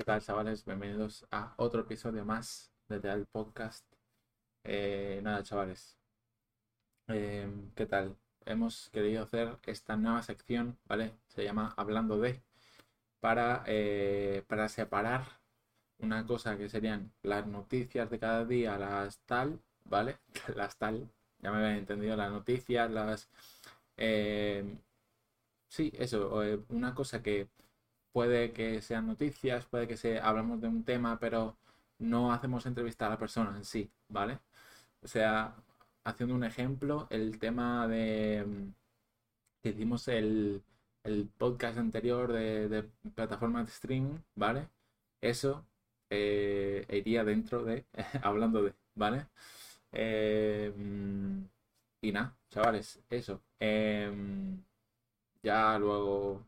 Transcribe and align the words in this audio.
¿Qué 0.00 0.04
tal, 0.04 0.22
chavales? 0.22 0.64
Bienvenidos 0.64 1.26
a 1.30 1.52
otro 1.58 1.82
episodio 1.82 2.24
más 2.24 2.72
de 2.88 3.06
el 3.06 3.26
Podcast. 3.26 3.84
Eh, 4.64 5.20
nada, 5.22 5.42
chavales. 5.42 5.98
Em, 7.08 7.70
¿Qué 7.74 7.84
tal? 7.84 8.16
Hemos 8.46 8.88
querido 8.94 9.24
hacer 9.24 9.58
esta 9.66 9.98
nueva 9.98 10.22
sección, 10.22 10.78
¿vale? 10.86 11.12
Se 11.26 11.44
llama 11.44 11.74
Hablando 11.76 12.18
de, 12.18 12.40
para, 13.20 13.62
eh, 13.66 14.42
para 14.48 14.70
separar 14.70 15.26
una 15.98 16.26
cosa 16.26 16.56
que 16.56 16.70
serían 16.70 17.12
las 17.22 17.46
noticias 17.46 18.08
de 18.08 18.18
cada 18.18 18.46
día, 18.46 18.78
las 18.78 19.18
tal, 19.26 19.60
¿vale? 19.84 20.16
Las 20.56 20.78
tal, 20.78 21.10
ya 21.40 21.50
me 21.52 21.58
habían 21.58 21.76
entendido, 21.76 22.16
las 22.16 22.32
noticias, 22.32 22.90
las... 22.90 23.28
Em, 23.98 24.78
sí, 25.68 25.92
eso, 25.98 26.42
eh, 26.42 26.60
una 26.70 26.94
cosa 26.94 27.22
que 27.22 27.48
puede 28.12 28.52
que 28.52 28.82
sean 28.82 29.06
noticias, 29.06 29.66
puede 29.66 29.88
que 29.88 29.96
se 29.96 30.20
hablamos 30.20 30.60
de 30.60 30.68
un 30.68 30.84
tema, 30.84 31.18
pero 31.20 31.56
no 31.98 32.32
hacemos 32.32 32.66
entrevista 32.66 33.06
a 33.06 33.10
la 33.10 33.18
persona 33.18 33.56
en 33.56 33.64
sí, 33.64 33.90
¿vale? 34.08 34.38
O 35.02 35.08
sea, 35.08 35.54
haciendo 36.04 36.34
un 36.34 36.44
ejemplo, 36.44 37.06
el 37.10 37.38
tema 37.38 37.88
de 37.88 38.44
mm, 38.46 38.72
que 39.62 39.70
hicimos 39.70 40.08
el, 40.08 40.62
podcast 41.38 41.78
anterior 41.78 42.32
de, 42.32 42.68
de 42.68 42.82
plataformas 43.14 43.66
de 43.66 43.72
streaming, 43.72 44.18
¿vale? 44.34 44.68
Eso 45.20 45.64
eh, 46.10 46.86
iría 46.90 47.24
dentro 47.24 47.64
de, 47.64 47.86
hablando 48.22 48.62
de, 48.62 48.74
¿vale? 48.94 49.26
Eh, 49.92 50.72
mm, 50.76 51.42
y 52.02 52.12
nada, 52.12 52.36
chavales, 52.50 53.00
eso. 53.10 53.42
Em, 53.60 54.62
ya 55.42 55.78
luego 55.78 56.44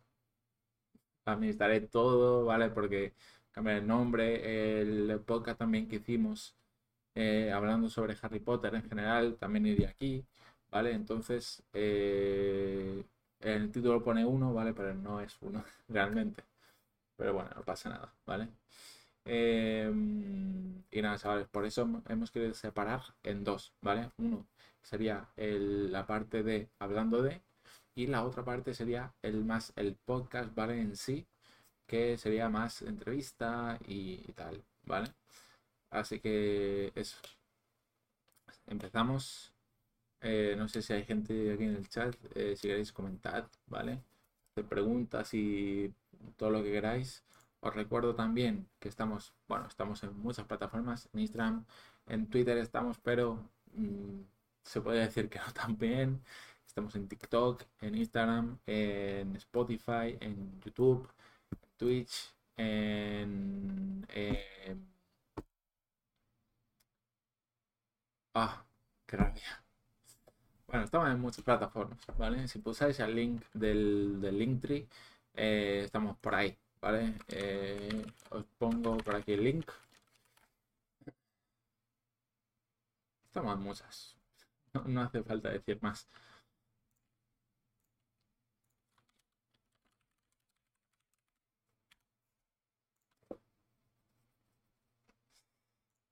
administraré 1.24 1.80
todo, 1.82 2.44
¿vale? 2.46 2.70
Porque 2.70 3.14
cambiar 3.52 3.78
el 3.78 3.86
nombre, 3.86 4.80
el 4.80 5.20
podcast 5.20 5.58
también 5.58 5.88
que 5.88 5.96
hicimos 5.96 6.54
eh, 7.14 7.52
hablando 7.52 7.90
sobre 7.90 8.16
Harry 8.22 8.40
Potter 8.40 8.74
en 8.74 8.88
general, 8.88 9.36
también 9.38 9.66
iría 9.66 9.90
aquí, 9.90 10.24
¿vale? 10.70 10.92
Entonces, 10.92 11.62
eh, 11.72 13.04
el 13.40 13.70
título 13.70 14.02
pone 14.02 14.24
uno, 14.24 14.54
¿vale? 14.54 14.72
Pero 14.72 14.94
no 14.94 15.20
es 15.20 15.36
uno 15.42 15.64
realmente. 15.88 16.44
Pero 17.16 17.34
bueno, 17.34 17.50
no 17.54 17.62
pasa 17.64 17.90
nada, 17.90 18.14
¿vale? 18.26 18.48
Em, 19.24 20.82
y 20.90 21.02
nada, 21.02 21.18
chavales, 21.18 21.46
por 21.48 21.64
eso 21.64 21.88
hemos 22.08 22.30
querido 22.30 22.54
separar 22.54 23.02
en 23.22 23.44
dos, 23.44 23.72
¿vale? 23.80 24.10
Uno 24.18 24.46
sería 24.82 25.28
la 25.36 26.06
parte 26.06 26.42
de 26.42 26.68
hablando 26.78 27.22
de 27.22 27.40
y 27.94 28.06
la 28.06 28.24
otra 28.24 28.44
parte 28.44 28.74
sería 28.74 29.14
el 29.22 29.44
más 29.44 29.72
el 29.76 29.96
podcast, 29.96 30.54
¿vale? 30.54 30.80
En 30.80 30.96
sí, 30.96 31.26
que 31.86 32.18
sería 32.18 32.48
más 32.48 32.82
entrevista 32.82 33.78
y, 33.86 34.18
tal, 34.32 34.64
¿vale? 34.84 35.12
Así 35.90 36.20
que 36.20 36.92
eso. 36.94 37.18
Empezamos. 38.66 39.52
Eh, 40.20 40.54
no 40.56 40.68
sé 40.68 40.82
si 40.82 40.92
hay 40.92 41.04
gente 41.04 41.52
aquí 41.52 41.64
en 41.64 41.76
el 41.76 41.88
chat, 41.88 42.14
eh, 42.36 42.56
si 42.56 42.68
queréis 42.68 42.92
comentar, 42.92 43.48
¿vale? 43.66 44.02
Hacer 44.52 44.66
preguntas 44.68 45.34
y 45.34 45.92
todo 46.36 46.50
lo 46.50 46.62
que 46.62 46.72
queráis. 46.72 47.24
Os 47.60 47.74
recuerdo 47.74 48.14
también 48.14 48.68
que 48.80 48.88
estamos, 48.88 49.34
bueno, 49.48 49.66
estamos 49.66 50.02
en 50.04 50.16
muchas 50.18 50.46
plataformas, 50.46 51.08
en 51.12 51.20
Instagram, 51.20 51.64
en 52.06 52.28
Twitter 52.28 52.58
estamos, 52.58 52.98
pero 53.00 53.50
mm, 53.74 54.22
se 54.64 54.80
puede 54.80 55.00
decir 55.00 55.28
que 55.28 55.38
no 55.38 55.52
tan 55.52 55.78
bien. 55.78 56.22
Estamos 56.72 56.94
en 56.96 57.06
TikTok, 57.06 57.64
en 57.82 57.94
Instagram, 57.98 58.58
en 58.66 59.36
Spotify, 59.36 60.16
en 60.20 60.58
YouTube, 60.62 61.06
en 61.50 61.58
Twitch, 61.76 62.34
en... 62.56 64.06
Ah, 68.34 68.64
qué 69.06 69.16
rabia. 69.18 69.62
Bueno, 70.66 70.84
estamos 70.84 71.10
en 71.10 71.20
muchas 71.20 71.44
plataformas, 71.44 71.98
¿vale? 72.16 72.48
Si 72.48 72.58
pulsáis 72.60 72.98
el 73.00 73.14
link 73.14 73.44
del, 73.52 74.18
del 74.22 74.38
Linktree, 74.38 74.88
eh, 75.34 75.82
estamos 75.84 76.16
por 76.20 76.34
ahí, 76.34 76.56
¿vale? 76.80 77.18
Eh, 77.28 78.06
os 78.30 78.44
pongo 78.58 78.96
por 78.96 79.16
aquí 79.16 79.32
el 79.34 79.44
link. 79.44 79.70
Estamos 83.26 83.54
en 83.54 83.62
muchas. 83.62 84.16
no 84.86 85.02
hace 85.02 85.22
falta 85.22 85.50
decir 85.50 85.78
más. 85.82 86.08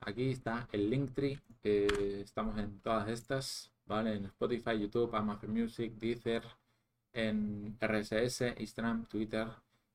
Aquí 0.01 0.31
está 0.31 0.69
el 0.73 0.91
Linktree. 0.91 1.39
Eh, 1.63 2.21
estamos 2.25 2.59
en 2.59 2.81
todas 2.81 3.09
estas, 3.09 3.71
¿vale? 3.87 4.15
En 4.15 4.25
Spotify, 4.27 4.79
YouTube, 4.79 5.15
Amazon 5.15 5.53
Music, 5.53 5.93
Deezer, 5.95 6.43
en 7.13 7.77
RSS, 7.81 8.55
Instagram, 8.59 9.07
Twitter. 9.07 9.49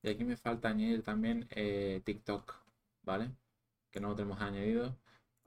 Y 0.03 0.09
aquí 0.09 0.23
me 0.23 0.37
falta 0.37 0.69
añadir 0.69 1.03
también 1.03 1.47
eh, 1.51 2.01
TikTok, 2.05 2.53
¿vale? 3.03 3.31
Que 3.91 3.99
no 3.99 4.09
lo 4.09 4.15
tenemos 4.15 4.39
añadido. 4.41 4.95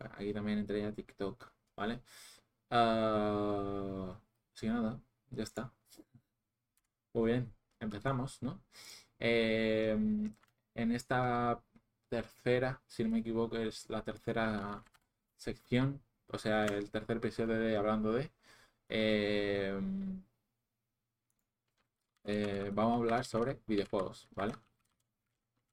Aquí 0.01 0.33
también 0.33 0.59
entraría 0.59 0.93
TikTok, 0.93 1.53
¿vale? 1.77 2.01
Uh, 2.71 4.15
sí, 4.55 4.67
nada, 4.69 5.01
ya 5.31 5.43
está. 5.45 5.73
Muy 7.15 7.31
bien, 7.33 7.53
empezamos, 7.81 8.43
¿no? 8.43 8.61
Eh, 9.19 9.97
en 10.75 10.93
esta 10.93 11.61
tercera, 12.09 12.81
si 12.87 13.05
no 13.05 13.11
me 13.11 13.19
equivoco, 13.21 13.57
es 13.57 13.89
la 13.91 14.03
tercera 14.03 14.83
sección, 15.37 16.01
o 16.29 16.39
sea, 16.39 16.65
el 16.67 16.91
tercer 16.91 17.19
episodio 17.19 17.59
de 17.59 17.77
Hablando 17.77 18.13
de. 18.13 18.31
Eh, 18.89 19.79
eh, 22.25 22.71
vamos 22.73 22.93
a 22.93 22.97
hablar 22.97 23.25
sobre 23.25 23.59
videojuegos, 23.67 24.29
¿vale? 24.35 24.55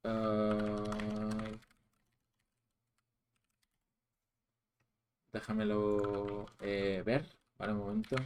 Uh, 0.04 1.58
déjamelo 5.32 6.46
eh, 6.60 7.02
ver, 7.06 7.24
¿vale? 7.58 7.72
Un 7.72 7.78
momento. 7.78 8.16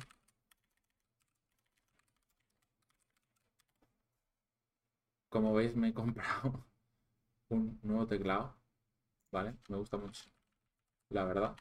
Como 5.28 5.54
veis, 5.54 5.74
me 5.76 5.88
he 5.88 5.94
comprado 5.94 6.64
un 7.50 7.78
nuevo 7.82 8.06
teclado, 8.06 8.56
¿vale? 9.32 9.56
Me 9.68 9.78
gusta 9.78 9.96
mucho, 9.98 10.24
la 11.10 11.24
verdad. 11.24 11.56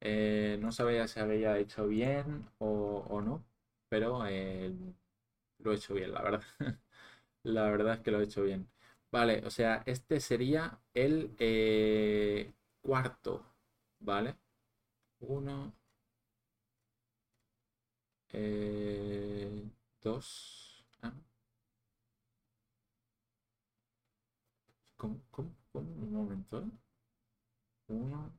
Eh, 0.00 0.58
no 0.60 0.70
sabía 0.72 1.08
si 1.08 1.20
había 1.20 1.58
hecho 1.58 1.86
bien 1.86 2.46
o, 2.58 3.20
no, 3.24 3.44
pero 3.88 4.26
eh, 4.26 4.72
lo 5.58 5.72
he 5.72 5.76
hecho 5.76 5.94
bien, 5.94 6.12
la 6.12 6.22
verdad. 6.22 6.42
la 7.44 7.64
verdad 7.70 7.94
es 7.96 8.00
que 8.02 8.10
lo 8.12 8.20
he 8.20 8.24
hecho 8.24 8.42
bien. 8.44 8.68
Vale, 9.12 9.42
o 9.46 9.50
sea, 9.50 9.82
este 9.86 10.20
sería 10.20 10.80
el 10.94 11.34
eh, 11.38 12.52
cuarto, 12.82 13.44
¿vale? 14.00 14.36
Uno, 15.20 15.74
dos, 20.02 20.84
ah, 21.02 21.12
¿Cómo, 25.04 25.20
cómo? 25.30 25.50
Un 25.74 26.12
momento. 26.14 26.64
Uno. 27.88 28.32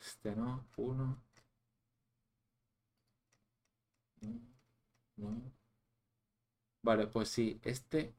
Este 0.00 0.34
no. 0.34 0.64
Uno. 0.78 1.22
No. 5.18 5.52
Vale, 6.82 7.06
pues 7.08 7.28
sí, 7.28 7.60
este. 7.62 8.14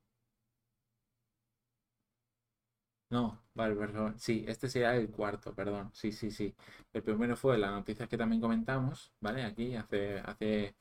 No, 3.10 3.42
vale, 3.54 3.76
perdón. 3.76 4.20
Sí, 4.20 4.44
este 4.48 4.68
sería 4.70 4.96
el 4.96 5.10
cuarto, 5.10 5.54
perdón. 5.56 5.92
Sí, 5.94 6.12
sí, 6.12 6.30
sí. 6.30 6.54
El 6.92 7.04
primero 7.04 7.36
fue 7.38 7.58
la 7.58 7.72
noticia 7.72 8.08
que 8.08 8.18
también 8.18 8.42
comentamos, 8.42 9.14
¿vale? 9.22 9.44
Aquí 9.46 9.76
hace, 9.76 10.20
hace, 10.20 10.76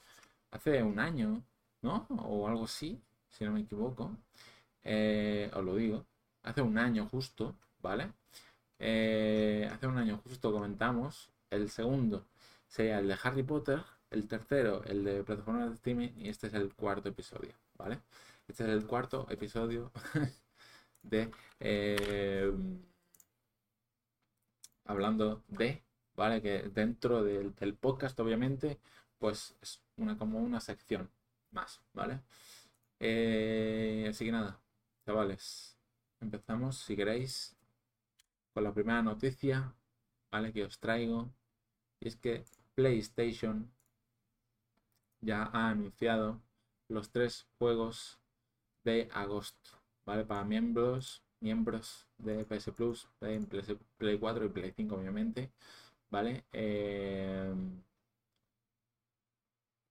hace 0.51 0.83
un 0.83 0.99
año, 1.01 1.45
¿no? 1.83 2.07
O 2.11 2.49
algo 2.49 2.65
así, 2.65 3.03
si 3.29 3.45
no 3.45 3.53
me 3.53 3.61
equivoco. 3.63 4.17
Eh, 4.89 5.51
os 5.53 5.65
lo 5.65 5.75
digo, 5.77 6.07
hace 6.45 6.63
un 6.63 6.79
año 6.79 7.07
justo, 7.09 7.57
¿vale? 7.83 8.13
Eh, 8.79 9.69
hace 9.73 9.87
un 9.89 9.99
año 9.99 10.19
justo 10.19 10.53
comentamos, 10.53 11.31
el 11.51 11.71
segundo 11.71 12.27
sería 12.69 13.01
el 13.01 13.09
de 13.09 13.17
Harry 13.23 13.43
Potter, 13.43 13.83
el 14.11 14.29
tercero 14.29 14.85
el 14.85 15.05
de 15.05 15.25
plataformas 15.25 15.71
de 15.71 15.75
streaming 15.75 16.11
y 16.17 16.29
este 16.29 16.47
es 16.49 16.55
el 16.55 16.73
cuarto 16.75 17.09
episodio, 17.09 17.55
¿vale? 17.75 18.01
Este 18.49 18.65
es 18.65 18.71
el 18.71 18.87
cuarto 18.87 19.27
episodio 19.31 19.91
de... 21.03 21.31
Eh, 21.61 22.53
hablando 24.85 25.43
de, 25.49 25.83
¿vale? 26.15 26.41
Que 26.43 26.63
dentro 26.69 27.25
del, 27.25 27.53
podcast, 27.75 28.19
obviamente, 28.21 28.79
pues 29.19 29.57
es 29.63 29.83
una 29.97 30.17
como 30.17 30.39
una 30.39 30.61
sección 30.61 31.11
más, 31.51 31.81
¿vale? 31.93 32.21
así 34.09 34.25
que 34.25 34.33
nada, 34.33 34.59
chavales, 35.07 35.79
empezamos, 36.21 36.79
si 36.79 36.97
queréis, 36.97 37.57
con 38.53 38.65
la 38.65 38.75
primera 38.75 39.03
noticia, 39.03 39.73
¿vale? 40.33 40.53
Que 40.53 40.65
os 40.65 40.81
traigo. 40.81 41.31
Y 42.01 42.09
es 42.09 42.17
que 42.17 42.45
PlayStation 42.75 43.71
ya 45.21 45.45
ha 45.45 45.71
anunciado 45.71 46.43
los 46.89 47.11
tres 47.11 47.47
juegos 47.59 48.19
de 48.85 49.09
agosto, 49.13 49.81
¿vale? 50.05 50.25
Para 50.25 50.45
miembros, 50.45 51.23
miembros 51.41 52.09
de 52.19 52.45
PS 52.45 52.73
Plus, 52.73 53.09
de 53.21 53.79
Play 53.99 54.19
4 54.19 54.45
y 54.45 54.49
Play 54.49 54.73
5, 54.77 54.97
obviamente, 54.97 55.53
¿vale? 56.11 56.45
Eh, 56.53 57.55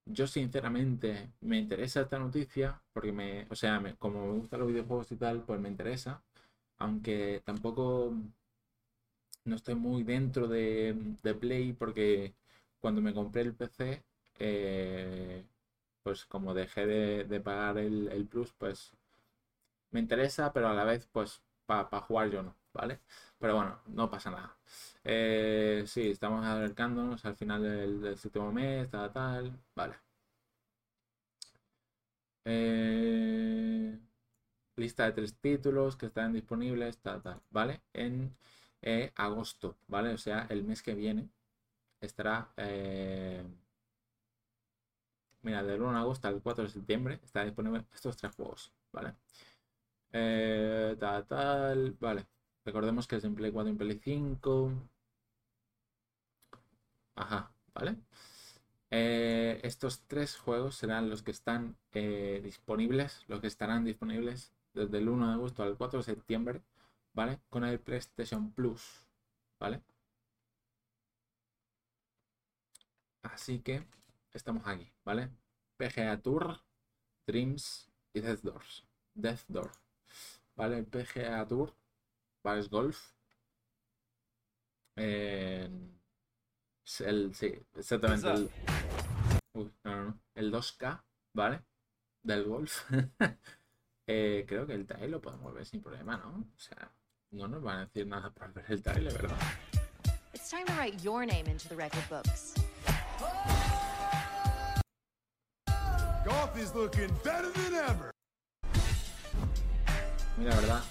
yo 0.05 0.27
sinceramente 0.27 1.31
me 1.41 1.57
interesa 1.59 2.01
esta 2.01 2.19
noticia 2.19 2.81
porque 2.93 3.11
me, 3.11 3.47
o 3.49 3.55
sea, 3.55 3.81
como 3.99 4.27
me 4.27 4.39
gustan 4.39 4.59
los 4.61 4.69
videojuegos 4.69 5.11
y 5.11 5.17
tal, 5.17 5.43
pues 5.43 5.59
me 5.59 5.69
interesa, 5.69 6.23
aunque 6.77 7.41
tampoco 7.45 8.13
no 9.45 9.55
estoy 9.55 9.75
muy 9.75 10.03
dentro 10.03 10.47
de, 10.47 10.95
Play 11.39 11.73
porque 11.73 12.35
cuando 12.79 13.01
me 13.01 13.13
compré 13.13 13.41
el 13.43 13.55
PC, 13.55 14.03
eh, 14.39 15.45
pues 16.03 16.25
como 16.25 16.53
dejé 16.53 16.85
de, 16.85 17.39
pagar 17.41 17.77
el, 17.79 18.27
Plus, 18.29 18.53
pues 18.53 18.93
me 19.91 19.99
interesa, 19.99 20.53
pero 20.53 20.67
a 20.69 20.73
la 20.73 20.83
vez, 20.83 21.07
pues 21.11 21.41
para 21.65 22.01
jugar 22.01 22.29
yo 22.29 22.43
no, 22.43 22.55
¿vale? 22.75 22.99
Pero 23.39 23.55
bueno, 23.55 23.81
no 23.87 24.09
pasa 24.09 24.29
nada. 24.31 24.55
Eh, 25.03 25.83
sí, 25.87 26.09
estamos 26.11 26.45
acercándonos 26.45 27.25
al 27.25 27.35
final 27.35 27.63
del, 27.63 28.17
séptimo 28.17 28.51
mes, 28.51 28.89
tal, 28.89 29.11
tal, 29.13 29.59
vale. 29.75 29.95
Eh, 32.45 33.97
lista 34.77 35.05
de 35.05 35.11
tres 35.13 35.35
títulos 35.39 35.95
que 35.97 36.07
están 36.07 36.33
disponibles, 36.33 36.97
tal, 36.99 37.21
tal, 37.21 37.41
¿vale? 37.51 37.81
En 37.93 38.35
eh, 38.81 39.11
agosto, 39.15 39.77
¿vale? 39.87 40.13
O 40.13 40.17
sea, 40.17 40.47
el 40.49 40.63
mes 40.63 40.81
que 40.83 40.95
viene 40.95 41.29
estará... 42.01 42.49
Mira, 45.43 45.63
del 45.63 45.81
1 45.81 45.93
de 45.93 45.99
agosto 45.99 46.27
al 46.27 46.41
4 46.41 46.63
de 46.65 46.69
septiembre 46.71 47.19
está 47.23 47.43
disponible 47.45 47.85
estos 47.93 48.17
tres 48.17 48.35
juegos, 48.35 48.71
¿vale? 48.91 49.13
Tal, 50.99 51.25
tal, 51.27 51.91
vale. 51.99 52.25
Recordemos 52.65 53.07
que 53.07 53.17
es 53.17 53.23
en 53.23 53.35
Play 53.35 53.51
4 53.51 53.69
y 53.69 53.71
en 53.71 53.77
Play 53.77 53.99
5. 54.03 54.71
Ajá, 57.15 57.51
¿vale? 57.73 57.97
Eh, 58.91 59.59
estos 59.63 60.01
tres 60.07 60.37
juegos 60.37 60.75
serán 60.75 61.09
los 61.09 61.21
que 61.23 61.31
están 61.31 61.77
eh, 61.93 62.41
disponibles, 62.43 63.23
los 63.27 63.41
que 63.41 63.47
estarán 63.47 63.83
disponibles 63.85 64.51
desde 64.73 64.97
el 64.99 65.09
1 65.09 65.27
de 65.27 65.33
agosto 65.33 65.63
al 65.63 65.77
4 65.77 65.99
de 65.99 66.03
septiembre, 66.03 66.61
¿vale? 67.13 67.39
Con 67.49 67.63
el 67.65 67.79
PlayStation 67.79 68.51
Plus, 68.51 69.05
¿vale? 69.59 69.81
Así 73.23 73.59
que 73.59 73.85
estamos 74.33 74.65
aquí, 74.67 74.91
¿vale? 75.03 75.29
PGA 75.77 76.21
Tour, 76.21 76.61
Dreams 77.27 77.89
y 78.13 78.21
Death 78.21 78.41
Doors. 78.41 78.85
Death 79.13 79.41
Door. 79.47 79.71
¿Vale? 80.55 80.83
PGA 80.83 81.45
Tour, 81.47 81.73
Paris 82.45 82.69
Golf. 82.69 83.11
el, 84.95 85.89
sí, 87.33 87.59
exactamente. 87.73 88.29
El, 88.31 88.51
uy, 89.53 89.73
no, 89.83 89.95
no, 89.95 90.03
no. 90.05 90.19
El 90.35 90.53
2K, 90.53 91.03
¿vale? 91.33 91.63
Del 92.21 92.43
golf. 92.43 92.83
eh, 94.07 94.45
creo 94.47 94.67
que 94.67 94.73
el 94.75 94.85
trailer 94.85 95.09
lo 95.09 95.21
podemos 95.21 95.55
ver 95.55 95.65
sin 95.65 95.81
problema, 95.81 96.17
¿no? 96.17 96.47
O 96.55 96.59
sea, 96.59 96.91
no 97.31 97.47
nos 97.47 97.63
van 97.63 97.79
a 97.79 97.85
decir 97.85 98.05
nada 98.05 98.29
por 98.29 98.53
ver 98.53 98.65
el 98.69 98.83
trailer, 98.83 99.13
¿verdad? 99.13 99.37
It's 100.35 100.47
time 100.47 100.65
to 100.65 100.73
write 100.73 101.01
your 101.01 101.25
name 101.25 101.49
into 101.49 101.67
the 101.67 101.75
record 101.75 102.07
books. 102.09 102.53
Golf 106.23 106.55
is 106.55 106.75
looking 106.75 107.09
better 107.23 107.51
than 107.53 107.73
ever. 107.73 108.11
Mira, 110.37 110.51
la 110.51 110.61
verdad, 110.61 110.83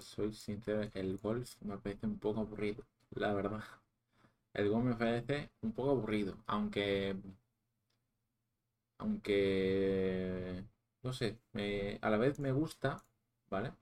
soy 0.00 0.32
sincero, 0.32 0.88
el 0.94 1.18
golf 1.18 1.60
me 1.62 1.76
parece 1.78 2.06
un 2.06 2.18
poco 2.18 2.40
aburrido, 2.40 2.84
la 3.10 3.32
verdad. 3.34 3.64
El 4.54 4.68
golf 4.68 4.84
me 4.84 4.94
parece 4.96 5.50
un 5.62 5.72
poco 5.72 5.90
aburrido, 5.90 6.36
aunque. 6.46 7.16
Aunque. 8.98 10.64
No 11.02 11.12
sé, 11.12 11.38
a 12.00 12.10
la 12.10 12.16
vez 12.18 12.38
me 12.40 12.52
gusta, 12.52 13.02
¿vale? 13.48 13.72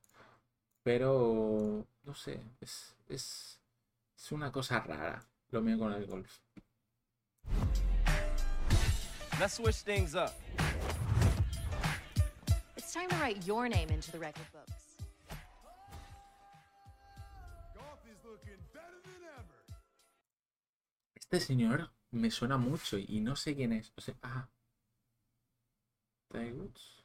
Pero. 0.83 1.87
No 2.05 2.15
sé, 2.15 2.41
es, 2.61 2.97
es, 3.09 3.61
es 4.17 4.33
una 4.33 4.51
cosa 4.51 4.81
rara 4.81 5.23
lo 5.51 5.61
mío 5.61 5.79
con 5.79 5.93
el 5.93 6.07
golf. 6.07 6.39
Let's 9.39 9.55
switch 9.55 9.83
things 9.85 10.15
up. 10.15 10.33
It's 12.77 12.93
time 12.93 13.09
to 13.11 13.17
write 13.17 13.47
your 13.47 13.69
name 13.69 13.91
into 13.91 14.11
the 14.11 14.19
record 14.19 14.47
books. 14.53 14.88
Este 21.14 21.40
señor 21.40 21.90
me 22.11 22.31
suena 22.31 22.56
mucho 22.56 22.96
y 22.99 23.20
no 23.20 23.37
sé 23.37 23.55
quién 23.55 23.73
es. 23.75 23.93
O 23.96 24.00
sea, 24.00 24.14
ah. 24.23 24.49
Woods. 26.32 27.05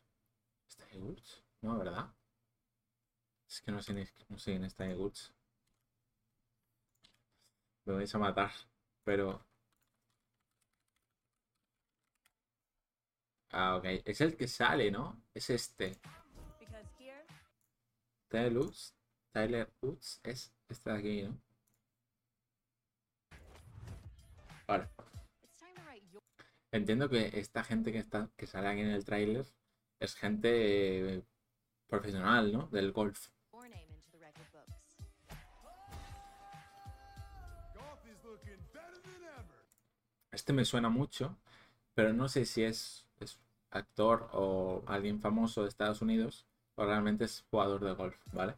Woods? 0.95 1.43
No, 1.61 1.77
¿verdad? 1.77 2.13
Es 3.47 3.61
que 3.61 3.71
no 3.71 3.81
sé, 3.81 3.93
no 4.27 4.37
sé 4.37 4.51
quién 4.51 4.65
es 4.65 4.75
Tiger 4.75 4.97
Woods. 4.97 5.33
Me 7.85 7.93
vais 7.93 8.13
a 8.15 8.19
matar. 8.19 8.51
Pero 9.05 9.45
Ah, 13.51 13.77
ok. 13.77 13.85
Es 14.05 14.19
el 14.21 14.35
que 14.35 14.47
sale, 14.47 14.91
¿no? 14.91 15.21
Es 15.33 15.49
este. 15.49 15.93
Tyler 18.29 18.57
Woods. 18.57 18.93
Tyler 19.31 19.71
Woods 19.81 20.19
es 20.23 20.51
de 20.83 20.91
aquí, 20.91 21.23
¿no? 21.23 21.37
Vale. 24.67 24.89
Entiendo 26.71 27.09
que 27.09 27.39
esta 27.39 27.63
gente 27.63 27.91
que 27.91 27.99
está 27.99 28.29
que 28.35 28.47
sale 28.47 28.67
aquí 28.67 28.81
en 28.81 28.89
el 28.89 29.05
tráiler 29.05 29.45
es 29.99 30.15
gente 30.15 31.17
eh, 31.17 31.23
profesional, 31.87 32.51
¿no? 32.51 32.67
Del 32.67 32.91
golf. 32.91 33.27
Este 40.31 40.51
me 40.51 40.65
suena 40.65 40.89
mucho, 40.89 41.37
pero 41.93 42.11
no 42.11 42.27
sé 42.27 42.45
si 42.45 42.63
es 42.63 43.05
actor 43.73 44.29
o 44.33 44.83
alguien 44.87 45.19
famoso 45.19 45.63
de 45.63 45.69
Estados 45.69 46.01
Unidos 46.01 46.45
o 46.75 46.85
realmente 46.85 47.25
es 47.25 47.45
jugador 47.49 47.83
de 47.83 47.93
golf, 47.93 48.17
¿vale? 48.31 48.55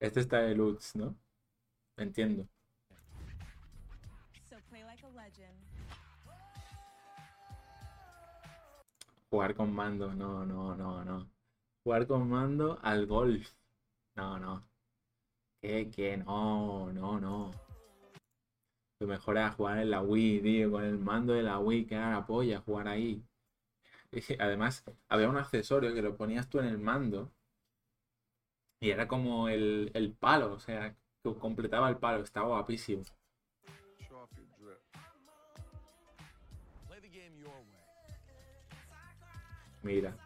Este 0.00 0.20
está 0.20 0.38
de 0.38 0.54
Lutz, 0.54 0.96
¿no? 0.96 1.14
Entiendo. 1.96 2.46
Jugar 9.30 9.54
con 9.54 9.72
mando, 9.72 10.12
no, 10.14 10.44
no, 10.44 10.76
no, 10.76 11.04
no. 11.04 11.30
Jugar 11.84 12.06
con 12.06 12.28
mando 12.28 12.78
al 12.82 13.06
golf. 13.06 13.50
No, 14.14 14.38
no. 14.38 14.68
¿Qué? 15.60 15.90
¿Qué? 15.90 16.16
No, 16.16 16.92
no, 16.92 17.20
no. 17.20 17.50
Lo 19.00 19.06
mejor 19.06 19.36
era 19.36 19.52
jugar 19.52 19.78
en 19.78 19.90
la 19.90 20.02
Wii, 20.02 20.42
tío, 20.42 20.70
con 20.70 20.84
el 20.84 20.98
mando 20.98 21.32
de 21.32 21.42
la 21.42 21.58
Wii, 21.58 21.86
que 21.86 21.94
era 21.94 22.12
la 22.12 22.26
polla 22.26 22.60
jugar 22.60 22.88
ahí. 22.88 23.24
además, 24.38 24.84
había 25.08 25.28
un 25.28 25.38
accesorio 25.38 25.94
que 25.94 26.02
lo 26.02 26.16
ponías 26.16 26.48
tú 26.48 26.58
en 26.58 26.66
el 26.66 26.78
mando. 26.78 27.32
Y 28.82 28.90
era 28.90 29.06
como 29.06 29.48
el, 29.48 29.92
el 29.94 30.12
palo, 30.12 30.54
o 30.54 30.58
sea, 30.58 30.92
que 31.22 31.34
completaba 31.38 31.88
el 31.88 31.98
palo, 31.98 32.24
estaba 32.24 32.48
guapísimo. 32.48 33.04
Mira. 39.84 40.16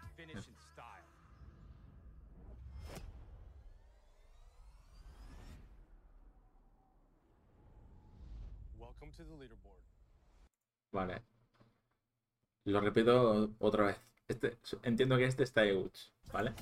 Vale. 10.93 11.23
Lo 12.65 12.81
repito 12.81 13.51
otra 13.59 13.85
vez. 13.85 14.01
Este, 14.29 14.59
entiendo 14.83 15.19
que 15.19 15.27
este 15.27 15.43
está 15.43 15.61
de 15.61 15.77
Woods, 15.77 16.15
¿vale? 16.33 16.55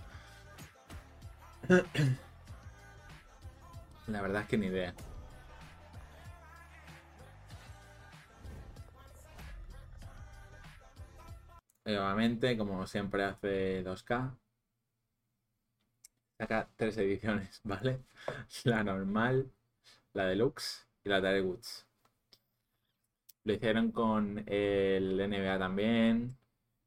La 4.06 4.20
verdad 4.20 4.42
es 4.42 4.48
que 4.48 4.58
ni 4.58 4.66
idea. 4.66 4.94
Nuevamente, 11.86 12.58
como 12.58 12.86
siempre 12.86 13.24
hace 13.24 13.82
2K, 13.82 14.36
saca 16.38 16.68
tres 16.76 16.98
ediciones, 16.98 17.62
¿vale? 17.64 18.00
La 18.64 18.84
normal, 18.84 19.50
la 20.12 20.26
deluxe 20.26 20.86
y 21.02 21.08
la 21.08 21.22
de 21.22 21.40
Woods. 21.40 21.86
Lo 23.44 23.54
hicieron 23.54 23.90
con 23.90 24.44
el 24.46 25.16
NBA 25.16 25.58
también. 25.58 26.36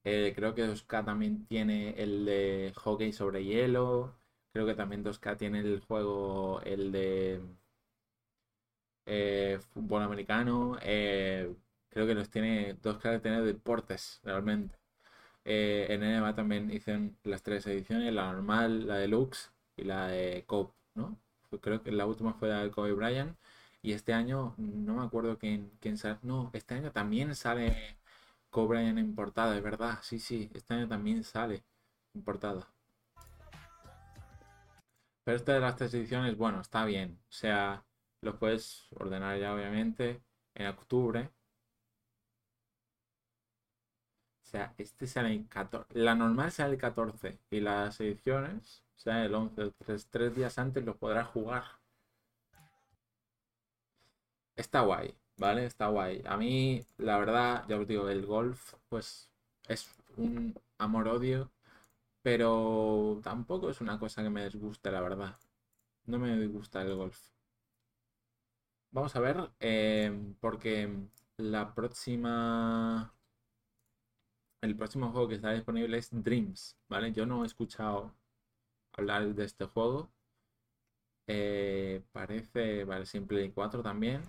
Eh, 0.03 0.33
creo 0.35 0.53
que 0.53 0.67
2K 0.67 1.05
también 1.05 1.47
tiene 1.47 1.91
el 2.01 2.25
de 2.25 2.73
hockey 2.75 3.11
sobre 3.11 3.43
hielo. 3.43 4.13
Creo 4.51 4.65
que 4.65 4.75
también 4.75 5.03
2K 5.03 5.37
tiene 5.37 5.59
el 5.61 5.79
juego, 5.81 6.61
el 6.63 6.91
de 6.91 7.41
eh, 9.05 9.59
fútbol 9.73 10.03
americano. 10.03 10.77
Eh, 10.81 11.53
creo 11.89 12.07
que 12.07 12.15
los 12.15 12.29
tiene, 12.29 12.75
2K 12.81 13.19
tiene 13.21 13.41
deportes 13.41 14.19
realmente. 14.23 14.77
en 15.45 16.03
NBA 16.03 16.35
también 16.35 16.71
hicieron 16.71 17.17
las 17.23 17.43
tres 17.43 17.67
ediciones, 17.67 18.13
la 18.13 18.31
normal, 18.33 18.87
la 18.87 18.97
deluxe 18.97 19.51
y 19.77 19.83
la 19.85 20.07
de 20.09 20.43
Cope, 20.47 20.73
¿no? 20.95 21.17
Creo 21.61 21.83
que 21.83 21.91
la 21.91 22.05
última 22.07 22.33
fue 22.33 22.49
la 22.49 22.63
de 22.63 22.71
Kobe 22.71 22.93
Bryant. 22.93 23.37
Y 23.81 23.93
este 23.93 24.13
año, 24.13 24.55
no 24.57 24.95
me 24.97 25.03
acuerdo 25.05 25.37
quién, 25.39 25.71
quién 25.81 25.97
sale. 25.97 26.19
No, 26.23 26.51
este 26.53 26.75
año 26.75 26.91
también 26.91 27.35
sale 27.35 27.97
Cobra 28.51 28.81
en 28.83 29.15
portada, 29.15 29.57
es 29.57 29.63
verdad. 29.63 29.99
Sí, 30.03 30.19
sí, 30.19 30.49
este 30.53 30.73
año 30.75 30.87
también 30.89 31.23
sale 31.23 31.63
en 32.15 32.23
portada. 32.23 32.67
Pero 35.27 35.35
esta 35.35 35.53
de 35.55 35.59
las 35.59 35.75
tres 35.75 35.93
ediciones, 35.93 36.37
bueno, 36.37 36.61
está 36.61 36.85
bien. 36.85 37.19
O 37.29 37.31
sea, 37.33 37.83
lo 38.21 38.39
puedes 38.39 38.87
ordenar 38.91 39.37
ya, 39.37 39.53
obviamente, 39.53 40.21
en 40.55 40.67
octubre. 40.67 41.29
O 44.45 44.49
sea, 44.49 44.73
este 44.77 45.05
sale 45.05 45.33
el 45.33 45.47
14. 45.49 45.99
La 45.99 46.15
normal 46.15 46.51
sale 46.53 46.75
el 46.75 46.79
14 46.79 47.39
y 47.49 47.59
las 47.59 47.99
ediciones, 47.99 48.85
o 48.95 48.99
sea, 48.99 49.25
el 49.25 49.35
11, 49.35 49.71
tres, 49.77 50.07
tres 50.09 50.33
días 50.33 50.57
antes 50.59 50.85
lo 50.85 50.95
podrás 50.95 51.27
jugar. 51.27 51.65
Está 54.57 54.81
guay, 54.81 55.13
¿vale? 55.37 55.65
Está 55.65 55.87
guay. 55.87 56.21
A 56.25 56.37
mí, 56.37 56.85
la 56.97 57.17
verdad, 57.17 57.65
ya 57.67 57.77
os 57.77 57.87
digo, 57.87 58.09
el 58.09 58.25
golf, 58.25 58.73
pues 58.89 59.29
es 59.67 59.89
un 60.17 60.55
amor-odio, 60.77 61.51
pero 62.27 63.21
tampoco 63.23 63.69
es 63.69 63.79
una 63.79 63.97
cosa 63.97 64.21
que 64.21 64.29
me 64.29 64.43
disguste, 64.43 64.91
la 64.91 64.99
verdad. 64.99 65.37
No 66.07 66.19
me 66.19 66.35
disgusta 66.37 66.81
el 66.81 66.93
golf. 66.93 67.17
Vamos 68.91 69.15
a 69.15 69.21
ver, 69.21 69.49
eh, 69.61 70.11
porque 70.41 70.89
la 71.37 71.73
próxima... 71.73 73.13
El 74.61 74.75
próximo 74.75 75.09
juego 75.13 75.29
que 75.29 75.35
está 75.35 75.53
disponible 75.53 75.97
es 75.97 76.09
Dreams, 76.11 76.77
¿vale? 76.89 77.13
Yo 77.13 77.25
no 77.25 77.43
he 77.43 77.47
escuchado 77.47 78.13
hablar 78.91 79.33
de 79.33 79.45
este 79.45 79.63
juego. 79.63 80.11
Eh, 81.27 82.03
parece, 82.11 82.83
vale, 82.83 83.05
Simple 83.05 83.53
4 83.53 83.81
también. 83.81 84.21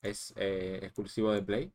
es 0.00 0.32
eh, 0.36 0.78
exclusivo 0.82 1.32
de 1.32 1.42
Play. 1.42 1.72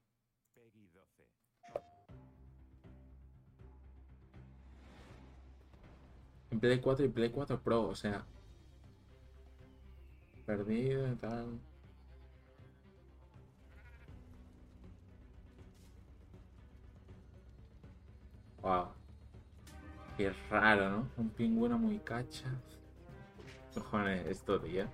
Play 6.61 6.79
4 6.79 7.05
y 7.05 7.09
Play 7.09 7.29
4 7.31 7.59
Pro, 7.59 7.87
o 7.89 7.95
sea. 7.95 8.23
Perdido 10.45 11.11
y 11.11 11.15
tal. 11.15 11.59
Wow. 18.61 18.89
Qué 20.17 20.31
raro, 20.51 20.89
¿no? 20.91 21.09
Un 21.17 21.29
pingüino 21.29 21.79
muy 21.79 21.97
cacha. 21.99 22.45
Cojones, 23.73 24.27
esto, 24.27 24.61
tío. 24.61 24.87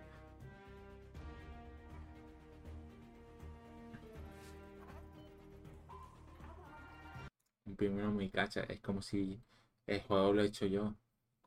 un 7.66 7.76
pingüino 7.76 8.12
muy 8.12 8.30
cacha. 8.30 8.62
Es 8.64 8.80
como 8.82 9.02
si 9.02 9.42
el 9.86 10.02
juego 10.04 10.34
lo 10.34 10.42
he 10.42 10.46
hecho 10.46 10.66
yo, 10.66 10.96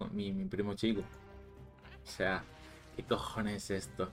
mi, 0.09 0.33
mi 0.33 0.45
primo 0.47 0.75
chico. 0.75 1.03
O 1.03 2.07
sea, 2.07 2.45
¿qué 2.97 3.05
cojones 3.05 3.71
es 3.71 3.87
esto? 3.89 4.11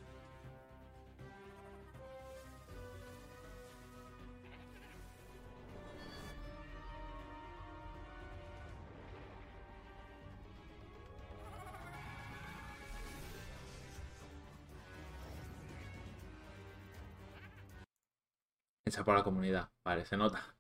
Hecha 18.86 19.03
por 19.03 19.15
la 19.15 19.24
comunidad, 19.24 19.70
vale, 19.84 20.06
se 20.06 20.17
nota. 20.17 20.56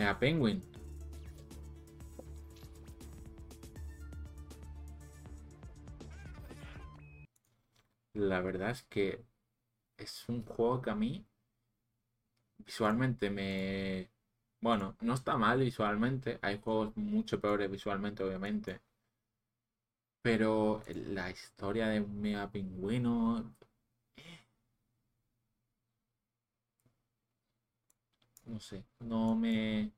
Mega 0.00 0.18
Penguin. 0.18 0.62
La 8.14 8.40
verdad 8.40 8.70
es 8.70 8.82
que 8.84 9.22
es 9.98 10.26
un 10.30 10.42
juego 10.42 10.80
que 10.80 10.88
a 10.88 10.94
mí 10.94 11.26
visualmente 12.64 13.28
me... 13.28 14.10
Bueno, 14.62 14.96
no 15.02 15.12
está 15.12 15.36
mal 15.36 15.60
visualmente. 15.60 16.38
Hay 16.40 16.58
juegos 16.60 16.96
mucho 16.96 17.38
peores 17.38 17.70
visualmente, 17.70 18.24
obviamente. 18.24 18.80
Pero 20.22 20.82
la 20.94 21.30
historia 21.30 21.88
de 21.88 22.00
un 22.00 22.22
mega 22.22 22.50
pingüino 22.50 23.54
no 28.50 28.60
sé, 28.60 28.84
no 29.00 29.34
me, 29.36 29.92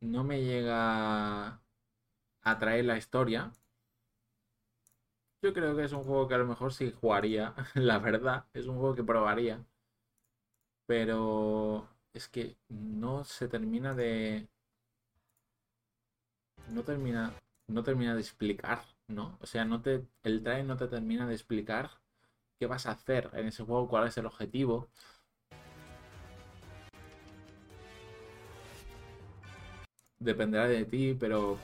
no 0.00 0.24
me 0.24 0.40
llega 0.42 0.78
a 1.48 1.60
atraer 2.44 2.84
la 2.86 2.98
historia. 2.98 3.52
Yo 5.40 5.54
creo 5.54 5.74
que 5.74 5.84
es 5.84 5.92
un 5.92 6.04
juego 6.04 6.28
que 6.28 6.34
a 6.34 6.38
lo 6.38 6.44
mejor 6.46 6.74
sí 6.74 6.92
jugaría, 7.00 7.54
la 7.74 7.98
verdad, 7.98 8.44
es 8.52 8.66
un 8.66 8.76
juego 8.76 8.94
que 8.94 9.02
probaría. 9.02 9.64
Pero 10.86 11.88
es 12.12 12.28
que 12.28 12.56
no 12.68 13.24
se 13.24 13.48
termina 13.48 13.94
de... 13.94 14.48
No 16.68 16.82
termina, 16.84 17.32
no 17.66 17.82
termina 17.82 18.14
de 18.14 18.20
explicar, 18.20 18.82
¿no? 19.08 19.38
O 19.40 19.46
sea, 19.46 19.64
no 19.64 19.80
te, 19.80 20.06
el 20.22 20.42
trailer 20.42 20.66
no 20.66 20.76
te 20.76 20.86
termina 20.86 21.26
de 21.26 21.32
explicar 21.34 21.90
qué 22.58 22.66
vas 22.66 22.86
a 22.86 22.92
hacer 22.92 23.30
en 23.34 23.46
ese 23.48 23.64
juego, 23.64 23.88
cuál 23.88 24.08
es 24.08 24.18
el 24.18 24.26
objetivo. 24.26 24.88
Dependerá 30.18 30.66
de 30.68 30.84
ti, 30.84 31.14
pero 31.18 31.58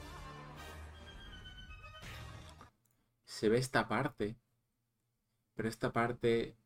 se 3.25 3.49
ve 3.49 3.59
esta 3.59 3.89
parte. 3.89 4.37
Pero 5.55 5.69
esta 5.69 5.93
parte 5.93 6.57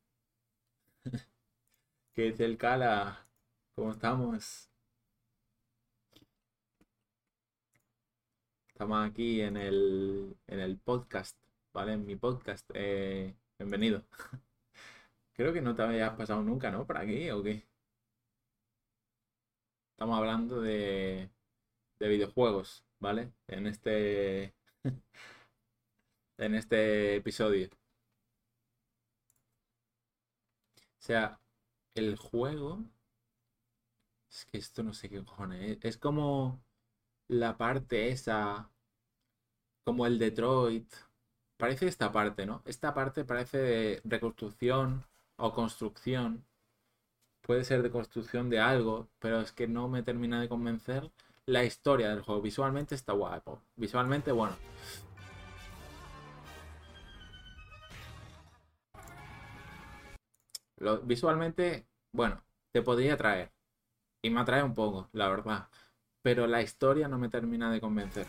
que 2.13 2.23
dice 2.23 2.45
el 2.45 2.57
Cala, 2.57 3.27
¿cómo 3.75 3.91
estamos? 3.91 4.69
Estamos 8.69 9.09
aquí 9.09 9.41
en 9.41 9.57
el, 9.57 10.37
en 10.47 10.59
el 10.59 10.77
podcast, 10.77 11.37
¿vale? 11.73 11.93
En 11.93 12.05
mi 12.05 12.15
podcast. 12.15 12.69
Eh, 12.73 13.35
bienvenido. 13.57 14.03
Creo 15.33 15.53
que 15.53 15.61
no 15.61 15.75
te 15.75 15.83
habías 15.83 16.15
pasado 16.15 16.43
nunca, 16.43 16.71
¿no? 16.71 16.85
Por 16.85 16.97
aquí, 16.97 17.29
¿o 17.31 17.41
qué? 17.43 17.65
Estamos 19.91 20.17
hablando 20.17 20.61
de 20.61 21.29
de 21.99 22.07
videojuegos, 22.09 22.85
¿vale? 22.99 23.33
En 23.47 23.67
este 23.67 24.55
en 26.37 26.55
este 26.55 27.15
episodio. 27.17 27.69
O 30.99 31.01
sea, 31.07 31.39
el 31.95 32.17
juego 32.17 32.83
Es 34.31 34.45
que 34.45 34.57
esto 34.57 34.83
no 34.83 34.93
sé 34.93 35.09
qué 35.09 35.21
cojones. 35.23 35.79
Es 35.81 35.97
como 35.97 36.63
la 37.29 37.57
parte 37.57 38.09
esa. 38.09 38.71
Como 39.83 40.05
el 40.05 40.19
Detroit. 40.19 40.93
Parece 41.57 41.87
esta 41.87 42.11
parte, 42.11 42.45
¿no? 42.45 42.61
Esta 42.65 42.93
parte 42.93 43.25
parece 43.25 43.57
de 43.57 44.01
reconstrucción 44.05 45.03
o 45.37 45.53
construcción. 45.53 46.45
Puede 47.41 47.63
ser 47.63 47.81
de 47.81 47.89
construcción 47.89 48.47
de 48.51 48.59
algo, 48.59 49.09
pero 49.17 49.41
es 49.41 49.51
que 49.51 49.67
no 49.67 49.87
me 49.87 50.03
termina 50.03 50.39
de 50.39 50.49
convencer 50.49 51.11
la 51.47 51.63
historia 51.63 52.09
del 52.09 52.21
juego. 52.21 52.41
Visualmente 52.41 52.93
está 52.95 53.13
guapo. 53.13 53.61
Visualmente, 53.75 54.31
bueno. 54.31 54.55
visualmente, 61.03 61.87
bueno, 62.11 62.43
te 62.71 62.81
podría 62.81 63.15
atraer. 63.15 63.51
Y 64.21 64.29
me 64.29 64.41
atrae 64.41 64.63
un 64.63 64.73
poco, 64.75 65.09
la 65.13 65.29
verdad. 65.29 65.69
Pero 66.21 66.47
la 66.47 66.61
historia 66.61 67.07
no 67.07 67.17
me 67.17 67.29
termina 67.29 67.71
de 67.71 67.81
convencer. 67.81 68.27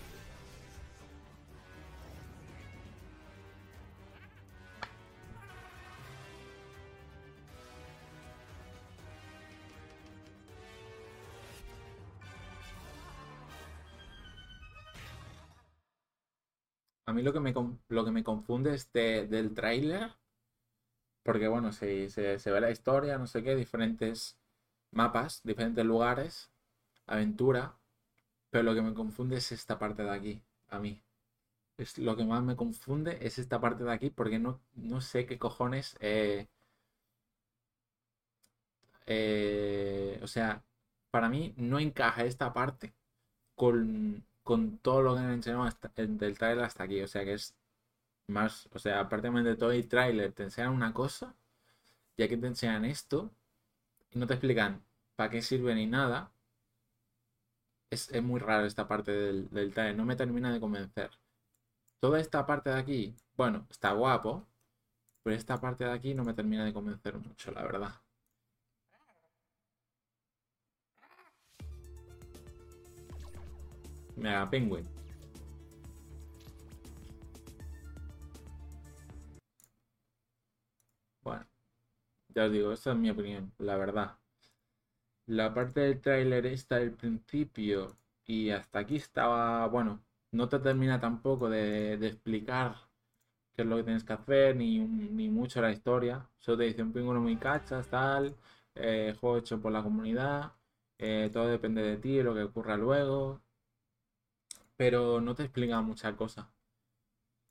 A 17.08 17.12
mí 17.14 17.22
lo 17.22 17.32
que 17.32 17.40
me, 17.40 17.54
lo 17.88 18.04
que 18.04 18.10
me 18.10 18.22
confunde 18.22 18.74
es 18.74 18.92
del 18.92 19.54
tráiler, 19.54 20.10
porque 21.22 21.48
bueno, 21.48 21.72
se, 21.72 22.10
se, 22.10 22.50
ve 22.50 22.60
la 22.60 22.70
historia, 22.70 23.16
no 23.16 23.26
sé 23.26 23.42
qué, 23.42 23.56
diferentes 23.56 24.36
mapas, 24.90 25.40
diferentes 25.42 25.86
lugares, 25.86 26.50
aventura, 27.06 27.74
pero 28.50 28.64
lo 28.64 28.74
que 28.74 28.82
me 28.82 28.92
confunde 28.92 29.38
es 29.38 29.52
esta 29.52 29.78
parte 29.78 30.02
de 30.02 30.10
aquí, 30.10 30.42
a 30.68 30.78
mí. 30.80 31.00
Es, 31.78 31.96
lo 31.98 32.14
que 32.16 32.24
más 32.24 32.42
me 32.42 32.56
confunde 32.56 33.18
es 33.22 33.38
esta 33.38 33.58
parte 33.58 33.84
de 33.84 33.92
aquí, 33.92 34.10
porque 34.10 34.38
no, 34.38 34.60
no 34.74 35.00
sé 35.00 35.24
qué 35.26 35.38
cojones... 35.38 35.96
Eh, 36.00 36.46
eh, 39.06 40.20
o 40.22 40.26
sea, 40.26 40.62
para 41.10 41.30
mí 41.30 41.54
no 41.56 41.78
encaja 41.78 42.24
esta 42.24 42.52
parte 42.52 42.92
con, 43.54 44.24
con 44.48 44.78
todo 44.78 45.02
lo 45.02 45.14
que 45.14 45.20
han 45.20 45.30
enseñado 45.32 45.68
del 45.96 46.38
trailer 46.38 46.64
hasta 46.64 46.84
aquí. 46.84 47.02
O 47.02 47.08
sea 47.08 47.22
que 47.22 47.34
es 47.34 47.54
más, 48.28 48.68
o 48.72 48.78
sea, 48.78 49.00
aparte 49.00 49.30
de 49.30 49.56
todo 49.56 49.72
el 49.72 49.88
trailer 49.88 50.32
te 50.32 50.44
enseñan 50.44 50.72
una 50.72 50.94
cosa, 50.94 51.34
ya 52.18 52.28
que 52.28 52.38
te 52.38 52.46
enseñan 52.48 52.84
esto 52.86 53.30
y 54.10 54.18
no 54.18 54.26
te 54.26 54.34
explican 54.34 54.82
para 55.16 55.30
qué 55.30 55.42
sirve 55.42 55.74
ni 55.74 55.86
nada. 55.86 56.32
Es, 57.90 58.10
muy 58.22 58.40
raro 58.40 58.66
esta 58.66 58.88
parte 58.88 59.12
del, 59.12 59.50
del 59.50 59.72
trailer, 59.74 59.96
no 59.96 60.04
me 60.06 60.16
termina 60.16 60.52
de 60.52 60.60
convencer. 60.60 61.10
Toda 62.00 62.20
esta 62.20 62.46
parte 62.46 62.70
de 62.70 62.76
aquí, 62.78 63.16
bueno, 63.36 63.66
está 63.70 63.92
guapo, 63.92 64.46
pero 65.22 65.36
esta 65.36 65.60
parte 65.60 65.84
de 65.84 65.92
aquí 65.92 66.14
no 66.14 66.24
me 66.24 66.34
termina 66.34 66.64
de 66.64 66.72
convencer 66.72 67.18
mucho, 67.18 67.50
la 67.52 67.62
verdad. 67.62 67.94
Mega 74.18 74.48
Penguin. 74.50 74.86
Bueno, 81.22 81.46
ya 82.34 82.44
os 82.46 82.52
digo, 82.52 82.72
esta 82.72 82.92
es 82.92 82.96
mi 82.98 83.10
opinión, 83.10 83.52
la 83.58 83.76
verdad. 83.76 84.18
La 85.26 85.54
parte 85.54 85.80
del 85.80 86.00
tráiler 86.00 86.46
está 86.46 86.76
del 86.76 86.92
principio 86.92 87.96
y 88.24 88.50
hasta 88.50 88.80
aquí 88.80 88.96
estaba, 88.96 89.66
bueno, 89.68 90.02
no 90.32 90.48
te 90.48 90.58
termina 90.58 91.00
tampoco 91.00 91.48
de, 91.50 91.94
explicar 91.94 92.76
qué 93.54 93.62
es 93.62 93.68
lo 93.68 93.76
que 93.76 93.84
tienes 93.84 94.04
que 94.04 94.12
hacer, 94.14 94.56
ni, 94.56 94.78
ni 94.80 95.28
mucho 95.28 95.60
la 95.60 95.72
historia. 95.72 96.28
Solo 96.38 96.58
te 96.58 96.64
dice 96.64 96.82
un 96.82 96.92
pingüino 96.92 97.20
muy 97.20 97.36
cachas, 97.36 97.88
tal, 97.88 98.36
eh, 98.74 99.14
juego 99.20 99.38
hecho 99.38 99.60
por 99.60 99.72
la 99.72 99.82
comunidad, 99.82 100.52
eh, 100.98 101.30
todo 101.32 101.48
depende 101.48 101.82
de 101.82 101.96
ti, 101.98 102.22
lo 102.22 102.34
que 102.34 102.42
ocurra 102.44 102.76
luego, 102.76 103.40
pero 104.78 105.20
no 105.20 105.34
te 105.34 105.42
explica 105.44 105.82
muchas 105.82 106.14
cosas. 106.14 106.46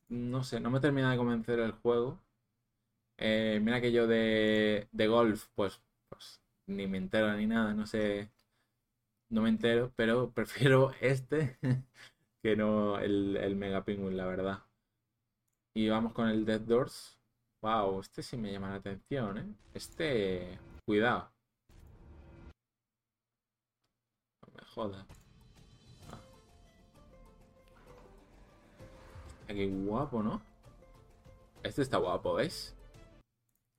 No 0.09 0.43
sé, 0.43 0.59
no 0.59 0.69
me 0.69 0.79
termina 0.79 1.11
de 1.11 1.17
convencer 1.17 1.59
el 1.59 1.71
juego. 1.71 2.19
Eh, 3.17 3.59
mira 3.61 3.81
que 3.81 3.91
yo 3.91 4.07
de, 4.07 4.87
de 4.91 5.07
golf, 5.07 5.47
pues, 5.55 5.81
pues 6.09 6.41
ni 6.67 6.87
me 6.87 6.97
entero 6.97 7.33
ni 7.35 7.47
nada, 7.47 7.73
no 7.73 7.85
sé, 7.87 8.31
no 9.29 9.41
me 9.41 9.49
entero, 9.49 9.91
pero 9.95 10.31
prefiero 10.33 10.91
este 11.01 11.57
que 12.43 12.55
no 12.55 12.99
el, 12.99 13.37
el 13.37 13.55
Mega 13.55 13.83
Penguin, 13.83 14.17
la 14.17 14.25
verdad. 14.27 14.63
Y 15.75 15.89
vamos 15.89 16.13
con 16.13 16.27
el 16.29 16.45
Dead 16.45 16.61
Doors. 16.61 17.17
Wow, 17.61 18.01
este 18.01 18.23
sí 18.23 18.37
me 18.37 18.51
llama 18.51 18.69
la 18.69 18.75
atención, 18.75 19.37
¿eh? 19.37 19.55
Este, 19.73 20.59
cuidado. 20.85 21.31
No 24.41 24.53
me 24.55 24.63
jodas. 24.65 25.16
Qué 29.47 29.65
guapo, 29.65 30.21
¿no? 30.21 30.41
Este 31.63 31.81
está 31.81 31.97
guapo, 31.97 32.35
¿ves? 32.35 32.75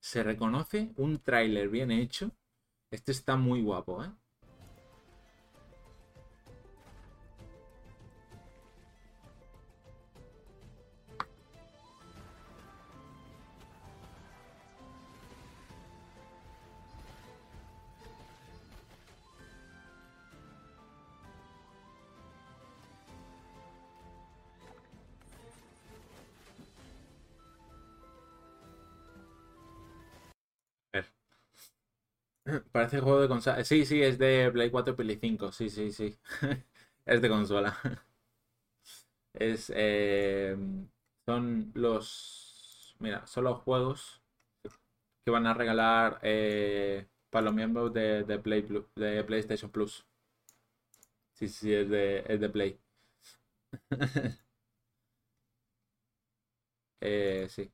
Se 0.02 0.22
reconoce 0.22 0.92
un 0.96 1.18
tráiler 1.18 1.68
bien 1.68 1.90
hecho. 1.90 2.30
Este 2.90 3.12
está 3.12 3.36
muy 3.36 3.62
guapo, 3.62 4.02
¿eh? 4.02 4.10
Parece 32.72 33.00
juego 33.00 33.20
de 33.20 33.28
consola. 33.28 33.64
Sí, 33.64 33.84
sí, 33.84 34.02
es 34.02 34.18
de 34.18 34.50
Play 34.52 34.70
4 34.70 34.94
y 34.94 34.96
Play 34.96 35.18
5. 35.20 35.52
Sí, 35.52 35.70
sí, 35.70 35.90
sí. 35.92 36.16
es 37.06 37.22
de 37.22 37.28
consola. 37.28 37.76
Es. 39.34 39.72
Eh, 39.74 40.56
son 41.26 41.70
los. 41.74 42.96
Mira, 43.00 43.26
son 43.26 43.44
los 43.44 43.60
juegos 43.62 44.20
que 45.24 45.30
van 45.30 45.46
a 45.46 45.54
regalar 45.54 46.18
eh, 46.22 47.06
para 47.30 47.44
los 47.46 47.54
miembros 47.54 47.92
de, 47.92 48.24
Play, 48.42 48.66
de 48.96 49.24
PlayStation 49.24 49.70
Plus. 49.70 50.04
Sí, 51.32 51.48
sí, 51.48 51.72
es 51.72 51.88
de, 51.88 52.22
es 52.28 52.38
de 52.40 52.48
Play. 52.50 52.78
eh, 57.00 57.46
sí. 57.48 57.70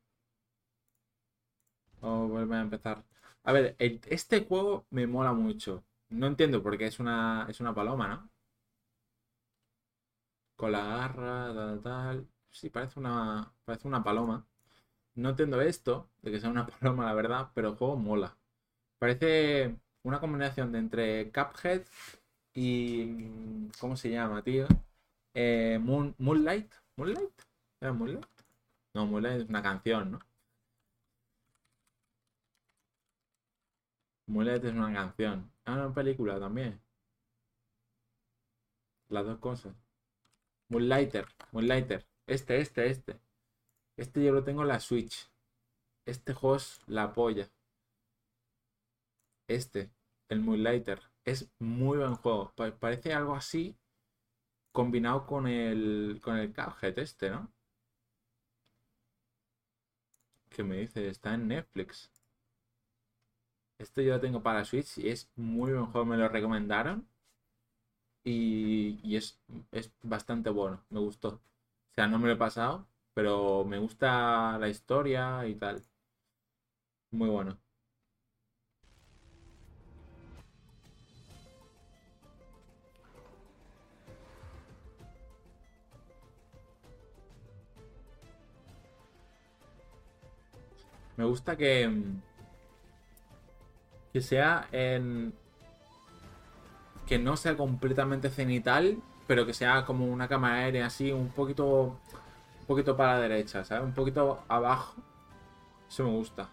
Vamos 2.01 2.51
a 2.51 2.61
empezar. 2.61 3.03
A 3.45 3.53
ver, 3.53 3.75
este 3.79 4.43
juego 4.45 4.85
me 4.89 5.07
mola 5.07 5.31
mucho. 5.31 5.85
No 6.09 6.27
entiendo 6.27 6.61
por 6.61 6.77
qué 6.77 6.87
es 6.87 6.99
una, 6.99 7.47
es 7.49 7.59
una 7.61 7.73
paloma, 7.73 8.07
¿no? 8.09 8.29
Con 10.55 10.71
la 10.71 10.83
garra, 10.85 11.53
tal, 11.53 11.81
tal. 11.81 12.27
Sí, 12.49 12.69
parece 12.69 12.99
una, 12.99 13.51
parece 13.65 13.87
una 13.87 14.03
paloma. 14.03 14.45
No 15.15 15.29
entiendo 15.31 15.61
esto, 15.61 16.09
de 16.21 16.31
que 16.31 16.39
sea 16.41 16.49
una 16.49 16.67
paloma, 16.79 17.05
la 17.05 17.13
verdad, 17.13 17.51
pero 17.55 17.69
el 17.71 17.75
juego 17.77 17.97
mola. 17.97 18.37
Parece 18.99 19.77
una 20.03 20.19
combinación 20.19 20.71
de 20.73 20.79
entre 20.79 21.31
Cuphead 21.33 21.83
y... 22.53 23.69
¿Cómo 23.79 23.97
se 23.97 24.11
llama, 24.11 24.43
tío? 24.43 24.67
Eh, 25.35 25.79
Moonlight. 25.81 26.73
¿Moonlight? 26.97 27.31
¿Era 27.81 27.93
Moonlight? 27.93 28.25
No, 28.95 29.05
Moonlight 29.07 29.43
es 29.43 29.49
una 29.49 29.63
canción, 29.63 30.11
¿no? 30.13 30.19
Moonlight 34.27 34.63
es 34.65 34.73
una 34.73 34.93
canción. 34.93 35.51
Ah, 35.65 35.73
una 35.73 35.93
película 35.93 36.39
también. 36.39 36.81
Las 39.09 39.25
dos 39.25 39.39
cosas. 39.39 39.75
Moonlighter, 40.69 41.27
Moonlighter. 41.51 42.05
Este, 42.27 42.59
este, 42.59 42.87
este. 42.89 43.19
Este 43.97 44.23
yo 44.23 44.31
lo 44.33 44.43
tengo 44.43 44.61
en 44.63 44.69
la 44.69 44.79
Switch. 44.79 45.29
Este 46.05 46.33
es 46.33 46.81
la 46.87 47.13
polla. 47.13 47.49
Este, 49.47 49.91
el 50.29 50.41
Moonlighter. 50.41 51.01
Es 51.23 51.49
muy 51.59 51.97
buen 51.97 52.15
juego. 52.15 52.53
parece 52.79 53.13
algo 53.13 53.35
así 53.35 53.77
combinado 54.71 55.25
con 55.25 55.47
el 55.47 56.19
con 56.23 56.37
el 56.37 56.53
Cuphead 56.53 56.99
este, 56.99 57.29
¿no? 57.31 57.51
¿Qué 60.49 60.63
me 60.63 60.77
dice? 60.77 61.07
Está 61.07 61.33
en 61.35 61.47
Netflix. 61.47 62.09
Esto 63.77 64.01
yo 64.01 64.11
lo 64.15 64.19
tengo 64.19 64.43
para 64.43 64.65
Switch 64.65 64.97
y 64.97 65.07
es 65.07 65.31
muy 65.37 65.71
buen 65.71 65.85
juego, 65.85 66.05
me 66.05 66.17
lo 66.17 66.27
recomendaron. 66.27 67.07
Y, 68.25 68.99
y 69.03 69.15
es, 69.17 69.39
es 69.71 69.91
bastante 70.01 70.49
bueno, 70.49 70.83
me 70.89 70.99
gustó. 70.99 71.29
O 71.29 71.93
sea, 71.95 72.07
no 72.07 72.19
me 72.19 72.27
lo 72.27 72.33
he 72.33 72.37
pasado, 72.37 72.87
pero 73.13 73.63
me 73.65 73.77
gusta 73.79 74.57
la 74.59 74.67
historia 74.69 75.47
y 75.47 75.55
tal. 75.55 75.81
Muy 77.11 77.29
bueno. 77.29 77.57
Me 91.17 91.25
gusta 91.25 91.55
que, 91.57 91.89
que 94.15 94.21
sea 94.21 94.69
en... 94.71 95.33
que 97.05 97.19
no 97.19 97.35
sea 97.35 97.57
completamente 97.57 98.29
cenital, 98.29 98.97
pero 99.27 99.45
que 99.45 99.53
sea 99.53 99.85
como 99.85 100.05
una 100.05 100.29
cámara 100.29 100.55
aérea 100.55 100.85
así, 100.85 101.11
un 101.11 101.27
poquito, 101.27 101.99
un 102.61 102.65
poquito 102.65 102.95
para 102.95 103.15
la 103.15 103.19
derecha, 103.19 103.65
¿sabes? 103.65 103.83
Un 103.83 103.93
poquito 103.93 104.41
abajo. 104.47 104.95
Eso 105.89 106.05
me 106.05 106.11
gusta. 106.11 106.47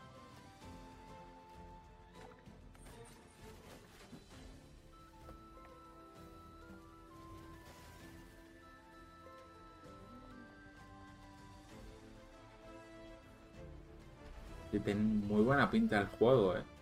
Y 14.72 14.81
tiene 14.81 15.01
muy 15.01 15.42
buena 15.42 15.70
pinta 15.70 16.01
el 16.01 16.09
juego, 16.09 16.57
eh. 16.57 16.82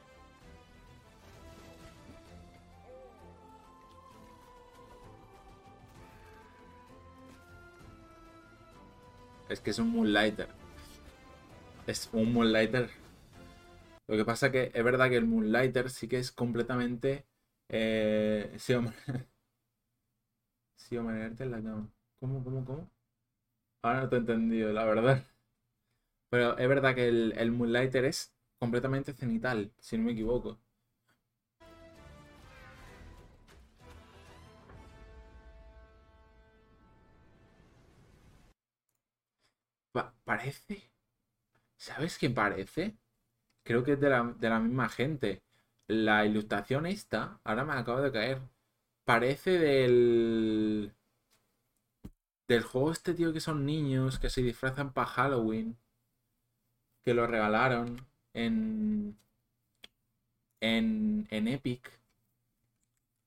Es 9.50 9.60
que 9.60 9.70
es 9.70 9.78
un 9.78 9.90
Moonlighter. 9.90 10.48
Es 11.86 12.08
un 12.12 12.32
Moonlighter. 12.32 12.88
Lo 14.08 14.16
que 14.16 14.24
pasa 14.24 14.50
que 14.50 14.70
es 14.74 14.84
verdad 14.84 15.08
que 15.08 15.16
el 15.16 15.24
Moonlighter 15.26 15.90
sí 15.90 16.08
que 16.08 16.18
es 16.18 16.32
completamente... 16.32 17.26
Eh, 17.68 18.54
sí, 18.58 18.74
hombre. 18.74 18.94
Sí, 20.76 20.96
hombre, 20.96 21.26
en 21.26 21.50
la 21.52 21.62
cama. 21.62 21.88
¿Cómo, 22.18 22.42
cómo, 22.42 22.64
cómo? 22.64 22.90
Ahora 23.82 24.02
no 24.02 24.08
te 24.08 24.16
he 24.16 24.18
entendido, 24.20 24.72
la 24.72 24.84
verdad. 24.84 25.24
Pero 26.30 26.58
es 26.58 26.68
verdad 26.68 26.94
que 26.94 27.08
el, 27.08 27.34
el 27.36 27.52
Moonlighter 27.52 28.04
es 28.04 28.32
completamente 28.58 29.12
cenital, 29.12 29.72
si 29.78 29.96
no 29.98 30.04
me 30.04 30.12
equivoco. 30.12 30.58
Parece. 40.40 40.90
¿Sabes 41.76 42.18
qué 42.18 42.30
parece? 42.30 42.96
Creo 43.64 43.84
que 43.84 43.92
es 43.92 44.00
de 44.00 44.08
la, 44.08 44.22
de 44.38 44.48
la 44.48 44.58
misma 44.58 44.88
gente. 44.88 45.42
La 45.86 46.24
ilustración 46.24 46.86
esta, 46.86 47.40
ahora 47.44 47.64
me 47.64 47.74
acaba 47.74 48.00
de 48.00 48.12
caer. 48.12 48.40
Parece 49.04 49.58
del. 49.58 50.92
Del 52.48 52.62
juego 52.62 52.90
este, 52.90 53.14
tío, 53.14 53.32
que 53.32 53.40
son 53.40 53.66
niños 53.66 54.18
que 54.18 54.30
se 54.30 54.42
disfrazan 54.42 54.92
para 54.92 55.06
Halloween 55.06 55.76
que 57.04 57.14
lo 57.14 57.26
regalaron 57.26 58.06
en, 58.34 59.16
en, 60.60 61.26
en 61.30 61.48
Epic. 61.48 62.00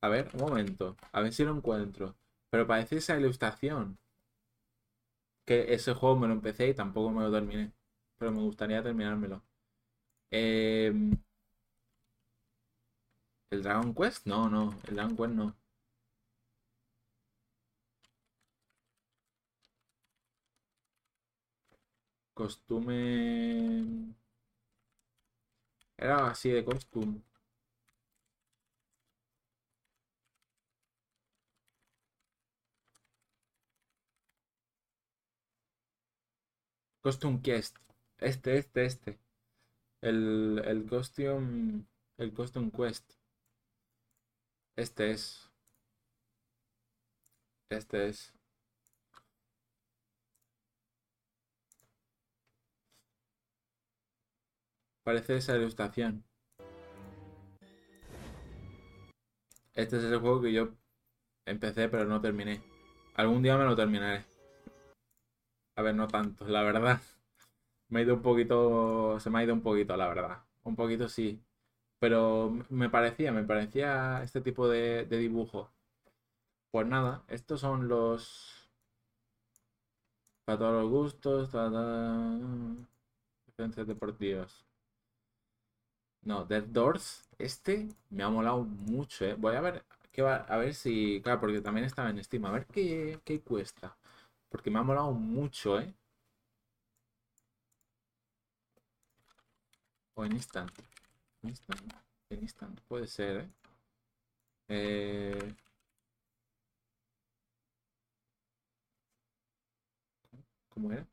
A 0.02 0.10
ver, 0.10 0.30
un 0.34 0.41
momento. 0.41 0.97
A 1.12 1.21
ver 1.21 1.34
si 1.34 1.43
lo 1.43 1.56
encuentro. 1.56 2.15
Pero 2.49 2.67
parece 2.67 2.97
esa 2.97 3.17
ilustración. 3.17 3.97
Que 5.45 5.73
ese 5.73 5.93
juego 5.93 6.17
me 6.19 6.27
lo 6.27 6.34
empecé 6.34 6.67
y 6.69 6.73
tampoco 6.73 7.10
me 7.12 7.23
lo 7.23 7.32
terminé. 7.32 7.71
Pero 8.17 8.32
me 8.32 8.41
gustaría 8.41 8.84
terminármelo. 8.84 9.43
Em, 10.32 11.17
¿El 13.51 13.63
Dragon 13.63 13.93
Quest? 13.95 14.25
No, 14.25 14.49
no. 14.49 14.77
El 14.86 14.95
Dragon 14.97 15.15
Quest 15.15 15.34
no. 15.34 15.56
Costume. 22.39 22.99
Era 25.97 26.27
así 26.27 26.51
de 26.51 26.63
costume. 26.63 27.23
Costume 37.03 37.41
Quest. 37.41 37.77
Este, 38.19 38.57
este, 38.57 38.85
este. 38.85 39.19
El, 40.01 40.61
el 40.65 40.85
costume. 40.87 41.85
El 42.17 42.33
costume 42.33 42.71
quest. 42.71 43.11
Este 44.77 45.11
es. 45.11 45.49
Este 47.69 48.07
es. 48.07 48.33
Parece 55.03 55.37
esa 55.37 55.57
ilustración. 55.57 56.23
Este 59.73 59.97
es 59.97 60.03
el 60.03 60.19
juego 60.19 60.41
que 60.41 60.53
yo 60.53 60.69
empecé 61.45 61.89
pero 61.89 62.05
no 62.05 62.21
terminé. 62.21 62.61
Algún 63.15 63.43
día 63.43 63.57
me 63.57 63.65
lo 63.65 63.75
terminaré. 63.75 64.32
A 65.75 65.81
ver, 65.81 65.95
no 65.95 66.07
tanto, 66.07 66.47
la 66.47 66.63
verdad. 66.63 66.99
Me 67.89 67.99
ha 67.99 68.03
ido 68.03 68.15
un 68.15 68.21
poquito. 68.23 69.19
Se 69.19 69.29
me 69.29 69.39
ha 69.39 69.43
ido 69.43 69.53
un 69.53 69.62
poquito, 69.62 69.95
la 69.97 70.07
verdad. 70.07 70.43
Un 70.63 70.75
poquito 70.75 71.09
sí. 71.09 71.41
Pero 71.99 72.51
me 72.69 72.89
parecía, 72.89 73.31
me 73.33 73.43
parecía 73.43 74.21
este 74.23 74.41
tipo 74.41 74.69
de, 74.69 75.05
dibujo. 75.07 75.71
Pues 76.71 76.86
nada, 76.88 77.23
estos 77.29 77.62
son 77.62 77.88
los. 77.88 78.69
Para 80.45 80.57
todos 80.57 80.83
los 80.83 80.89
gustos. 80.89 81.51
Defensas 83.47 83.88
deportivas. 83.88 84.65
No, 86.23 86.43
Dead 86.45 86.63
Doors, 86.63 87.29
este 87.38 87.88
me 88.09 88.23
ha 88.23 88.29
molado 88.29 88.63
mucho, 88.63 89.25
¿eh? 89.25 89.36
Voy 89.36 89.55
a 89.55 89.62
ver, 89.62 89.83
qué 90.12 90.21
va, 90.21 90.38
a 90.38 90.57
ver 90.57 90.73
si, 90.73 91.21
claro, 91.21 91.39
porque 91.41 91.62
también 91.62 91.86
estaba 91.86 92.09
en 92.09 92.23
Steam, 92.23 92.45
a 92.45 92.51
ver 92.51 92.65
qué, 92.67 93.19
qué 93.25 93.41
cuesta. 93.41 93.95
Porque 94.53 94.69
me 94.69 94.77
ha 94.77 94.83
molado 94.83 95.11
mucho, 95.13 95.79
¿eh? 95.79 95.91
O 100.15 100.23
en 100.25 100.31
Instant. 100.33 100.71
Instant. 101.43 101.93
En 102.29 102.39
Instant, 102.41 102.79
puede 102.87 103.07
ser, 103.07 103.37
¿eh? 103.41 103.49
eh... 104.67 105.55
¿Cómo 110.69 110.91
era? 110.91 111.07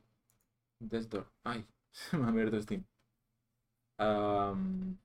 Death 0.80 1.08
Door. 1.08 1.26
Ay, 1.44 1.66
se 1.92 2.16
me 2.18 2.26
ha 2.26 2.28
abierto 2.28 2.60
Steam. 2.62 2.84
Um, 3.98 4.96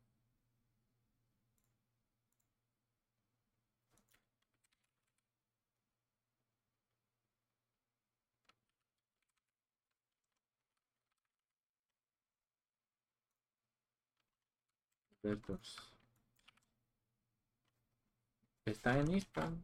Está 18.65 18.99
en 18.99 19.11
instant. 19.11 19.63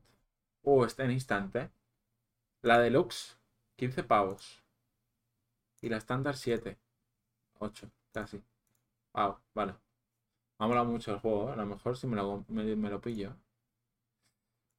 Oh, 0.64 0.86
está 0.86 1.04
en 1.06 1.12
instante. 1.12 1.60
¿eh? 1.60 1.70
La 2.62 2.80
deluxe, 2.80 3.38
15 3.78 4.04
pavos. 4.04 4.62
Y 5.82 5.90
la 5.90 5.98
estándar, 5.98 6.36
7. 6.38 6.78
8, 7.60 7.92
casi. 8.14 8.42
Wow, 9.14 9.38
vale. 9.54 9.74
Me 10.60 10.66
ha 10.66 10.68
molado 10.68 10.86
mucho 10.88 11.14
el 11.14 11.20
juego. 11.20 11.52
A 11.52 11.56
lo 11.56 11.66
mejor 11.66 11.98
si 11.98 12.08
me 12.08 12.16
lo, 12.16 12.46
me, 12.50 12.90
lo 12.90 13.02
pillo. 13.02 13.36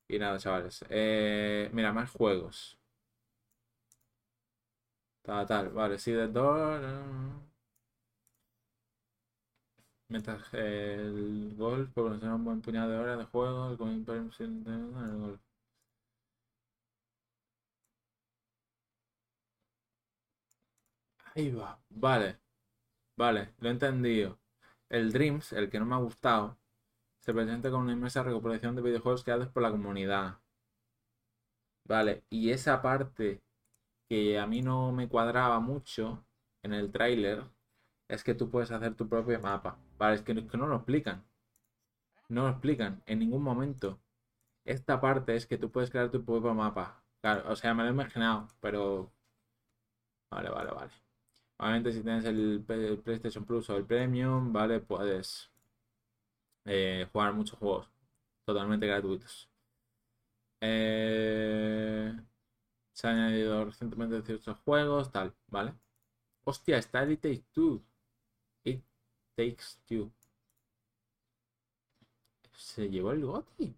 Y 0.09 0.19
nada, 0.19 0.39
chavales. 0.39 0.85
Eh, 0.91 1.71
mira, 1.73 1.93
más 1.93 2.11
juegos. 2.11 2.79
Tal, 5.23 5.47
tal. 5.47 5.71
Vale, 5.71 5.99
sí, 5.99 6.13
de 6.13 6.29
Door. 6.29 7.52
Mientras 10.13 10.53
el 10.53 11.55
golf 11.57 11.91
proporciona 11.95 12.35
un 12.35 12.45
buen 12.45 12.61
puñado 12.61 12.91
de 12.91 12.99
horas 12.99 13.19
de 13.19 13.25
juego, 13.25 13.71
el 13.71 13.79
el 13.81 15.17
golf. 15.19 15.41
Ahí 21.35 21.51
va. 21.51 21.79
Vale. 21.91 22.39
Vale, 23.17 23.55
lo 23.61 23.69
he 23.69 23.73
entendido. 23.73 24.39
el 24.91 25.13
Dreams, 25.13 25.53
el 25.55 25.71
que 25.71 25.79
no 25.81 25.87
me 25.87 25.95
ha 25.97 25.99
gustado, 25.99 26.59
se 27.21 27.35
presenta 27.35 27.71
con 27.71 27.83
una 27.83 27.93
inmensa 27.93 28.23
recopilación 28.23 28.77
de 28.77 28.83
videojuegos 28.83 29.25
creados 29.25 29.49
por 29.49 29.63
la 29.63 29.71
comunidad. 29.73 30.41
Vale, 31.85 32.25
y 32.31 32.51
esa 32.51 32.83
parte 32.83 33.41
que 34.09 34.39
a 34.39 34.47
mí 34.47 34.63
no 34.63 34.93
me 34.93 35.09
cuadraba 35.09 35.61
mucho 35.61 36.25
en 36.63 36.73
el 36.75 36.91
tráiler 36.93 37.45
es 38.09 38.25
que 38.25 38.35
tú 38.35 38.51
puedes 38.51 38.71
hacer 38.73 38.95
tu 38.95 39.09
propio 39.09 39.41
mapa. 39.41 39.79
Es 40.11 40.23
que, 40.23 40.47
que 40.47 40.57
no 40.57 40.67
lo 40.67 40.77
explican. 40.77 41.25
No 42.29 42.43
lo 42.45 42.51
explican 42.51 43.03
en 43.07 43.21
ningún 43.21 43.43
momento. 43.43 44.01
Esta 44.65 45.01
parte 45.01 45.37
es 45.37 45.47
que 45.47 45.59
tú 45.59 45.71
puedes 45.71 45.91
crear 45.91 46.11
tu 46.11 46.25
propio 46.25 46.55
mapa. 46.55 47.05
Claro, 47.21 47.51
o 47.51 47.57
sea, 47.57 47.75
me 47.75 47.83
lo 47.83 47.91
he 47.91 47.93
imaginado, 47.93 48.49
pero... 48.61 49.13
Vale, 50.31 50.51
vale, 50.51 50.71
vale. 50.73 50.93
Obviamente 51.59 51.93
si 51.93 52.03
tienes 52.03 52.25
el, 52.25 52.65
PlayStation 53.05 53.45
Plus 53.45 53.71
o 53.71 53.77
el 53.77 53.87
Premium, 53.87 54.53
¿vale? 54.53 54.81
Puedes 54.81 55.51
eh, 56.65 57.09
jugar 57.13 57.35
muchos 57.35 57.59
juegos 57.59 57.89
totalmente 58.45 58.87
gratuitos. 58.87 59.49
Eh, 60.61 62.13
se 62.93 63.09
han 63.09 63.19
añadido 63.19 63.65
recientemente 63.65 64.23
ciertos 64.23 64.59
juegos, 64.61 65.13
tal, 65.13 65.35
¿vale? 65.49 65.75
Hostia, 66.45 66.79
está 66.79 67.07
Two. 67.53 67.77
It 67.77 67.92
Takes 69.37 69.77
Two. 69.87 70.11
Se 72.57 72.89
llevó 72.89 73.13
el 73.13 73.27
GOTI. 73.27 73.75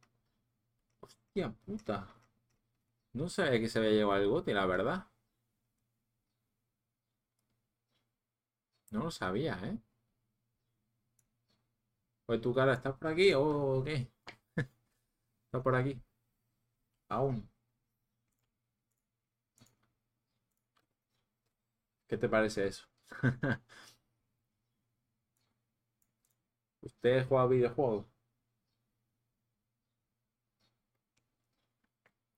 Hostia 1.00 1.52
puta. 1.64 2.08
No 3.14 3.30
sabía 3.30 3.58
que 3.60 3.68
se 3.70 3.78
había 3.78 3.92
llevado 3.92 4.22
el 4.22 4.28
GOTI, 4.28 4.52
la 4.52 4.66
verdad. 4.66 5.06
No 8.92 9.00
lo 9.04 9.10
sabía, 9.10 9.58
¿eh? 9.62 9.78
Pues 12.26 12.40
tu 12.42 12.52
cara, 12.54 12.74
¿estás 12.74 12.94
por 12.96 13.08
aquí 13.08 13.32
o 13.34 13.82
qué? 13.84 14.10
¿Estás 15.46 15.62
por 15.62 15.74
aquí? 15.76 16.00
Aún. 17.08 17.48
¿Qué 22.08 22.16
te 22.18 22.28
parece 22.28 22.66
eso? 22.66 22.86
¿Usted 26.84 27.26
juega 27.26 27.46
videojuegos? 27.48 28.06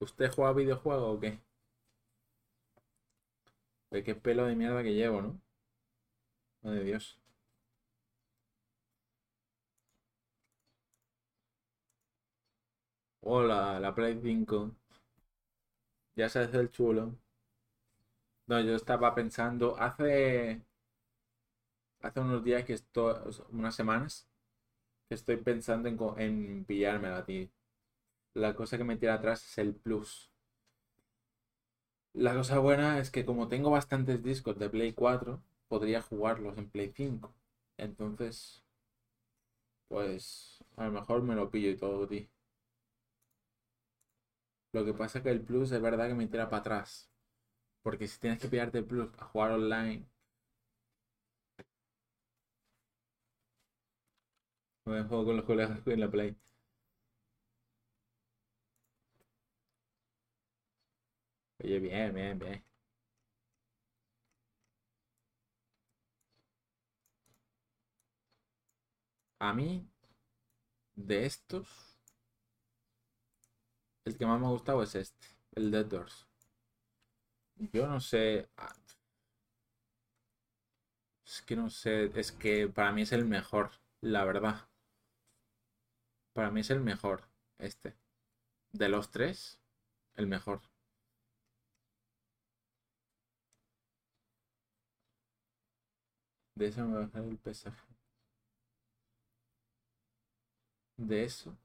¿Usted 0.00 0.30
juega 0.32 0.52
videojuegos 0.54 1.16
o 1.16 1.20
qué? 1.20 1.38
Pues 3.88 4.04
qué 4.04 4.14
pelo 4.14 4.46
de 4.46 4.54
mierda 4.54 4.82
que 4.85 4.94
llevo, 4.94 5.20
¿no? 5.22 5.40
de 6.62 6.85
Dios. 6.85 7.18
Hola, 13.20 13.78
la 13.78 13.94
Play 13.94 14.18
5. 14.22 14.70
Ya 16.16 16.28
se 16.28 16.40
hace 16.40 16.59
el 16.59 16.70
chulo. 16.72 17.14
No, 18.48 18.61
yo 18.61 18.74
estaba 18.74 19.14
pensando, 19.14 19.76
hace. 19.78 20.61
Hace 22.00 22.20
unos 22.20 22.42
días 22.42 22.64
que 22.64 22.72
estoy. 22.72 23.14
unas 23.50 23.74
semanas. 23.74 24.26
Estoy 25.10 25.38
pensando 25.38 25.88
en, 25.88 25.98
en 26.20 26.64
pillármela, 26.64 27.24
tío. 27.24 27.48
La 28.34 28.54
cosa 28.54 28.78
que 28.78 28.84
me 28.84 28.96
tira 28.96 29.14
atrás 29.14 29.44
es 29.44 29.58
el 29.58 29.74
plus. 29.74 30.30
La 32.14 32.34
cosa 32.34 32.58
buena 32.58 32.98
es 32.98 33.12
que 33.12 33.24
como 33.24 33.46
tengo 33.46 33.70
bastantes 33.70 34.20
discos 34.20 34.58
de 34.58 34.68
Play 34.68 34.92
4, 34.92 35.40
podría 35.68 36.02
jugarlos 36.02 36.58
en 36.58 36.68
Play 36.68 36.90
5. 36.92 37.32
Entonces, 37.76 38.64
pues 39.88 40.62
a 40.76 40.84
lo 40.84 40.92
mejor 40.92 41.22
me 41.22 41.34
lo 41.34 41.50
pillo 41.50 41.70
y 41.70 41.76
todo, 41.76 42.06
tío. 42.06 42.28
Lo 44.72 44.84
que 44.84 44.94
pasa 44.94 45.18
es 45.18 45.24
que 45.24 45.30
el 45.30 45.40
Plus 45.40 45.72
es 45.72 45.82
verdad 45.82 46.06
que 46.06 46.14
me 46.14 46.28
tira 46.28 46.48
para 46.48 46.60
atrás. 46.60 47.10
Porque 47.82 48.08
si 48.08 48.20
tienes 48.20 48.40
que 48.40 48.48
pillarte 48.48 48.78
el 48.78 48.86
Plus 48.86 49.10
a 49.18 49.26
jugar 49.26 49.52
online. 49.52 50.06
Me 54.87 55.03
juego 55.05 55.27
con 55.27 55.37
los 55.37 55.44
colegas 55.44 55.87
en 55.87 56.01
la 56.01 56.11
Play. 56.11 56.35
Oye, 61.62 61.79
bien, 61.81 62.14
bien, 62.14 62.38
bien. 62.38 62.64
A 69.40 69.53
mí, 69.55 69.70
de 70.96 71.25
estos, 71.27 71.68
el 74.07 74.16
que 74.16 74.25
más 74.25 74.40
me 74.40 74.46
ha 74.46 74.49
gustado 74.49 74.83
es 74.83 74.94
este, 74.94 75.27
el 75.55 75.70
Dead 75.70 75.85
Doors. 75.85 76.27
Yo 77.72 77.87
no 77.87 78.01
sé. 78.01 78.49
Ah, 78.57 78.72
es 81.27 81.42
que 81.42 81.57
no 81.57 81.68
sé, 81.68 82.11
es 82.18 82.33
que 82.33 82.68
para 82.68 82.90
mí 82.90 83.03
es 83.03 83.12
el 83.12 83.27
mejor, 83.27 83.70
la 84.01 84.25
verdad. 84.25 84.66
Para 86.37 86.53
mí 86.53 86.61
es 86.61 86.70
el 86.70 86.79
mejor, 86.83 87.25
este. 87.59 87.96
De 88.72 88.88
los 88.88 89.11
tres, 89.11 89.59
el 90.16 90.27
mejor. 90.29 90.62
De 96.57 96.66
eso 96.66 96.85
me 96.88 96.99
va 97.07 97.09
a 97.14 97.18
el 97.25 97.38
pesaje 97.38 97.87
de 100.99 101.25
eso 101.25 101.57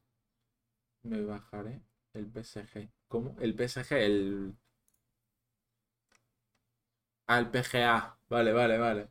me 1.04 1.22
bajaré 1.22 1.80
el 2.14 2.26
PSG. 2.26 2.90
¿Cómo? 3.08 3.36
El 3.40 3.54
PSG, 3.56 3.98
el... 4.04 4.56
Ah, 7.28 7.40
el 7.40 7.50
PGA. 7.50 8.18
Vale, 8.30 8.52
vale, 8.54 8.78
vale. 8.78 9.10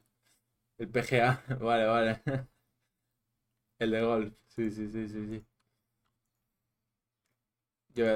El 0.78 0.88
PGA, 0.90 1.42
vale, 1.60 1.86
vale. 1.86 2.22
El 3.80 3.90
de 3.90 4.00
golf. 4.02 4.32
Sí, 4.46 4.70
sí, 4.70 4.88
sí, 4.92 5.08
sí, 5.08 5.26
sí. 5.26 5.46
Yo 7.94 8.06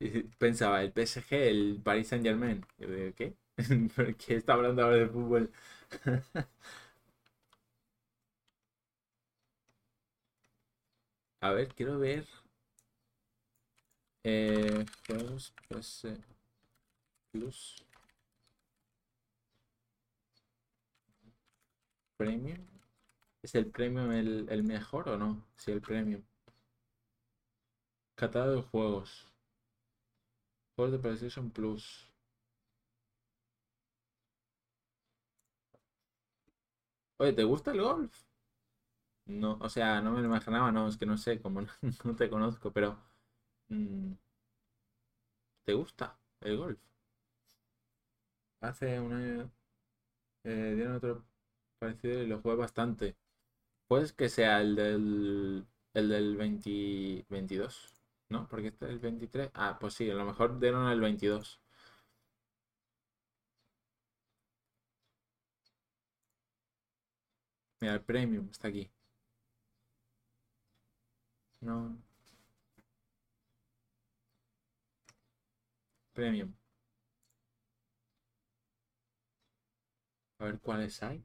pensaba, 0.38 0.82
el 0.82 0.92
PSG, 0.92 1.32
el 1.48 1.80
Paris 1.82 2.08
Saint 2.08 2.24
Germain. 2.24 2.64
¿Qué? 3.16 3.34
¿Por 3.96 4.16
qué 4.16 4.36
está 4.36 4.54
hablando 4.54 4.82
ahora 4.82 4.96
de 4.96 5.08
fútbol? 5.08 5.50
A 11.42 11.50
ver, 11.52 11.68
quiero 11.74 11.98
ver. 11.98 12.26
Eh, 14.24 14.86
juegos 15.06 15.52
PC 15.68 16.16
Plus. 17.32 17.84
Premium. 22.16 22.68
¿Es 23.42 23.54
el 23.56 23.66
Premium 23.70 24.12
el, 24.12 24.62
mejor 24.64 25.08
o 25.10 25.18
no? 25.18 25.46
Sí, 25.56 25.72
el 25.72 25.80
Premium. 25.82 26.22
Catálogo 28.20 28.56
de 28.56 28.62
juegos. 28.68 29.26
Juegos 30.76 30.92
de 30.92 30.98
PlayStation 30.98 31.50
Plus. 31.50 32.06
Oye, 37.18 37.32
¿te 37.32 37.44
gusta 37.44 37.70
el 37.70 37.80
golf? 37.80 38.12
No, 39.26 39.56
o 39.62 39.68
sea, 39.70 40.00
no 40.02 40.10
me 40.12 40.20
lo 40.20 40.26
imaginaba, 40.26 40.70
no, 40.72 40.86
es 40.88 40.96
que 40.98 41.06
no 41.06 41.16
sé, 41.16 41.40
como 41.40 41.62
no, 42.04 42.16
te 42.16 42.28
conozco, 42.28 42.70
pero 42.72 42.98
mm, 43.68 44.12
¿te 45.64 45.72
gusta 45.72 46.18
el 46.42 46.58
golf? 46.58 46.78
Hace 48.62 48.98
un 49.00 49.12
año 49.12 49.50
eh, 50.44 50.74
dieron 50.76 50.96
otro 50.96 51.24
parecido 51.78 52.22
y 52.22 52.26
lo 52.26 52.40
jugué 52.40 52.56
bastante. 52.56 53.16
Puede 53.88 54.12
que 54.14 54.28
sea 54.30 54.60
el 54.62 54.76
del, 54.76 55.66
el 55.94 56.08
del 56.10 56.36
22, 56.36 57.99
¿no? 58.30 58.48
Porque 58.48 58.68
este 58.68 58.86
es 58.86 58.92
el 58.92 58.98
23. 58.98 59.50
Ah, 59.54 59.76
pues 59.78 59.92
sí, 59.94 60.10
a 60.10 60.14
lo 60.14 60.24
mejor 60.24 60.58
dieron 60.58 60.88
el 60.88 61.00
22. 61.00 61.60
Mira, 67.80 67.94
el 67.94 68.00
premium 68.02 68.48
está 68.50 68.68
aquí. 68.68 68.90
No. 71.62 71.96
Premium. 76.14 76.54
A 80.40 80.44
ver 80.46 80.58
cuáles 80.58 81.00
hay. 81.04 81.24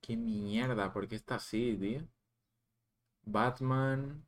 Qué 0.00 0.16
mierda, 0.16 0.92
¿por 0.92 1.06
qué 1.06 1.14
está 1.14 1.36
así, 1.36 1.76
tío? 1.78 2.02
Batman. 3.34 4.27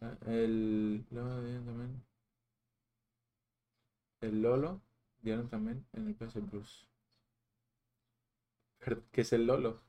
Ah, 0.00 0.16
el. 0.26 1.04
El 4.20 4.42
Lolo. 4.42 4.80
dieron 5.22 5.48
también 5.48 5.84
en 5.92 6.06
el 6.08 6.14
PS 6.14 6.40
Plus. 6.42 6.86
¿Qué 9.12 9.20
es 9.20 9.32
el 9.32 9.46
Lolo? 9.46 9.80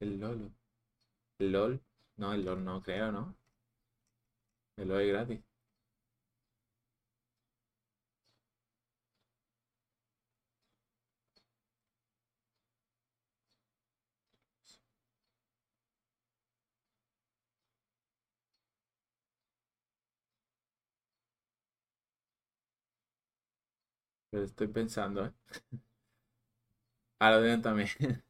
El 0.00 0.20
Lolo. 0.20 0.50
¿El 1.38 1.52
LOL? 1.52 1.80
No, 2.16 2.32
el 2.32 2.44
LOL 2.44 2.64
no 2.64 2.82
creo, 2.82 3.12
¿no? 3.12 3.34
El 4.76 4.88
LOL 4.88 5.02
es 5.02 5.08
gratis. 5.08 5.47
Pero 24.30 24.44
estoy 24.44 24.68
pensando, 24.68 25.26
¿eh? 25.26 25.32
Ah, 27.20 27.30
dieron 27.40 27.62
también. 27.62 27.88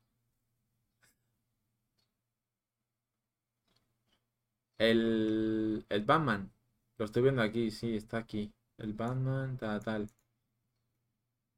El, 4.78 5.86
el 5.88 6.04
Batman. 6.04 6.50
Lo 6.96 7.04
estoy 7.04 7.22
viendo 7.22 7.42
aquí, 7.42 7.70
sí, 7.70 7.94
está 7.96 8.18
aquí. 8.18 8.52
El 8.78 8.92
Batman, 8.94 9.56
tal, 9.56 9.80
tal. 9.84 10.08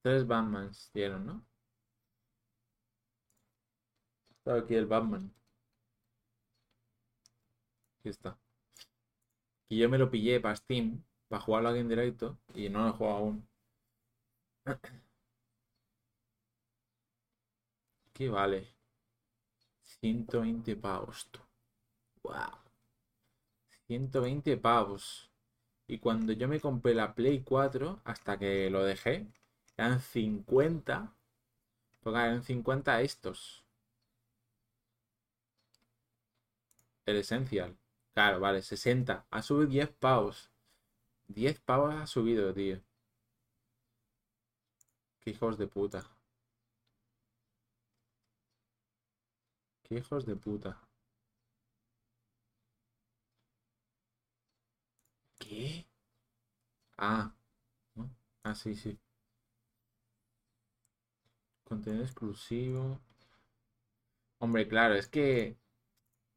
Tres 0.03 0.27
Batmans 0.27 0.91
dieron, 0.93 1.25
¿no? 1.25 1.47
Está 4.39 4.57
aquí 4.57 4.75
el 4.75 4.87
Batman. 4.87 5.33
Aquí 8.01 8.09
está. 8.11 8.39
Y 9.71 9.79
yo 9.79 9.89
me 9.89 9.97
lo 9.97 10.11
pillé 10.11 10.39
para 10.39 10.55
Steam, 10.55 11.03
para 11.29 11.41
jugarlo 11.41 11.71
aquí 11.71 11.79
en 11.79 11.89
directo, 11.89 12.39
y 12.55 12.69
no 12.69 12.81
lo 12.83 12.89
he 12.91 12.93
jugado 12.93 13.17
aún. 13.17 13.49
¿Qué 18.13 18.29
vale? 18.29 18.69
120 19.83 20.75
pavos. 20.77 21.29
Wow. 22.23 22.59
120 23.87 24.57
pavos. 24.57 25.31
Y 25.89 25.99
cuando 25.99 26.33
yo 26.33 26.49
me 26.49 26.61
compré 26.61 26.95
la 26.95 27.15
Play 27.15 27.43
4, 27.43 28.01
hasta 28.05 28.39
que 28.39 28.71
lo 28.71 28.85
dejé, 28.85 29.27
eran 29.77 30.01
50. 30.01 31.15
Porque 32.03 32.19
eran 32.21 32.43
50 32.45 33.01
estos. 33.03 33.65
El 37.05 37.17
Essential. 37.17 37.77
Claro, 38.15 38.41
vale, 38.41 38.63
60. 38.63 39.27
Ha 39.31 39.43
subido 39.43 39.67
10 39.67 39.91
pavos. 39.91 40.51
10 41.29 41.61
pavos 41.61 41.95
ha 41.95 42.07
subido, 42.07 42.55
tío. 42.55 42.81
Qué 45.21 45.31
hijos 45.31 45.57
de 45.57 45.67
puta. 45.67 46.05
Qué 49.83 49.97
hijos 49.99 50.25
de 50.25 50.37
puta. 50.37 50.81
¿Qué? 55.41 55.87
Ah. 56.99 57.33
Ah, 58.45 58.55
sí, 58.55 58.75
sí. 58.75 58.99
Contenido 61.65 62.03
exclusivo. 62.05 63.01
Hombre, 64.39 64.67
claro, 64.69 64.95
es 64.95 65.09
que 65.09 65.57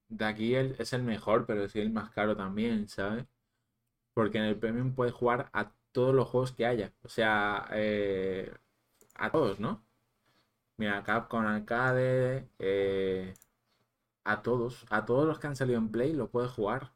de 0.09 0.25
aquí 0.25 0.55
es 0.55 0.93
el 0.93 1.03
mejor, 1.03 1.45
pero 1.47 1.65
es 1.65 1.75
el 1.77 1.91
más 1.91 2.11
caro 2.11 2.35
también, 2.37 2.87
¿sabes? 2.89 3.25
Porque 4.13 4.39
en 4.39 4.45
el 4.45 4.57
Premium 4.59 4.95
puedes 4.95 5.13
jugar 5.15 5.49
a 5.53 5.73
todos 5.93 6.15
los 6.15 6.27
juegos 6.29 6.53
que 6.53 6.65
haya. 6.67 6.93
O 7.03 7.09
sea, 7.09 7.67
eh, 7.73 8.53
a 9.15 9.31
todos, 9.31 9.59
¿no? 9.59 9.83
Mira, 10.77 11.03
Capcom 11.03 11.45
Arcade, 11.45 12.49
eh, 12.59 13.33
a 14.25 14.41
todos, 14.41 14.85
a 14.89 15.05
todos 15.05 15.27
los 15.27 15.39
que 15.39 15.47
han 15.47 15.55
salido 15.55 15.79
en 15.79 15.89
Play 15.91 16.13
lo 16.13 16.29
puedes 16.29 16.51
jugar. 16.51 16.93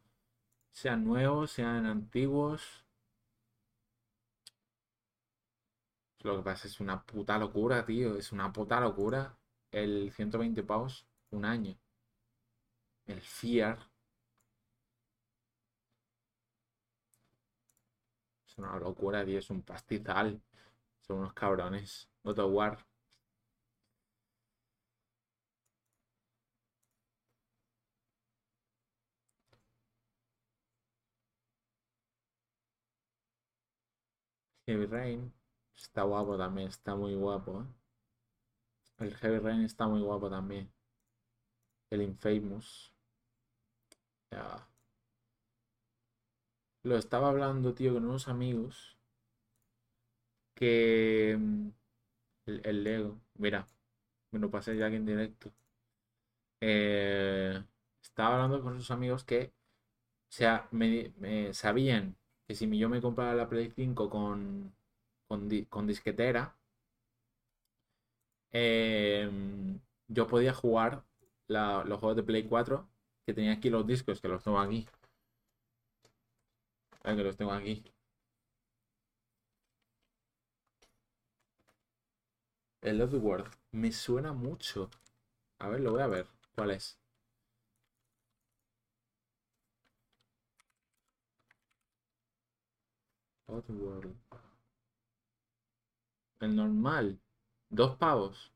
Sean 0.72 1.04
nuevos, 1.06 1.52
sean 1.52 1.86
antiguos. 1.86 2.86
Lo 6.22 6.38
que 6.38 6.44
pasa 6.44 6.68
es 6.68 6.80
una 6.80 7.04
puta 7.04 7.38
locura, 7.40 7.84
tío. 7.86 8.16
Es 8.18 8.32
una 8.32 8.54
puta 8.54 8.80
locura. 8.80 9.36
El 9.72 10.12
120 10.12 10.62
pavos, 10.64 11.08
un 11.32 11.46
año. 11.46 11.76
El 13.08 13.22
Fear. 13.22 13.80
Es 18.48 18.58
una 18.58 18.78
locura, 18.80 19.24
tío. 19.26 19.40
Es 19.40 19.50
un 19.50 19.62
pastizal. 19.62 20.42
Son 21.08 21.20
unos 21.20 21.34
cabrones. 21.34 22.10
God 22.24 22.40
of 22.40 22.52
War. 22.54 22.86
Heavy 34.68 34.86
Rain. 34.86 35.34
Está 35.76 36.04
guapo 36.04 36.38
también, 36.38 36.68
está 36.68 36.96
muy 36.96 37.16
guapo. 37.16 37.62
¿eh? 37.62 37.66
El 39.00 39.16
Heavy 39.16 39.40
Rain 39.40 39.62
está 39.64 39.88
muy 39.88 40.02
guapo 40.02 40.30
también. 40.30 40.70
El 41.90 42.02
Infamous. 42.02 42.94
Ya. 44.32 44.68
Lo 46.82 46.98
estaba 46.98 47.30
hablando, 47.30 47.76
tío, 47.76 47.94
con 47.94 48.06
unos 48.06 48.28
amigos. 48.28 48.97
Que. 50.58 51.36
Mm, 51.40 51.70
el, 52.48 52.84
Lego. 52.84 53.20
Mira, 53.36 53.68
me 54.32 54.40
lo 54.40 54.50
pasé 54.52 54.78
ya 54.78 54.88
aquí 54.88 54.96
en 54.98 55.06
directo. 55.06 55.52
Eh, 56.62 57.64
estaba 58.02 58.36
hablando 58.36 58.62
con 58.62 58.74
unos 58.74 58.92
amigos 58.92 59.24
que. 59.24 59.54
O 60.30 60.34
sea, 60.34 60.68
me, 60.72 61.14
sabían 61.54 62.18
que 62.48 62.56
si 62.56 62.78
yo 62.78 62.90
me 62.90 63.02
comprara 63.02 63.36
la 63.36 63.50
Play 63.50 63.72
5 63.72 64.10
con, 64.10 64.74
con, 65.28 65.88
disquetera, 65.88 66.56
em, 68.52 69.80
yo 70.08 70.28
podía 70.28 70.54
jugar 70.54 71.04
los 71.48 72.00
juegos 72.00 72.16
de 72.18 72.24
Play 72.24 72.44
4 72.48 72.88
que 73.26 73.34
tenía 73.34 73.54
aquí 73.54 73.70
los 73.70 73.86
discos, 73.88 74.22
que 74.22 74.28
los 74.28 74.44
tengo 74.44 74.60
aquí. 74.60 74.88
que 77.04 77.24
los 77.24 77.38
tengo 77.38 77.52
aquí. 77.54 77.84
El 82.88 83.02
World 83.02 83.52
me 83.74 83.92
suena 83.92 84.32
mucho. 84.32 84.90
A 85.60 85.68
ver, 85.68 85.82
lo 85.82 85.92
voy 85.92 86.02
a 86.02 86.08
ver. 86.08 86.26
¿Cuál 86.56 86.72
es? 86.72 86.98
World 93.50 94.16
El 96.40 96.56
normal. 96.56 97.20
Dos 97.70 97.98
pavos. 97.98 98.54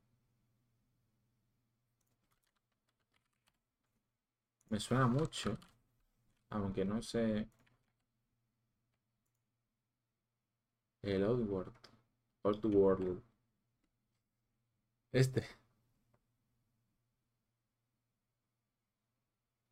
Me 4.69 4.79
suena 4.79 5.07
mucho. 5.07 5.57
Aunque 6.49 6.85
no 6.85 7.01
sé. 7.01 7.49
El 11.03 11.23
Oddworld. 11.23 11.73
World 12.43 13.30
Este. 15.13 15.45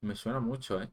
Me 0.01 0.13
suena 0.15 0.41
mucho, 0.41 0.81
¿eh? 0.81 0.91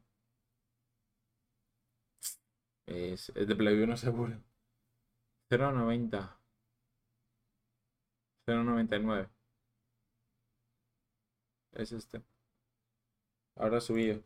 Es, 2.87 3.31
de 3.35 3.55
Play 3.55 3.81
1 3.83 3.95
seguro. 3.97 4.41
0.90. 5.49 6.37
0.99. 8.45 9.29
Es 11.71 11.93
este. 11.93 12.21
Ahora 13.57 13.81
subido. 13.81 14.23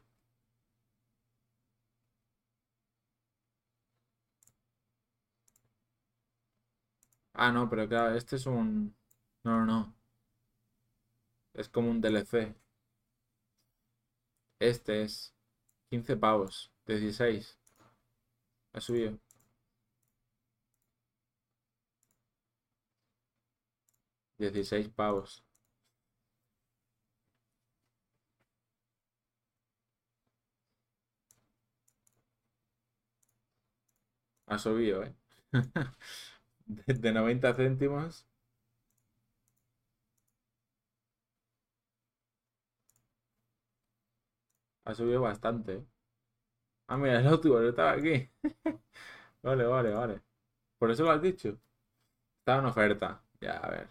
Ah, 7.34 7.51
no, 7.51 7.69
pero 7.69 7.88
claro, 7.89 8.15
este 8.15 8.36
es 8.38 8.45
un... 8.45 8.95
No, 9.43 9.59
no, 9.59 9.65
no. 9.65 9.95
Es 11.53 11.69
como 11.69 11.89
un 11.89 12.01
DLC. 12.01 12.53
Este 14.61 15.01
es 15.01 15.33
15 15.89 16.15
pavos. 16.17 16.71
16. 16.87 17.57
Ha 18.73 18.81
subido. 18.81 19.17
Dieciséis 24.37 24.89
pavos. 24.89 25.41
Ha 34.47 34.57
subido, 34.59 35.03
¿eh? 35.03 35.15
de 36.87 37.11
90 37.13 37.53
céntimos. 37.55 38.25
Ha 44.91 44.95
subido 44.95 45.21
bastante. 45.21 45.87
Ah, 46.87 46.97
mira, 46.97 47.19
el 47.19 47.23
no 47.25 47.69
estaba 47.69 47.91
aquí. 47.93 48.29
vale, 49.43 49.65
vale, 49.65 49.91
vale. 49.93 50.21
Por 50.79 50.91
eso 50.91 51.03
lo 51.03 51.11
has 51.11 51.21
dicho. 51.21 51.59
Estaba 52.39 52.59
en 52.61 52.65
oferta. 52.67 53.23
Ya, 53.41 53.57
a 53.57 53.69
ver. 53.71 53.89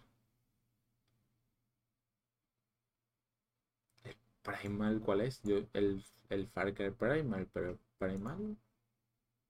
¿El 4.04 4.14
Primal 4.42 5.00
cuál 5.00 5.22
es? 5.22 5.40
Yo, 5.42 5.56
el, 5.72 6.04
el 6.28 6.46
Far 6.48 6.74
Cry 6.74 6.90
Primal, 6.90 7.48
pero 7.50 7.78
Primal. 7.96 8.58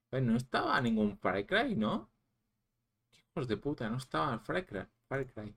Pues 0.08 0.22
no 0.22 0.36
estaba 0.36 0.80
ningún 0.80 1.18
Far 1.18 1.44
Cry, 1.46 1.74
¿no? 1.74 2.08
hijos 3.18 3.48
de 3.48 3.56
puta, 3.56 3.88
no 3.88 3.96
estaba 3.98 4.34
el 4.34 4.40
Far 4.40 4.66
Cry. 4.66 4.86
Far 5.08 5.26
Cry. 5.26 5.54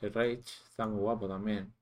El 0.00 0.12
Rage 0.12 0.40
está 0.40 0.86
muy 0.86 0.98
guapo 1.00 1.28
también. 1.28 1.72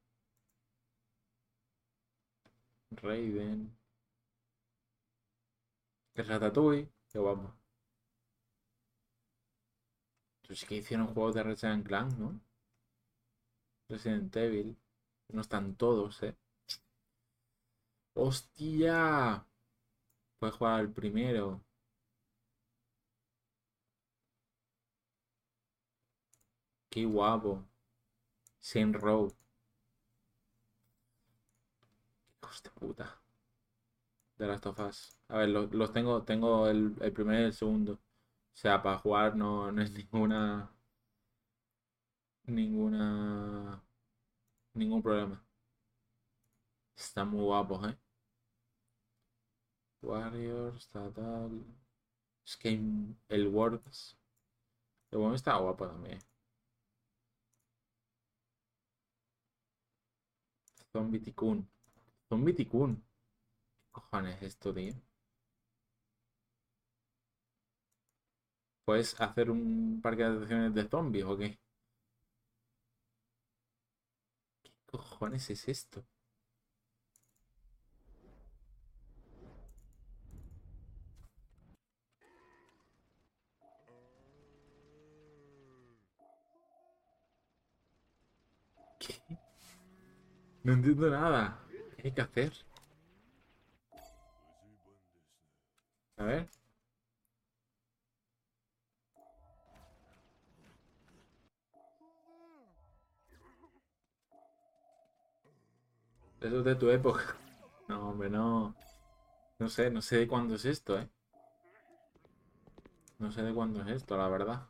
El 6.15 6.27
Ratatouille. 6.27 6.89
Qué 7.11 7.19
guapo. 7.19 7.55
Pues 10.47 10.59
sí 10.59 10.67
que 10.67 10.75
hicieron 10.75 11.07
juegos 11.15 11.35
de 11.37 11.45
Resident 11.45 11.87
Clank, 11.87 12.13
¿no? 12.19 12.41
Resident 13.89 14.35
Evil. 14.37 14.77
No 15.29 15.41
están 15.43 15.75
todos, 15.77 16.23
¿eh? 16.23 16.35
¡Hostia! 18.15 19.47
Puedes 20.39 20.57
jugar 20.57 20.81
al 20.81 20.93
primero. 20.93 21.63
Qué 26.91 27.05
guapo. 27.07 27.65
Saint 28.61 28.95
Row. 28.97 29.33
Hijos 32.49 32.63
puta. 32.75 33.21
De 34.39 34.47
las 34.47 34.61
tofas. 34.63 35.19
A 35.29 35.37
ver, 35.39 35.51
los, 35.51 35.93
tengo. 35.93 36.23
Tengo 36.25 36.67
el, 36.69 36.95
el 37.01 37.13
primero 37.13 37.41
y 37.43 37.45
el 37.45 37.53
segundo. 37.53 37.93
O 37.95 37.99
sea, 38.55 38.83
para 38.83 38.99
jugar 38.99 39.37
no, 39.37 39.71
no 39.71 39.83
es 39.83 39.93
ninguna. 39.93 40.71
Ninguna. 42.49 43.81
Ningún 44.75 45.03
problema. 45.03 45.45
Están 46.97 47.31
muy 47.31 47.41
guapos, 47.45 47.89
¿eh? 47.89 47.99
Warriors, 50.03 50.89
tal, 50.89 51.65
Es 52.45 52.57
que 52.57 52.81
el 53.29 53.49
Words. 53.49 54.17
El 55.11 55.19
bueno 55.21 55.35
está 55.37 55.57
guapo 55.57 55.87
también. 55.87 56.19
Zombie 60.93 61.21
Tikkun. 61.21 61.67
Zombie 62.31 62.55
Tikkun. 62.55 62.97
¿Qué 62.97 63.91
cojones 63.93 64.37
es 64.37 64.43
esto, 64.55 64.75
tío? 64.75 64.95
¿Puedes 68.85 69.21
hacer 69.21 69.51
un 69.53 70.01
parque 70.03 70.25
de 70.25 70.31
atracciones 70.31 70.75
de 70.75 70.89
zombies 70.89 71.25
o 71.25 71.37
qué? 71.37 71.59
¿Qué 74.63 74.71
cojones 74.87 75.51
es 75.51 75.69
esto? 75.69 76.05
No 90.65 90.73
entiendo 90.73 91.11
nada. 91.11 91.68
¿Qué 91.99 92.09
hay 92.09 92.15
que 92.15 92.23
hacer? 92.23 92.53
A 96.19 96.25
ver. 96.25 96.49
Eso 106.41 106.59
es 106.59 106.65
de 106.65 106.75
tu 106.75 106.91
época. 106.91 107.37
No, 107.89 108.11
hombre, 108.11 108.29
no. 108.29 108.75
No 109.59 109.69
sé, 109.69 109.91
no 109.91 110.03
sé 110.03 110.19
de 110.19 110.29
cuándo 110.29 110.57
es 110.57 110.65
esto, 110.67 110.99
¿eh? 110.99 111.09
No 113.21 113.31
sé 113.31 113.43
de 113.43 113.55
cuándo 113.55 113.83
es 113.83 113.89
esto, 113.89 114.17
la 114.17 114.29
verdad. 114.29 114.67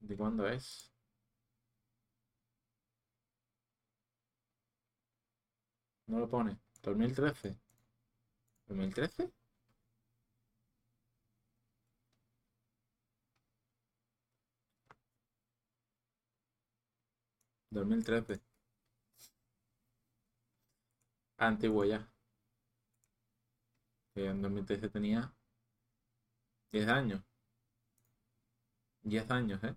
¿De 0.00 0.16
cuándo 0.18 0.46
es? 0.46 0.91
No 6.12 6.18
lo 6.20 6.28
pone. 6.28 6.58
2013. 6.82 7.56
¿2013? 8.68 9.32
¿2013? 17.70 18.40
Antiguo 21.38 21.84
ya. 21.84 22.06
Que 24.14 24.26
en 24.26 24.42
2013 24.42 24.88
tenía 24.90 25.32
10 26.72 26.88
años. 26.88 27.22
10 29.02 29.30
años, 29.30 29.62
¿eh? 29.64 29.74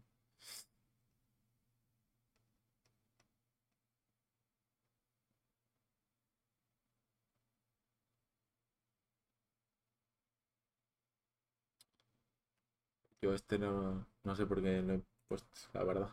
Este 13.34 13.58
no, 13.58 14.06
no 14.24 14.36
sé 14.36 14.46
por 14.46 14.62
qué 14.62 14.82
lo 14.82 14.94
he 14.94 15.02
puesto, 15.28 15.70
la 15.74 15.84
verdad. 15.84 16.10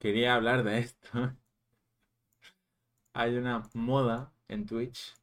Quería 0.00 0.34
hablar 0.34 0.64
de 0.64 0.78
esto. 0.78 1.08
Hay 3.12 3.36
una 3.36 3.68
moda 3.74 4.32
en 4.48 4.64
Twitch. 4.64 5.14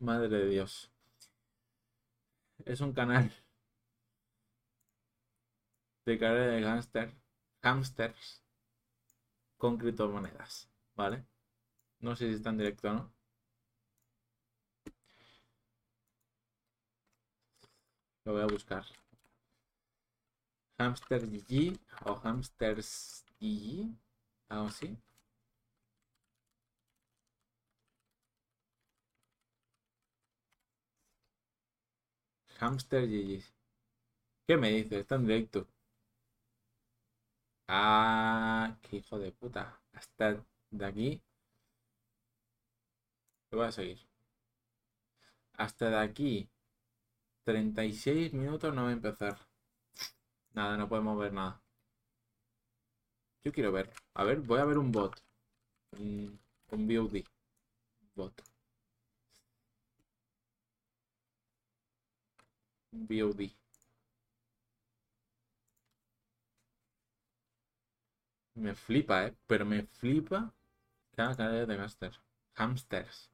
Madre 0.00 0.28
de 0.28 0.48
Dios. 0.48 0.90
Es 2.64 2.80
un 2.80 2.92
canal 2.92 3.30
de 6.06 6.16
carrera 6.16 6.52
de 6.52 6.62
hamster, 6.62 7.12
hamsters 7.60 8.40
con 9.56 9.78
criptomonedas, 9.78 10.68
¿vale? 10.94 11.24
No 12.00 12.16
sé 12.16 12.28
si 12.28 12.34
está 12.36 12.50
en 12.50 12.58
directo 12.58 12.90
o 12.90 12.94
no. 12.94 13.12
Lo 18.24 18.32
voy 18.32 18.42
a 18.42 18.46
buscar. 18.46 18.84
Hamster 20.78 21.26
GG 21.26 21.78
o 22.04 22.14
Hamsters 22.22 23.24
GG. 23.40 23.96
Algo 24.48 24.66
así. 24.68 24.96
Hamster 32.60 33.06
GG. 33.08 33.42
¿Qué 34.46 34.56
me 34.56 34.70
dice? 34.70 35.00
Está 35.00 35.16
en 35.16 35.26
directo. 35.26 35.66
Ah, 37.66 38.76
qué 38.82 38.98
hijo 38.98 39.18
de 39.18 39.32
puta. 39.32 39.80
Hasta 39.92 40.44
de 40.70 40.86
aquí. 40.86 41.20
Lo 43.50 43.58
voy 43.58 43.68
a 43.68 43.72
seguir. 43.72 43.98
Hasta 45.56 45.88
de 45.88 45.96
aquí 45.96 46.51
36 47.44 48.32
minutos 48.32 48.74
no 48.74 48.82
va 48.82 48.88
a 48.90 48.92
empezar. 48.92 49.38
Nada, 50.54 50.78
no 50.78 50.88
podemos 50.88 51.18
ver 51.18 51.32
nada. 51.34 51.60
Yo 53.44 53.52
quiero 53.52 53.72
ver. 53.72 53.92
A 54.14 54.24
ver, 54.24 54.40
voy 54.40 54.58
a 54.60 54.64
ver 54.64 54.78
un 54.78 54.90
bot. 54.90 55.14
Un, 55.98 56.38
un 56.70 56.86
VOD. 56.88 57.24
Bot. 58.16 58.42
Un. 62.92 63.06
Me 68.54 68.74
flipa, 68.74 69.26
¿eh? 69.26 69.34
Pero 69.46 69.66
me 69.66 69.82
flipa 69.82 70.54
cada 71.14 71.36
cadena 71.36 71.66
de 71.66 71.76
hamster. 71.78 72.12
Hamsters. 72.54 73.30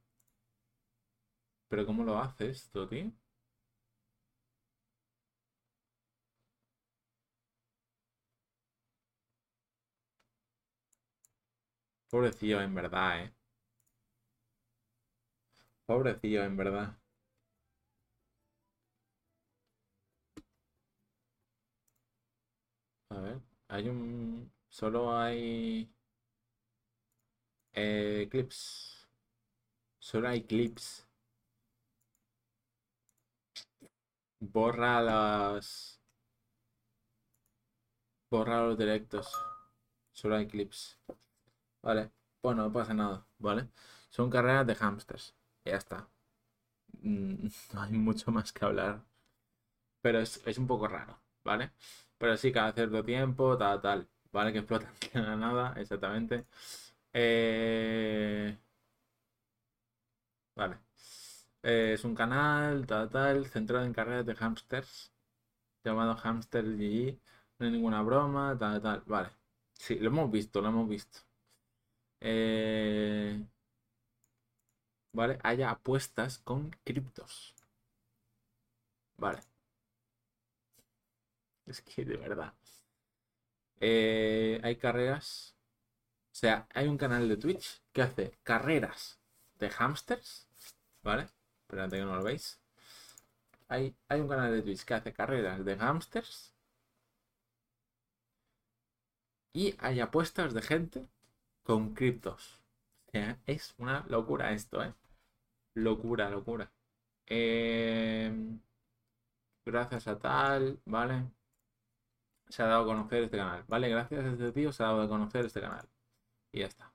Pero 1.68 1.86
¿cómo 1.86 2.04
lo 2.04 2.18
hace 2.18 2.50
esto, 2.50 2.86
tío? 2.86 3.10
Pobrecillo, 12.10 12.60
en 12.60 12.74
verdad, 12.74 13.22
¿eh? 13.24 13.34
Pobrecillo, 15.86 16.44
en 16.44 16.56
verdad. 16.56 16.96
A 23.10 23.20
ver, 23.20 23.40
hay 23.68 23.88
un... 23.88 24.50
Solo 24.68 25.14
hay... 25.16 25.90
Eh, 27.72 28.28
clips. 28.30 29.08
Solo 30.00 30.28
hay 30.28 30.42
clips. 30.44 31.06
Borra 34.40 35.00
las... 35.00 36.00
Borra 38.30 38.62
los 38.62 38.78
directos. 38.78 39.30
Solo 40.12 40.36
hay 40.36 40.46
clips. 40.48 40.98
Vale. 41.82 42.10
Bueno, 42.42 42.62
no 42.64 42.72
pasa 42.72 42.94
nada, 42.94 43.26
¿vale? 43.38 43.68
Son 44.10 44.30
carreras 44.30 44.66
de 44.66 44.74
hamsters. 44.76 45.34
Ya 45.64 45.76
está. 45.76 46.08
Mm, 47.02 47.48
no 47.74 47.82
hay 47.82 47.92
mucho 47.92 48.30
más 48.32 48.52
que 48.52 48.64
hablar. 48.64 49.02
Pero 50.02 50.20
es, 50.20 50.58
un 50.58 50.66
poco 50.66 50.88
raro, 50.88 51.20
¿vale? 51.44 51.70
Pero 52.18 52.36
sí, 52.36 52.52
cada 52.52 52.72
cierto 52.72 53.04
tiempo, 53.04 53.56
tal, 53.58 53.80
tal. 53.80 54.08
¿Vale? 54.32 54.52
Que 54.52 54.58
explotan 54.60 54.92
de 55.12 55.20
la 55.22 55.36
nada, 55.36 55.74
exactamente. 55.80 56.46
Eh, 57.12 58.56
vale. 60.54 60.78
Eh, 61.62 61.92
es 61.94 62.04
un 62.04 62.14
canal, 62.14 62.86
tal, 62.86 63.08
tal, 63.10 63.46
centrado 63.46 63.84
en 63.84 63.92
carreras 63.92 64.26
de 64.26 64.34
hamsters. 64.34 65.12
Llamado 65.84 66.16
Hamster 66.16 66.64
GG. 66.64 67.18
No 67.58 67.66
hay 67.66 67.72
ninguna 67.72 68.02
broma, 68.02 68.56
tal, 68.58 68.82
tal. 68.82 69.02
Vale. 69.06 69.30
Sí, 69.74 69.96
lo 70.00 70.08
hemos 70.10 70.30
visto, 70.30 70.60
lo 70.62 70.68
hemos 70.68 70.88
visto. 70.88 71.20
Eh, 72.20 73.40
¿Vale? 75.12 75.38
Haya 75.42 75.68
apuestas 75.68 76.38
con 76.38 76.70
criptos. 76.82 77.54
Vale. 79.18 79.40
Es 81.66 81.80
que 81.82 82.04
de 82.04 82.16
verdad. 82.16 82.52
Eh, 83.80 84.60
hay 84.62 84.76
carreras. 84.76 85.54
O 86.32 86.36
sea, 86.36 86.68
hay 86.74 86.88
un 86.88 86.98
canal 86.98 87.28
de 87.28 87.36
Twitch 87.36 87.82
que 87.92 88.02
hace 88.02 88.32
carreras 88.44 89.20
de 89.58 89.70
hamsters. 89.70 90.48
¿Vale? 91.02 91.28
Espérate 91.62 91.98
que 91.98 92.04
no 92.04 92.16
lo 92.16 92.24
veis. 92.24 92.60
Hay, 93.68 93.94
hay 94.08 94.20
un 94.20 94.28
canal 94.28 94.52
de 94.52 94.62
Twitch 94.62 94.84
que 94.84 94.94
hace 94.94 95.12
carreras 95.12 95.64
de 95.64 95.76
hamsters. 95.76 96.52
Y 99.52 99.74
hay 99.80 100.00
apuestas 100.00 100.54
de 100.54 100.62
gente 100.62 101.06
con 101.68 101.94
criptos. 101.94 102.58
Es 103.46 103.74
una 103.78 104.04
locura 104.08 104.52
esto, 104.52 104.82
¿eh? 104.82 104.94
Locura, 105.74 106.30
locura. 106.30 106.72
Em, 107.26 108.60
gracias 109.66 110.08
a 110.08 110.18
tal, 110.18 110.80
¿vale? 110.86 111.30
Se 112.48 112.62
ha 112.62 112.66
dado 112.66 112.82
a 112.82 112.86
conocer 112.86 113.24
este 113.24 113.36
canal, 113.36 113.64
¿vale? 113.68 113.88
Gracias 113.90 114.24
a 114.24 114.28
este 114.32 114.52
tío 114.52 114.72
se 114.72 114.82
ha 114.82 114.86
dado 114.86 115.02
a 115.02 115.08
conocer 115.08 115.44
este 115.46 115.60
canal. 115.60 115.86
Y 116.52 116.60
ya 116.60 116.66
está. 116.66 116.92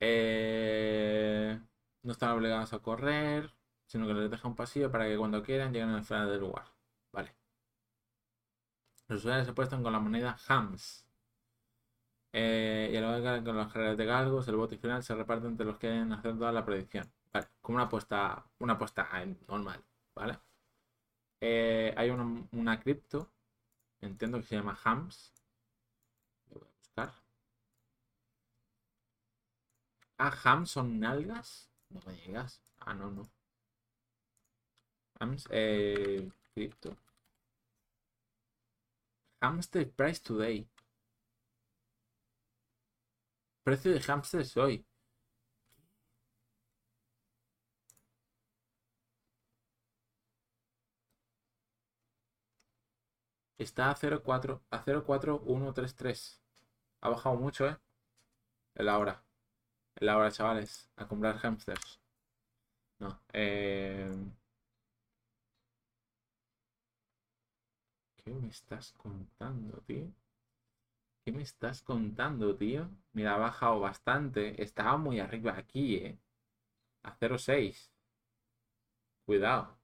Eh, 0.00 1.60
no 2.02 2.12
están 2.12 2.30
obligados 2.30 2.72
a 2.72 2.80
correr, 2.80 3.52
sino 3.86 4.06
que 4.06 4.14
les 4.14 4.30
deja 4.30 4.48
un 4.48 4.56
pasillo 4.56 4.90
para 4.90 5.06
que 5.06 5.16
cuando 5.18 5.42
quieran 5.42 5.72
lleguen 5.72 5.90
al 5.90 6.04
final 6.04 6.28
del 6.30 6.40
lugar. 6.40 6.66
Vale. 7.12 7.34
Los 9.08 9.20
usuarios 9.20 9.46
se 9.46 9.52
apuestan 9.52 9.82
con 9.82 9.92
la 9.92 10.00
moneda 10.00 10.36
HAMS. 10.48 11.07
Eh, 12.32 12.90
y 12.92 12.96
a 12.96 13.00
lo 13.00 13.22
que 13.22 13.44
con 13.44 13.56
las 13.56 13.72
carreras 13.72 13.96
de 13.96 14.04
galgos, 14.06 14.48
el 14.48 14.56
bote 14.56 14.78
final 14.78 15.02
se 15.02 15.14
reparte 15.14 15.46
entre 15.46 15.66
los 15.66 15.78
que 15.78 15.88
hayan 15.88 16.20
toda 16.22 16.52
la 16.52 16.64
predicción. 16.64 17.10
Vale, 17.32 17.48
como 17.60 17.76
una 17.76 17.84
apuesta, 17.86 18.44
una 18.60 18.74
apuesta 18.74 19.08
normal, 19.48 19.82
¿vale? 20.14 20.38
Eh, 21.40 21.92
hay 21.96 22.10
una, 22.10 22.46
una 22.52 22.80
cripto, 22.80 23.28
entiendo 24.00 24.38
que 24.38 24.44
se 24.46 24.56
llama 24.56 24.78
HAMS. 24.84 25.32
Lo 26.50 26.58
voy 26.60 26.68
a 26.68 26.76
buscar. 26.78 27.12
Ah, 30.18 30.30
HAMS 30.44 30.70
son 30.70 31.00
nalgas. 31.00 31.70
No 31.88 32.00
me 32.06 32.12
digas. 32.12 32.60
Ah, 32.80 32.92
no, 32.94 33.10
no. 33.10 33.22
HAMS, 35.20 35.46
eh, 35.50 36.30
cripto. 36.54 36.96
Hamster 39.42 39.84
Price 39.84 40.20
Today. 40.20 40.64
Precio 43.68 43.92
de 43.92 44.00
hamsters 44.00 44.56
hoy. 44.56 44.86
Está 53.58 53.90
a 53.90 53.94
0,4 53.94 54.60
a 54.70 54.84
0,4133. 54.84 56.40
Ha 57.02 57.08
bajado 57.10 57.36
mucho, 57.36 57.66
¿eh? 57.68 57.76
En 58.76 58.86
la 58.86 58.98
hora. 58.98 59.22
En 59.96 60.06
la 60.06 60.16
hora, 60.18 60.30
chavales. 60.32 60.88
A 60.96 61.06
comprar 61.08 61.38
hamsters. 61.38 62.00
No. 63.00 63.20
Eh... 63.32 64.08
¿Qué 68.16 68.30
me 68.32 68.48
estás 68.48 68.92
contando, 68.92 69.78
tío? 69.86 70.12
¿Qué 71.28 71.32
me 71.32 71.42
estás 71.42 71.82
contando, 71.82 72.56
tío? 72.56 72.88
Mira, 73.12 73.34
ha 73.34 73.36
bajado 73.36 73.80
bastante. 73.80 74.62
Estaba 74.62 74.96
muy 74.96 75.20
arriba 75.20 75.58
aquí, 75.58 75.96
¿eh? 75.96 76.18
A 77.02 77.12
0,6. 77.18 77.90
Cuidado. 79.26 79.78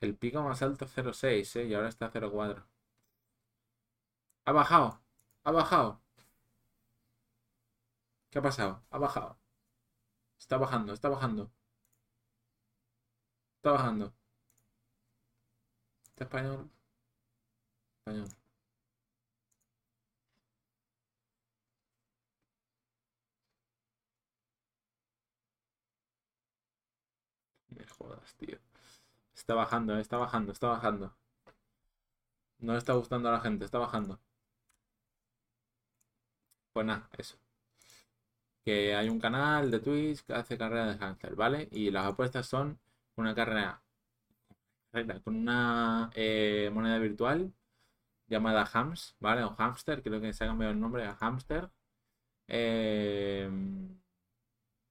El 0.00 0.14
pico 0.18 0.42
más 0.42 0.60
alto 0.60 0.86
0,6, 0.86 1.56
¿eh? 1.56 1.64
Y 1.64 1.72
ahora 1.72 1.88
está 1.88 2.04
a 2.04 2.12
0,4. 2.12 2.66
Ha 4.44 4.52
bajado. 4.52 5.00
Ha 5.44 5.50
bajado. 5.50 6.00
¿Qué 8.30 8.38
ha 8.38 8.42
pasado? 8.42 8.82
Ha 8.90 8.98
bajado. 8.98 9.38
Está 10.38 10.58
bajando, 10.58 10.92
está 10.92 11.08
bajando. 11.08 11.50
Está 13.56 13.70
bajando. 13.72 14.12
¿Está 16.10 16.24
español? 16.24 16.70
Español. 18.06 18.28
Me 27.76 27.84
Está 29.34 29.54
bajando, 29.54 29.98
está 29.98 30.16
bajando, 30.18 30.52
está 30.52 30.68
bajando. 30.68 31.14
No 32.60 32.72
le 32.72 32.78
está 32.78 32.94
gustando 32.94 33.28
a 33.28 33.32
la 33.32 33.40
gente, 33.40 33.66
está 33.66 33.76
bajando. 33.78 34.18
Pues 36.72 36.84
nada, 36.86 37.08
eso. 37.16 37.36
Que 38.64 38.94
hay 38.94 39.08
un 39.08 39.20
canal 39.20 39.70
de 39.70 39.80
Twitch 39.80 40.22
que 40.24 40.34
hace 40.34 40.56
carrera 40.58 40.86
de 40.86 40.98
hamster, 40.98 41.34
¿vale? 41.34 41.68
Y 41.72 41.90
las 41.90 42.06
apuestas 42.06 42.46
son 42.46 42.78
una 43.16 43.34
carrera 43.34 43.82
con 45.24 45.36
una 45.36 46.10
eh, 46.14 46.70
moneda 46.72 46.98
virtual 46.98 47.52
llamada 48.28 48.68
Hams, 48.72 49.16
¿vale? 49.20 49.42
O 49.44 49.54
Hamster, 49.56 50.02
creo 50.02 50.20
que 50.20 50.32
se 50.32 50.44
ha 50.44 50.48
cambiado 50.48 50.72
el 50.72 50.80
nombre 50.80 51.06
a 51.06 51.14
Hamster. 51.16 51.70
Eh, 52.48 53.50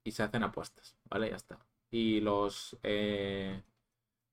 y 0.04 0.12
se 0.12 0.24
hacen 0.24 0.44
apuestas, 0.44 0.96
¿vale? 1.06 1.30
Ya 1.30 1.36
está 1.38 1.60
y 1.92 2.22
los, 2.22 2.78
eh, 2.84 3.64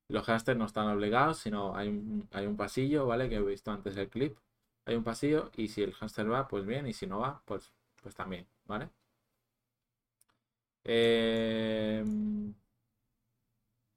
los 0.09 0.26
hamsters 0.28 0.59
no 0.59 0.66
están 0.66 0.88
obligados, 0.88 1.38
sino 1.38 1.76
hay 1.76 1.88
un, 1.88 2.28
hay 2.32 2.46
un 2.46 2.56
pasillo, 2.56 3.06
¿vale? 3.06 3.28
Que 3.28 3.36
he 3.36 3.42
visto 3.42 3.70
antes 3.72 3.96
el 3.96 4.09
clip. 4.11 4.38
Hay 4.86 4.96
un 4.96 5.04
pasillo 5.04 5.50
y 5.56 5.68
si 5.68 5.82
el 5.82 5.94
hamster 5.94 6.30
va, 6.32 6.48
pues 6.48 6.66
bien, 6.66 6.86
y 6.88 6.94
si 6.94 7.06
no 7.06 7.20
va, 7.20 7.42
pues, 7.46 7.72
pues 8.02 8.14
también, 8.14 8.46
¿vale? 8.66 8.90
Em, 10.84 12.54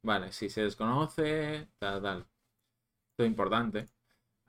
vale, 0.04 0.32
si 0.32 0.50
se 0.50 0.62
desconoce, 0.64 1.68
tal, 1.80 2.02
tal. 2.02 2.20
Esto 3.12 3.24
es 3.24 3.28
importante. 3.30 3.90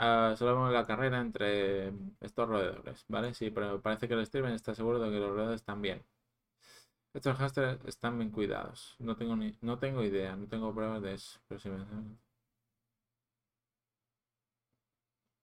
Uh, 0.00 0.36
solo 0.36 0.54
vemos 0.56 0.72
la 0.72 0.86
carrera 0.86 1.20
entre 1.20 1.92
estos 2.20 2.48
roedores, 2.48 3.04
¿vale? 3.08 3.34
Sí, 3.34 3.50
pero 3.50 3.82
parece 3.82 4.08
que 4.08 4.14
el 4.14 4.26
streamer 4.26 4.52
está 4.54 4.74
seguro 4.74 5.00
de 5.00 5.10
que 5.10 5.18
los 5.20 5.30
roedores 5.32 5.60
están 5.62 5.82
bien. 5.82 6.04
Estos 7.14 7.38
hamsters 7.38 7.82
están 7.86 8.18
bien 8.18 8.30
cuidados. 8.30 8.96
No 8.98 9.16
tengo 9.16 9.34
ni, 9.34 9.56
no 9.62 9.78
tengo 9.78 10.02
idea, 10.04 10.36
no 10.36 10.46
tengo 10.46 10.74
pruebas 10.74 11.00
de 11.00 11.14
eso. 11.14 11.40
Pero 11.48 11.58
si 11.58 11.70
me... 11.70 11.78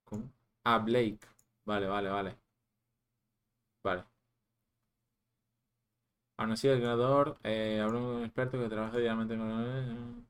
¿Cómo? 0.03 0.29
Ah, 0.65 0.77
Blake. 0.79 1.25
Vale, 1.65 1.87
vale, 1.87 2.09
vale. 2.09 2.37
Vale. 3.83 4.05
Aún 6.37 6.51
así, 6.53 6.67
el 6.67 6.79
creador, 6.79 7.37
eh, 7.43 7.85
un 7.87 8.23
experto 8.23 8.57
que 8.59 8.67
trabaja 8.69 8.97
diariamente 8.97 9.37
con... 9.37 10.27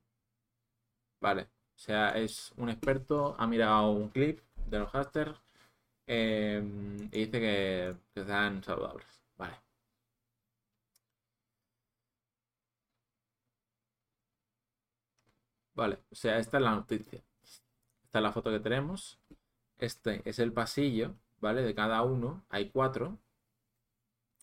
Vale. 1.21 1.43
O 1.75 1.79
sea, 1.81 2.09
es 2.17 2.51
un 2.57 2.69
experto, 2.69 3.35
ha 3.39 3.47
mirado 3.47 3.91
un 3.91 4.09
clip 4.09 4.39
de 4.67 4.79
los 4.79 4.89
hamsters 4.93 5.39
eh, 6.07 6.61
y 7.11 7.25
dice 7.25 7.31
que, 7.41 7.95
que 8.13 8.21
están 8.21 8.63
saludables. 8.63 9.07
Vale. 9.37 9.55
Vale, 15.79 15.99
o 16.11 16.15
sea, 16.15 16.39
esta 16.39 16.57
es 16.57 16.63
la 16.63 16.71
noticia. 16.71 17.23
Esta 18.03 18.19
es 18.19 18.23
la 18.23 18.33
foto 18.33 18.51
que 18.51 18.59
tenemos. 18.59 19.17
Este 19.77 20.21
es 20.29 20.39
el 20.39 20.51
pasillo, 20.51 21.15
¿vale? 21.39 21.61
De 21.61 21.73
cada 21.73 22.01
uno. 22.03 22.43
Hay 22.49 22.69
cuatro. 22.69 23.17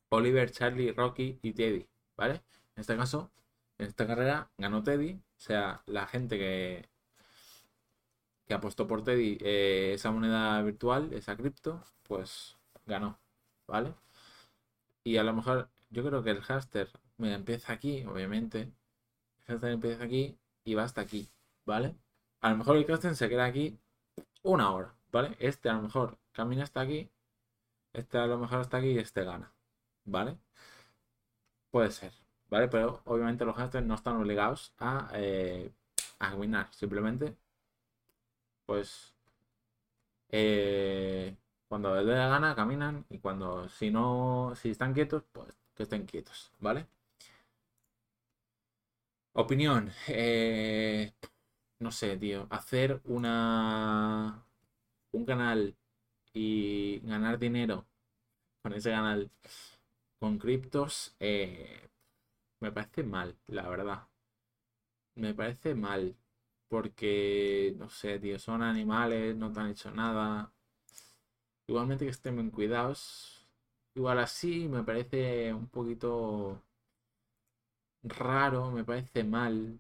Oliver, 0.09 0.51
Charlie, 0.51 0.93
Rocky 0.93 1.39
y 1.43 1.53
Teddy, 1.53 1.87
¿vale? 2.17 2.43
En 2.75 2.81
este 2.81 2.97
caso, 2.97 3.31
en 3.77 3.87
esta 3.89 4.07
carrera 4.07 4.51
ganó 4.57 4.83
Teddy. 4.83 5.13
O 5.13 5.21
sea, 5.37 5.83
la 5.85 6.07
gente 6.07 6.39
que, 6.39 6.89
que 8.47 8.55
apostó 8.55 8.87
por 8.87 9.05
Teddy 9.05 9.37
eh, 9.43 9.93
esa 9.95 10.11
moneda 10.13 10.63
virtual, 10.63 11.13
esa 11.13 11.37
cripto, 11.37 11.83
pues 12.05 12.57
ganó, 12.87 13.21
¿vale? 13.67 13.95
Y 15.05 15.17
a 15.19 15.23
lo 15.25 15.35
mejor 15.35 15.71
yo 15.91 16.05
creo 16.05 16.23
que 16.23 16.31
el 16.31 16.43
haster 16.43 16.91
me 17.19 17.35
empieza 17.35 17.73
aquí, 17.75 18.05
obviamente. 18.05 18.73
El 19.47 19.57
haster 19.57 19.73
empieza 19.73 20.05
aquí 20.05 20.39
y 20.67 20.75
va 20.75 20.85
hasta 20.85 21.01
aquí, 21.01 21.31
¿vale? 21.65 21.97
A 22.43 22.51
lo 22.51 22.59
mejor 22.59 22.77
el 22.77 22.91
haster 22.93 23.17
se 23.17 23.29
queda 23.31 23.47
aquí 23.47 23.79
una 24.43 24.73
hora, 24.73 24.95
¿vale? 25.13 25.37
Este 25.41 25.71
a 25.71 25.75
lo 25.75 25.83
mejor 25.83 26.19
camina 26.33 26.65
hasta 26.65 26.81
aquí, 26.83 27.11
este 27.95 28.19
a 28.19 28.27
lo 28.27 28.39
mejor 28.39 28.61
hasta 28.61 28.79
aquí 28.79 28.89
y 28.93 28.99
este 28.99 29.25
gana, 29.25 29.53
¿vale? 30.05 30.39
Puede 31.71 31.91
ser, 31.93 32.13
¿vale? 32.51 32.67
Pero 32.69 33.03
obviamente 33.05 33.45
los 33.45 33.57
hasters 33.59 33.87
no 33.87 33.95
están 33.95 34.17
obligados 34.17 34.73
a, 34.79 35.11
eh, 35.15 35.71
a 36.19 36.35
simplemente, 36.73 37.37
pues, 38.67 39.15
eh, 40.31 41.37
cuando 41.69 41.95
les 41.97 42.07
dé 42.07 42.15
la 42.15 42.29
gana 42.29 42.55
caminan 42.55 43.05
y 43.09 43.19
cuando, 43.19 43.69
si 43.69 43.91
no, 43.91 44.53
si 44.57 44.71
están 44.71 44.95
quietos, 44.95 45.25
pues 45.33 45.49
que 45.75 45.83
estén 45.85 46.07
quietos, 46.07 46.53
¿vale? 46.61 46.87
Opinión, 49.37 49.93
eh, 50.09 51.13
no 51.81 51.93
sé, 51.93 52.17
tío, 52.17 52.47
hacer 52.51 53.01
una 53.05 54.45
un 55.13 55.25
canal 55.27 55.77
y 56.35 57.01
ganar 57.01 57.39
dinero 57.39 57.87
con 58.63 58.75
ese 58.75 58.91
canal 58.93 59.31
con 60.21 60.39
criptos 60.39 61.17
eh, 61.21 61.89
me 62.61 62.73
parece 62.73 63.05
mal, 63.05 63.37
la 63.49 63.69
verdad. 63.69 64.09
Me 65.17 65.35
parece 65.35 65.75
mal 65.75 66.15
porque, 66.69 67.75
no 67.77 67.91
sé, 67.91 68.21
tío, 68.21 68.39
son 68.39 68.63
animales, 68.63 69.35
no 69.37 69.53
te 69.53 69.59
han 69.61 69.71
hecho 69.71 69.91
nada. 69.91 70.53
Igualmente 71.69 72.05
que 72.05 72.11
estén 72.11 72.35
bien 72.37 72.51
cuidados. 72.51 73.47
Igual 73.95 74.19
así 74.19 74.69
me 74.69 74.83
parece 74.83 75.53
un 75.55 75.69
poquito 75.69 76.61
raro, 78.09 78.71
me 78.71 78.85
parece 78.85 79.25
mal. 79.25 79.79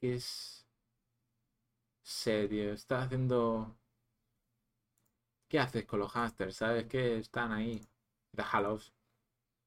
Es 0.00 0.66
serio, 2.02 2.72
está 2.72 3.02
haciendo... 3.02 3.76
¿Qué 5.48 5.58
haces 5.58 5.84
con 5.86 6.00
los 6.00 6.12
hamsters? 6.12 6.56
¿Sabes 6.56 6.86
que 6.86 7.18
están 7.18 7.52
ahí? 7.52 7.86
Déjalos. 8.32 8.94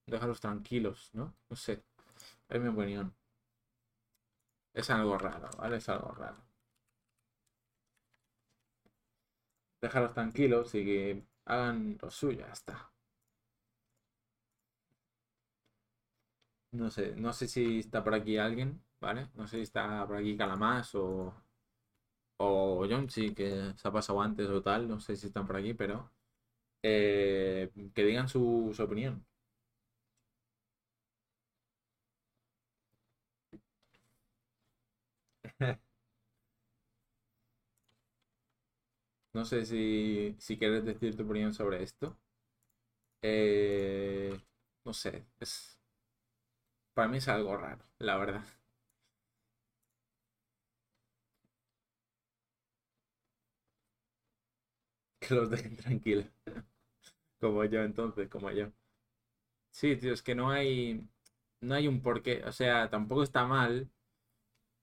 Déjalos 0.07 0.39
tranquilos, 0.41 1.09
¿no? 1.13 1.33
No 1.49 1.55
sé. 1.55 1.83
Es 2.49 2.61
mi 2.61 2.69
opinión. 2.69 3.15
Es 4.73 4.89
algo 4.89 5.17
raro, 5.17 5.49
¿vale? 5.57 5.77
Es 5.77 5.87
algo 5.87 6.11
raro. 6.11 6.37
Déjalos 9.81 10.13
tranquilos 10.13 10.73
y 10.75 10.85
que 10.85 11.23
hagan 11.45 11.97
lo 12.01 12.09
suyo, 12.09 12.39
ya 12.39 12.51
está. 12.53 12.90
No 16.79 16.89
sé, 16.91 17.15
no 17.15 17.31
sé 17.33 17.47
si 17.47 17.79
está 17.79 18.03
por 18.03 18.13
aquí 18.13 18.37
alguien, 18.37 18.81
¿vale? 18.99 19.29
No 19.35 19.47
sé 19.47 19.57
si 19.57 19.63
está 19.63 20.05
por 20.07 20.17
aquí 20.17 20.35
Calamás 20.37 20.93
o, 20.95 21.33
o 22.37 22.85
sí, 23.09 23.33
que 23.33 23.73
se 23.75 23.87
ha 23.87 23.91
pasado 23.91 24.21
antes 24.21 24.49
o 24.49 24.61
tal, 24.61 24.87
no 24.87 24.99
sé 24.99 25.15
si 25.15 25.27
están 25.27 25.45
por 25.47 25.57
aquí, 25.57 25.73
pero 25.73 26.11
eh, 26.83 27.71
que 27.95 28.05
digan 28.05 28.29
su, 28.29 28.71
su 28.75 28.83
opinión. 28.83 29.25
No 39.33 39.43
sé 39.43 39.65
si, 39.65 40.37
si 40.39 40.57
quieres 40.57 40.85
decir 40.85 41.17
tu 41.17 41.23
opinión 41.23 41.53
sobre 41.53 41.83
esto. 41.83 42.17
Eh, 43.21 44.39
no 44.85 44.93
sé, 44.93 45.25
es, 45.39 45.70
para 46.93 47.07
mí 47.09 47.17
es 47.17 47.27
algo 47.27 47.57
raro, 47.57 47.83
la 47.99 48.15
verdad. 48.17 48.43
Que 55.19 55.35
los 55.35 55.49
dejen 55.49 55.75
tranquilos. 55.77 56.25
Como 57.41 57.65
yo 57.65 57.81
entonces, 57.83 58.29
como 58.29 58.51
yo. 58.51 58.71
Sí, 59.71 59.95
tío, 59.95 60.13
es 60.13 60.21
que 60.21 60.35
no 60.35 60.49
hay, 60.51 61.07
no 61.61 61.75
hay 61.75 61.87
un 61.87 62.01
porqué. 62.01 62.43
O 62.45 62.51
sea, 62.51 62.89
tampoco 62.89 63.23
está 63.23 63.45
mal, 63.45 63.89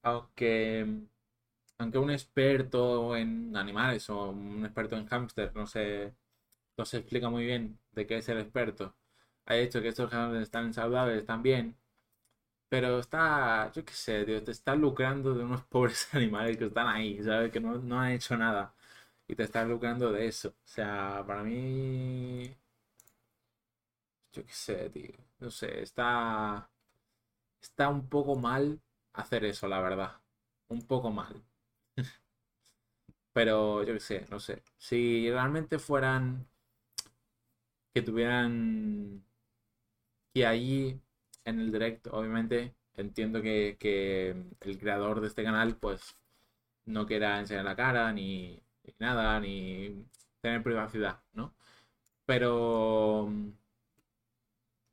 aunque, 0.02 0.86
aunque 1.78 1.98
un 1.98 2.12
experto 2.12 3.16
en 3.16 3.56
animales 3.56 4.10
o 4.10 4.30
un 4.30 4.64
experto 4.66 4.96
en 4.96 5.08
hámster 5.08 5.54
no 5.56 5.66
se, 5.66 6.14
no 6.78 6.86
se 6.86 6.98
explica 6.98 7.30
muy 7.30 7.46
bien 7.46 7.80
de 7.92 8.06
qué 8.06 8.18
es 8.18 8.28
el 8.30 8.38
experto, 8.40 8.96
ha 9.46 9.56
hecho 9.56 9.82
que 9.82 9.88
estos 9.88 10.10
hámsters 10.12 10.44
están 10.44 10.72
saludables, 10.74 11.18
están 11.20 11.42
bien, 11.42 11.76
pero 12.68 12.98
está, 13.00 13.70
yo 13.72 13.84
qué 13.84 13.92
sé, 13.94 14.24
tío, 14.24 14.42
te 14.44 14.50
está 14.52 14.74
lucrando 14.74 15.34
de 15.34 15.44
unos 15.44 15.64
pobres 15.66 16.12
animales 16.14 16.56
que 16.56 16.66
están 16.66 16.86
ahí, 16.88 17.22
¿sabes? 17.22 17.50
Que 17.52 17.60
no, 17.60 17.76
no 17.78 18.00
han 18.00 18.12
hecho 18.12 18.36
nada. 18.36 18.74
Y 19.28 19.34
te 19.34 19.44
estás 19.44 19.66
lucrando 19.68 20.12
de 20.12 20.26
eso. 20.28 20.50
O 20.50 20.54
sea, 20.66 21.24
para 21.26 21.42
mí... 21.44 22.54
Yo 24.32 24.44
qué 24.44 24.52
sé, 24.52 24.90
tío. 24.90 25.12
No 25.40 25.50
sé, 25.50 25.82
está... 25.82 26.68
Está 27.60 27.88
un 27.88 28.08
poco 28.08 28.36
mal 28.36 28.80
hacer 29.14 29.44
eso, 29.44 29.68
la 29.68 29.80
verdad. 29.80 30.20
Un 30.68 30.82
poco 30.86 31.10
mal. 31.10 31.42
Pero 33.32 33.82
yo 33.84 33.94
qué 33.94 34.00
sé, 34.00 34.26
no 34.30 34.40
sé. 34.40 34.62
Si 34.78 35.30
realmente 35.30 35.78
fueran... 35.78 36.46
Que 37.92 38.02
tuvieran... 38.02 39.22
Que 40.32 40.46
allí 40.46 41.00
en 41.48 41.60
el 41.60 41.72
directo, 41.72 42.10
obviamente, 42.12 42.74
entiendo 42.94 43.42
que, 43.42 43.76
el 44.60 44.78
creador 44.78 45.20
de 45.20 45.28
este 45.28 45.44
canal, 45.44 45.76
pues, 45.76 46.16
no 46.86 47.06
quiera 47.06 47.40
enseñar 47.40 47.64
la 47.64 47.76
cara, 47.76 48.12
ni, 48.12 48.62
nada, 48.98 49.40
ni 49.40 50.06
tener 50.40 50.62
privacidad, 50.62 51.22
¿no? 51.34 51.54
Pero 52.26 53.28
mm, 53.30 53.50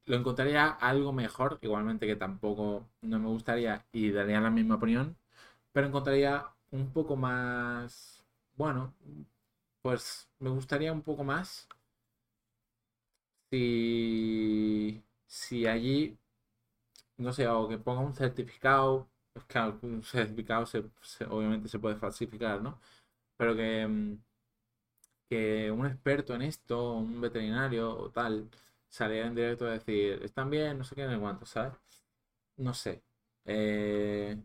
lo 0.06 0.16
encontraría 0.18 0.68
algo 0.70 1.14
mejor, 1.14 1.60
igualmente 1.62 2.08
que 2.08 2.16
tampoco 2.16 2.88
no 3.02 3.20
me 3.20 3.28
gustaría 3.28 3.86
y 3.92 4.12
daría 4.12 4.42
la 4.42 4.52
misma 4.52 4.76
opinión, 4.76 5.18
pero 5.74 5.88
encontraría 5.88 6.46
un 6.72 6.92
poco 6.94 7.16
más, 7.16 8.24
bueno, 8.56 8.94
pues 9.82 10.30
me 10.40 10.50
gustaría 10.50 10.94
un 10.94 11.02
poco 11.04 11.24
más 11.24 11.68
si, 13.52 15.04
si 15.28 15.68
allí 15.68 16.18
no 17.18 17.34
sé, 17.34 17.48
o 17.48 17.68
que 17.70 17.78
ponga 17.78 18.02
un 18.02 18.16
certificado, 18.16 19.08
que 19.48 19.60
un 19.84 20.04
certificado 20.04 20.66
se, 20.66 20.84
obviamente 21.30 21.70
se 21.70 21.80
puede 21.80 21.96
falsificar, 21.98 22.62
¿no? 22.62 22.80
Pero 23.38 23.56
que, 23.56 23.88
mm, 23.88 24.18
que 25.30 25.72
un 25.72 25.86
experto 25.86 26.34
en 26.36 26.44
esto, 26.44 26.94
un 26.96 27.20
veterinario 27.22 27.90
o 27.98 28.10
tal, 28.12 28.50
saliera 28.90 29.28
en 29.28 29.36
directo 29.36 29.66
a 29.66 29.72
decir, 29.72 30.22
están 30.24 30.50
bien, 30.50 30.78
no 30.78 30.84
sé 30.84 30.96
qué, 30.96 31.06
no 31.08 31.20
cuánto, 31.20 31.46
¿sabes? 31.46 31.74
No 32.58 32.74
sé. 32.74 33.04
Eh, 33.46 34.38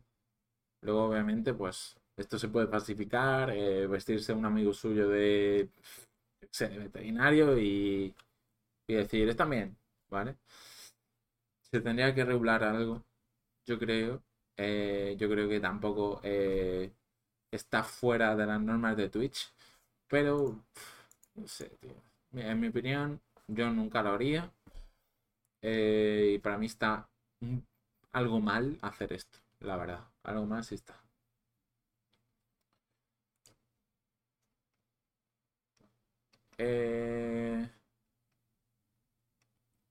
luego, 0.83 1.05
obviamente, 1.07 1.55
pues 1.55 1.97
esto 2.17 2.39
se 2.39 2.49
puede 2.49 2.69
falsificar, 2.69 3.51
eh, 3.53 3.87
vestirse 3.87 4.33
un 4.33 4.45
amigo 4.47 4.73
suyo 4.75 5.09
de, 5.09 5.71
veterinario 6.61 7.59
y, 7.59 8.15
y 8.89 8.95
decir, 8.95 9.29
están 9.29 9.51
bien, 9.51 9.77
¿vale? 10.11 10.37
Se 11.73 11.81
tendría 11.81 12.15
que 12.15 12.25
regular 12.25 12.65
algo, 12.65 13.05
yo 13.67 13.79
creo. 13.79 14.23
Eh, 14.59 15.17
yo 15.19 15.29
creo 15.31 15.49
que 15.49 15.61
tampoco 15.61 16.21
eh, 16.25 16.93
está 17.53 17.85
fuera 17.85 18.37
de 18.37 18.47
las 18.47 18.61
normas 18.61 18.97
de 18.97 19.11
Twitch. 19.11 19.53
Pero, 20.09 20.65
no 21.37 21.49
sé, 21.49 21.71
tío. 21.81 21.95
En 22.35 22.61
mi 22.61 22.69
opinión, 22.69 23.21
yo 23.49 23.71
nunca 23.71 24.03
lo 24.03 24.11
haría. 24.13 24.53
Eh, 25.63 26.33
y 26.37 26.39
para 26.39 26.59
mí 26.59 26.67
está 26.67 27.09
algo 28.13 28.41
mal 28.41 28.79
hacer 28.83 29.13
esto, 29.13 29.41
la 29.59 29.77
verdad. 29.77 30.05
Algo 30.23 30.47
mal 30.47 30.63
sí 30.63 30.77
está. 30.77 30.95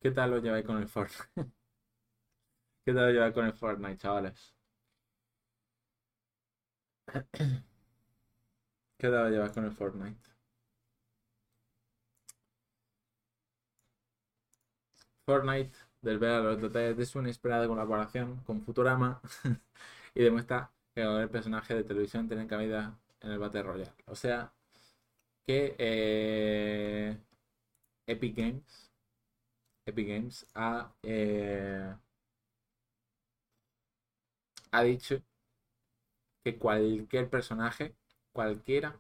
¿Qué 0.01 0.11
tal 0.11 0.32
lo 0.32 0.39
lleváis 0.39 0.65
con 0.65 0.77
el 0.77 0.88
Fortnite? 0.89 1.51
¿Qué 2.84 2.91
te 2.91 2.99
va 2.99 3.05
a 3.07 3.11
llevar 3.11 3.32
con 3.34 3.45
el 3.45 3.53
Fortnite, 3.53 3.97
chavales? 3.97 4.53
¿Qué 8.99 9.07
edad 9.07 9.32
llevas 9.32 9.51
con 9.51 9.65
el 9.65 9.71
Fortnite? 9.71 10.30
Fortnite 15.25 15.71
desvela 16.01 16.39
los 16.39 16.61
detalles 16.61 16.97
de 16.97 17.05
su 17.05 17.19
inesperada 17.19 17.67
colaboración 17.67 18.38
con 18.45 18.61
Futurama 18.61 19.21
y 20.15 20.23
demuestra 20.23 20.71
que 20.93 21.01
el 21.01 21.30
personaje 21.30 21.75
de 21.75 21.84
televisión 21.84 22.27
tiene 22.27 22.47
cabida 22.47 22.97
en 23.21 23.32
el 23.32 23.39
Battle 23.39 23.63
Royale. 23.63 23.93
O 24.05 24.15
sea 24.15 24.51
que 25.47 25.75
eh, 25.80 27.17
Epic 28.07 28.38
Games 28.38 28.91
Epic 29.86 30.07
Games 30.07 30.45
ha, 30.55 30.93
eh, 31.03 31.93
ha 34.72 34.84
dicho 34.84 35.22
que 36.43 36.57
cualquier 36.57 37.30
personaje, 37.30 37.95
cualquiera, 38.32 38.99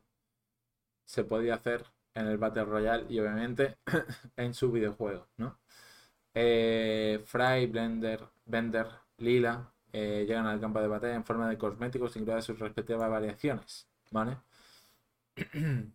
se 1.05 1.23
podía 1.23 1.55
hacer 1.55 1.85
en 2.13 2.27
el 2.27 2.37
Battle 2.37 2.65
Royale 2.65 3.05
y 3.09 3.19
obviamente 3.19 3.77
en 4.37 4.53
su 4.53 4.71
videojuego, 4.71 5.27
¿no? 5.37 5.59
Eh, 6.33 7.21
Fry, 7.25 7.67
Blender, 7.67 8.27
Bender, 8.45 8.87
Lila 9.17 9.71
eh, 9.91 10.25
llegan 10.27 10.45
al 10.45 10.59
campo 10.59 10.79
de 10.79 10.87
batalla 10.87 11.15
en 11.15 11.25
forma 11.25 11.49
de 11.49 11.57
cosméticos 11.57 12.15
incluidas 12.15 12.45
sus 12.45 12.59
respectivas 12.59 13.09
variaciones, 13.09 13.87
¿vale? 14.11 14.37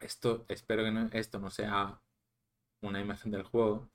Esto, 0.00 0.44
espero 0.48 0.82
que 0.84 1.18
esto 1.18 1.38
no 1.38 1.50
sea 1.50 1.98
una 2.82 3.00
imagen 3.00 3.30
del 3.32 3.44
juego, 3.44 3.88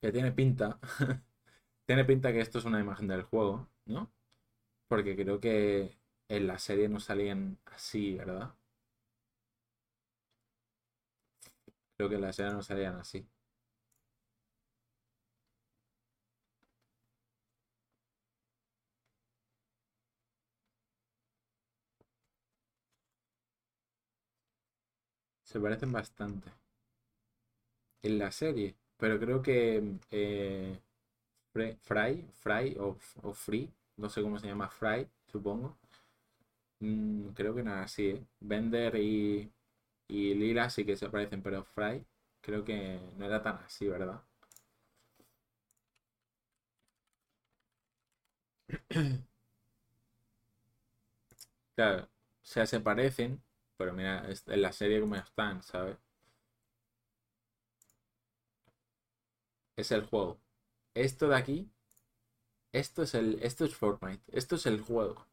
que 0.00 0.12
tiene 0.12 0.32
pinta, 0.32 0.78
tiene 1.90 2.04
pinta 2.04 2.32
que 2.32 2.38
esto 2.40 2.60
es 2.60 2.64
una 2.66 2.78
imagen 2.78 3.08
del 3.08 3.24
juego, 3.24 3.68
¿no? 3.86 4.12
Porque 4.88 5.16
creo 5.16 5.40
que 5.40 5.98
en 6.28 6.46
la 6.46 6.58
serie 6.58 6.88
no 6.88 7.00
salían 7.00 7.58
así, 7.66 8.14
¿verdad? 8.16 8.54
Creo 11.96 12.08
que 12.08 12.16
en 12.16 12.22
la 12.22 12.32
serie 12.32 12.52
no 12.52 12.62
salían 12.62 12.96
así. 12.96 13.24
Se 25.42 25.60
parecen 25.60 25.92
bastante. 25.92 26.50
En 28.02 28.18
la 28.18 28.30
serie. 28.30 28.76
Pero 28.98 29.18
creo 29.18 29.40
que 29.42 29.82
eh, 30.10 30.78
Fry, 31.52 31.78
Fry 32.34 32.76
o, 32.78 32.96
Free, 33.34 33.70
no 33.96 34.08
sé 34.08 34.22
cómo 34.22 34.38
se 34.38 34.46
llama 34.48 34.68
Fry, 34.68 35.08
supongo. 35.26 35.78
Mm, 36.80 37.28
creo 37.34 37.54
que 37.54 37.62
nada 37.62 37.82
así, 37.84 38.08
¿eh? 38.10 38.26
Bender 38.40 38.96
y, 38.96 39.50
y 40.08 40.34
Lila 40.34 40.70
sí 40.70 40.84
que 40.86 40.96
se 40.96 41.08
parecen, 41.10 41.42
pero 41.42 41.64
Fry 41.64 42.04
creo 42.40 42.64
que 42.64 43.00
no 43.16 43.26
era 43.26 43.42
tan 43.42 43.56
así, 43.58 43.88
¿verdad? 43.88 44.22
Claro, 51.74 52.04
o 52.04 52.08
sea, 52.42 52.64
se 52.66 52.78
parecen, 52.80 53.42
pero 53.76 53.92
mira, 53.92 54.24
en 54.46 54.62
la 54.62 54.72
serie 54.72 55.00
como 55.00 55.16
están, 55.16 55.62
¿sabes? 55.64 55.96
Es 59.74 59.90
el 59.90 60.06
juego. 60.06 60.40
Esto 60.94 61.26
de 61.28 61.34
aquí, 61.36 61.68
esto 62.72 63.04
es 63.04 63.14
el, 63.14 63.38
esto 63.44 63.64
es 63.64 63.76
Fortnite, 63.76 64.24
esto 64.36 64.56
es 64.56 64.66
el 64.66 64.80
juego. 64.80 65.24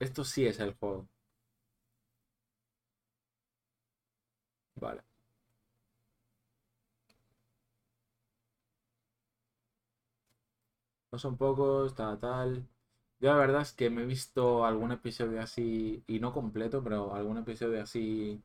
Esto 0.00 0.24
sí 0.24 0.46
es 0.46 0.60
el 0.60 0.74
juego. 0.74 1.08
Vale. 4.76 5.02
No 11.12 11.18
son 11.18 11.36
pocos, 11.36 11.94
tal, 11.94 12.18
tal. 12.18 12.68
Yo 13.20 13.28
la 13.30 13.36
verdad 13.36 13.62
es 13.62 13.72
que 13.72 13.90
me 13.90 14.02
he 14.02 14.06
visto 14.06 14.64
algún 14.64 14.92
episodio 14.92 15.40
así, 15.42 16.02
y 16.06 16.18
no 16.20 16.32
completo, 16.32 16.82
pero 16.82 17.14
algún 17.14 17.38
episodio 17.38 17.82
así 17.82 18.42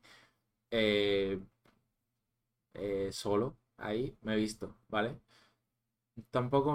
eh, 0.70 1.40
eh, 2.74 3.10
solo, 3.12 3.56
ahí 3.76 4.16
me 4.22 4.34
he 4.34 4.36
visto, 4.36 4.76
¿vale? 4.88 5.18
Tampoco, 6.30 6.74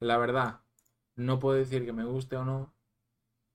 la 0.00 0.18
verdad, 0.18 0.60
no 1.16 1.38
puedo 1.38 1.56
decir 1.56 1.84
que 1.84 1.92
me 1.92 2.04
guste 2.04 2.36
o 2.36 2.44
no, 2.44 2.72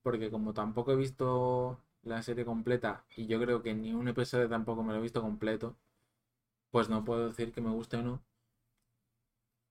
porque 0.04 0.32
como 0.32 0.54
tampoco 0.54 0.92
he 0.94 0.96
visto 0.98 1.82
la 2.04 2.22
serie 2.24 2.46
completa 2.46 3.06
y 3.18 3.28
yo 3.28 3.40
creo 3.42 3.64
que 3.64 3.74
ni 3.76 3.94
un 3.94 4.08
episodio 4.10 4.50
tampoco 4.50 4.84
me 4.84 4.94
lo 4.94 5.00
he 5.00 5.04
visto 5.04 5.22
completo, 5.22 5.78
pues 6.72 6.90
no 6.90 7.06
puedo 7.06 7.28
decir 7.30 7.54
que 7.54 7.62
me 7.62 7.72
guste 7.72 7.98
o 7.98 8.04
no. 8.04 8.24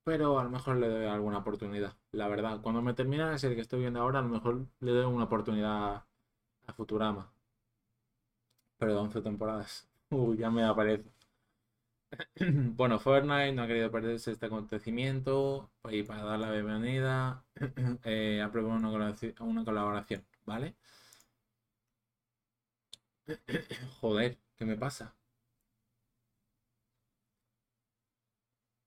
Pero 0.02 0.38
a 0.38 0.44
lo 0.44 0.50
mejor 0.50 0.76
le 0.76 0.88
doy 0.88 1.04
alguna 1.06 1.38
oportunidad. 1.38 1.94
La 2.12 2.28
verdad, 2.28 2.60
cuando 2.62 2.80
me 2.80 2.94
termine 2.94 3.24
la 3.24 3.36
serie 3.38 3.54
que 3.56 3.60
estoy 3.62 3.80
viendo 3.80 4.00
ahora, 4.00 4.20
a 4.20 4.22
lo 4.22 4.28
mejor 4.28 4.66
le 4.80 4.92
doy 4.92 5.04
una 5.04 5.24
oportunidad 5.24 6.04
a 6.66 6.72
Futurama. 6.74 7.32
Pero 8.78 9.00
11 9.00 9.20
temporadas. 9.20 9.88
Uy, 10.10 10.36
ya 10.38 10.48
me 10.50 10.62
aparece. 10.64 11.10
bueno, 12.76 12.98
Fortnite 12.98 13.52
no 13.52 13.62
ha 13.62 13.66
querido 13.66 13.90
perderse 13.90 14.32
este 14.32 14.46
acontecimiento 14.46 15.70
y 15.90 16.02
para 16.02 16.22
dar 16.24 16.38
la 16.38 16.50
bienvenida 16.52 17.44
eh, 18.04 18.40
ha 18.42 18.48
una 18.58 19.14
una 19.40 19.64
colaboración, 19.64 20.24
¿vale? 20.44 20.76
Joder, 24.00 24.38
¿qué 24.56 24.64
me 24.64 24.76
pasa? 24.76 25.14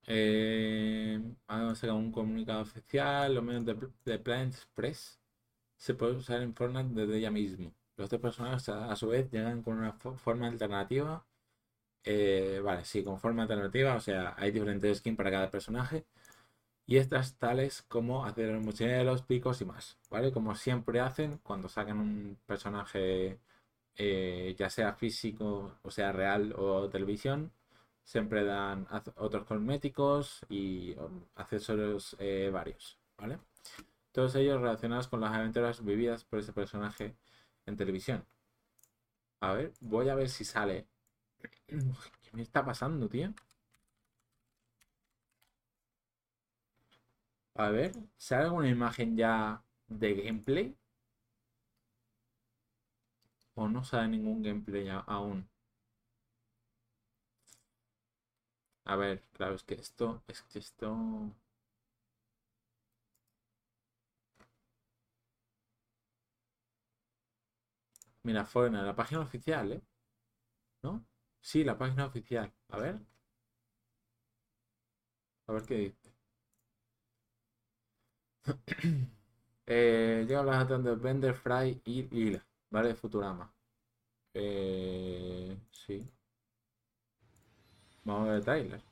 Eh, 0.07 1.19
han 1.47 1.75
sacado 1.75 1.97
un 1.99 2.11
comunicado 2.11 2.61
oficial, 2.61 3.33
los 3.35 3.43
medios 3.43 3.65
de, 3.65 3.75
de 4.05 4.43
Express 4.43 5.19
se 5.77 5.95
puede 5.95 6.13
usar 6.17 6.41
en 6.43 6.55
Fortnite 6.55 6.95
desde 7.01 7.21
ya 7.21 7.31
mismo. 7.31 7.73
Los 7.97 8.09
tres 8.09 8.21
personajes 8.21 8.69
a, 8.69 8.95
su 8.97 9.09
vez 9.09 9.31
llegan 9.31 9.63
con 9.63 9.79
una 9.79 9.93
forma 9.93 10.47
alternativa. 10.47 11.26
Eh, 12.09 12.61
vale, 12.63 12.85
sí, 12.85 13.03
con 13.03 13.19
forma 13.19 13.41
alternativa, 13.43 13.95
o 13.95 13.99
sea, 13.99 14.33
hay 14.37 14.51
diferentes 14.51 14.99
skins 14.99 15.17
para 15.17 15.29
cada 15.31 15.51
personaje. 15.51 16.05
Y 16.87 16.97
estas 16.97 17.37
tales 17.37 17.83
como 17.83 18.25
hacer 18.25 18.51
los 19.05 19.23
picos 19.23 19.61
y 19.61 19.65
más, 19.65 19.97
¿vale? 20.09 20.31
Como 20.31 20.55
siempre 20.55 21.01
hacen 21.01 21.39
cuando 21.43 21.69
sacan 21.69 21.99
un 21.99 22.37
personaje, 22.45 23.39
eh, 23.95 24.55
ya 24.59 24.69
sea 24.69 24.93
físico, 24.93 25.79
o 25.83 25.91
sea, 25.91 26.11
real 26.13 26.53
o 26.57 26.89
televisión, 26.89 27.51
siempre 28.03 28.45
dan 28.45 28.87
otros 29.17 29.45
cosméticos 29.45 30.41
y 30.49 30.93
um, 30.99 31.25
accesorios 31.35 32.15
eh, 32.19 32.49
varios, 32.53 32.99
¿vale? 33.17 33.39
Todos 34.13 34.35
ellos 34.35 34.61
relacionados 34.61 35.07
con 35.09 35.21
las 35.21 35.33
aventuras 35.35 35.83
vividas 35.85 36.25
por 36.25 36.39
ese 36.39 36.53
personaje 36.53 37.15
en 37.65 37.77
televisión. 37.77 38.25
A 39.41 39.53
ver, 39.53 39.73
voy 39.79 40.09
a 40.09 40.15
ver 40.15 40.29
si 40.29 40.45
sale. 40.45 40.85
¿Qué 41.67 42.31
me 42.33 42.41
está 42.43 42.63
pasando, 42.65 43.07
tío? 43.09 43.33
A 47.55 47.69
ver, 47.71 47.91
¿sale 48.15 48.45
alguna 48.45 48.69
imagen 48.69 49.17
ya 49.17 49.61
de 49.89 50.13
gameplay? 50.13 50.77
¿O 53.55 53.67
no 53.67 53.83
sale 53.83 54.07
ningún 54.07 54.41
gameplay 54.41 54.87
aún? 55.05 55.49
A 58.85 58.95
ver, 58.95 59.21
claro, 59.33 59.53
es 59.53 59.61
que 59.63 59.75
esto, 59.75 60.23
es 60.27 60.41
que 60.41 60.57
esto... 60.57 61.31
Mira, 68.21 68.45
fue 68.45 68.67
en 68.67 68.73
la 68.85 68.95
página 68.95 69.21
oficial, 69.21 69.71
¿eh? 69.71 69.81
¿No? 70.83 71.05
Sí, 71.41 71.63
la 71.63 71.75
página 71.79 72.05
oficial. 72.05 72.53
A 72.69 72.77
ver. 72.77 72.99
A 75.47 75.51
ver 75.53 75.63
qué 75.65 75.75
dice. 75.75 76.13
eh, 79.67 80.25
llega 80.27 80.43
la 80.43 80.65
de 80.65 80.95
Bender, 80.95 81.33
Fry 81.35 81.81
y 81.85 82.03
Lila, 82.09 82.45
¿vale? 82.69 82.95
Futurama. 82.95 83.53
Eh, 84.33 85.57
sí. 85.71 86.09
Vamos 88.05 88.29
a 88.29 88.31
ver 88.33 88.43
Tyler. 88.43 88.86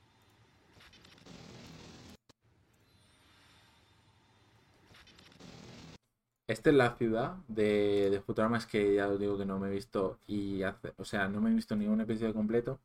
Esta 6.47 6.69
es 6.69 6.75
la 6.75 6.95
ciudad 6.95 7.37
de, 7.47 8.21
Futurama, 8.25 8.57
es 8.57 8.65
que 8.67 8.95
ya 8.95 9.07
os 9.07 9.19
digo 9.19 9.37
que 9.37 9.45
no 9.45 9.59
me 9.59 9.67
he 9.67 9.71
visto 9.71 10.19
y 10.27 10.61
hace, 10.63 10.93
o 10.97 11.05
sea, 11.05 11.27
no 11.27 11.41
me 11.41 11.49
he 11.51 11.53
visto 11.53 11.75
ningún 11.75 12.01
episodio 12.01 12.33
completo 12.33 12.79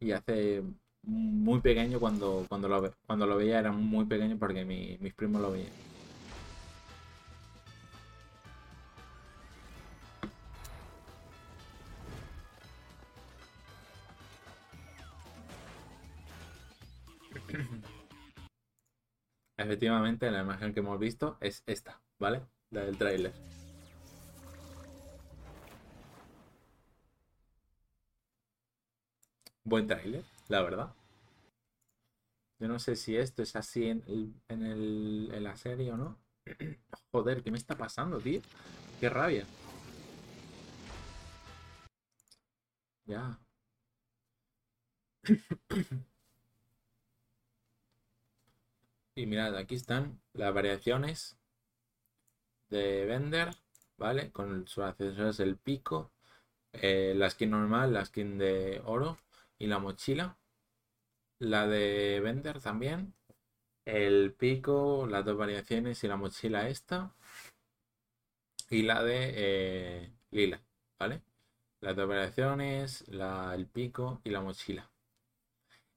y 0.00 0.12
hace 0.12 0.62
muy 1.02 1.60
pequeño 1.60 2.00
cuando, 2.00 2.46
cuando, 2.48 2.68
lo, 2.68 2.94
cuando 3.06 3.26
lo 3.26 3.36
veía 3.36 3.60
era 3.60 3.72
muy 3.72 4.06
pequeño 4.06 4.38
porque 4.38 4.64
mi, 4.64 4.98
mis 5.00 5.14
primos 5.14 5.42
lo 5.42 5.52
veían. 5.52 5.72
Efectivamente, 19.56 20.30
la 20.30 20.42
imagen 20.42 20.74
que 20.74 20.80
hemos 20.80 20.98
visto 20.98 21.36
es 21.40 21.62
esta, 21.66 22.00
¿vale? 22.18 22.42
La 22.72 22.80
del 22.84 22.96
tráiler. 22.96 23.32
Buen 29.64 29.86
tráiler, 29.86 30.24
la 30.48 30.62
verdad. 30.62 30.94
Yo 32.58 32.68
no 32.68 32.78
sé 32.78 32.96
si 32.96 33.16
esto 33.16 33.42
es 33.42 33.56
así 33.56 33.88
en, 33.88 34.02
en 34.48 35.44
la 35.44 35.56
serie 35.56 35.92
o 35.92 35.96
no. 35.96 36.18
Joder, 37.12 37.42
¿qué 37.42 37.50
me 37.50 37.58
está 37.58 37.76
pasando, 37.76 38.18
tío? 38.18 38.40
Qué 39.00 39.08
rabia. 39.10 39.46
Ya. 43.06 43.38
Y 49.14 49.26
mirad, 49.26 49.56
aquí 49.56 49.74
están 49.74 50.20
las 50.34 50.52
variaciones 50.52 51.38
de 52.72 53.06
Vender, 53.06 53.50
¿vale? 53.98 54.32
Con 54.32 54.66
sus 54.66 54.84
accesorios 54.84 55.38
el 55.40 55.56
pico, 55.56 56.10
eh, 56.72 57.14
la 57.16 57.30
skin 57.30 57.50
normal, 57.50 57.92
la 57.94 58.04
skin 58.04 58.38
de 58.38 58.82
oro 58.84 59.18
y 59.58 59.66
la 59.68 59.78
mochila. 59.78 60.38
La 61.38 61.66
de 61.68 62.20
Vender 62.20 62.60
también. 62.60 63.14
El 63.84 64.32
pico, 64.34 65.06
las 65.08 65.24
dos 65.24 65.36
variaciones 65.36 66.02
y 66.04 66.08
la 66.08 66.16
mochila 66.16 66.68
esta. 66.68 67.14
Y 68.70 68.82
la 68.82 69.02
de 69.04 69.32
eh, 69.36 70.12
lila, 70.30 70.60
¿vale? 70.98 71.22
Las 71.80 71.96
dos 71.96 72.08
variaciones, 72.08 73.06
la, 73.08 73.54
el 73.54 73.66
pico 73.66 74.20
y 74.24 74.30
la 74.30 74.40
mochila. 74.40 74.90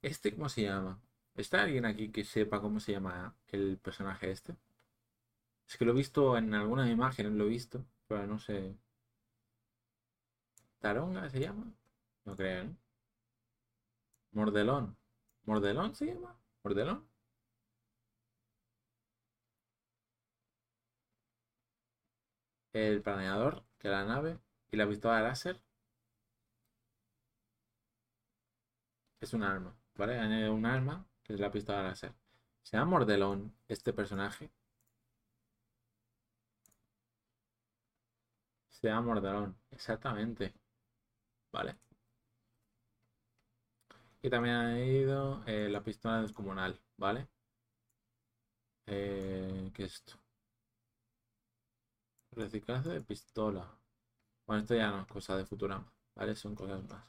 ¿Este 0.01 0.33
cómo 0.33 0.49
se 0.49 0.63
llama? 0.63 1.01
¿Está 1.35 1.63
alguien 1.63 1.85
aquí 1.85 2.09
que 2.11 2.23
sepa 2.23 2.61
cómo 2.61 2.79
se 2.79 2.93
llama 2.93 3.35
el 3.47 3.77
personaje 3.77 4.31
este? 4.31 4.55
Es 5.67 5.77
que 5.77 5.85
lo 5.85 5.91
he 5.91 5.95
visto 5.95 6.37
en 6.37 6.55
algunas 6.55 6.89
imágenes, 6.89 7.33
lo 7.33 7.43
he 7.45 7.49
visto, 7.49 7.85
pero 8.07 8.25
no 8.25 8.39
sé. 8.39 8.75
¿Taronga 10.79 11.29
se 11.29 11.41
llama? 11.41 11.65
No 12.23 12.33
creo, 12.37 12.63
¿no? 12.63 12.77
Mordelón. 14.33 14.95
¿Mordelón 15.45 15.95
se 15.95 16.05
llama? 16.05 16.37
¿Mordelón? 16.63 17.07
El 22.73 23.01
planeador, 23.01 23.63
que 23.79 23.89
la 23.89 24.05
nave 24.05 24.37
y 24.71 24.77
la 24.77 24.87
pistola 24.87 25.19
láser. 25.19 25.59
Es 29.19 29.33
un 29.33 29.43
arma, 29.43 29.75
¿vale? 29.95 30.49
Un 30.49 30.65
arma 30.65 31.05
que 31.21 31.33
es 31.33 31.39
la 31.41 31.51
pistola 31.51 31.83
láser. 31.83 32.13
¿Se 32.63 32.77
llama 32.77 32.91
Mordelón 32.91 33.53
este 33.67 33.91
personaje? 33.91 34.49
Se 38.85 38.89
llama 38.91 39.07
Mordelón, 39.07 39.57
exactamente. 39.71 40.53
Vale. 41.51 41.75
Y 44.21 44.29
también 44.29 44.53
ha 44.55 44.79
ido 44.79 45.41
eh, 45.47 45.69
la 45.69 45.81
pistola 45.83 46.21
descomunal, 46.21 46.79
¿vale? 46.95 47.27
Eh, 48.87 49.71
¿Qué 49.73 49.83
es 49.85 49.93
esto? 49.95 50.19
Reciclaje 52.33 52.89
de 52.89 53.01
pistola. 53.01 53.67
Bueno, 54.45 54.61
esto 54.61 54.75
ya 54.75 54.91
no 54.91 55.01
es 55.01 55.07
cosa 55.07 55.35
de 55.37 55.45
Futurama, 55.45 55.91
¿vale? 56.15 56.35
Son 56.35 56.53
cosas 56.53 56.83
más. 56.87 57.03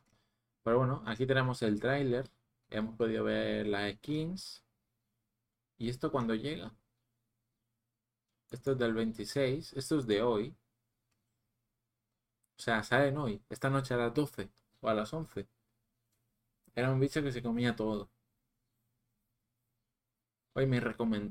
Pero 0.63 0.79
bueno, 0.79 1.03
aquí 1.07 1.27
tenemos 1.27 1.63
el 1.63 1.81
tráiler 1.81 2.31
Hemos 2.71 2.97
podido 2.97 3.25
ver 3.25 3.67
las 3.67 3.93
skins. 3.97 4.65
¿Y 5.79 5.91
esto 5.91 6.11
cuando 6.11 6.35
llega? 6.35 6.73
Esto 8.51 8.73
es 8.73 8.79
del 8.79 8.95
26. 8.95 9.73
Esto 9.75 9.99
es 9.99 10.07
de 10.07 10.23
hoy. 10.23 10.57
O 12.59 12.63
sea, 12.63 12.83
salen 12.83 13.17
hoy. 13.17 13.43
Esta 13.49 13.71
noche 13.71 13.95
a 13.95 13.97
las 13.97 14.13
12 14.15 14.51
o 14.81 14.89
a 14.91 14.95
las 14.95 15.13
11. 15.15 15.49
Era 16.77 16.93
un 16.93 17.01
bicho 17.01 17.23
que 17.25 17.33
se 17.33 17.43
comía 17.43 17.75
todo. 17.75 18.09
Hoy 20.55 20.67
me, 20.67 20.81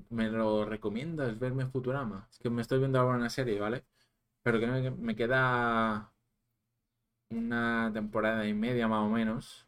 me 0.10 0.30
lo 0.30 0.64
recomiendas 0.66 1.38
verme 1.38 1.66
Futurama. 1.66 2.28
Es 2.32 2.40
que 2.40 2.50
me 2.50 2.62
estoy 2.62 2.80
viendo 2.80 2.98
ahora 3.00 3.18
una 3.18 3.30
serie, 3.30 3.60
¿vale? 3.60 3.84
Pero 4.44 4.60
que 4.60 4.68
me 4.92 5.16
queda 5.16 6.14
una 7.30 7.92
temporada 7.94 8.48
y 8.48 8.54
media 8.56 8.88
más 8.88 9.04
o 9.06 9.10
menos 9.10 9.68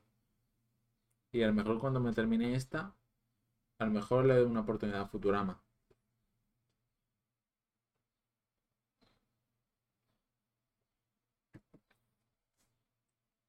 y 1.31 1.41
a 1.41 1.47
lo 1.47 1.53
mejor 1.53 1.79
cuando 1.79 2.01
me 2.01 2.11
termine 2.11 2.53
esta, 2.53 2.93
a 3.79 3.85
lo 3.85 3.91
mejor 3.91 4.25
le 4.25 4.35
doy 4.35 4.45
una 4.45 4.61
oportunidad 4.61 5.01
a 5.01 5.07
Futurama. 5.07 5.63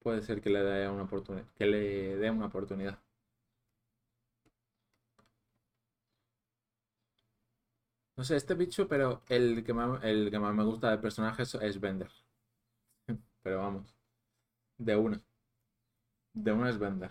Puede 0.08 0.22
ser 0.22 0.40
que 0.40 0.48
le 0.48 0.62
dé 0.62 0.88
una 0.88 1.02
oportunidad. 1.02 1.44
Que 1.58 1.66
le 1.66 2.16
dé 2.16 2.30
una 2.30 2.46
oportunidad. 2.46 2.98
No 8.18 8.24
sé, 8.24 8.36
este 8.36 8.54
bicho, 8.54 8.86
pero 8.86 9.22
el 9.30 9.64
que 9.64 9.72
más, 9.72 10.04
el 10.04 10.30
que 10.30 10.38
más 10.38 10.54
me 10.54 10.62
gusta 10.64 10.90
del 10.90 11.00
personaje 11.00 11.42
es, 11.44 11.80
Bender. 11.80 12.10
Pero 13.42 13.58
vamos. 13.58 13.94
De 14.78 14.96
una. 14.96 15.22
De 16.32 16.52
una 16.52 16.70
es 16.70 16.78
Bender. 16.78 17.10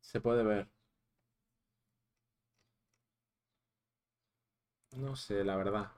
Se 0.00 0.20
puede 0.20 0.42
ver. 0.42 0.68
No 4.98 5.16
sé, 5.16 5.42
la 5.44 5.56
verdad. 5.56 5.90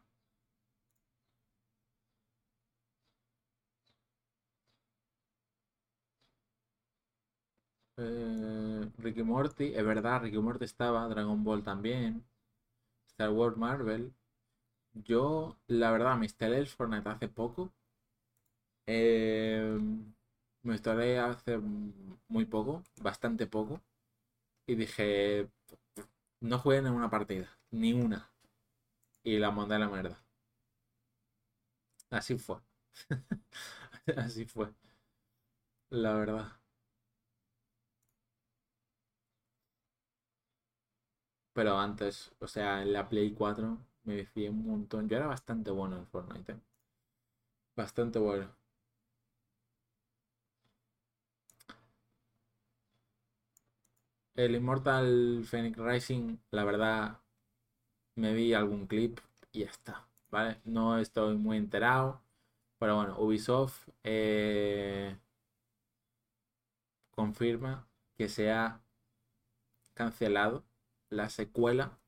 Eh, 8.01 8.91
Ricky 8.99 9.23
Morty, 9.23 9.73
es 9.77 9.85
verdad, 9.85 10.23
Ricky 10.23 10.39
Morty 10.39 10.65
estaba, 10.65 11.07
Dragon 11.09 11.45
Ball 11.45 11.63
también, 11.63 12.25
Star 13.09 13.31
Wars 13.31 13.57
Marvel. 13.57 14.13
Yo, 14.95 15.57
la 15.69 15.91
verdad, 15.93 16.17
me 16.19 16.27
instalé 16.27 16.59
el 16.59 16.69
Fortnite 16.69 17.09
hace 17.11 17.29
poco. 17.29 17.73
Eh, 18.87 19.79
me 20.63 20.73
instalé 20.75 21.19
hace 21.19 21.59
muy 22.29 22.45
poco, 22.47 22.83
bastante 23.03 23.47
poco 23.47 23.81
y 24.67 24.77
dije, 24.77 25.49
no 26.41 26.59
jueguen 26.61 26.87
en 26.89 26.95
una 26.95 27.11
partida, 27.11 27.49
ni 27.73 27.93
una. 27.95 28.31
Y 29.25 29.39
la 29.39 29.51
mandé 29.53 29.77
a 29.77 29.81
la 29.81 29.89
mierda. 29.89 30.25
Así 32.11 32.37
fue. 32.39 32.57
Así 34.17 34.45
fue. 34.47 34.73
La 35.91 36.15
verdad. 36.15 36.60
Pero 41.53 41.79
antes, 41.79 42.33
o 42.41 42.49
sea, 42.49 42.83
en 42.83 42.93
la 42.93 43.09
Play 43.09 43.33
4 43.35 43.79
me 44.05 44.17
decía 44.17 44.51
un 44.51 44.67
montón. 44.67 45.09
Yo 45.09 45.17
era 45.17 45.27
bastante 45.29 45.71
bueno 45.71 45.97
en 45.97 46.07
Fortnite. 46.09 46.53
¿eh? 46.53 46.61
Bastante 47.75 48.21
bueno. 48.21 48.49
El 54.35 54.57
Immortal 54.57 55.45
Phoenix 55.45 55.79
Rising, 55.79 56.39
la 56.51 56.65
verdad, 56.65 57.21
me 58.17 58.35
vi 58.35 58.55
algún 58.55 58.87
clip 58.87 59.21
y 59.53 59.61
ya 59.61 59.67
está, 59.71 60.07
¿vale? 60.31 60.61
No 60.65 60.99
estoy 60.99 61.37
muy 61.37 61.57
enterado, 61.59 62.21
pero 62.79 62.97
bueno, 62.97 63.19
Ubisoft 63.21 63.89
eh, 64.05 65.17
confirma 67.13 67.87
que 68.17 68.29
se 68.29 68.51
ha 68.51 68.81
cancelado 69.95 70.65
la 71.11 71.29
secuela. 71.29 71.99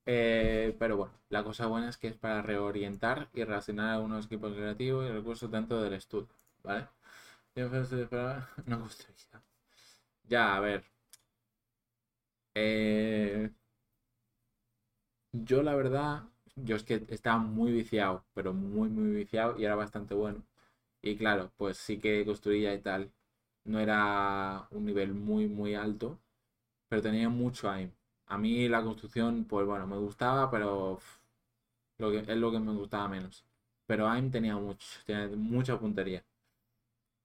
Eh, 0.07 0.75
pero 0.79 0.97
bueno, 0.97 1.13
la 1.31 1.45
cosa 1.45 1.67
buena 1.67 1.89
es 1.91 1.99
que 1.99 2.09
es 2.09 2.17
para 2.17 2.43
reorientar 2.43 3.29
y 3.35 3.45
relacionar 3.45 3.91
algunos 3.95 4.27
equipos 4.27 4.55
creativos 4.55 5.07
y 5.09 5.13
recursos 5.13 5.51
dentro 5.51 5.83
del 5.83 5.95
estudio, 5.95 6.29
¿vale? 6.63 6.89
No 8.67 8.79
gustaría. 8.81 9.43
Ya, 10.29 10.57
a 10.57 10.61
ver. 10.61 10.85
Eh, 12.55 13.49
yo 15.33 15.63
la 15.63 15.75
verdad, 15.75 16.25
yo 16.57 16.77
es 16.77 16.85
que 16.85 17.05
estaba 17.09 17.39
muy 17.39 17.73
viciado, 17.73 18.25
pero 18.35 18.53
muy, 18.53 18.89
muy 18.89 19.11
viciado 19.11 19.59
y 19.59 19.65
era 19.65 19.75
bastante 19.75 20.15
bueno. 20.15 20.45
Y 21.03 21.17
claro, 21.17 21.53
pues 21.57 21.79
sí 21.79 21.99
que 22.01 22.25
construía 22.27 22.75
y 22.75 22.81
tal. 22.83 23.13
No 23.73 23.79
era 23.81 24.67
un 24.73 24.85
nivel 24.87 25.15
muy, 25.15 25.47
muy 25.49 25.75
alto, 25.77 26.19
pero 26.89 27.03
tenía 27.03 27.29
mucho 27.31 27.71
aim. 27.71 27.93
A 28.27 28.39
mí 28.39 28.69
la 28.69 28.83
construcción, 28.85 29.45
pues 29.47 29.67
bueno, 29.67 29.87
me 29.87 29.99
gustaba, 29.99 30.51
pero 30.51 31.01
lo 31.99 32.11
que, 32.11 32.19
es 32.21 32.29
lo 32.39 32.51
que 32.51 32.59
me 32.61 32.73
gustaba 32.73 33.09
menos. 33.09 33.45
Pero 33.87 34.09
aim 34.09 34.31
tenía 34.31 34.57
mucho, 34.57 34.87
tenía 35.07 35.29
mucha 35.37 35.79
puntería. 35.79 36.25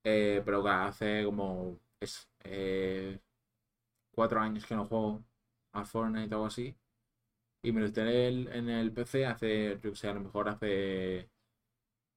Eh, 0.04 0.41
pero 0.46 0.62
claro, 0.62 0.84
hace 0.89 1.24
como 1.26 1.80
es, 2.00 2.28
eh, 2.44 3.20
cuatro 4.12 4.39
años 4.41 4.66
que 4.66 4.76
no 4.76 4.86
juego. 4.88 5.24
a 5.74 5.86
Fortnite 5.86 6.34
o 6.36 6.38
algo 6.39 6.48
así. 6.48 6.76
Y 7.64 7.72
me 7.74 7.82
lo 7.82 7.88
instalé 7.88 8.28
en 8.30 8.70
el 8.70 8.91
PC 8.94 9.26
hace, 9.28 9.80
yo 9.84 9.96
sé, 9.96 10.10
a 10.10 10.14
lo 10.16 10.22
mejor 10.22 10.50
hace 10.50 11.30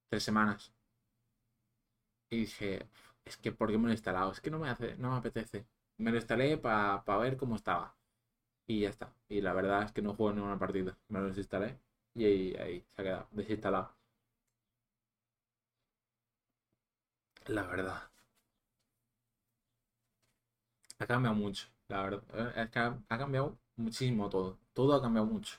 tres 0.09 0.23
semanas. 0.23 0.73
Y 2.29 2.37
dije, 2.39 2.87
es 3.27 3.37
que 3.37 3.51
¿por 3.51 3.69
qué 3.71 3.77
me 3.77 3.85
lo 3.85 3.89
he 3.89 3.93
instalado? 3.93 4.31
Es 4.31 4.41
que 4.41 4.51
no 4.51 4.59
me 4.59 4.69
hace, 4.69 4.95
no 4.97 5.11
me 5.11 5.17
apetece. 5.17 5.65
Me 5.97 6.11
lo 6.11 6.17
instalé 6.17 6.57
para 6.57 7.17
ver 7.19 7.37
cómo 7.37 7.55
estaba. 7.55 7.95
Y 8.67 8.81
ya 8.81 8.89
está. 8.89 9.13
Y 9.29 9.41
la 9.41 9.53
verdad 9.53 9.83
es 9.83 9.91
que 9.93 10.01
no 10.01 10.15
juego 10.15 10.33
ninguna 10.33 10.59
partida. 10.59 10.97
Me 11.09 11.19
lo 11.19 11.27
desinstalé 11.27 11.79
y 12.15 12.25
ahí, 12.25 12.55
ahí 12.57 12.85
se 12.95 13.01
ha 13.01 13.05
quedado 13.05 13.27
desinstalado. 13.31 13.95
La 17.47 17.63
verdad. 17.65 18.11
Ha 20.99 21.07
cambiado 21.07 21.35
mucho, 21.35 21.67
la 21.87 22.03
verdad. 22.03 22.23
Eh, 22.33 22.61
es 22.63 22.69
que 22.69 22.79
ha, 22.79 22.99
cambiado 23.07 23.57
muchísimo 23.77 24.29
todo. 24.29 24.59
Todo 24.73 24.93
ha 24.95 25.01
cambiado 25.01 25.25
mucho. 25.27 25.57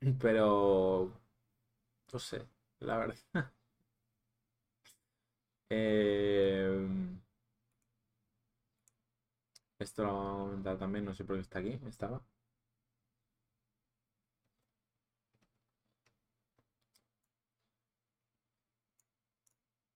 Pero... 0.20 1.10
No 2.12 2.18
sé, 2.18 2.46
la 2.80 2.96
verdad. 2.98 3.16
eh... 5.74 7.14
Esto 9.78 10.02
lo 10.02 10.12
vamos 10.12 10.66
a 10.66 10.76
también, 10.76 11.04
no 11.04 11.14
sé 11.14 11.24
por 11.24 11.36
qué 11.36 11.42
está 11.42 11.60
aquí, 11.60 11.78
estaba. 11.86 12.20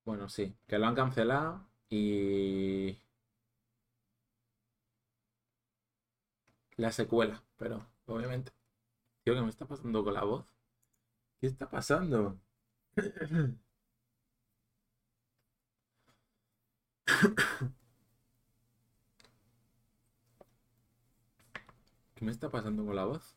Bueno, 0.04 0.28
sí, 0.28 0.56
que 0.66 0.78
lo 0.78 0.86
han 0.86 0.94
cancelado 0.96 1.68
y 1.90 2.98
la 6.76 6.90
secuela, 6.92 7.42
pero 7.56 7.86
obviamente. 8.06 8.52
Tío, 9.24 9.34
¿qué 9.34 9.42
me 9.42 9.50
está 9.50 9.66
pasando 9.66 10.04
con 10.04 10.14
la 10.14 10.24
voz? 10.24 10.46
¿Qué 11.40 11.48
está 11.48 11.70
pasando? 11.70 12.40
¿Qué 22.14 22.22
me 22.24 22.32
está 22.32 22.50
pasando 22.50 22.84
con 22.84 22.96
la 22.96 23.06
voz? 23.06 23.34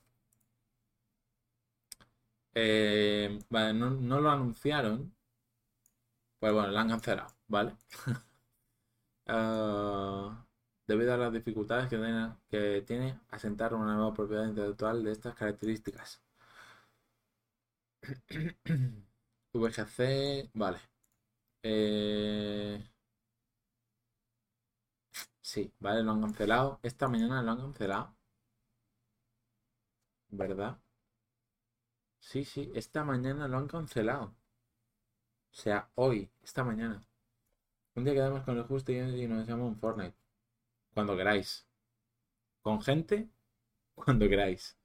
Eh, 2.56 3.40
vale, 3.50 3.74
no, 3.74 3.90
lo 4.22 4.30
anunciaron. 4.32 5.14
Pues 6.40 6.52
bueno, 6.54 6.72
la 6.72 6.82
han 6.82 6.90
cancelado, 6.90 7.34
¿vale? 7.48 7.74
Ah, 9.26 10.46
debido 10.88 11.14
a 11.14 11.18
las 11.18 11.34
dificultades 11.34 11.88
que 11.90 12.84
tiene, 12.86 13.20
asentar 13.30 13.74
una 13.74 13.96
nueva 13.96 14.14
propiedad 14.14 14.46
intelectual 14.48 15.04
de 15.04 15.12
estas 15.14 15.34
características. 15.36 16.22
VGC, 19.54 20.50
vale. 20.54 20.80
Eh, 21.64 22.84
sí, 25.42 25.72
vale, 25.80 26.04
lo 26.04 26.12
han 26.14 26.22
cancelado. 26.22 26.80
Esta 26.84 27.08
mañana 27.08 27.42
lo 27.44 27.52
han 27.52 27.58
cancelado. 27.62 28.16
¿Verdad? 30.32 30.80
Sí, 32.20 32.46
sí, 32.46 32.72
esta 32.74 33.04
mañana 33.04 33.50
lo 33.50 33.58
han 33.58 33.68
cancelado. 33.68 34.34
O 35.52 35.56
sea, 35.56 35.89
hoy, 35.96 36.30
esta 36.44 36.64
mañana. 36.64 37.02
Un 37.96 38.04
día 38.06 38.14
quedamos 38.14 38.44
con 38.44 38.58
el 38.58 38.64
justo 38.64 38.92
y 38.92 39.28
nos 39.28 39.48
llama 39.48 39.66
un 39.66 39.78
Fortnite. 39.78 40.16
Cuando 40.94 41.18
queráis. 41.18 41.68
Con 42.62 42.82
gente, 42.82 43.30
cuando 43.96 44.30
queráis. 44.30 44.78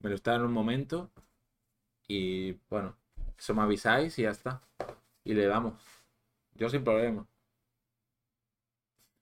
Me 0.00 0.10
lo 0.10 0.16
está 0.16 0.36
en 0.36 0.42
un 0.42 0.52
momento. 0.52 1.10
Y 2.08 2.54
bueno, 2.70 2.96
eso 3.38 3.54
me 3.54 3.62
avisáis 3.62 4.18
y 4.18 4.22
ya 4.22 4.30
está. 4.30 4.62
Y 5.24 5.34
le 5.34 5.46
damos. 5.46 5.74
Yo 6.54 6.68
sin 6.68 6.84
problema. 6.84 7.26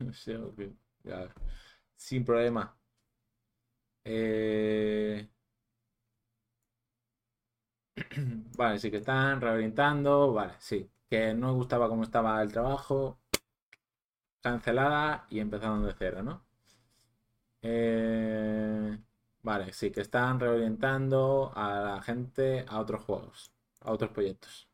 Sin 1.96 2.24
problema. 2.24 2.76
Eh... 4.04 5.28
Vale, 8.56 8.78
sí 8.78 8.90
que 8.90 8.98
están 8.98 9.40
reorientando. 9.40 10.32
Vale, 10.32 10.54
sí. 10.58 10.90
Que 11.08 11.34
no 11.34 11.54
gustaba 11.54 11.88
cómo 11.88 12.02
estaba 12.04 12.40
el 12.42 12.52
trabajo. 12.52 13.18
Cancelada 14.40 15.26
y 15.28 15.40
empezando 15.40 15.86
de 15.86 15.92
cero, 15.98 16.22
¿no? 16.22 16.42
Eh, 17.62 18.98
vale, 19.42 19.72
sí, 19.72 19.90
que 19.90 20.00
están 20.02 20.40
reorientando 20.40 21.52
a 21.54 21.80
la 21.80 22.02
gente 22.02 22.64
a 22.68 22.80
otros 22.80 23.02
juegos, 23.04 23.52
a 23.80 23.92
otros 23.92 24.10
proyectos. 24.10 24.68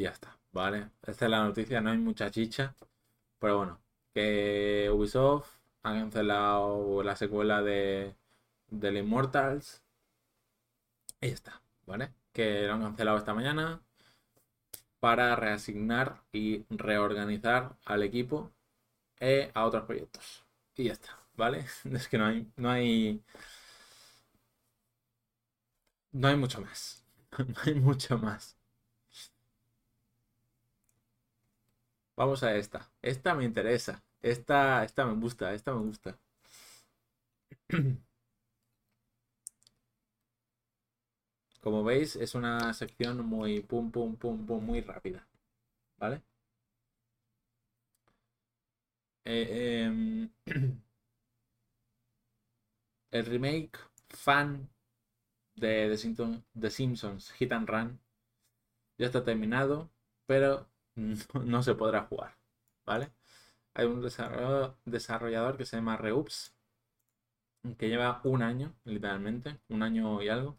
Y 0.00 0.04
ya 0.04 0.10
está, 0.12 0.34
¿vale? 0.52 0.88
Esta 1.02 1.26
es 1.26 1.30
la 1.30 1.44
noticia, 1.44 1.82
no 1.82 1.90
hay 1.90 1.98
mucha 1.98 2.30
chicha. 2.30 2.74
Pero 3.38 3.58
bueno, 3.58 3.80
que 4.14 4.90
Ubisoft 4.90 5.58
ha 5.82 5.92
cancelado 5.92 7.02
la 7.02 7.16
secuela 7.16 7.60
de 7.62 8.14
del 8.68 8.96
Immortals. 8.96 9.82
Y 11.20 11.28
ya 11.28 11.34
está, 11.34 11.62
¿vale? 11.86 12.14
Que 12.32 12.66
lo 12.66 12.72
han 12.74 12.82
cancelado 12.82 13.18
esta 13.18 13.34
mañana 13.34 13.82
para 15.00 15.36
reasignar 15.36 16.22
y 16.32 16.64
reorganizar 16.70 17.76
al 17.84 18.02
equipo 18.02 18.50
e 19.20 19.50
a 19.54 19.66
otros 19.66 19.84
proyectos. 19.84 20.44
Y 20.76 20.84
ya 20.84 20.94
está, 20.94 21.18
¿vale? 21.36 21.66
Es 21.92 22.08
que 22.08 22.18
no 22.18 22.26
hay, 22.26 22.46
no 22.56 22.70
hay, 22.70 23.22
no 26.12 26.28
hay 26.28 26.36
mucho 26.36 26.60
más. 26.60 27.02
No 27.38 27.54
hay 27.64 27.74
mucho 27.74 28.18
más. 28.18 28.59
Vamos 32.20 32.42
a 32.42 32.54
esta. 32.54 32.90
Esta 33.00 33.34
me 33.34 33.44
interesa. 33.44 34.02
Esta, 34.20 34.84
esta 34.84 35.06
me 35.06 35.14
gusta, 35.14 35.54
esta 35.54 35.72
me 35.72 35.80
gusta. 35.80 36.18
Como 41.62 41.82
veis, 41.82 42.16
es 42.16 42.34
una 42.34 42.74
sección 42.74 43.24
muy 43.24 43.60
pum, 43.60 43.90
pum, 43.90 44.16
pum, 44.16 44.44
pum, 44.46 44.62
muy 44.64 44.82
rápida. 44.82 45.26
¿Vale? 45.98 46.22
Eh, 49.24 49.84
em, 49.86 50.30
el 53.12 53.26
remake 53.26 53.78
fan 54.08 54.68
de 55.56 55.88
The, 56.60 56.70
Simpsons 56.70 57.30
Hit 57.32 57.52
and 57.52 57.68
Run 57.68 58.00
ya 58.98 59.06
está 59.06 59.24
terminado, 59.24 59.90
pero 60.26 60.68
no, 61.44 61.62
se 61.62 61.74
podrá 61.74 62.02
jugar. 62.04 62.36
¿Vale? 62.86 63.12
Hay 63.74 63.86
un 63.86 64.02
desarrollador, 64.02 65.56
que 65.56 65.64
se 65.64 65.76
llama 65.76 65.96
Reups, 65.96 66.54
que 67.78 67.88
lleva 67.88 68.20
un 68.24 68.42
año, 68.42 68.74
literalmente, 68.84 69.60
un 69.68 69.82
año 69.82 70.22
y 70.22 70.28
algo, 70.28 70.58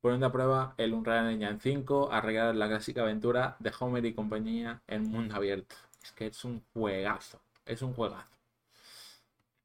poniendo 0.00 0.26
a 0.26 0.32
prueba 0.32 0.74
el 0.78 0.94
Unreal 0.94 1.30
Engine 1.30 1.58
5, 1.60 2.12
arreglar 2.12 2.54
la 2.54 2.68
clásica 2.68 3.02
aventura 3.02 3.56
de 3.60 3.72
Homer 3.78 4.04
y 4.06 4.14
compañía 4.14 4.82
en 4.86 5.10
mundo 5.10 5.36
abierto. 5.36 5.76
Es 6.02 6.12
que 6.12 6.26
es 6.26 6.44
un 6.44 6.64
juegazo, 6.72 7.40
es 7.66 7.82
un 7.82 7.94
juegazo. 7.94 8.36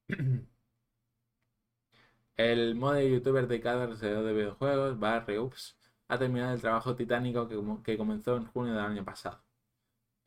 El 2.37 2.75
modo 2.75 2.93
de 2.93 3.11
youtuber 3.11 3.47
dedicado 3.47 3.83
al 3.83 3.99
de 3.99 4.33
videojuegos, 4.33 4.99
Barry 4.99 5.37
Ups, 5.37 5.75
ha 6.07 6.17
terminado 6.17 6.53
el 6.53 6.61
trabajo 6.61 6.95
titánico 6.95 7.47
que, 7.83 7.97
comenzó 7.97 8.37
en 8.37 8.45
junio 8.47 8.73
del 8.73 8.85
año 8.85 9.05
pasado. 9.05 9.42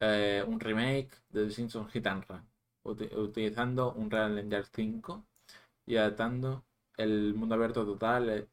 Eh, 0.00 0.44
un 0.46 0.60
remake 0.60 1.10
de 1.30 1.46
The 1.46 1.50
Simpsons 1.50 1.92
Hit 1.92 2.06
and 2.06 2.24
Run, 2.28 2.42
utilizando 2.84 3.92
un 3.92 4.04
Unreal 4.04 4.38
Engine 4.38 4.64
5 4.64 5.24
y 5.86 5.96
adaptando 5.96 6.64
el 6.96 7.34
mundo 7.34 7.54
abierto 7.56 7.84
total 7.84 8.28
eh, 8.30 8.48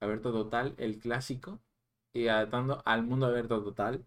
abierto 0.00 0.32
total, 0.32 0.74
el 0.78 0.98
clásico, 0.98 1.60
y 2.12 2.28
adaptando 2.28 2.82
al 2.84 3.02
mundo 3.04 3.26
abierto 3.26 3.62
total, 3.62 4.04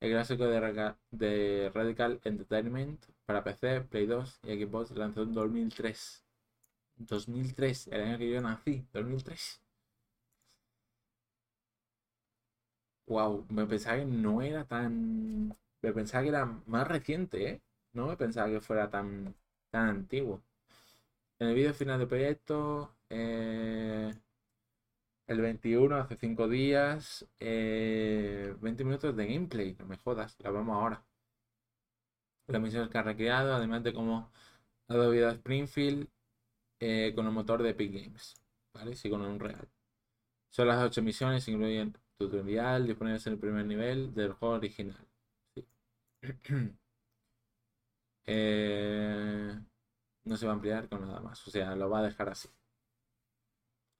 el 0.00 0.12
clásico 0.12 0.46
de, 0.46 0.94
de 1.12 1.70
Radical 1.74 2.20
Entertainment 2.24 3.04
para 3.26 3.44
PC, 3.44 3.82
Play 3.82 4.06
2 4.06 4.40
y 4.44 4.64
Xbox 4.64 4.92
lanzó 4.92 5.22
en 5.22 5.32
2003. 5.34 6.24
2003, 6.98 7.88
el 7.88 8.02
año 8.02 8.18
que 8.18 8.30
yo 8.30 8.40
nací, 8.42 8.86
2003. 8.92 9.60
Wow, 13.06 13.46
me 13.48 13.64
pensaba 13.66 13.98
que 13.98 14.04
no 14.06 14.42
era 14.42 14.64
tan. 14.64 15.56
Me 15.82 15.92
pensaba 15.92 16.22
que 16.22 16.28
era 16.30 16.46
más 16.66 16.88
reciente, 16.88 17.48
¿eh? 17.50 17.62
No 17.92 18.06
me 18.08 18.16
pensaba 18.16 18.48
que 18.48 18.60
fuera 18.60 18.88
tan, 18.90 19.34
tan 19.70 19.88
antiguo. 19.88 20.42
En 21.38 21.48
el 21.48 21.54
vídeo 21.54 21.74
final 21.74 21.98
del 21.98 22.08
proyecto, 22.08 22.94
eh, 23.10 24.12
el 25.26 25.40
21, 25.40 25.96
hace 25.96 26.16
5 26.16 26.48
días, 26.48 27.26
20 27.40 28.82
eh, 28.82 28.84
minutos 28.84 29.16
de 29.16 29.26
gameplay, 29.26 29.74
no 29.78 29.86
me 29.86 29.96
jodas, 29.98 30.36
la 30.40 30.50
vemos 30.50 30.74
ahora. 30.76 31.04
las 32.46 32.60
misiones 32.62 32.88
que 32.90 32.98
ha 32.98 33.02
recreado, 33.02 33.54
además 33.54 33.82
de 33.82 33.92
cómo 33.92 34.30
ha 34.88 34.94
dado 34.94 35.10
vida 35.10 35.30
a 35.30 35.32
Springfield 35.32 36.08
eh, 36.80 37.12
con 37.14 37.26
el 37.26 37.32
motor 37.32 37.62
de 37.62 37.70
Epic 37.70 37.92
Games, 37.92 38.34
¿vale? 38.74 38.96
Sí, 38.96 39.10
con 39.10 39.22
un 39.22 39.40
real. 39.40 39.68
Son 40.50 40.68
las 40.68 40.82
8 40.84 41.02
misiones, 41.02 41.48
incluyen 41.48 41.96
tutorial 42.18 42.86
disponibles 42.86 43.26
en 43.26 43.34
el 43.34 43.38
primer 43.40 43.66
nivel 43.66 44.14
del 44.14 44.32
juego 44.34 44.54
original. 44.56 45.11
Eh, 48.26 49.52
no 50.24 50.36
se 50.36 50.46
va 50.46 50.52
a 50.52 50.54
ampliar 50.56 50.88
con 50.88 51.02
nada 51.02 51.20
más, 51.20 51.46
o 51.46 51.50
sea, 51.50 51.74
lo 51.76 51.90
va 51.90 52.00
a 52.00 52.02
dejar 52.04 52.28
así. 52.30 52.48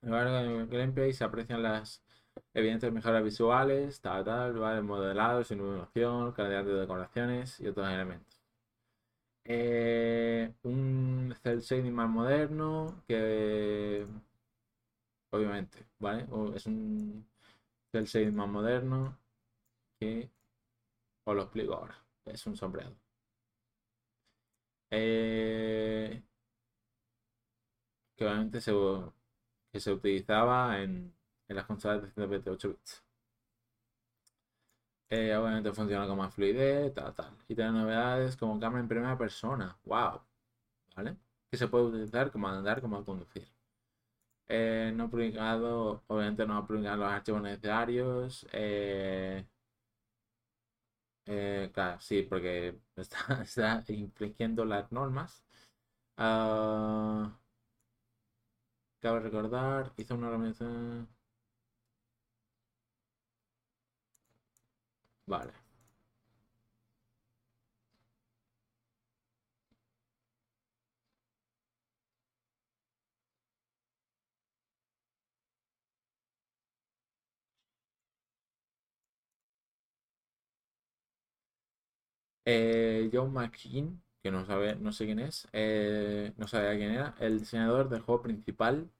En 0.03 0.69
gameplay 0.71 1.13
se 1.13 1.25
aprecian 1.25 1.63
las 1.63 2.03
evidentes 2.55 2.93
mejoras 2.93 3.25
visuales, 3.25 4.01
tal, 4.01 4.25
tal, 4.25 4.53
¿vale? 4.55 4.83
modelados, 4.83 5.51
iluminación, 5.51 6.33
calidad 6.33 6.65
de 6.65 6.75
decoraciones 6.75 7.59
y 7.61 7.69
otros 7.69 7.89
elementos. 7.89 8.41
Eh, 9.45 10.53
un 10.65 11.35
cel 11.43 11.61
shading 11.61 11.93
más 11.95 12.09
moderno 12.09 13.03
que 13.07 14.07
obviamente, 15.31 15.85
¿vale? 15.99 16.27
es 16.55 16.67
un 16.67 17.27
cel 17.93 18.05
shading 18.07 18.37
más 18.37 18.49
moderno 18.49 19.19
que 19.99 20.31
os 21.25 21.37
lo 21.37 21.43
explico 21.43 21.75
ahora. 21.75 21.97
Es 22.25 22.47
un 22.47 22.57
sombreado. 22.57 22.97
Eh, 24.91 26.23
que 28.17 28.25
obviamente 28.25 28.61
se, 28.61 28.73
que 29.73 29.81
se 29.81 29.93
utilizaba 29.93 30.81
en, 30.83 31.15
en 31.49 31.57
las 31.57 31.67
consolas 31.67 32.03
de 32.03 32.11
128 32.11 32.69
bits. 32.71 33.03
Eh, 35.11 35.35
obviamente 35.37 35.73
funciona 35.73 36.07
con 36.09 36.19
más 36.19 36.35
fluidez, 36.35 36.93
tal, 36.95 37.15
tal. 37.15 37.37
Y 37.49 37.55
tiene 37.55 37.71
novedades 37.73 38.37
como 38.37 38.59
cámara 38.59 38.81
en 38.83 38.89
primera 38.89 39.17
persona. 39.19 39.79
¡Wow! 39.85 40.23
¿Vale? 40.97 41.17
Que 41.51 41.57
se 41.59 41.69
puede 41.69 41.87
utilizar 41.87 42.31
como 42.33 42.49
andar, 42.49 42.81
como 42.83 43.05
conducir. 43.05 43.49
Eh, 44.49 44.93
no 44.95 45.09
publicado, 45.11 46.03
obviamente 46.09 46.47
no 46.47 46.57
ha 46.59 46.67
publicado 46.67 46.99
los 46.99 47.09
archivos 47.13 47.43
necesarios. 47.43 48.47
Eh, 48.53 49.45
eh, 51.27 51.71
claro, 51.73 52.01
sí, 52.01 52.23
porque 52.23 52.79
está, 52.97 53.43
está 53.43 53.85
infringiendo 53.89 54.65
las 54.65 54.91
normas. 54.93 55.45
Uh, 56.19 57.31
cabe 59.01 59.21
recordar, 59.21 59.93
hizo 59.99 60.15
una 60.15 60.29
organización. 60.29 61.07
Vale. 65.27 65.62
Eh, 82.45 83.11
John 83.13 83.33
McKean, 83.33 84.03
que 84.23 84.31
no 84.31 84.45
sabe, 84.47 84.77
no 84.77 84.93
sé 84.93 85.07
quién 85.07 85.21
es, 85.21 85.49
eh, 85.53 86.33
no 86.37 86.49
sabía 86.49 86.77
quién 86.77 86.93
era, 86.93 87.15
el 87.21 87.41
diseñador 87.41 87.89
del 87.89 88.01
juego 88.03 88.23
principal, 88.23 88.91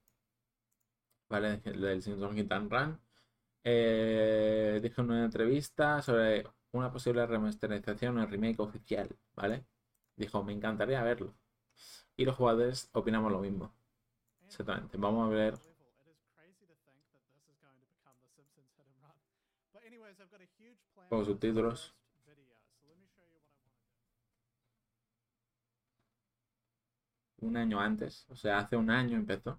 ¿vale? 1.29 1.59
Del 1.59 2.03
Simpson 2.03 2.35
Hit 2.37 2.53
and 2.53 2.71
Run, 2.71 3.01
eh, 3.65 4.81
dijo 4.83 5.03
en 5.03 5.11
una 5.11 5.25
entrevista 5.25 6.03
sobre 6.03 6.45
una 6.73 6.93
posible 6.93 7.27
remasterización 7.27 8.19
o 8.19 8.27
remake 8.27 8.61
oficial, 8.61 9.09
¿vale? 9.35 9.65
Dijo, 10.17 10.43
me 10.45 10.53
encantaría 10.53 11.03
verlo. 11.03 11.35
Y 12.17 12.25
los 12.25 12.37
jugadores 12.37 12.91
opinamos 12.93 13.33
lo 13.33 13.41
mismo. 13.41 13.73
Exactamente. 14.47 14.97
Vamos 14.99 15.27
a 15.27 15.35
ver. 15.35 15.55
Con 21.09 21.25
subtítulos. 21.25 21.95
Un 27.43 27.57
año 27.57 27.79
antes, 27.81 28.25
o 28.31 28.37
sea, 28.37 28.59
hace 28.59 28.77
un 28.77 28.89
año 28.91 29.17
empezó. 29.17 29.59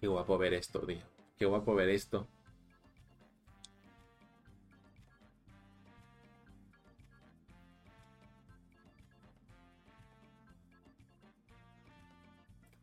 Qué 0.00 0.06
guapo 0.06 0.38
ver 0.38 0.54
esto, 0.54 0.80
tío. 0.80 1.02
Qué 1.36 1.44
guapo 1.44 1.74
ver 1.74 1.90
esto. 1.90 2.26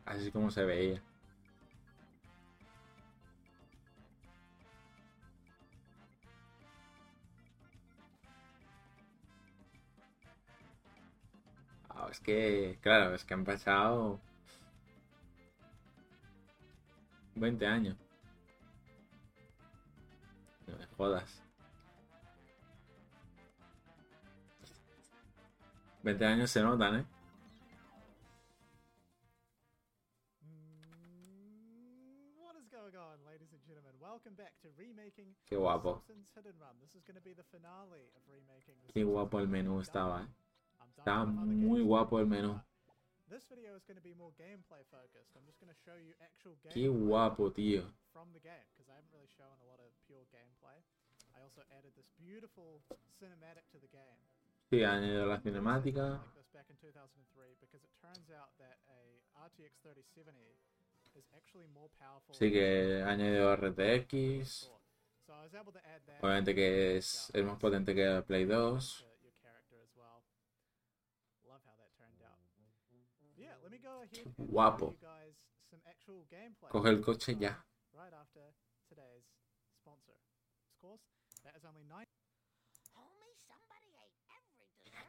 Así 0.09 0.31
como 0.31 0.51
se 0.51 0.65
veía. 0.65 1.01
es 12.11 12.19
que, 12.19 12.79
claro, 12.81 13.13
es 13.13 13.23
que 13.23 13.33
han 13.33 13.45
pasado 13.45 14.19
20 17.35 17.67
años. 17.67 17.97
No 20.67 20.77
me 20.77 20.85
jodas. 20.97 21.43
20 26.03 26.25
años 26.25 26.49
se 26.49 26.61
notan, 26.63 26.95
¿eh? 26.99 27.18
Qué 35.45 35.55
guapo. 35.55 36.03
Qué 38.93 39.03
guapo 39.03 39.39
el 39.39 39.47
menú 39.47 39.79
estaba, 39.81 40.23
¿eh? 40.23 40.27
Está 40.97 41.25
muy 41.25 41.81
guapo 41.81 42.19
el 42.19 42.27
menú. 42.27 42.61
Qué 46.73 46.87
guapo, 46.87 47.51
tío. 47.51 47.83
Sí, 54.69 54.83
añadido 54.83 55.25
la 55.25 55.39
cinemática. 55.41 56.23
Sí 62.31 62.51
que 62.51 63.01
ha 63.03 63.09
añadido 63.09 63.53
RTX. 63.53 64.71
Obviamente 66.21 66.55
que 66.55 66.97
es, 66.97 67.31
es 67.33 67.45
más 67.45 67.57
potente 67.57 67.93
que 67.95 68.03
el 68.03 68.23
Play 68.23 68.45
2. 68.45 69.05
Guapo. 74.37 74.95
Coge 76.69 76.89
el 76.89 77.01
coche 77.01 77.35
ya. 77.37 77.63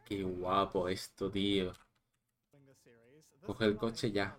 Qué 0.04 0.22
guapo 0.22 0.88
esto, 0.88 1.30
tío. 1.30 1.72
Coge 3.46 3.64
el 3.64 3.76
coche 3.76 4.10
ya. 4.10 4.38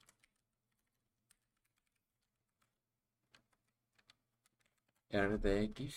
RDX. 5.11 5.95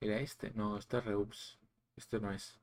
¿Era 0.00 0.18
este? 0.18 0.50
No, 0.54 0.76
este 0.76 0.98
es 0.98 1.04
Reups. 1.04 1.58
Este 1.94 2.18
no 2.18 2.32
es. 2.32 2.58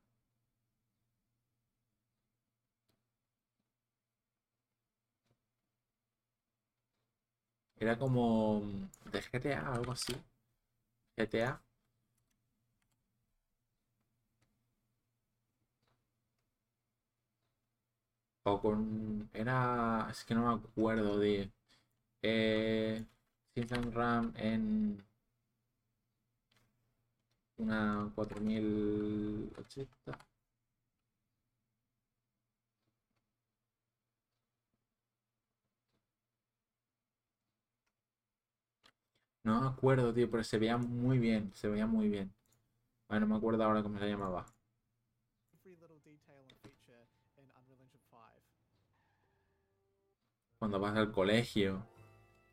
Era 7.80 7.98
como 7.98 8.60
mm, 8.60 8.90
de 9.11 9.22
GTA, 9.22 9.72
algo 9.73 9.94
así. 9.94 10.14
GTA. 11.18 11.61
O 18.44 18.61
con... 18.61 19.30
Era... 19.34 20.07
Es 20.10 20.23
que 20.23 20.34
no 20.36 20.48
me 20.48 20.53
acuerdo 20.64 21.19
de... 21.19 21.52
Eh... 22.27 23.06
RAM 23.93 24.34
en... 24.38 25.03
Una 27.57 28.10
4080. 28.15 30.18
No 39.43 39.61
me 39.61 39.68
acuerdo, 39.68 40.14
tío, 40.14 40.30
pero 40.30 40.43
se 40.43 40.57
veía 40.57 40.77
muy 40.77 41.19
bien, 41.19 41.52
se 41.53 41.68
veía 41.69 41.85
muy 41.85 42.10
bien. 42.10 42.34
Bueno, 43.07 43.27
no 43.27 43.34
me 43.34 43.38
acuerdo 43.38 43.64
ahora 43.64 43.84
cómo 43.84 43.99
se 43.99 44.07
llamaba. 44.07 44.45
Cuando 50.60 50.80
vas 50.80 50.97
al 50.97 51.11
colegio, 51.11 51.85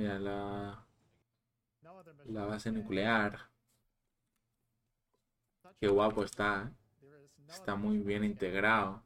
Mira 0.00 0.18
la 0.18 0.86
la 2.24 2.46
base 2.46 2.72
nuclear. 2.72 3.38
Qué 5.78 5.88
guapo 5.88 6.24
está. 6.24 6.72
¿eh? 7.02 7.28
Está 7.48 7.74
muy 7.76 7.98
bien 7.98 8.24
integrado. 8.24 9.02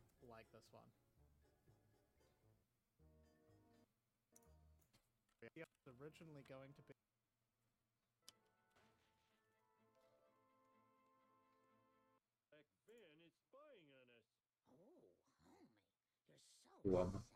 Guapo. 16.85 17.34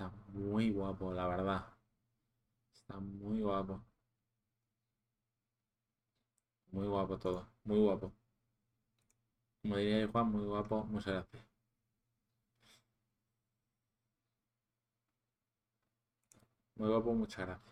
Está 0.00 0.10
muy 0.32 0.70
guapo, 0.70 1.12
la 1.12 1.28
verdad. 1.28 1.62
Está 2.72 2.98
muy 2.98 3.42
guapo. 3.42 3.84
Muy 6.72 6.86
guapo 6.88 7.18
todo, 7.18 7.46
muy 7.64 7.78
guapo. 7.78 8.12
Como 9.62 9.76
diría 9.78 10.06
Juan, 10.08 10.30
muy 10.32 10.44
guapo, 10.44 10.84
muchas 10.84 11.14
gracias. 11.14 11.44
Muy 16.74 16.88
guapo, 16.88 17.14
muchas 17.14 17.46
gracias. 17.46 17.69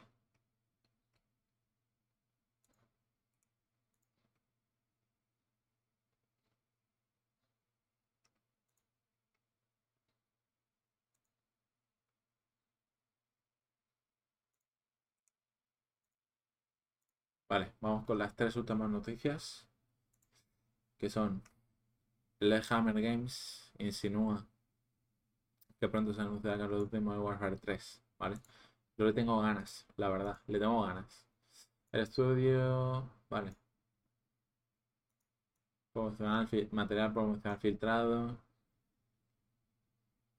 Vale, 17.49 17.73
vamos 17.81 18.05
con 18.05 18.19
las 18.19 18.35
tres 18.37 18.57
últimas 18.57 18.91
noticias. 18.91 19.67
Que 20.99 21.09
son. 21.09 21.43
Hammer 22.71 23.01
Games 23.01 23.73
insinúa 23.79 24.47
que 25.81 25.89
pronto 25.89 26.13
se 26.13 26.21
anunciará 26.21 26.59
Call 26.59 26.75
of 26.75 26.81
Duty 26.91 27.01
Modern 27.01 27.23
Warfare 27.23 27.57
3. 27.57 28.03
¿Vale? 28.19 28.37
Yo 28.97 29.05
le 29.07 29.13
tengo 29.13 29.41
ganas, 29.41 29.87
la 29.97 30.09
verdad. 30.09 30.41
Le 30.47 30.59
tengo 30.59 30.83
ganas. 30.83 31.27
El 31.93 32.03
estudio. 32.03 33.11
Vale. 33.31 33.57
material 36.73 37.13
promocional 37.13 37.59
filtrado. 37.59 38.39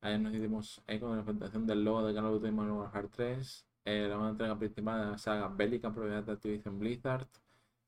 Ayer 0.02 0.20
nos 0.20 0.34
hicimos 0.34 0.82
eco 0.88 1.10
de 1.12 1.18
la 1.18 1.24
presentación 1.24 1.68
del 1.68 1.84
logo 1.84 2.06
de 2.06 2.14
Call 2.14 2.26
of 2.26 2.42
Duty 2.42 2.52
Modern 2.52 2.78
Warfare 2.78 3.08
3 3.10 3.69
eh, 3.86 4.08
la 4.08 4.16
nueva 4.16 4.30
entrega 4.32 4.58
principal 4.58 5.02
de 5.06 5.12
la 5.12 5.18
saga 5.18 5.48
bélica 5.50 5.94
propiedad 5.94 6.24
de 6.24 6.32
Activision 6.34 6.80
Blizzard, 6.80 7.28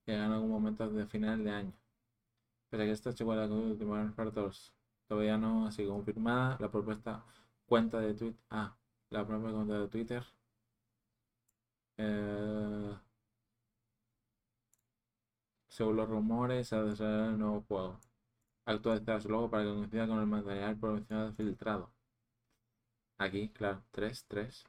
que 0.05 0.13
en 0.13 0.21
algún 0.21 0.49
momento 0.49 0.89
de 0.89 1.05
final 1.07 1.43
de 1.43 1.51
año. 1.51 1.73
Pero 2.69 2.83
que 2.83 2.91
esta 2.91 3.13
chica 3.13 3.35
de 3.47 3.53
última 3.53 4.13
todavía 5.07 5.37
no 5.37 5.67
ha 5.67 5.71
sido 5.71 5.93
confirmada, 5.93 6.57
la 6.59 6.71
propuesta 6.71 7.23
cuenta 7.65 7.99
de 7.99 8.13
Twitter. 8.13 8.39
Ah, 8.49 8.75
la 9.09 9.25
propia 9.25 9.51
cuenta 9.51 9.79
de 9.79 9.87
Twitter. 9.89 10.23
Eh, 11.97 12.95
según 15.69 15.95
los 15.95 16.07
rumores, 16.07 16.67
se 16.67 16.75
ha 16.75 16.83
desarrollado 16.83 17.29
el 17.31 17.39
nuevo 17.39 17.61
juego. 17.67 17.99
Actualizar 18.65 19.21
su 19.21 19.29
logo 19.29 19.49
para 19.49 19.63
que 19.63 19.69
coincida 19.73 20.07
con 20.07 20.19
el 20.19 20.27
material 20.27 20.77
promocional 20.77 21.33
filtrado. 21.35 21.91
Aquí, 23.19 23.47
claro, 23.49 23.81
3, 23.91 24.25
3. 24.27 24.65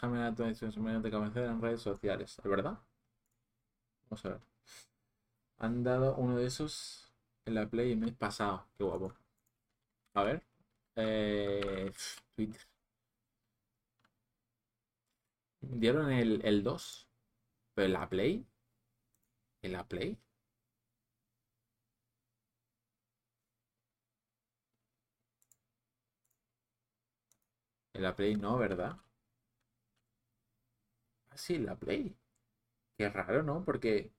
Hammer 0.00 0.20
de 0.20 0.26
actualización 0.26 1.02
de 1.02 1.10
cabecera 1.10 1.50
en 1.50 1.60
redes 1.60 1.80
sociales, 1.82 2.38
¿es 2.38 2.44
verdad? 2.50 2.78
Vamos 4.08 4.24
a 4.24 4.28
ver. 4.30 4.40
Han 5.58 5.82
dado 5.82 6.14
uno 6.16 6.36
de 6.36 6.46
esos 6.46 7.12
en 7.44 7.54
la 7.54 7.66
Play 7.68 7.90
el 7.92 7.98
mes 7.98 8.12
pasado. 8.14 8.66
Qué 8.78 8.84
guapo. 8.84 9.12
A 10.14 10.22
ver. 10.24 10.42
Eh, 10.96 11.92
Twitter. 12.36 12.60
Dieron 15.62 16.12
el, 16.12 16.40
el 16.44 16.62
2. 16.62 17.08
Pero 17.74 17.86
en 17.86 17.92
la 17.94 18.08
Play. 18.08 18.46
¿En 19.62 19.72
la 19.72 19.82
Play? 19.88 20.16
En 27.94 28.02
la 28.02 28.14
Play 28.14 28.36
no, 28.36 28.58
¿verdad? 28.58 28.98
Ah, 31.30 31.36
sí, 31.36 31.54
en 31.56 31.66
la 31.66 31.76
Play. 31.76 32.16
Qué 32.98 33.08
raro, 33.10 33.42
¿no? 33.44 33.64
Porque... 33.64 34.12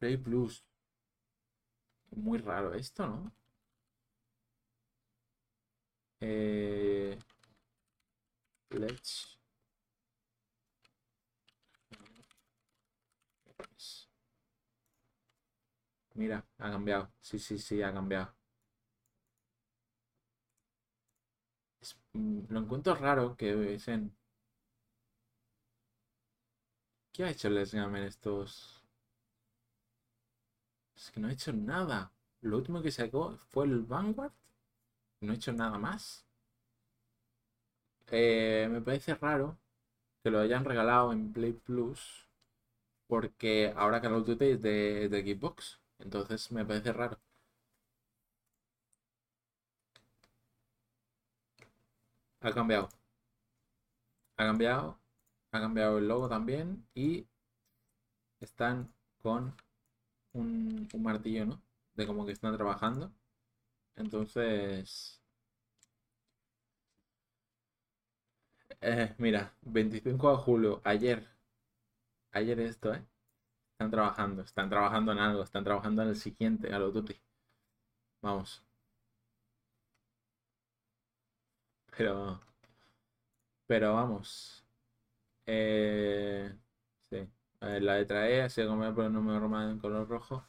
Play 0.00 0.16
Plus. 0.16 0.64
Muy 2.16 2.36
raro 2.38 2.74
esto, 2.74 3.06
¿no? 3.06 3.32
Eh... 6.20 7.18
Let's... 8.70 9.36
Mira, 16.14 16.44
ha 16.58 16.70
cambiado. 16.70 17.10
Sí, 17.20 17.38
sí, 17.38 17.58
sí, 17.58 17.80
ha 17.82 17.92
cambiado. 17.94 18.34
Mm, 21.82 21.97
lo 22.12 22.58
encuentro 22.60 22.94
raro 22.94 23.34
que 23.36 23.54
dicen. 23.54 24.12
¿Qué 27.12 27.22
ha 27.24 27.30
hecho 27.30 27.50
Les 27.50 27.74
Gamer 27.74 28.04
estos? 28.04 28.82
Es 30.94 31.10
que 31.10 31.18
no 31.18 31.28
ha 31.28 31.32
hecho 31.32 31.50
nada. 31.50 32.12
Lo 32.42 32.58
último 32.58 32.82
que 32.82 32.90
sacó 32.90 33.38
fue 33.48 33.64
el 33.64 33.84
Vanguard. 33.84 34.32
No 35.20 35.32
ha 35.32 35.36
hecho 35.36 35.52
nada 35.52 35.78
más. 35.78 36.26
Eh, 38.10 38.68
me 38.70 38.80
parece 38.80 39.14
raro 39.14 39.56
que 40.22 40.30
lo 40.30 40.40
hayan 40.40 40.64
regalado 40.64 41.12
en 41.12 41.32
Play 41.32 41.52
Plus. 41.54 42.26
Porque 43.08 43.72
ahora 43.76 44.00
Call 44.02 44.14
of 44.14 44.26
Duty 44.26 44.46
es 44.46 44.62
de, 44.62 45.08
de 45.08 45.22
Xbox. 45.34 45.80
Entonces 46.00 46.52
me 46.52 46.64
parece 46.64 46.92
raro. 46.92 47.18
Ha 52.48 52.52
cambiado. 52.54 52.88
ha 54.38 54.44
cambiado, 54.46 54.98
ha 55.52 55.60
cambiado 55.60 55.98
el 55.98 56.08
logo 56.08 56.28
también 56.28 56.86
y 56.94 57.26
están 58.40 58.92
con 59.22 59.54
un, 60.32 60.88
martillo, 60.98 61.46
¿no? 61.46 61.62
De 61.94 62.06
como 62.06 62.24
que 62.26 62.32
están 62.32 62.56
trabajando. 62.56 63.12
Entonces, 63.96 65.20
eh, 68.80 69.14
mira, 69.18 69.52
25 69.62 70.30
de 70.30 70.36
julio, 70.38 70.80
ayer, 70.84 71.26
ayer 72.32 72.60
esto, 72.60 72.94
¿eh? 72.94 73.04
Están 73.72 73.90
trabajando, 73.90 74.42
están 74.42 74.70
trabajando 74.70 75.12
en 75.12 75.18
algo, 75.18 75.42
están 75.42 75.64
trabajando 75.64 76.02
en 76.02 76.08
el 76.10 76.16
siguiente, 76.16 76.72
a 76.74 76.78
lo 76.78 76.92
tuti. 76.92 77.20
Vamos. 78.22 78.67
Pero, 81.98 82.40
pero 83.66 83.94
vamos. 83.94 84.64
Eh, 85.46 86.52
sí. 87.10 87.28
la 87.60 87.98
letra 87.98 88.28
E, 88.30 88.42
así 88.42 88.64
como 88.66 88.94
por 88.94 89.06
el 89.06 89.12
número 89.12 89.40
romano 89.40 89.70
en 89.72 89.78
color 89.78 90.08
rojo. 90.08 90.46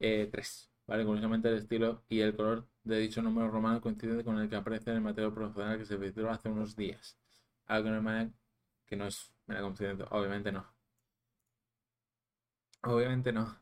Eh, 0.00 0.28
3. 0.32 0.70
¿Vale? 0.86 1.04
Curiosamente 1.04 1.48
el 1.48 1.56
estilo 1.58 2.04
y 2.08 2.20
el 2.20 2.36
color 2.36 2.68
de 2.84 2.98
dicho 2.98 3.22
número 3.22 3.50
romano 3.50 3.80
coincide 3.80 4.24
con 4.24 4.38
el 4.38 4.48
que 4.48 4.56
aparece 4.56 4.90
en 4.90 4.96
el 4.98 5.02
material 5.02 5.34
promocional 5.34 5.78
que 5.78 5.86
se 5.86 5.98
filtró 5.98 6.30
hace 6.30 6.48
unos 6.48 6.76
días. 6.76 7.18
Algo 7.66 7.90
que 8.86 8.96
no 8.96 9.06
es 9.06 9.32
mera 9.46 9.62
coincidencia. 9.62 10.06
Obviamente 10.10 10.52
no. 10.52 10.66
Obviamente 12.82 13.32
no. 13.32 13.54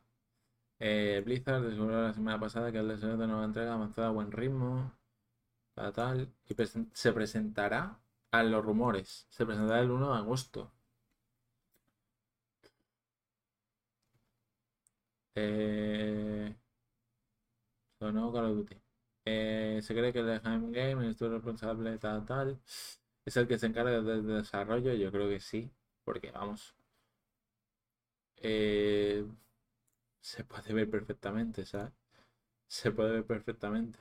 Eh, 0.79 1.21
Blizzard 1.25 1.63
descubrió 1.63 2.01
la 2.03 2.13
semana 2.13 2.39
pasada 2.39 2.71
que 2.71 2.79
el 2.79 2.87
deseo 2.89 3.17
de 3.17 3.27
nueva 3.27 3.45
entrega 3.45 3.73
avanzado 3.73 4.07
a 4.09 4.11
buen 4.11 4.31
ritmo. 4.31 4.91
Tal, 5.75 5.93
tal. 5.93 6.33
Y 6.49 6.55
se 6.93 7.13
presentará 7.13 7.99
a 8.31 8.43
los 8.43 8.65
rumores. 8.65 9.27
Se 9.29 9.45
presentará 9.45 9.81
el 9.81 9.91
1 9.91 10.11
de 10.13 10.17
agosto. 10.17 10.71
Eh, 15.35 16.55
no, 17.99 18.31
Call 18.31 18.45
of 18.45 18.55
Duty. 18.57 18.77
Eh, 19.25 19.79
se 19.81 19.93
cree 19.95 20.13
que 20.13 20.19
el 20.19 20.39
Game, 20.71 21.03
el 21.03 21.11
estudio 21.11 21.33
responsable 21.33 21.97
tal, 21.97 22.25
tal, 22.25 22.59
es 23.25 23.37
el 23.37 23.47
que 23.47 23.57
se 23.57 23.67
encarga 23.67 24.01
del 24.01 24.25
desarrollo. 24.27 24.93
Yo 24.93 25.11
creo 25.11 25.29
que 25.29 25.39
sí, 25.39 25.71
porque 26.03 26.31
vamos. 26.31 26.75
Eh, 28.37 29.25
se 30.21 30.43
puede 30.45 30.73
ver 30.73 30.89
perfectamente, 30.89 31.65
¿sabes? 31.65 31.93
Se 32.67 32.91
puede 32.91 33.13
ver 33.13 33.25
perfectamente. 33.27 33.99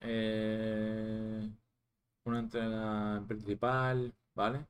Eh, 0.00 1.48
una 2.24 2.40
entrega 2.40 3.24
principal, 3.26 4.14
¿vale? 4.34 4.66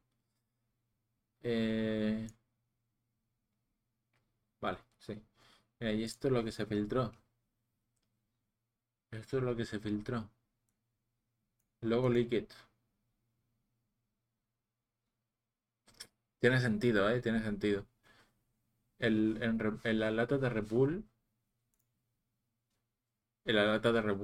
Eh, 1.43 2.27
vale, 4.61 4.79
sí. 4.99 5.21
Mira, 5.81 5.93
y 5.93 6.05
esto 6.05 6.29
es 6.29 6.35
lo 6.35 6.45
que 6.45 6.53
se 6.53 6.67
filtró. 6.67 7.13
Esto 9.11 9.37
es 9.37 9.43
lo 9.43 9.55
que 9.55 9.67
se 9.67 9.79
filtró. 9.81 10.31
Logo 11.81 12.09
Liquid. 12.09 12.47
Tiene 16.41 16.59
sentido, 16.61 17.09
¿eh? 17.11 17.21
Tiene 17.21 17.41
sentido. 17.43 17.87
El, 19.01 19.39
en, 19.43 19.99
la 19.99 20.11
lata 20.13 20.39
de 20.39 20.49
Red 20.49 20.69
Bull. 20.69 21.05
En 23.45 23.57
la 23.57 23.65
lata 23.65 23.91
de 23.91 24.01
Red. 24.01 24.17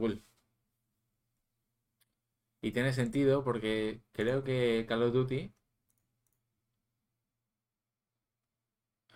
Y 2.65 2.73
tiene 2.73 2.95
sentido 2.95 3.45
porque 3.45 4.01
creo 4.13 4.43
que 4.43 4.87
Call 4.89 5.03
of 5.03 5.13
Duty. 5.13 5.53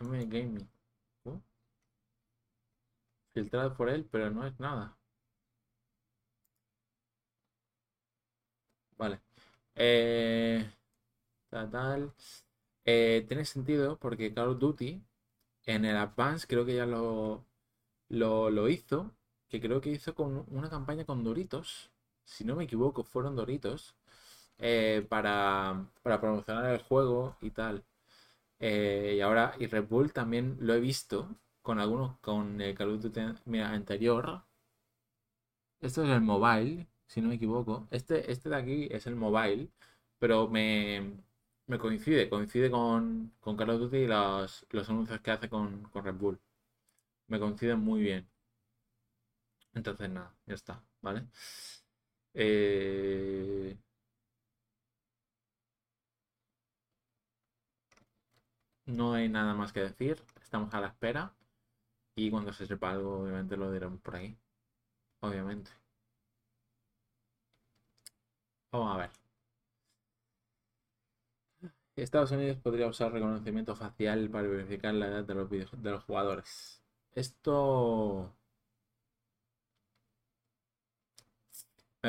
Gaming. 0.00 0.68
Filtrado 3.32 3.74
por 3.74 3.88
él, 3.88 4.04
pero 4.10 4.30
no 4.30 4.46
es 4.46 4.60
nada. 4.60 4.98
Vale. 8.98 9.20
Eh, 9.74 10.70
tal, 11.50 12.12
eh, 12.84 13.24
tiene 13.28 13.44
sentido 13.46 13.98
porque 13.98 14.34
Call 14.34 14.48
of 14.48 14.58
Duty 14.58 15.02
en 15.66 15.84
el 15.86 15.96
Advance 15.96 16.46
creo 16.46 16.66
que 16.66 16.76
ya 16.76 16.86
lo, 16.86 17.46
lo, 18.08 18.68
hizo. 18.68 19.14
Que 19.48 19.60
creo 19.60 19.80
que 19.80 19.90
hizo 19.90 20.14
con 20.14 20.44
una 20.50 20.70
campaña 20.70 21.04
con 21.06 21.24
Doritos. 21.24 21.90
Si 22.28 22.44
no 22.44 22.54
me 22.56 22.64
equivoco, 22.64 23.02
fueron 23.04 23.36
Doritos. 23.36 23.96
Eh, 24.58 25.06
para, 25.08 25.86
para, 26.02 26.20
promocionar 26.20 26.66
el 26.72 26.82
juego 26.82 27.36
y 27.40 27.50
tal. 27.50 27.84
y 28.60 29.20
ahora, 29.20 29.54
y 29.58 29.66
Red 29.66 29.86
Bull 29.88 30.12
también 30.12 30.56
lo 30.60 30.74
he 30.74 30.80
visto 30.80 31.28
con 31.62 31.78
algunos, 31.80 32.18
con 32.20 32.60
el 32.60 32.74
Call 32.76 32.90
of 32.94 33.02
Duty 33.02 33.20
anterior. 33.62 34.42
Esto 35.80 36.04
es 36.04 36.10
el 36.10 36.20
mobile, 36.20 36.86
si 37.06 37.20
no 37.20 37.28
me 37.28 37.34
equivoco. 37.36 37.88
Este, 37.90 38.30
este 38.30 38.48
de 38.48 38.56
aquí 38.56 38.88
es 38.90 39.06
el 39.06 39.16
mobile, 39.16 39.68
pero 40.18 40.48
me, 40.48 41.12
me 41.66 41.78
coincide, 41.78 42.28
coincide 42.28 42.70
con, 42.70 43.32
con 43.40 43.56
Call 43.56 43.70
of 43.70 43.80
Duty 43.80 43.96
y 43.98 44.06
los, 44.06 44.66
los 44.70 44.88
anuncios 44.88 45.20
que 45.20 45.30
hace 45.30 45.48
con, 45.48 45.82
con 45.84 46.04
Red 46.04 46.14
Bull. 46.14 46.40
Me 47.28 47.38
coinciden 47.40 47.80
muy 47.80 48.02
bien. 48.02 48.28
Entonces, 49.74 50.10
nada, 50.10 50.34
ya 50.46 50.54
está, 50.54 50.82
¿vale? 51.00 51.26
Eh, 52.40 53.76
no 58.86 59.12
hay 59.14 59.28
nada 59.28 59.54
más 59.54 59.72
que 59.72 59.80
decir. 59.80 60.20
Estamos 60.42 60.72
a 60.74 60.80
la 60.80 60.88
espera. 60.88 61.32
Y 62.16 62.30
cuando 62.30 62.52
se 62.52 62.66
sepa 62.66 62.90
algo, 62.92 63.20
obviamente 63.22 63.56
lo 63.56 63.72
diremos 63.72 64.00
por 64.00 64.16
ahí. 64.16 64.36
Obviamente. 65.20 65.70
Vamos 68.72 68.94
a 68.94 68.98
ver. 68.98 69.10
Estados 71.96 72.30
Unidos 72.30 72.56
podría 72.58 72.86
usar 72.86 73.12
reconocimiento 73.12 73.74
facial 73.76 74.30
para 74.30 74.48
verificar 74.48 74.94
la 74.94 75.08
edad 75.08 75.24
de 75.24 75.34
los, 75.34 75.50
de 75.50 75.90
los 75.90 76.04
jugadores. 76.04 76.82
Esto 77.14 78.34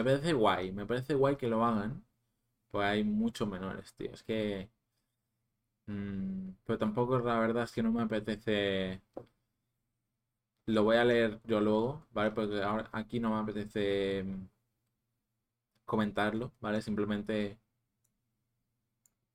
me 0.04 0.12
parece 0.12 0.34
guay, 0.34 0.72
me 0.72 0.86
parece 0.86 1.14
guay 1.16 1.36
que 1.38 1.48
lo 1.48 1.64
hagan, 1.66 2.04
pues 2.72 2.86
hay 2.88 3.04
muchos 3.04 3.48
menores, 3.50 3.94
tío. 3.96 4.12
Es 4.14 4.24
que... 4.24 4.70
Mm, 5.88 6.52
pero 6.66 6.78
tampoco 6.80 7.20
la 7.20 7.38
verdad 7.40 7.64
es 7.64 7.72
que 7.74 7.84
no 7.84 7.92
me 7.92 8.02
apetece... 8.04 9.02
Lo 10.68 10.84
voy 10.86 10.96
a 10.96 11.04
leer 11.04 11.42
yo 11.44 11.60
luego, 11.60 12.08
¿vale? 12.14 12.32
Porque 12.32 12.62
ahora 12.64 12.88
aquí 12.94 13.20
no 13.20 13.32
me 13.32 13.42
apetece 13.42 14.24
mm, 14.24 14.48
comentarlo, 15.86 16.54
¿vale? 16.62 16.82
Simplemente 16.82 17.58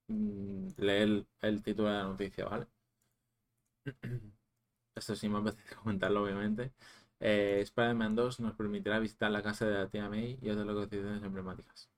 Mm, 0.09 0.71
leer 0.79 1.27
el, 1.43 1.63
título 1.63 1.89
de 1.91 1.95
la 1.95 2.05
noticia, 2.05 2.45
¿vale? 2.47 2.67
Esto 4.95 5.17
sí 5.17 5.29
me 5.29 5.39
apetece 5.39 5.75
comentarlo, 5.83 6.25
obviamente. 6.25 6.73
Eh, 7.21 7.61
Spider-Man 7.63 8.15
2 8.15 8.41
nos 8.41 8.55
permitirá 8.55 8.99
visitar 8.99 9.31
la 9.31 9.43
casa 9.43 9.67
de 9.67 9.75
la 9.75 9.89
tía 9.89 10.09
May 10.09 10.39
y 10.43 10.51
otras 10.51 10.67
localizaciones 10.67 11.23
emblemáticas. 11.23 11.89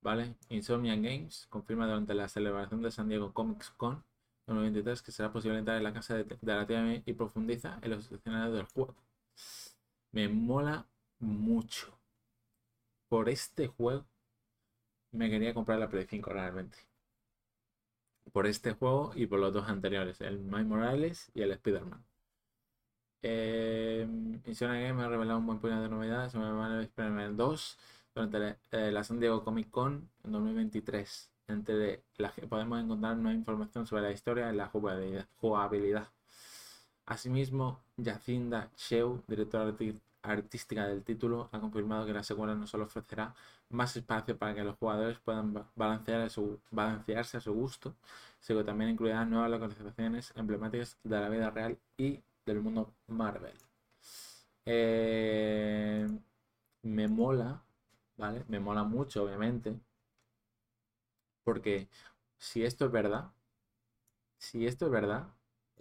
¿Vale? 0.00 0.36
Insomnia 0.48 0.94
Games 0.94 1.46
confirma 1.50 1.86
durante 1.86 2.14
la 2.14 2.28
celebración 2.28 2.80
de 2.80 2.90
San 2.90 3.08
Diego 3.08 3.32
Comics 3.32 3.70
Con 3.70 4.04
2023 4.46 5.02
que 5.02 5.12
será 5.12 5.32
posible 5.32 5.58
entrar 5.58 5.76
en 5.76 5.84
la 5.84 5.92
casa 5.92 6.14
de, 6.16 6.24
de 6.24 6.54
la 6.54 6.66
tía 6.66 6.80
May 6.82 7.02
y 7.04 7.12
profundiza 7.14 7.78
en 7.82 7.90
los 7.90 8.10
escenarios 8.10 8.54
del 8.56 8.66
juego. 8.66 8.94
Me 10.12 10.28
mola 10.28 10.86
mucho 11.18 11.98
por 13.08 13.28
este 13.28 13.68
juego 13.68 14.06
me 15.16 15.30
quería 15.30 15.54
comprar 15.54 15.78
la 15.78 15.88
Play 15.88 16.06
5 16.08 16.30
realmente. 16.30 16.78
Por 18.32 18.46
este 18.46 18.72
juego 18.72 19.12
y 19.14 19.26
por 19.26 19.38
los 19.40 19.52
dos 19.52 19.68
anteriores, 19.68 20.20
el 20.20 20.40
Miles 20.40 20.66
Morales 20.66 21.30
y 21.34 21.42
el 21.42 21.52
Spider-Man. 21.52 22.04
Eh, 23.22 24.06
Game 24.44 25.02
ha 25.02 25.08
revelado 25.08 25.38
un 25.38 25.46
buen 25.46 25.58
puñado 25.58 25.82
de 25.82 25.88
novedades 25.88 26.32
sobre 26.32 26.48
el 26.48 26.80
Spider-Man 26.82 27.36
2 27.36 27.78
durante 28.14 28.56
eh, 28.72 28.90
la 28.92 29.04
San 29.04 29.20
Diego 29.20 29.44
Comic 29.44 29.70
Con 29.70 30.08
en 30.24 30.32
2023. 30.32 31.30
Entre 31.48 32.02
las 32.16 32.32
que 32.32 32.46
podemos 32.46 32.82
encontrar 32.82 33.16
nueva 33.16 33.36
información 33.36 33.86
sobre 33.86 34.02
la 34.02 34.10
historia 34.12 34.52
y 34.52 34.56
la 34.56 34.68
jugabilidad. 34.68 36.08
Asimismo, 37.06 37.80
Jacinda 38.02 38.70
Sheu, 38.76 39.22
directora 39.28 39.72
artística 40.22 40.88
del 40.88 41.04
título, 41.04 41.48
ha 41.52 41.60
confirmado 41.60 42.04
que 42.04 42.12
la 42.12 42.24
secuela 42.24 42.56
no 42.56 42.66
solo 42.66 42.84
ofrecerá 42.84 43.32
más 43.70 43.96
espacio 43.96 44.36
para 44.36 44.54
que 44.54 44.64
los 44.64 44.76
jugadores 44.76 45.18
puedan 45.20 45.54
balancearse 45.76 47.36
a 47.36 47.40
su 47.40 47.52
gusto, 47.52 47.94
sino 48.40 48.60
que 48.60 48.64
también 48.64 48.90
incluirá 48.90 49.24
nuevas 49.24 49.50
localizaciones 49.50 50.32
emblemáticas 50.36 50.96
de 51.04 51.20
la 51.20 51.28
vida 51.28 51.50
real 51.50 51.78
y 51.96 52.20
del 52.46 52.62
mundo 52.62 52.94
Marvel. 53.08 53.54
Eh, 54.66 56.06
me 56.82 57.08
mola 57.08 57.62
¿vale? 58.16 58.44
Me 58.48 58.60
mola 58.60 58.84
mucho, 58.84 59.24
obviamente. 59.24 59.80
Porque 61.44 61.88
si 62.36 62.62
esto 62.62 62.84
es 62.84 62.90
verdad, 62.92 63.32
si 64.38 64.66
esto 64.66 64.86
es 64.86 64.90
verdad, 64.92 65.28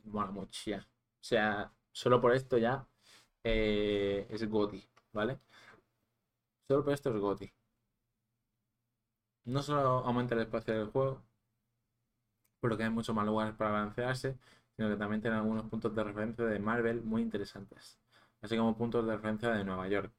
me 0.04 0.12
mola 0.12 0.32
mucho 0.32 0.72
ya. 0.72 0.80
O 0.80 1.24
sea, 1.24 1.72
solo 1.92 2.22
por 2.22 2.34
esto 2.34 2.58
ya 2.58 2.88
eh, 3.44 4.28
es 4.30 4.48
GOTI, 4.50 4.84
¿vale? 5.14 5.40
Solo 6.68 6.84
por 6.84 6.94
esto 6.94 7.10
es 7.10 7.16
GOTI. 7.20 7.52
No 9.46 9.64
solo 9.64 10.04
aumenta 10.06 10.36
el 10.36 10.42
espacio 10.42 10.74
del 10.74 10.92
juego, 10.92 11.24
porque 12.60 12.84
hay 12.84 12.90
muchos 12.90 13.16
más 13.16 13.26
lugares 13.26 13.56
para 13.56 13.72
balancearse, 13.72 14.38
sino 14.76 14.90
que 14.90 14.96
también 14.98 15.22
tiene 15.22 15.38
algunos 15.38 15.70
puntos 15.70 15.96
de 15.96 16.04
referencia 16.04 16.46
de 16.46 16.60
Marvel 16.60 17.02
muy 17.04 17.22
interesantes, 17.22 18.00
así 18.42 18.58
como 18.58 18.78
puntos 18.78 19.06
de 19.06 19.14
referencia 19.16 19.52
de 19.52 19.64
Nueva 19.64 19.88
York. 19.88 20.14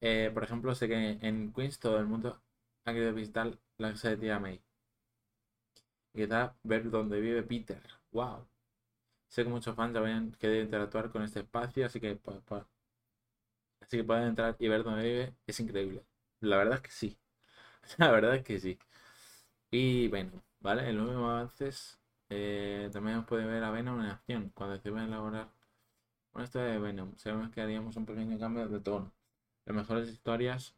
Eh, 0.00 0.30
por 0.34 0.44
ejemplo, 0.44 0.74
sé 0.74 0.88
que 0.88 1.18
en 1.22 1.52
Queens 1.52 1.78
todo 1.80 1.98
el 1.98 2.06
mundo 2.06 2.42
ha 2.86 2.92
querido 2.94 3.14
visitar 3.14 3.58
la 3.78 3.90
casa 3.92 4.10
de 4.10 4.18
tía 4.18 4.40
May. 4.40 4.62
Y 6.12 6.22
quizá 6.24 6.56
ver 6.64 6.90
dónde 6.90 7.20
vive 7.20 7.44
Peter. 7.44 7.80
¡Wow! 8.10 8.48
Sé 9.28 9.44
que 9.44 9.50
muchos 9.50 9.76
fans 9.76 9.96
habrían 9.96 10.32
querido 10.32 10.62
interactuar 10.64 11.10
con 11.10 11.22
este 11.22 11.40
espacio, 11.40 11.86
así 11.86 12.00
que, 12.00 12.16
pues, 12.16 12.38
pues, 12.46 12.64
así 13.80 13.96
que 13.98 14.04
pueden 14.04 14.24
entrar 14.28 14.56
y 14.58 14.68
ver 14.68 14.82
dónde 14.84 15.02
vive. 15.02 15.34
Es 15.46 15.60
increíble. 15.60 16.04
La 16.40 16.56
verdad 16.58 16.76
es 16.76 16.82
que 16.82 16.90
sí. 16.90 17.18
La 17.98 18.10
verdad 18.12 18.36
es 18.36 18.44
que 18.44 18.60
sí. 18.60 18.78
Y 19.70 20.08
bueno, 20.08 20.32
¿vale? 20.60 20.88
En 20.88 20.96
los 20.98 21.06
últimos 21.08 21.30
avances 21.30 22.00
eh, 22.28 22.90
también 22.92 23.24
puede 23.24 23.46
ver 23.46 23.62
a 23.64 23.70
Venom 23.70 24.00
en 24.00 24.06
acción 24.06 24.50
cuando 24.54 24.78
se 24.78 24.90
va 24.90 25.00
a 25.02 25.04
elaborar 25.04 25.48
con 26.32 26.42
esto 26.44 26.58
de 26.58 26.78
Venom. 26.78 27.16
Sabemos 27.16 27.50
que 27.50 27.60
haríamos 27.62 27.96
un 27.96 28.06
pequeño 28.06 28.38
cambio 28.38 28.68
de 28.68 28.80
tono. 28.80 29.12
Las 29.64 29.76
mejores 29.76 30.08
historias 30.08 30.74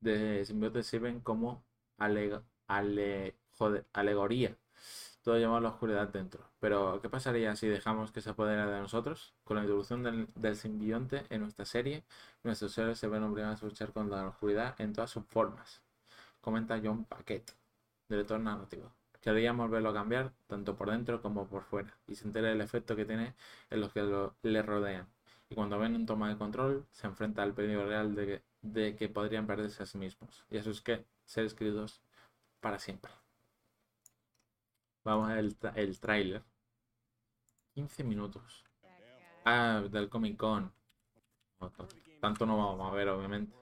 de 0.00 0.44
simbiote 0.44 0.82
sirven 0.82 1.20
como 1.20 1.64
ale, 1.98 2.42
alegoría. 3.92 4.56
Todo 5.22 5.36
lleva 5.38 5.58
a 5.58 5.60
la 5.60 5.70
oscuridad 5.70 6.08
dentro. 6.08 6.50
Pero, 6.60 7.00
¿qué 7.02 7.08
pasaría 7.10 7.54
si 7.56 7.68
dejamos 7.68 8.10
que 8.12 8.20
se 8.22 8.30
apodera 8.30 8.66
de 8.70 8.80
nosotros? 8.80 9.34
Con 9.44 9.56
la 9.56 9.62
introducción 9.62 10.02
del, 10.02 10.28
del 10.34 10.56
simbionte 10.56 11.26
en 11.30 11.42
nuestra 11.42 11.64
serie, 11.66 12.04
nuestros 12.42 12.72
seres 12.72 12.98
se 12.98 13.08
ven 13.08 13.22
obligados 13.22 13.62
a 13.62 13.66
luchar 13.66 13.92
contra 13.92 14.22
la 14.22 14.28
oscuridad 14.28 14.80
en 14.80 14.92
todas 14.94 15.10
sus 15.10 15.24
formas. 15.26 15.82
Comenta 16.40 16.80
John 16.82 17.04
Paquet, 17.04 17.54
director 18.08 18.40
narrativo. 18.40 18.99
Queríamos 19.20 19.70
verlo 19.70 19.92
cambiar 19.92 20.32
tanto 20.46 20.76
por 20.76 20.90
dentro 20.90 21.20
como 21.20 21.46
por 21.46 21.62
fuera 21.64 21.94
y 22.06 22.14
se 22.14 22.26
entere 22.26 22.52
el 22.52 22.60
efecto 22.60 22.96
que 22.96 23.04
tiene 23.04 23.34
en 23.68 23.80
los 23.80 23.92
que 23.92 24.02
lo, 24.02 24.34
le 24.42 24.62
rodean. 24.62 25.06
Y 25.50 25.54
cuando 25.54 25.78
ven 25.78 25.94
un 25.94 26.06
toma 26.06 26.28
de 26.28 26.38
control, 26.38 26.86
se 26.92 27.06
enfrenta 27.06 27.42
al 27.42 27.52
peligro 27.52 27.86
real 27.86 28.14
de 28.14 28.26
que, 28.26 28.42
de 28.62 28.96
que 28.96 29.08
podrían 29.08 29.46
perderse 29.46 29.82
a 29.82 29.86
sí 29.86 29.98
mismos. 29.98 30.44
Y 30.48 30.56
eso 30.56 30.70
es 30.70 30.80
que 30.80 31.04
ser 31.24 31.44
escritos 31.44 32.00
para 32.60 32.78
siempre. 32.78 33.10
Vamos 35.04 35.28
a 35.28 35.34
ver 35.34 35.44
el, 35.74 35.98
tráiler. 36.00 36.42
15 37.74 38.04
minutos. 38.04 38.64
Ah, 39.44 39.82
del 39.90 40.08
Comic 40.08 40.36
Con. 40.36 40.72
No, 41.60 41.72
tanto 42.20 42.46
no 42.46 42.56
vamos 42.56 42.92
a 42.92 42.94
ver, 42.94 43.08
obviamente. 43.08 43.54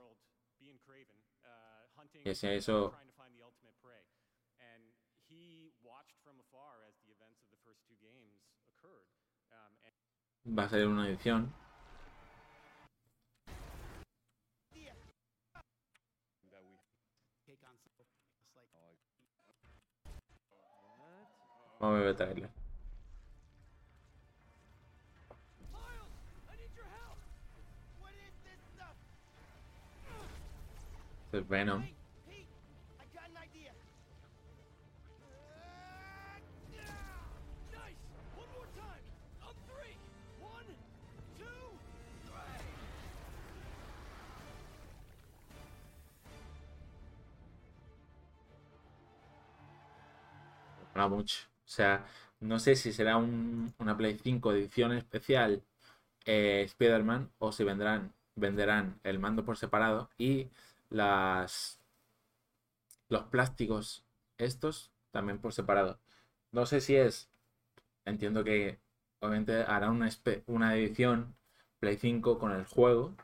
Y 2.24 2.34
si 2.34 2.46
eso- 2.48 2.94
Va 10.56 10.64
a 10.64 10.68
ser 10.68 10.86
una 10.86 11.06
edición. 11.06 11.52
Vamos 21.80 22.00
a 22.00 22.00
ver 22.00 22.08
es 31.32 31.48
Venom. 31.48 31.97
Mucho. 51.08 51.46
O 51.64 51.68
sea, 51.68 52.06
no 52.40 52.58
sé 52.58 52.74
si 52.76 52.92
será 52.92 53.16
un- 53.16 53.72
una 53.78 53.96
Play 53.96 54.18
5 54.22 54.52
edición 54.52 54.92
especial 54.92 55.62
eh, 56.26 56.62
Spider-Man 56.66 57.30
o 57.38 57.52
si 57.52 57.64
vendrán, 57.64 58.12
venderán 58.36 59.00
el 59.04 59.18
mando 59.18 59.44
por 59.44 59.56
separado 59.58 60.10
y 60.18 60.48
las 60.90 61.80
los 63.08 63.24
plásticos 63.24 64.04
estos 64.38 64.90
también 65.10 65.38
por 65.38 65.52
separado. 65.52 65.98
No 66.52 66.66
sé 66.66 66.80
si 66.80 66.96
es, 66.96 67.28
entiendo 68.04 68.44
que 68.44 68.80
obviamente 69.20 69.62
hará 69.62 69.90
una, 69.90 70.08
una 70.46 70.76
edición 70.76 71.36
Play 71.80 71.96
5 71.98 72.38
con 72.38 72.52
el 72.52 72.64
juego 72.66 73.14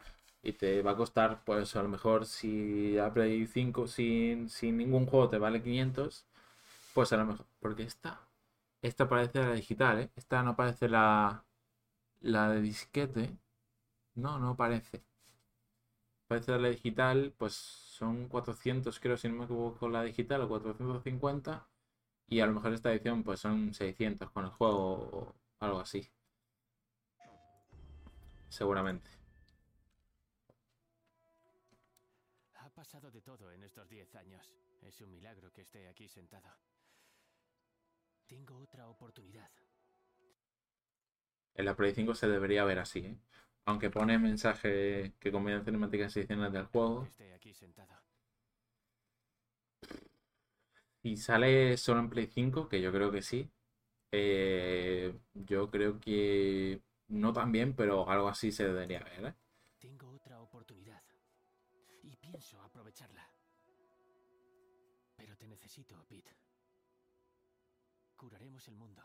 y 0.42 0.52
te 0.54 0.82
va 0.82 0.92
a 0.92 0.96
costar, 0.96 1.42
pues 1.44 1.76
a 1.76 1.82
lo 1.82 1.88
mejor 1.88 2.26
si 2.26 2.92
la 2.94 3.12
Play 3.14 3.46
5 3.46 3.86
sin, 3.88 4.48
sin 4.50 4.76
ningún 4.78 5.06
juego 5.06 5.28
te 5.30 5.38
vale 5.38 5.62
500, 5.62 6.26
pues 6.94 7.12
a 7.12 7.16
lo 7.18 7.26
mejor, 7.26 7.46
porque 7.60 7.82
esta, 7.84 8.28
esta 8.82 9.08
parece 9.08 9.40
la 9.40 9.52
digital, 9.52 10.00
¿eh? 10.00 10.10
Esta 10.16 10.42
no 10.42 10.56
parece 10.56 10.88
la, 10.88 11.44
la 12.20 12.50
de 12.50 12.62
disquete. 12.62 13.36
No, 14.16 14.38
no 14.40 14.56
parece. 14.56 15.04
Parece 16.28 16.58
la 16.58 16.68
digital, 16.68 17.32
pues 17.38 17.54
son 17.54 18.28
400, 18.28 19.00
creo, 19.00 19.16
si 19.16 19.28
no 19.28 19.36
me 19.36 19.44
equivoco, 19.44 19.88
la 19.88 20.02
digital 20.02 20.42
o 20.42 20.48
450. 20.48 21.66
Y 22.28 22.40
a 22.40 22.46
lo 22.46 22.54
mejor 22.54 22.72
esta 22.74 22.92
edición, 22.92 23.22
pues 23.24 23.40
son 23.40 23.74
600 23.74 24.30
con 24.30 24.44
el 24.46 24.50
juego 24.50 25.08
o 25.12 25.34
algo 25.60 25.80
así. 25.80 26.10
Seguramente. 28.48 29.10
Ha 32.54 32.68
pasado 32.70 33.10
de 33.10 33.20
todo 33.20 33.52
en 33.52 33.62
estos 33.62 33.88
diez 33.88 34.14
años. 34.14 34.50
Es 34.82 35.00
un 35.00 35.10
milagro 35.10 35.52
que 35.52 35.62
esté 35.62 35.88
aquí 35.88 36.08
sentado. 36.08 36.48
Tengo 38.26 38.58
otra 38.58 38.88
oportunidad. 38.88 39.50
En 41.54 41.64
la 41.64 41.76
Play 41.76 41.94
5 41.94 42.14
se 42.14 42.26
debería 42.26 42.64
ver 42.64 42.78
así, 42.78 43.00
¿eh? 43.00 43.16
Aunque 43.66 43.90
pone 43.90 44.18
mensaje 44.18 45.14
que 45.18 45.32
combina 45.32 45.64
cinemáticas 45.64 46.16
adicionales 46.16 46.52
del 46.52 46.66
juego. 46.66 47.08
Aquí. 47.34 47.54
Y 51.02 51.16
sale 51.18 51.76
solo 51.76 52.00
en 52.00 52.10
Play 52.10 52.26
5, 52.26 52.68
que 52.68 52.80
yo 52.80 52.90
creo 52.90 53.10
que 53.10 53.22
sí. 53.22 53.50
Eh, 54.10 55.14
yo 55.34 55.70
creo 55.70 56.00
que 56.00 56.80
no 57.08 57.32
tan 57.32 57.52
bien, 57.52 57.74
pero 57.74 58.08
algo 58.08 58.28
así 58.28 58.52
se 58.52 58.64
debería 58.64 59.00
ver, 59.00 59.26
¿eh? 59.26 59.34
Tengo 59.78 60.10
otra 60.10 60.40
oportunidad. 60.40 61.02
Y 62.02 62.16
pienso 62.16 62.60
aprovecharla. 62.62 63.28
Pero 65.16 65.36
te 65.36 65.46
necesito, 65.46 66.04
Pete. 66.06 66.43
Curaremos 68.24 68.66
el 68.68 68.74
mundo. 68.76 69.02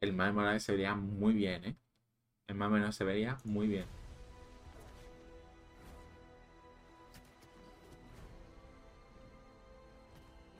El 0.00 0.12
Miles 0.12 0.34
Morales 0.34 0.64
se 0.64 0.72
vería 0.72 0.96
muy 0.96 1.34
bien, 1.34 1.64
¿eh? 1.64 1.76
El 2.48 2.56
Miles 2.56 2.70
Morales 2.70 2.96
se 2.96 3.04
vería 3.04 3.38
muy 3.44 3.68
bien. 3.68 3.86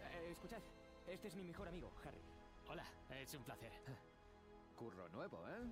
Eh, 0.04 0.30
escuchad, 0.30 0.60
este 1.08 1.26
es 1.26 1.34
mi 1.34 1.42
mejor 1.42 1.66
amigo, 1.66 1.90
Harry. 2.04 2.22
Hola, 2.68 2.84
es 3.10 3.34
un 3.34 3.42
placer. 3.42 3.72
Curro 4.76 5.08
nuevo, 5.08 5.48
¿eh? 5.48 5.66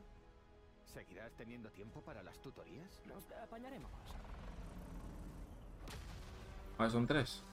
¿Seguirás 0.86 1.32
teniendo 1.36 1.70
tiempo 1.70 2.02
para 2.02 2.24
las 2.24 2.42
tutorías? 2.42 3.00
Nos 3.06 3.30
apañaremos. 3.30 3.92
Ahora 6.78 6.90
son 6.90 7.06
tres. 7.06 7.44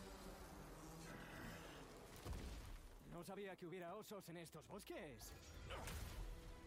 No 3.20 3.26
sabía 3.26 3.54
que 3.58 3.66
hubiera 3.66 3.94
osos 3.96 4.30
en 4.30 4.38
estos 4.38 4.66
bosques. 4.66 5.34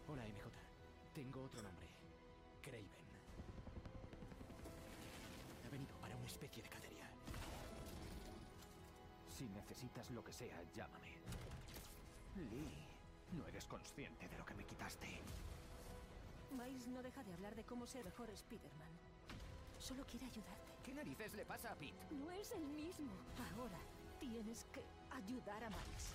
Hola, 0.07 0.21
MJ. 0.21 0.51
Tengo 1.11 1.41
otro 1.41 1.59
nombre. 1.63 1.87
Craven. 2.61 2.87
He 5.65 5.69
venido 5.69 5.95
para 5.97 6.15
una 6.15 6.27
especie 6.27 6.61
de 6.61 6.69
cacería. 6.69 7.09
Si 9.29 9.45
necesitas 9.45 10.11
lo 10.11 10.23
que 10.23 10.31
sea, 10.31 10.61
llámame. 10.75 11.17
Lee, 12.35 12.85
no 13.31 13.47
eres 13.47 13.65
consciente 13.65 14.27
de 14.27 14.37
lo 14.37 14.45
que 14.45 14.53
me 14.53 14.63
quitaste. 14.63 15.07
Miles 16.51 16.87
no 16.87 17.01
deja 17.01 17.23
de 17.23 17.33
hablar 17.33 17.55
de 17.55 17.63
cómo 17.63 17.87
ser 17.87 18.05
mejor 18.05 18.29
Spider-Man. 18.29 18.93
Solo 19.79 20.05
quiere 20.05 20.27
ayudarte. 20.27 20.71
¿Qué 20.85 20.93
narices 20.93 21.33
le 21.33 21.47
pasa 21.47 21.71
a 21.71 21.75
Pete? 21.75 21.97
No 22.11 22.29
es 22.29 22.51
el 22.51 22.63
mismo. 22.67 23.11
Ahora 23.57 23.79
tienes 24.19 24.65
que 24.65 24.83
ayudar 25.09 25.63
a 25.63 25.69
Miles. 25.71 26.13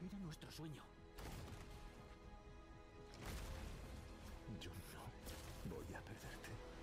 Era 0.00 0.18
nuestro 0.18 0.50
sueño. 0.50 0.82
Yo 4.60 4.70
no 4.94 5.74
voy 5.74 5.94
a 5.94 6.00
perderte. 6.02 6.77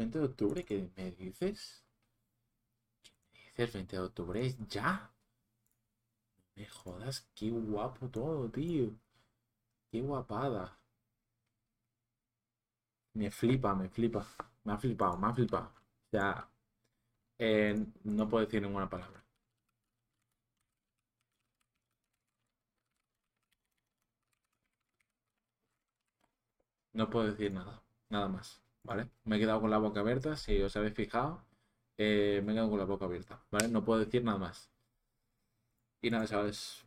¿20 0.00 0.18
de 0.18 0.24
octubre? 0.24 0.64
¿Qué 0.64 0.90
me 0.96 1.10
dices? 1.12 1.84
¿Qué 3.32 3.40
me 3.40 3.44
dices? 3.50 3.74
¿20 3.74 3.86
de 3.88 3.98
octubre 3.98 4.46
es 4.46 4.56
ya? 4.68 5.12
Me 6.56 6.66
jodas, 6.66 7.28
qué 7.34 7.50
guapo 7.50 8.08
todo, 8.08 8.48
tío. 8.50 8.92
Qué 9.90 10.00
guapada. 10.00 10.78
Me 13.14 13.30
flipa, 13.30 13.74
me 13.74 13.88
flipa. 13.88 14.26
Me 14.64 14.72
ha 14.72 14.78
flipado, 14.78 15.16
me 15.18 15.26
ha 15.28 15.34
flipado. 15.34 15.66
O 15.68 16.10
sea, 16.10 16.48
eh, 17.38 17.86
no 18.04 18.28
puedo 18.28 18.44
decir 18.46 18.62
ninguna 18.62 18.88
palabra. 18.90 19.24
No 26.92 27.10
puedo 27.10 27.26
decir 27.32 27.52
nada, 27.52 27.82
nada 28.10 28.28
más, 28.28 28.60
¿vale? 28.90 29.08
Me 29.24 29.36
he 29.36 29.40
quedado 29.40 29.62
con 29.62 29.70
la 29.70 29.78
boca 29.78 30.00
abierta, 30.00 30.36
si 30.36 30.60
os 30.62 30.76
habéis 30.76 30.94
fijado, 30.94 31.42
eh, 31.98 32.42
me 32.44 32.52
he 32.52 32.54
quedado 32.56 32.70
con 32.70 32.78
la 32.78 32.84
boca 32.84 33.06
abierta, 33.06 33.42
¿vale? 33.50 33.68
No 33.68 33.84
puedo 33.84 34.00
decir 34.00 34.22
nada 34.24 34.38
más. 34.38 34.70
Y 36.02 36.10
nada, 36.10 36.26
chavales, 36.26 36.84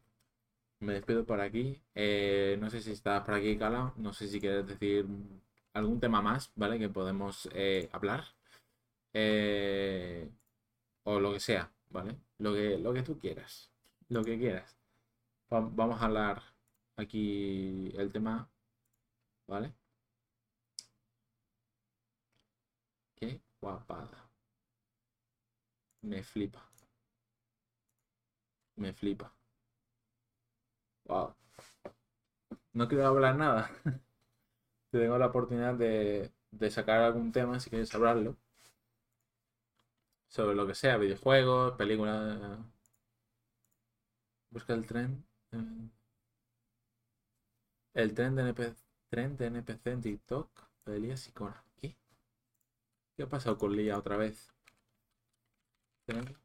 me 0.81 0.93
despido 0.93 1.25
por 1.25 1.41
aquí. 1.41 1.81
Eh, 1.95 2.57
no 2.61 2.69
sé 2.71 2.81
si 2.81 2.91
estás 2.93 3.23
por 3.25 3.35
aquí, 3.35 3.57
Cala, 3.57 3.93
no 3.97 4.13
sé 4.13 4.27
si 4.27 4.39
quieres 4.41 4.67
decir 4.67 5.05
algún 5.73 5.99
tema 5.99 6.21
más, 6.21 6.51
¿vale? 6.55 6.80
Que 6.80 6.89
podemos 6.89 7.49
eh, 7.53 7.89
hablar. 7.93 8.25
O 11.05 11.19
lo 11.19 11.31
que 11.34 11.39
sea, 11.39 11.71
¿vale? 11.89 12.17
Lo 12.39 12.53
que, 12.53 12.77
lo 12.77 12.93
que 12.93 13.03
tú 13.03 13.17
quieras, 13.19 13.71
lo 14.09 14.23
que 14.23 14.38
quieras. 14.38 14.77
Va- 15.53 15.61
Vamos 15.61 16.01
a 16.01 16.05
hablar 16.05 16.41
aquí 16.97 17.93
el 17.97 18.11
tema, 18.13 18.49
¿vale? 19.47 19.73
Guapada. 23.61 24.19
Me 26.03 26.21
flipa. 26.21 26.61
Me 28.77 28.93
flipa. 28.93 29.33
Wow. 31.07 31.33
No 32.73 32.87
quiero 32.87 33.07
hablar 33.07 33.35
nada. 33.35 33.71
Si 34.91 34.97
tengo 34.99 35.17
la 35.17 35.25
oportunidad 35.27 35.73
de, 35.75 36.31
de 36.51 36.71
sacar 36.71 37.01
algún 37.01 37.31
tema, 37.33 37.59
si 37.59 37.69
quieres 37.69 37.93
hablarlo. 37.95 38.37
Sobre 40.27 40.53
lo 40.53 40.67
que 40.67 40.75
sea, 40.75 40.97
videojuegos, 40.97 41.77
películas. 41.77 42.59
Busca 44.51 44.73
el 44.73 44.85
tren. 44.85 45.25
eh, 45.51 45.89
El 48.01 48.13
tren 48.13 48.35
de 48.35 48.43
NPC, 48.43 48.83
tren 49.09 49.35
de 49.35 49.47
NPC 49.47 49.91
en 49.93 50.01
TikTok 50.03 50.47
de 50.85 50.97
Elías 50.97 51.27
y 51.27 51.31
Cora. 51.31 51.65
¿Qué? 53.15 53.18
¿Qué 53.18 53.23
ha 53.23 53.30
pasado 53.30 53.57
con 53.57 53.76
Lía 53.76 53.98
otra 53.98 54.18
vez? 54.18 54.52
Tren. 56.06 56.35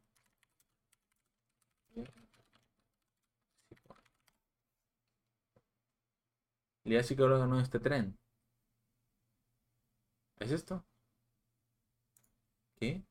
Lía 6.84 7.02
psicóloga 7.04 7.46
no 7.46 7.58
es 7.58 7.64
este 7.64 7.78
tren. 7.80 8.18
¿Es 10.40 10.50
esto? 10.52 10.84
¿Qué? 12.76 13.02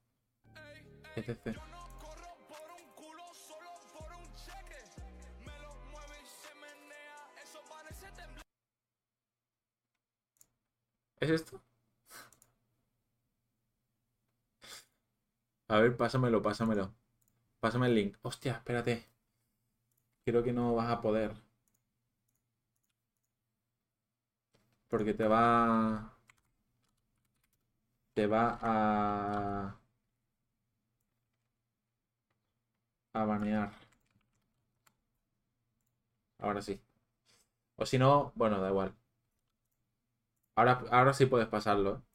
etc. 1.15 1.57
¿Es 11.19 11.29
esto? 11.29 11.66
A 15.73 15.79
ver, 15.81 15.95
pásamelo, 15.95 16.41
pásamelo. 16.41 16.93
Pásame 17.61 17.87
el 17.87 17.95
link. 17.95 18.17
Hostia, 18.23 18.53
espérate. 18.53 19.07
Creo 20.25 20.43
que 20.43 20.53
no 20.53 20.75
vas 20.75 20.91
a 20.91 21.01
poder. 21.01 21.31
Porque 24.89 25.13
te 25.13 25.27
va... 25.27 25.43
Te 28.19 28.25
va 28.33 28.41
a... 28.73 28.73
A 33.13 33.25
banear. 33.25 33.69
Ahora 36.39 36.61
sí. 36.63 36.81
O 37.77 37.85
si 37.87 37.97
no, 37.99 38.31
bueno, 38.35 38.61
da 38.61 38.69
igual. 38.69 38.95
Ahora, 40.55 40.83
ahora 40.91 41.13
sí 41.13 41.25
puedes 41.25 41.47
pasarlo. 41.47 41.95
¿eh? 41.99 42.06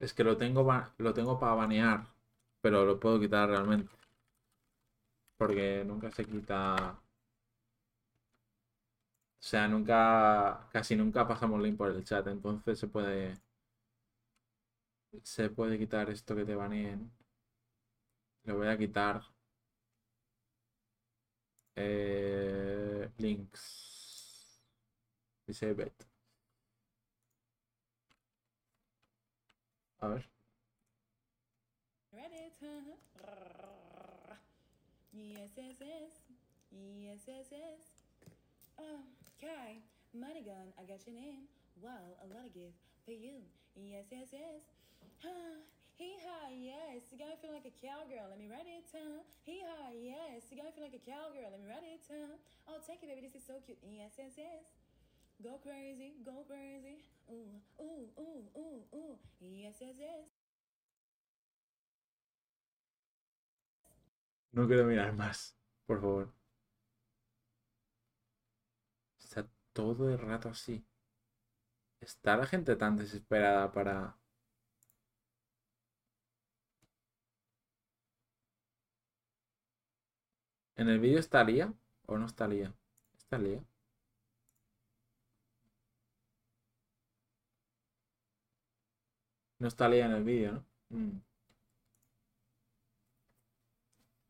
Es 0.00 0.12
que 0.12 0.24
lo 0.24 0.36
tengo, 0.36 0.68
lo 0.98 1.14
tengo 1.14 1.38
para 1.38 1.54
banear, 1.54 2.08
pero 2.60 2.84
lo 2.84 2.98
puedo 2.98 3.20
quitar 3.20 3.48
realmente. 3.48 3.88
Porque 5.36 5.82
nunca 5.84 6.08
se 6.12 6.24
quita. 6.24 6.76
O 9.40 9.42
sea, 9.42 9.66
nunca, 9.68 10.68
casi 10.72 10.94
nunca 10.96 11.26
pasamos 11.26 11.60
link 11.60 11.76
por 11.76 11.90
el 11.90 12.04
chat, 12.04 12.26
entonces 12.28 12.78
se 12.78 12.86
puede, 12.88 13.34
se 15.22 15.48
puede 15.50 15.78
quitar 15.78 16.10
esto 16.10 16.34
que 16.34 16.44
te 16.44 16.54
baneen. 16.56 17.10
Lo 18.44 18.56
voy 18.58 18.68
a 18.68 18.76
quitar. 18.76 19.22
Eh, 21.76 23.08
links. 23.18 24.60
Disable. 25.46 25.84
A 25.84 26.09
ver. 30.08 30.24
Reddit? 32.16 32.32
Yes, 32.32 32.56
uh-huh. 32.64 32.96
yes, 35.12 35.76
yes. 35.80 36.12
Yes, 36.72 37.20
yes, 37.28 37.46
yes. 37.52 37.82
Oh, 38.78 38.96
um, 38.96 39.04
Kai, 39.40 39.84
money 40.16 40.40
gun, 40.40 40.72
I 40.80 40.88
got 40.88 41.04
your 41.04 41.16
name. 41.16 41.44
Wow, 41.82 42.16
a 42.24 42.26
lot 42.32 42.48
of 42.48 42.52
gift 42.56 42.80
for 43.04 43.12
you. 43.12 43.44
Yes, 43.76 44.08
yes, 44.10 44.32
yes. 44.32 44.64
Huh. 45.20 45.60
Hee 46.00 46.16
haw, 46.24 46.48
yes. 46.48 47.04
You 47.12 47.20
got 47.20 47.28
me 47.28 47.36
feeling 47.44 47.60
like 47.60 47.68
a 47.68 47.76
cowgirl. 47.76 48.32
Let 48.32 48.40
me 48.40 48.48
write 48.48 48.64
it, 48.64 48.88
huh? 48.88 49.20
Hee 49.44 49.60
haw, 49.60 49.92
yes. 49.92 50.48
You 50.48 50.56
got 50.56 50.64
me 50.64 50.72
feeling 50.72 50.88
like 50.88 50.96
a 50.96 51.04
cowgirl. 51.04 51.52
Let 51.52 51.60
me 51.60 51.68
write 51.68 51.84
it, 51.84 52.00
huh? 52.08 52.40
Oh, 52.72 52.80
take 52.80 53.04
it, 53.04 53.12
baby. 53.12 53.20
This 53.20 53.36
is 53.36 53.44
so 53.44 53.60
cute. 53.60 53.76
Yes, 53.84 54.16
yes, 54.16 54.32
yes. 54.40 54.79
Go 55.42 55.58
crazy, 55.62 56.12
go 56.24 56.44
crazy. 56.46 57.02
Yes, 59.40 59.80
yes, 59.80 59.96
yes. 59.98 60.26
No 64.52 64.66
quiero 64.66 64.84
mirar 64.84 65.12
más, 65.14 65.56
por 65.86 66.00
favor. 66.00 66.32
Está 69.18 69.48
todo 69.72 70.10
el 70.10 70.18
rato 70.18 70.48
así. 70.50 70.84
¿Está 72.00 72.36
la 72.36 72.46
gente 72.46 72.76
tan 72.76 72.96
desesperada 72.96 73.72
para... 73.72 74.16
¿En 80.76 80.88
el 80.88 80.98
vídeo 80.98 81.20
estaría 81.20 81.72
o 82.06 82.18
no 82.18 82.26
estaría? 82.26 82.74
¿Estaría? 83.16 83.62
No 89.60 89.68
está 89.68 89.88
lía 89.88 90.06
en 90.06 90.12
el 90.12 90.24
vídeo, 90.24 90.52
¿no? 90.54 90.64
Mm. 90.98 91.20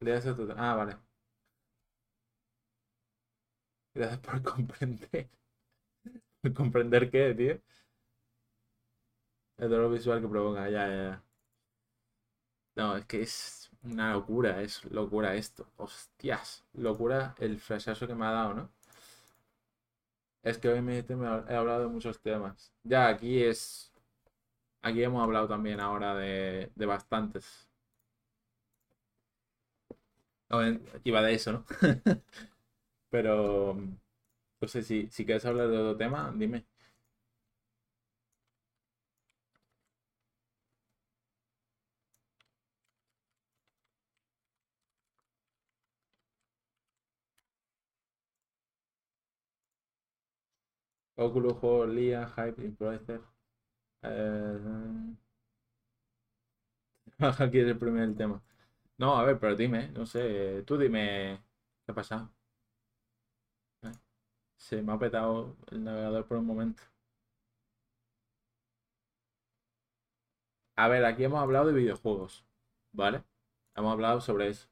Gracias 0.00 0.34
a 0.34 0.36
tu- 0.36 0.52
Ah, 0.56 0.74
vale. 0.74 0.96
Gracias 3.94 4.18
por 4.18 4.42
comprender. 4.54 5.28
¿Por 6.40 6.52
comprender 6.54 7.10
qué, 7.10 7.34
tío? 7.34 7.60
El 9.58 9.70
dolor 9.70 9.92
visual 9.92 10.20
que 10.20 10.26
provoca, 10.26 10.68
ya, 10.68 10.88
ya, 10.88 10.94
ya. 11.04 11.22
No, 12.74 12.96
es 12.96 13.04
que 13.06 13.22
es 13.22 13.70
una 13.84 14.12
locura, 14.12 14.60
es 14.62 14.84
locura 14.86 15.36
esto. 15.36 15.68
Hostias, 15.76 16.64
locura 16.74 17.34
el 17.38 17.60
flashazo 17.60 18.06
que 18.08 18.14
me 18.16 18.26
ha 18.26 18.30
dado, 18.32 18.54
¿no? 18.54 18.70
Es 20.42 20.58
que 20.58 20.68
hoy 20.68 20.82
me 20.82 20.98
he 20.98 21.54
hablado 21.56 21.80
de 21.84 21.88
muchos 21.88 22.20
temas. 22.20 22.72
Ya, 22.84 23.08
aquí 23.08 23.42
es. 23.42 23.89
Aquí 24.82 25.02
hemos 25.02 25.22
hablado 25.22 25.48
también 25.48 25.80
ahora 25.80 26.14
de, 26.14 26.70
de 26.74 26.86
bastantes. 26.86 27.68
No, 30.48 30.58
Iba 31.04 31.22
de 31.22 31.34
eso, 31.34 31.52
¿no? 31.52 31.64
Pero. 33.10 33.74
No 34.60 34.68
sé 34.68 34.82
si, 34.82 35.08
si 35.10 35.24
quieres 35.26 35.44
hablar 35.46 35.68
de 35.68 35.78
otro 35.78 35.96
tema, 35.98 36.32
dime. 36.36 36.66
Oculus, 51.16 51.52
juego, 51.52 51.86
Lia, 51.86 52.26
Hype, 52.34 52.64
Influencer. 52.64 53.20
Eh... 54.02 54.58
Aquí 57.38 57.58
es 57.60 57.66
el 57.68 57.78
primer 57.78 58.14
tema. 58.16 58.42
No, 58.98 59.16
a 59.18 59.24
ver, 59.24 59.38
pero 59.38 59.56
dime, 59.56 59.88
no 59.90 60.06
sé, 60.06 60.62
tú 60.66 60.78
dime 60.78 61.42
qué 61.86 61.92
ha 61.92 61.94
pasado. 61.94 62.32
Eh, 63.82 63.92
Se 64.56 64.82
me 64.82 64.92
ha 64.92 64.98
petado 64.98 65.56
el 65.72 65.84
navegador 65.84 66.26
por 66.26 66.38
un 66.38 66.46
momento. 66.46 66.82
A 70.76 70.88
ver, 70.88 71.04
aquí 71.04 71.22
hemos 71.24 71.40
hablado 71.40 71.66
de 71.68 71.74
videojuegos, 71.74 72.44
¿vale? 72.92 73.22
Hemos 73.76 73.92
hablado 73.92 74.20
sobre 74.20 74.48
eso. 74.48 74.68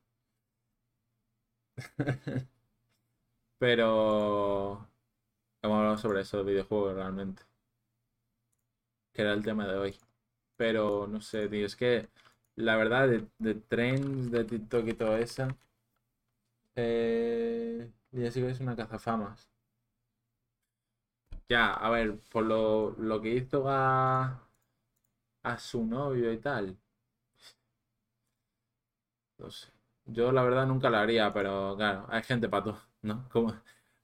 Pero 3.59 4.89
hemos 5.63 5.79
hablado 5.79 5.99
sobre 5.99 6.23
eso 6.23 6.39
de 6.39 6.45
videojuegos 6.53 6.95
realmente, 6.97 7.43
que 9.19 9.23
era 9.25 9.33
el 9.35 9.43
tema 9.45 9.67
de 9.67 9.77
hoy. 9.77 9.97
Pero 10.57 11.09
no 11.09 11.21
sé, 11.21 11.49
tío, 11.49 11.67
es 11.67 11.77
que 11.77 12.09
la 12.57 12.77
verdad 12.77 13.09
de, 13.09 13.27
de 13.39 13.55
trends, 13.57 14.31
de 14.31 14.45
TikTok 14.45 14.89
y 14.89 14.95
todo 14.95 15.17
eso, 15.19 15.49
eh, 16.77 17.91
ya 18.13 18.31
sí 18.31 18.41
que 18.41 18.51
es 18.51 18.61
una 18.61 18.77
cazafamas. 18.77 19.49
Ya, 21.49 21.73
a 21.75 21.91
ver, 21.91 22.19
por 22.31 22.45
lo, 22.45 22.91
lo 22.99 23.21
que 23.21 23.31
hizo 23.35 23.65
a, 23.69 24.49
a 25.43 25.59
su 25.59 25.85
novio 25.85 26.33
y 26.33 26.39
tal. 26.39 26.79
No 29.39 29.51
sé. 29.51 29.69
Yo 30.07 30.33
la 30.33 30.43
verdad 30.43 30.67
nunca 30.67 30.91
lo 30.91 30.97
haría, 30.99 31.33
pero 31.33 31.75
claro, 31.77 32.07
hay 32.11 32.23
gente 32.23 32.49
para 32.49 32.65
todo, 32.65 32.81
¿no? 33.03 33.29
Como, 33.31 33.55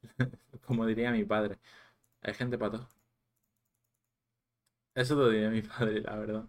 como 0.67 0.87
diría 0.87 1.11
mi 1.13 1.25
padre, 1.25 1.59
hay 2.23 2.35
gente 2.35 2.59
para 2.59 2.73
todo. 2.73 2.89
Eso 4.95 5.15
lo 5.15 5.29
diría 5.29 5.51
mi 5.51 5.63
padre, 5.63 6.01
la 6.01 6.17
verdad. 6.17 6.49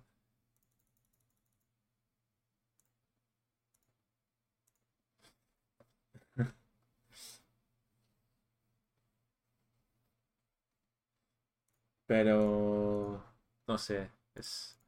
Pero 12.08 13.24
no 13.68 13.78
sé, 13.78 14.12
es, 14.36 14.80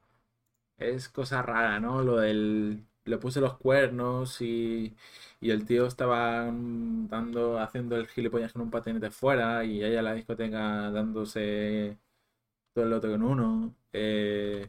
es 0.78 1.08
cosa 1.08 1.42
rara, 1.42 1.80
¿no? 1.80 2.02
Lo 2.02 2.18
del 2.18 2.86
le 3.04 3.18
puse 3.18 3.40
los 3.40 3.58
cuernos 3.58 4.40
y, 4.42 4.96
y 5.40 5.50
el 5.50 5.66
tío 5.66 5.86
estaba 5.86 6.44
dando, 6.46 7.58
haciendo 7.60 7.96
el 7.96 8.08
gilipollas 8.08 8.52
con 8.52 8.62
un 8.62 8.70
patinete 8.70 9.10
fuera 9.10 9.64
y 9.64 9.82
ella 9.84 10.00
en 10.00 10.04
la 10.06 10.14
discoteca 10.14 10.90
dándose 10.90 11.98
el 12.84 12.92
otro 12.92 13.10
con 13.10 13.22
uno. 13.22 13.74
Eh, 13.92 14.68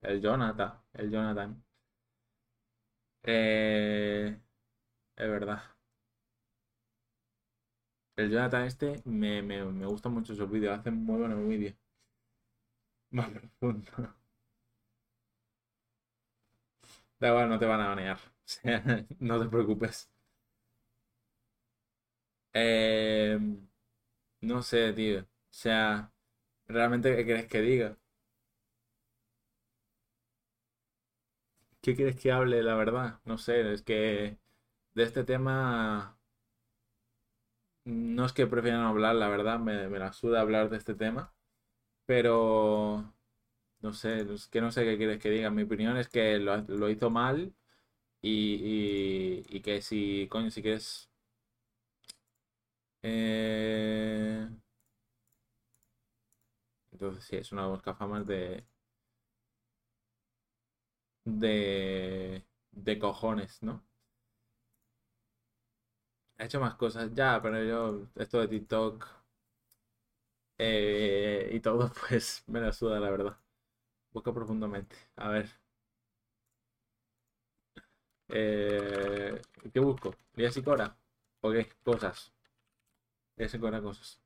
el 0.00 0.22
Jonathan, 0.22 0.72
el 0.94 1.10
Jonathan. 1.10 1.62
Eh, 3.24 4.40
es 5.16 5.30
verdad. 5.30 5.62
El 8.14 8.30
Jonathan 8.30 8.64
este 8.66 9.00
me, 9.06 9.40
me, 9.40 9.64
me 9.64 9.86
gusta 9.86 10.10
mucho 10.10 10.34
sus 10.34 10.50
vídeos, 10.50 10.78
hace 10.78 10.90
muy 10.90 11.18
buenos 11.18 11.48
vídeos. 11.48 11.74
Más 13.10 13.30
profundo. 13.30 14.14
Da 17.20 17.28
igual, 17.28 17.48
no 17.48 17.58
te 17.58 17.66
van 17.66 17.80
a 17.80 17.88
banear. 17.88 18.18
No 19.20 19.40
te 19.40 19.48
preocupes. 19.48 20.08
Eh, 22.52 23.38
no 24.46 24.62
sé, 24.62 24.92
tío. 24.92 25.20
O 25.22 25.26
sea, 25.50 26.12
¿realmente 26.68 27.16
qué 27.16 27.24
quieres 27.24 27.46
que 27.48 27.60
diga? 27.62 27.98
¿Qué 31.80 31.94
quieres 31.96 32.16
que 32.20 32.32
hable, 32.32 32.62
la 32.62 32.74
verdad? 32.74 33.20
No 33.24 33.38
sé, 33.38 33.72
es 33.72 33.82
que 33.82 34.38
de 34.94 35.02
este 35.04 35.24
tema 35.24 36.18
no 37.84 38.24
es 38.26 38.32
que 38.32 38.46
prefieran 38.46 38.80
hablar, 38.82 39.14
la 39.16 39.28
verdad, 39.28 39.58
me, 39.60 39.88
me 39.88 39.98
la 39.98 40.12
suda 40.12 40.40
hablar 40.40 40.70
de 40.70 40.76
este 40.78 40.94
tema, 40.94 41.32
pero 42.06 43.14
no 43.80 43.92
sé, 43.94 44.22
es 44.34 44.48
que 44.48 44.60
no 44.62 44.72
sé 44.72 44.84
qué 44.84 44.96
quieres 44.98 45.20
que 45.20 45.30
diga. 45.30 45.50
Mi 45.50 45.62
opinión 45.64 45.96
es 45.98 46.08
que 46.08 46.38
lo, 46.38 46.58
lo 46.58 46.90
hizo 46.90 47.10
mal 47.10 47.54
y, 48.22 49.44
y, 49.50 49.56
y 49.58 49.60
que 49.62 49.82
si, 49.82 50.28
coño, 50.30 50.50
si 50.50 50.62
quieres... 50.62 51.10
eh, 53.08 54.46
Entonces 56.90 57.22
sí, 57.24 57.36
es 57.36 57.52
una 57.52 57.68
buscafamas 57.68 58.26
de... 58.26 58.64
de... 61.24 62.42
de 62.72 62.98
cojones, 62.98 63.62
¿no? 63.62 63.84
Ha 66.38 66.44
hecho 66.46 66.60
más 66.60 66.76
cosas 66.76 67.12
ya, 67.12 67.38
pero 67.42 67.62
yo, 67.62 68.06
esto 68.16 68.40
de 68.40 68.48
TikTok 68.48 69.06
eh, 70.58 71.50
y 71.52 71.60
todo, 71.60 71.90
pues 72.08 72.42
me 72.46 72.60
la 72.60 72.72
suda, 72.72 73.00
la 73.00 73.10
verdad. 73.10 73.36
Busca 74.12 74.32
profundamente. 74.34 74.96
A 75.16 75.30
ver. 75.30 75.50
Eh, 78.28 79.40
¿qué 79.72 79.80
busco? 79.80 80.14
¿Lías 80.34 80.56
y 80.56 80.62
Cora? 80.62 80.96
¿O 81.40 81.50
qué? 81.50 81.68
Cosas. 81.82 82.32
Y 83.38 83.58
Cora, 83.58 83.80
cosas. 83.80 84.20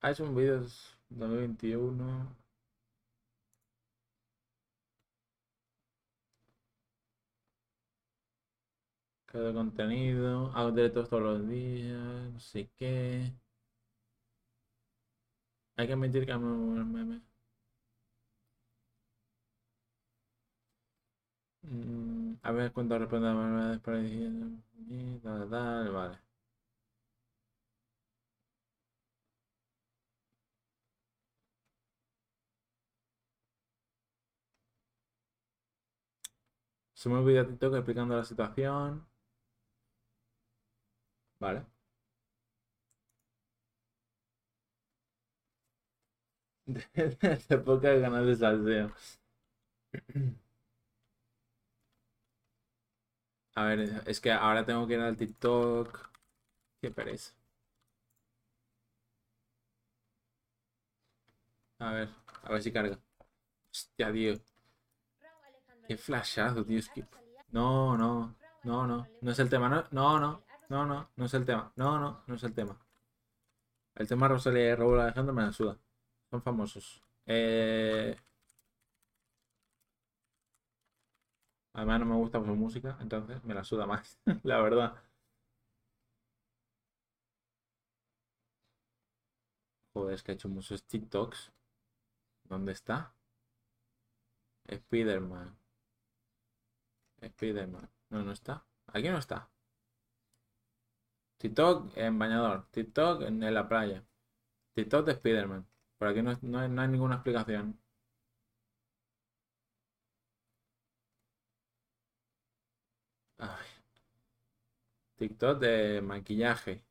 Ha 0.00 0.10
hecho 0.10 0.24
un 0.24 0.34
vídeo 0.34 0.64
2021. 1.10 2.34
Cada 9.26 9.52
contenido. 9.52 10.50
Hago 10.54 10.72
directos 10.72 11.08
todos 11.08 11.22
los 11.22 11.48
días. 11.48 12.32
No 12.32 12.40
sé 12.40 12.68
qué. 12.76 13.32
Hay 15.76 15.86
que 15.86 15.92
admitir 15.94 16.26
que 16.26 16.32
amo 16.32 16.76
el 16.76 16.84
meme. 16.84 17.22
Mm, 21.62 22.36
a 22.42 22.50
ver 22.52 22.72
cuánto 22.72 22.98
responde 22.98 23.28
a 23.28 23.34
la 25.38 25.46
tal, 25.50 25.90
vale. 25.92 26.25
Sube 37.06 37.18
un 37.20 37.24
vídeo 37.24 37.46
TikTok 37.46 37.74
explicando 37.76 38.16
la 38.16 38.24
situación. 38.24 39.06
Vale. 41.40 41.66
De 47.48 47.58
poca 47.58 47.94
ganas 47.94 48.26
de 48.26 48.36
salseo. 48.36 48.90
A 53.56 53.64
ver, 53.64 54.02
es 54.06 54.20
que 54.20 54.30
ahora 54.30 54.64
tengo 54.64 54.86
que 54.86 54.94
ir 54.94 55.00
al 55.00 55.16
TikTok. 55.16 56.10
Qué 56.80 56.90
pereza. 56.92 57.34
A 61.78 61.92
ver, 61.92 62.08
a 62.42 62.52
ver 62.52 62.62
si 62.62 62.72
carga. 62.72 62.98
Hostia, 63.72 64.12
tío. 64.12 64.34
Qué 65.86 65.96
flashazo, 65.96 66.64
tío. 66.64 66.80
No, 67.52 67.96
no, 67.96 68.34
no, 68.64 68.86
no. 68.86 69.06
No 69.20 69.30
es 69.30 69.38
el 69.38 69.48
tema. 69.48 69.68
No, 69.68 69.84
no, 69.90 70.18
no. 70.20 70.42
No, 70.68 70.84
no, 70.86 71.10
no 71.16 71.24
es 71.24 71.34
el 71.34 71.44
tema. 71.44 71.72
No, 71.76 71.98
no, 71.98 72.22
no 72.26 72.34
es 72.34 72.42
el 72.42 72.52
tema. 72.54 72.76
El 73.96 74.06
tema 74.08 74.28
Rosalía 74.28 74.70
y 74.70 74.74
Raúl 74.74 75.00
Alejandro 75.00 75.34
me 75.34 75.42
la 75.42 75.52
suda. 75.52 75.76
Son 76.30 76.42
famosos. 76.42 77.02
Eh... 77.26 78.16
Además 81.74 82.00
no 82.00 82.06
me 82.06 82.14
gusta 82.16 82.38
su 82.40 82.54
música, 82.56 82.96
entonces 83.00 83.42
me 83.44 83.54
la 83.54 83.62
suda 83.62 83.86
más, 83.86 84.18
la 84.44 84.60
verdad. 84.62 84.96
Joder, 89.94 90.14
es 90.14 90.22
que 90.22 90.30
ha 90.32 90.34
hecho 90.34 90.48
muchos 90.48 90.84
TikToks. 90.84 91.52
¿Dónde 92.44 92.72
está? 92.72 93.12
Spiderman. 94.70 95.56
Spiderman. 97.28 97.88
No, 98.10 98.22
no 98.24 98.32
está. 98.32 98.64
Aquí 98.88 99.08
no 99.08 99.18
está. 99.18 99.48
TikTok 101.38 101.92
en 101.96 102.18
bañador. 102.18 102.66
TikTok 102.70 103.22
en 103.22 103.40
la 103.54 103.66
playa. 103.66 104.04
TikTok 104.74 105.06
de 105.06 105.14
Spiderman. 105.14 105.66
Por 105.98 106.08
aquí 106.08 106.22
no, 106.22 106.38
no 106.42 106.58
hay- 106.60 106.68
no 106.70 106.82
hay 106.82 106.88
ninguna 106.88 107.16
explicación. 107.16 107.78
Ay. 113.38 113.66
TikTok 115.18 115.58
de 115.60 116.00
maquillaje. 116.00 116.82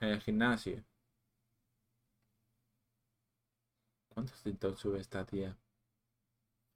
En 0.00 0.08
el 0.08 0.22
gimnasio. 0.22 0.82
¿Cuántos 4.08 4.42
TikTok 4.42 4.76
sube 4.76 4.98
esta 4.98 5.24
tía? 5.24 5.56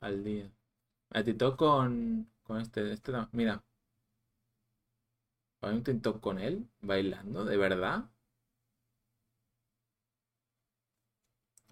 Al 0.00 0.22
día. 0.22 0.50
El 1.12 1.24
TikTok 1.24 1.56
con, 1.56 2.30
con 2.42 2.60
este, 2.60 2.92
este. 2.92 3.12
Mira. 3.32 3.62
¿Hay 5.62 5.74
un 5.74 5.82
TikTok 5.82 6.20
con 6.20 6.38
él? 6.38 6.68
¿Bailando? 6.82 7.44
¿De 7.44 7.56
verdad? 7.56 8.04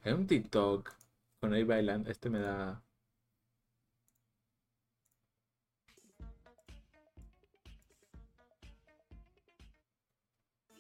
Hay 0.03 0.13
un 0.13 0.27
TikTok 0.27 0.93
con 1.41 1.55
él 1.55 1.65
bailando. 1.65 2.11
Este 2.11 2.31
me 2.31 2.41
da. 2.41 2.83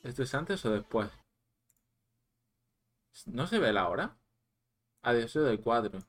¿Esto 0.02 0.22
es 0.22 0.34
antes 0.34 0.64
o 0.64 0.70
después? 0.70 1.10
¿No 3.26 3.46
se 3.46 3.58
ve 3.58 3.72
la 3.72 3.88
hora? 3.88 4.16
Ah, 5.02 5.12
de 5.12 5.24
eso 5.24 5.42
del 5.42 5.60
4. 5.60 6.00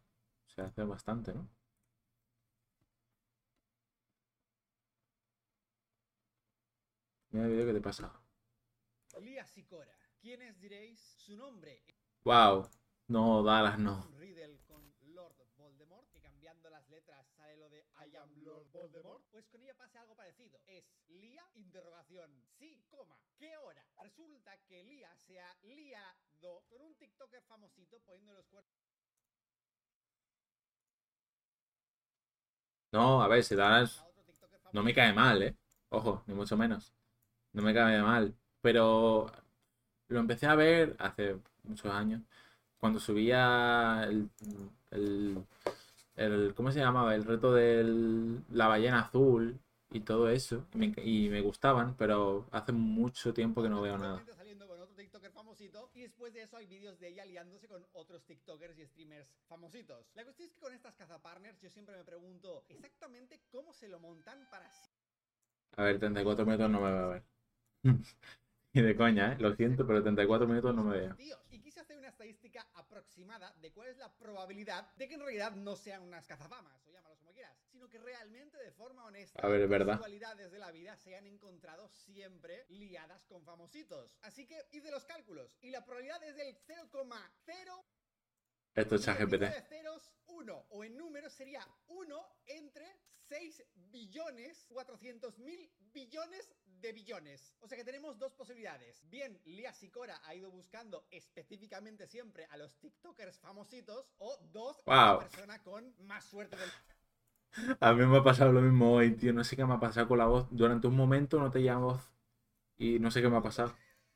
Se 0.48 0.62
hace 0.62 0.84
bastante, 0.84 1.34
¿no? 1.34 1.48
Mira 7.32 7.46
el 7.46 7.52
vídeo 7.52 7.68
que 7.68 7.74
te 7.74 7.82
pasa. 7.82 8.12
¿Quiénes 10.22 10.60
diréis 10.60 11.00
su 11.18 11.38
nombre? 11.38 11.84
Wow. 12.26 12.68
No, 13.08 13.44
Dallas, 13.44 13.80
no. 13.80 14.06
Riddle 14.18 14.60
con 14.68 14.94
Lord 15.02 15.36
Voldemort, 15.56 16.10
que 16.12 16.22
cambiando 16.22 16.70
las 16.70 16.88
letras 16.90 17.26
sale 17.36 17.56
lo 17.58 17.70
de 17.70 17.86
I 18.06 18.16
am 18.18 18.30
Lord 18.44 18.68
Voldemort. 18.72 19.24
Pues 19.32 19.48
con 19.48 19.62
ella 19.62 19.76
pasa 19.78 20.02
algo 20.02 20.16
parecido. 20.16 20.60
Es 20.68 20.86
Lía, 21.08 21.44
interrogación, 21.56 22.30
sí, 22.58 22.84
coma, 22.90 23.18
¿qué 23.38 23.56
hora? 23.58 23.86
Resulta 24.02 24.58
que 24.68 24.84
Lía 24.84 25.16
se 25.16 25.40
ha 25.40 25.58
liado 25.64 26.64
con 26.68 26.82
un 26.82 26.96
TikToker 26.96 27.42
famosito 27.44 28.00
poniendo 28.02 28.34
los 28.34 28.48
cuernos. 28.48 28.74
No, 32.92 33.22
a 33.22 33.28
ver, 33.28 33.44
si 33.44 33.56
Dallas 33.56 34.04
no 34.74 34.84
me 34.84 34.94
cae 34.94 35.14
mal, 35.14 35.42
¿eh? 35.44 35.56
Ojo, 35.90 36.24
ni 36.28 36.34
mucho 36.34 36.58
menos. 36.58 36.94
No 37.54 37.62
me 37.62 37.74
cae 37.74 38.02
mal. 38.02 38.34
Pero 38.62 39.32
lo 40.10 40.20
empecé 40.20 40.48
a 40.48 40.56
ver 40.56 40.96
hace 41.00 41.38
muchos 41.64 41.92
años. 41.92 42.22
Cuando 42.80 43.00
subía 43.00 44.06
el, 44.06 44.30
el, 44.92 45.44
el- 46.16 46.54
¿cómo 46.56 46.72
se 46.72 46.80
llamaba? 46.80 47.16
El 47.16 47.26
reto 47.26 47.54
de 47.54 47.84
la 48.52 48.68
ballena 48.68 49.02
azul 49.02 49.60
y 49.92 50.02
todo 50.02 50.30
eso. 50.30 50.66
Y 50.74 50.78
me, 50.78 50.94
y 51.04 51.30
me 51.30 51.42
gustaban, 51.42 51.96
pero 51.98 52.48
hace 52.52 52.72
mucho 52.74 53.34
tiempo 53.34 53.64
que 53.64 53.70
no 53.70 53.82
veo 53.82 53.98
nada. 53.98 54.22
Famosito 55.34 55.90
y 55.94 56.02
después 56.02 56.34
de 56.34 56.42
eso 56.42 56.58
hay 56.58 56.68
vídeos 56.68 57.00
de 57.00 57.08
ella 57.08 57.26
liándose 57.26 57.68
con 57.68 57.86
otros 57.94 58.26
TikTokers 58.26 58.78
y 58.78 58.86
streamers 58.86 59.28
famositos. 59.48 60.06
La 60.14 60.24
cuestión 60.24 60.48
es 60.50 60.54
que 60.54 60.60
con 60.60 60.74
estas 60.74 60.96
cazapartners 60.96 61.60
yo 61.62 61.70
siempre 61.70 61.96
me 61.96 62.04
pregunto 62.04 62.66
exactamente 62.70 63.42
cómo 63.52 63.74
se 63.74 63.88
lo 63.88 64.00
montan 64.00 64.46
para 64.52 64.70
A 65.78 65.84
ver, 65.84 66.00
34 66.00 66.46
minutos 66.46 66.70
no 66.70 66.80
me 66.82 66.92
va 66.92 67.04
a 67.06 67.08
ver. 67.08 67.24
Y 68.72 68.82
de 68.82 68.96
coña, 68.96 69.34
¿eh? 69.34 69.38
Lo 69.40 69.56
siento, 69.56 69.86
pero 69.88 70.04
34 70.04 70.48
minutos 70.48 70.76
no 70.76 70.84
me 70.84 70.96
veo. 71.00 71.16
Y 71.50 71.60
quise 71.60 71.80
hacer 71.80 71.98
una 71.98 72.10
estadística 72.10 72.68
aproximada 72.76 73.52
de 73.60 73.72
cuál 73.74 73.88
es 73.88 73.98
la 73.98 74.16
probabilidad 74.16 74.94
de 74.96 75.08
que 75.08 75.16
en 75.16 75.22
realidad 75.22 75.54
no 75.54 75.76
sean 75.76 76.04
unas 76.04 76.28
cazafamas, 76.28 76.80
o 76.86 76.92
llámalos 76.92 77.18
como 77.18 77.34
quieras, 77.34 77.58
sino 77.72 77.90
que 77.90 77.98
realmente 77.98 78.60
de 78.60 78.72
forma 78.72 79.06
honesta, 79.06 79.42
A 79.42 79.48
ver, 79.48 79.62
es 79.62 79.70
verdad. 79.70 79.94
casualidades 79.94 80.52
de 80.52 80.60
la 80.60 80.70
vida 80.70 80.96
se 80.98 81.16
han 81.18 81.26
encontrado 81.26 81.90
siempre 81.90 82.68
liadas 82.70 83.26
con 83.26 83.44
famositos. 83.44 84.16
Así 84.22 84.46
que 84.46 84.68
hice 84.72 84.92
los 84.92 85.04
cálculos, 85.06 85.58
y 85.62 85.72
la 85.72 85.84
probabilidad 85.84 86.24
es 86.26 86.36
del 86.36 86.56
0,0 86.56 87.84
Esto 88.76 88.96
es 88.96 89.02
ChatGPT. 89.02 89.40
de 89.40 89.62
ceros 89.64 90.12
1, 90.28 90.66
o 90.70 90.84
en 90.84 90.96
números 90.96 91.34
sería 91.34 91.68
1 91.88 92.36
entre 92.46 92.86
6 93.30 93.64
billones 93.74 94.66
400 94.70 95.40
mil 95.40 95.72
billones 95.92 96.54
de 96.82 96.94
billones. 96.94 97.54
O 97.60 97.68
sea 97.68 97.78
que 97.78 97.84
tenemos 97.84 98.18
dos 98.18 98.34
posibilidades. 98.34 99.02
Bien, 99.10 99.40
Lía 99.46 99.74
Sicora 99.74 100.20
ha 100.26 100.36
ido 100.36 100.50
buscando 100.52 101.06
específicamente 101.12 102.08
siempre 102.08 102.46
a 102.50 102.58
los 102.58 102.76
TikTokers 102.80 103.40
famositos, 103.40 104.06
o 104.18 104.38
dos, 104.52 104.82
Wow. 104.86 105.20
persona 105.20 105.62
con 105.64 105.94
más 106.00 106.26
suerte 106.26 106.56
del 106.58 106.70
A 107.80 107.94
mí 107.94 108.06
me 108.06 108.18
ha 108.18 108.24
pasado 108.24 108.52
lo 108.52 108.62
mismo 108.62 108.94
hoy, 108.94 109.12
tío. 109.16 109.34
No 109.34 109.44
sé 109.44 109.56
qué 109.56 109.66
me 109.66 109.74
ha 109.74 109.80
pasado 109.80 110.08
con 110.08 110.18
la 110.18 110.26
voz. 110.26 110.48
Durante 110.52 110.88
un 110.88 110.96
momento 110.96 111.40
no 111.40 111.52
tenía 111.52 111.78
voz. 111.78 112.02
Y 112.78 113.00
no 113.00 113.12
sé 113.12 113.22
qué 113.22 113.30
me 113.30 113.38
ha 113.38 113.42
pasado. 113.42 113.74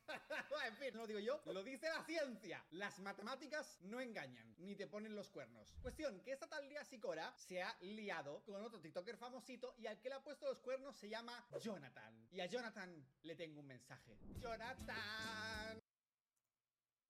no 0.93 1.01
lo 1.01 1.07
digo 1.07 1.19
yo, 1.19 1.41
lo 1.45 1.63
dice 1.63 1.87
la 1.89 2.03
ciencia. 2.03 2.63
Las 2.71 2.99
matemáticas 2.99 3.79
no 3.83 3.99
engañan, 3.99 4.53
ni 4.59 4.75
te 4.75 4.87
ponen 4.87 5.15
los 5.15 5.29
cuernos. 5.29 5.73
Cuestión, 5.81 6.21
que 6.21 6.31
esta 6.31 6.47
tal 6.47 6.67
Lía 6.69 6.83
Sicora 6.85 7.33
se 7.37 7.61
ha 7.61 7.75
liado 7.81 8.43
con 8.43 8.63
otro 8.63 8.79
TikToker 8.79 9.17
famosito 9.17 9.75
y 9.77 9.87
al 9.87 9.99
que 9.99 10.09
le 10.09 10.15
ha 10.15 10.23
puesto 10.23 10.45
los 10.47 10.59
cuernos 10.59 10.95
se 10.95 11.09
llama 11.09 11.45
Jonathan. 11.61 12.27
Y 12.31 12.39
a 12.41 12.45
Jonathan 12.45 13.05
le 13.23 13.35
tengo 13.35 13.59
un 13.59 13.67
mensaje. 13.67 14.17
Jonathan, 14.39 15.79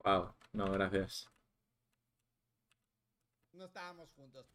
Wow. 0.06 0.34
No, 0.52 0.70
gracias. 0.72 1.30
no 3.54 3.66
estábamos 3.66 4.12
juntos. 4.14 4.46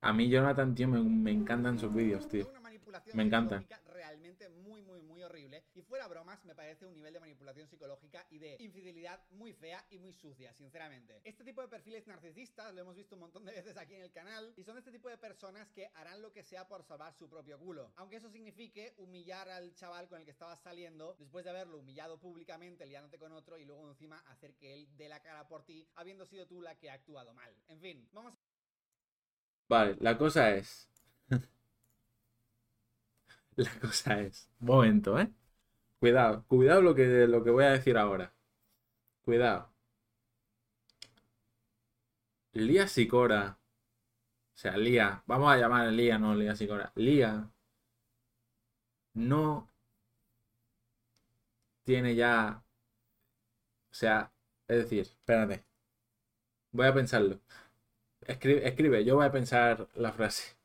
A 0.00 0.12
mí, 0.12 0.30
Jonathan, 0.30 0.74
tío, 0.74 0.88
me, 0.88 1.00
me 1.02 1.32
encantan 1.32 1.78
sus 1.78 1.92
vídeos, 1.92 2.28
tío. 2.28 2.48
Una 2.48 2.60
manipulación 2.60 3.16
Me 3.16 3.24
encanta. 3.24 3.62
realmente 3.92 4.48
muy, 4.48 4.80
Y 5.74 5.82
fuera 5.82 6.06
bromas, 6.08 6.44
me 6.44 6.54
parece 6.54 6.86
un 6.86 6.94
nivel 6.94 7.12
de 7.12 7.20
manipulación 7.20 7.66
psicológica 7.68 8.26
y 8.30 8.38
de 8.38 8.56
infidelidad 8.60 9.20
muy 9.30 9.52
fea 9.52 9.84
y 9.90 9.98
muy 9.98 10.12
sucia, 10.12 10.52
sinceramente. 10.52 11.20
Este 11.24 11.44
tipo 11.44 11.62
de 11.62 11.68
perfiles 11.68 12.06
narcisistas 12.06 12.74
lo 12.74 12.80
hemos 12.80 12.96
visto 12.96 13.14
un 13.14 13.20
montón 13.20 13.44
de 13.44 13.52
veces 13.52 13.76
aquí 13.76 13.94
en 13.94 14.02
el 14.02 14.12
canal 14.12 14.52
y 14.56 14.64
son 14.64 14.78
este 14.78 14.90
tipo 14.90 15.08
de 15.08 15.18
personas 15.18 15.70
que 15.72 15.90
harán 15.94 16.22
lo 16.22 16.32
que 16.32 16.42
sea 16.42 16.66
por 16.66 16.82
salvar 16.82 17.12
su 17.14 17.28
propio 17.28 17.58
culo. 17.58 17.92
Aunque 17.96 18.16
eso 18.16 18.30
signifique 18.30 18.94
humillar 18.96 19.48
al 19.48 19.74
chaval 19.74 20.08
con 20.08 20.18
el 20.18 20.24
que 20.24 20.30
estabas 20.30 20.60
saliendo 20.60 21.14
después 21.18 21.44
de 21.44 21.50
haberlo 21.50 21.78
humillado 21.78 22.18
públicamente 22.18 22.86
liándote 22.86 23.18
con 23.18 23.32
otro 23.32 23.58
y 23.58 23.64
luego 23.64 23.88
encima 23.88 24.18
hacer 24.28 24.54
que 24.54 24.74
él 24.74 24.88
dé 24.96 25.08
la 25.08 25.20
cara 25.20 25.46
por 25.48 25.64
ti 25.64 25.88
habiendo 25.94 26.26
sido 26.26 26.46
tú 26.46 26.60
la 26.60 26.76
que 26.76 26.90
ha 26.90 26.94
actuado 26.94 27.32
mal. 27.34 27.54
En 27.68 27.80
fin, 27.80 28.08
vamos 28.12 28.34
a 28.34 28.38
Vale, 29.68 29.96
la 30.00 30.16
cosa 30.16 30.54
es. 30.54 30.88
La 33.56 33.80
cosa 33.80 34.20
es. 34.20 34.48
Un 34.60 34.66
momento, 34.68 35.18
¿eh? 35.18 35.28
Cuidado, 36.00 36.44
cuidado 36.48 36.82
lo 36.82 36.94
que, 36.94 37.26
lo 37.26 37.42
que 37.44 37.50
voy 37.50 37.64
a 37.64 37.70
decir 37.70 37.96
ahora. 37.98 38.32
Cuidado. 39.24 39.70
Lía 42.52 42.86
Sicora. 42.88 43.58
O 44.54 44.58
sea, 44.58 44.76
Lía. 44.76 45.22
Vamos 45.26 45.52
a 45.52 45.56
llamar 45.56 45.92
Lía, 45.92 46.18
no 46.18 46.34
Lía 46.34 46.54
Sicora. 46.56 46.92
Lía. 46.96 47.50
No. 49.14 49.68
Tiene 51.84 52.14
ya. 52.14 52.62
O 53.90 53.94
sea, 53.94 54.32
es 54.68 54.78
decir, 54.78 55.00
espérate. 55.00 55.64
Voy 56.72 56.86
a 56.86 56.94
pensarlo. 56.94 57.40
Escribe, 58.26 58.66
escribe, 58.68 59.04
yo 59.04 59.16
voy 59.16 59.26
a 59.26 59.32
pensar 59.32 59.88
la 59.94 60.12
frase. 60.12 60.56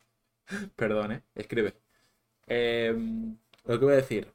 Perdón, 0.76 1.14
¿eh? 1.14 1.24
Escribe. 1.36 1.76
Em, 2.48 3.38
lo 3.66 3.80
que 3.80 3.86
voy 3.86 3.94
a 3.94 3.98
decir. 3.98 4.33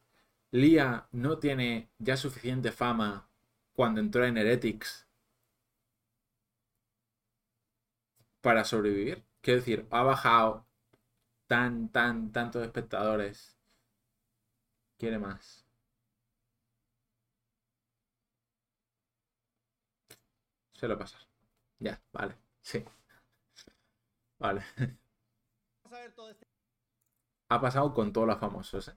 Lía 0.50 1.08
no 1.12 1.38
tiene 1.38 1.90
ya 1.98 2.18
suficiente 2.18 2.70
fama 2.70 3.30
cuando 3.72 4.00
entró 4.00 4.26
en 4.26 4.36
Heretics 4.36 5.06
para 8.40 8.64
sobrevivir. 8.64 9.24
Quiero 9.40 9.60
decir, 9.60 9.86
ha 9.90 10.02
bajado 10.02 10.66
tan, 11.48 11.90
tan, 11.90 12.32
tantos 12.32 12.62
espectadores. 12.64 13.58
Quiere 14.98 15.18
más. 15.18 15.64
Se 20.72 20.88
lo 20.88 20.98
pasar. 20.98 21.20
Ya, 21.78 22.00
vale. 22.12 22.36
Sí. 22.62 22.84
Vale. 24.38 24.62
Ha 27.50 27.60
pasado 27.60 27.92
con 27.92 28.10
todos 28.10 28.26
los 28.26 28.38
famosos, 28.38 28.88
eh. 28.88 28.94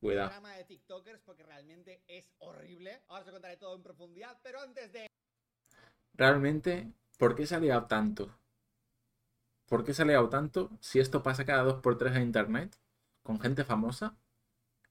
Cuidado. 0.00 0.28
programa 0.28 0.54
de 0.56 0.64
TikTokers 0.64 1.20
porque 1.20 1.42
realmente 1.42 2.02
es 2.06 2.24
horrible. 2.38 3.02
Ahora 3.08 3.24
os 3.24 3.30
contaré 3.30 3.56
todo 3.56 3.74
en 3.74 3.82
profundidad, 3.82 4.38
pero 4.42 4.60
antes 4.60 4.92
de 4.92 5.08
Realmente, 6.14 6.92
¿por 7.16 7.34
qué 7.34 7.46
se 7.46 7.54
ha 7.54 7.60
liado 7.60 7.86
tanto? 7.86 8.36
¿Por 9.68 9.84
qué 9.84 9.94
se 9.94 10.02
ha 10.02 10.06
liado 10.06 10.28
tanto 10.28 10.70
si 10.80 10.98
esto 10.98 11.22
pasa 11.22 11.44
cada 11.44 11.62
dos 11.62 11.80
por 11.80 11.98
tres 11.98 12.16
en 12.16 12.22
internet? 12.22 12.76
Con 13.22 13.40
gente 13.40 13.64
famosa 13.64 14.16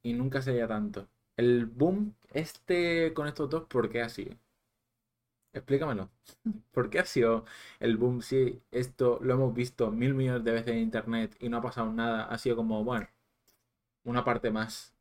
y 0.03 0.13
nunca 0.13 0.41
se 0.41 0.53
lía 0.53 0.67
tanto. 0.67 1.09
El 1.35 1.65
boom, 1.65 2.15
este 2.31 3.13
con 3.13 3.27
estos 3.27 3.49
dos, 3.49 3.65
¿por 3.65 3.89
qué 3.89 4.01
ha 4.01 4.09
sido? 4.09 4.35
Explícamelo. 5.53 6.09
¿Por 6.71 6.89
qué 6.89 6.99
ha 6.99 7.05
sido 7.05 7.45
el 7.79 7.97
boom 7.97 8.21
si 8.21 8.61
esto 8.71 9.19
lo 9.21 9.33
hemos 9.33 9.53
visto 9.53 9.91
mil 9.91 10.13
millones 10.13 10.43
de 10.43 10.51
veces 10.51 10.73
en 10.73 10.79
internet 10.79 11.35
y 11.39 11.49
no 11.49 11.57
ha 11.57 11.61
pasado 11.61 11.91
nada? 11.91 12.25
Ha 12.25 12.37
sido 12.37 12.55
como, 12.55 12.83
bueno, 12.83 13.07
una 14.03 14.23
parte 14.23 14.51
más. 14.51 14.96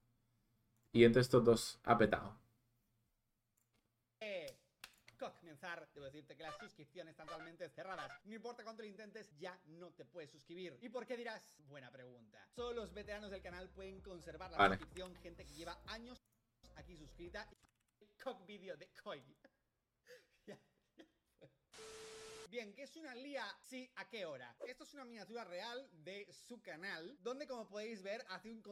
Y 0.97 1.05
entre 1.05 1.21
estos 1.21 1.45
dos 1.45 1.79
ha 1.85 1.99
petado. 1.99 2.39
comenzar, 5.19 5.89
debo 5.95 6.07
decirte 6.07 6.37
que 6.37 6.43
las 6.43 6.57
suscripciones 6.59 7.13
están 7.13 7.27
totalmente 7.27 7.69
cerradas. 7.69 8.11
No 8.25 8.35
importa 8.35 8.65
cuánto 8.65 8.83
lo 8.83 8.89
intentes, 8.89 9.31
ya 9.39 9.59
no 9.67 9.91
te 9.93 10.07
puedes 10.07 10.31
suscribir. 10.31 10.79
¿Y 10.81 10.89
por 10.89 11.07
qué 11.07 11.17
dirás? 11.19 11.43
Buena 11.69 11.91
pregunta. 11.91 12.49
Solo 12.55 12.81
los 12.81 12.95
veteranos 12.95 13.31
del 13.31 13.43
canal 13.43 13.69
pueden 13.69 14.01
conservar 14.01 14.51
la 14.51 14.57
Vale. 14.57 14.77
suscripción, 14.77 15.15
gente 15.17 15.45
que 15.45 15.55
lleva 15.55 15.79
años 15.87 16.23
aquí 16.77 16.97
suscrita. 16.97 17.47
Cock 18.23 18.47
vídeo 18.47 18.77
de 18.77 18.89
fue. 19.03 19.23
Bien, 22.51 22.73
¿qué 22.75 22.85
es 22.85 22.97
una 22.97 23.15
lía? 23.15 23.45
Sí, 23.61 23.91
¿a 23.97 24.09
qué 24.09 24.25
hora? 24.25 24.57
Esto 24.67 24.85
es 24.85 24.95
una 24.95 25.05
miniatura 25.05 25.45
real 25.45 25.91
de 25.93 26.27
su 26.33 26.63
canal, 26.63 27.19
donde 27.23 27.47
como 27.47 27.69
podéis 27.69 28.03
ver 28.03 28.25
hace 28.31 28.51
un 28.51 28.63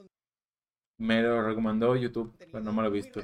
Me 0.99 1.23
lo 1.23 1.43
recomendó 1.43 1.97
YouTube, 1.97 2.35
pero 2.39 2.61
no 2.61 2.73
me 2.73 2.83
lo 2.83 2.89
he 2.89 2.93
visto. 2.93 3.21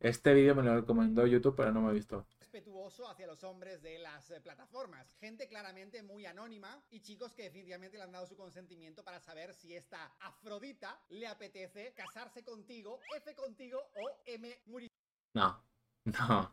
Este 0.00 0.32
vídeo 0.34 0.54
me 0.54 0.62
lo 0.62 0.74
recomendó 0.80 1.26
YouTube, 1.26 1.54
pero 1.56 1.72
no 1.72 1.80
me 1.80 1.90
he 1.90 1.94
visto. 1.94 2.26
respetuoso 2.40 3.08
hacia 3.08 3.26
los 3.26 3.42
hombres 3.44 3.82
de 3.82 3.98
las 3.98 4.30
eh, 4.30 4.40
plataformas. 4.40 5.14
Gente 5.20 5.48
claramente 5.48 6.02
muy 6.02 6.24
anónima 6.26 6.82
y 6.90 7.00
chicos 7.00 7.32
que 7.34 7.44
definitivamente 7.44 7.96
le 7.98 8.04
han 8.04 8.12
dado 8.12 8.26
su 8.26 8.36
consentimiento 8.36 9.04
para 9.04 9.20
saber 9.20 9.54
si 9.54 9.74
esta 9.76 10.12
Afrodita 10.20 11.00
le 11.10 11.26
apetece 11.26 11.92
casarse 11.94 12.42
contigo, 12.44 13.00
F 13.16 13.34
contigo 13.34 13.78
o 13.94 14.10
M 14.26 14.56
morir. 14.66 14.88
No, 15.34 15.62
no, 16.04 16.52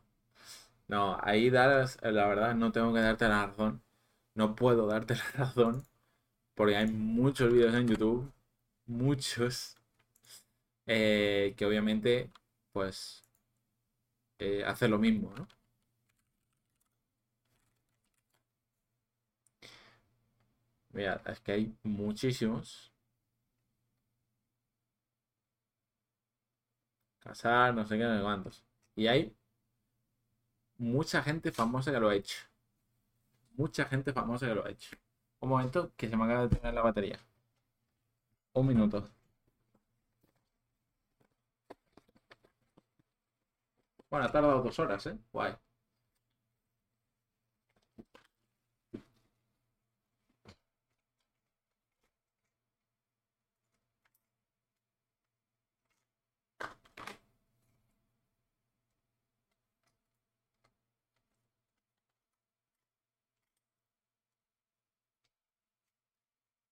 no. 0.88 1.18
Ahí 1.22 1.50
das, 1.50 1.98
la 2.02 2.28
verdad, 2.28 2.56
no 2.56 2.72
tengo 2.72 2.94
que 2.94 3.00
darte 3.02 3.28
la 3.28 3.48
razón. 3.48 3.82
No 4.34 4.56
puedo 4.56 4.88
darte 4.88 5.16
la 5.16 5.24
razón. 5.46 5.86
Porque 6.56 6.76
hay 6.78 6.88
muchos 6.88 7.52
vídeos 7.54 7.74
en 7.76 7.88
YouTube, 7.88 8.32
muchos, 8.86 9.78
eh, 10.88 11.54
que 11.58 11.66
obviamente, 11.66 12.32
pues, 12.72 13.24
eh, 14.40 14.64
hace 14.66 14.88
lo 14.88 14.98
mismo, 15.00 15.34
¿no? 15.36 15.48
Mira, 20.94 21.22
es 21.28 21.40
que 21.42 21.52
hay 21.52 21.78
muchísimos. 21.84 22.92
Casar, 27.24 27.74
no 27.76 27.86
sé 27.86 27.98
qué, 27.98 28.04
no 28.06 28.16
sé 28.18 28.24
cuántos. 28.24 28.64
Y 28.96 29.08
hay 29.08 29.36
mucha 30.78 31.22
gente 31.22 31.52
famosa 31.52 31.92
que 31.92 32.00
lo 32.00 32.08
ha 32.10 32.16
hecho. 32.16 32.38
Mucha 33.58 33.86
gente 33.86 34.14
famosa 34.14 34.46
que 34.46 34.54
lo 34.54 34.64
ha 34.64 34.70
hecho. 34.70 34.96
Un 35.40 35.50
momento 35.50 35.92
que 35.98 36.08
se 36.08 36.16
me 36.16 36.26
acaba 36.26 36.48
de 36.48 36.56
tener 36.56 36.76
la 36.76 36.84
batería. 36.84 37.20
Un 38.56 38.64
minuto. 38.66 39.08
Bueno, 44.16 44.28
ha 44.28 44.32
tardado 44.32 44.62
dos 44.62 44.80
horas, 44.80 45.06
¿eh? 45.08 45.18
Guay. 45.34 45.54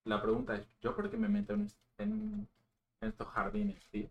La 0.05 0.21
pregunta 0.21 0.55
es, 0.55 0.65
¿yo 0.79 0.95
por 0.95 1.09
qué 1.11 1.17
me 1.17 1.27
meto 1.27 1.51
en, 1.55 1.63
est- 1.63 1.77
en- 1.97 2.47
en 3.01 3.09
estos 3.09 3.27
jardines, 3.27 3.85
tío? 3.89 4.09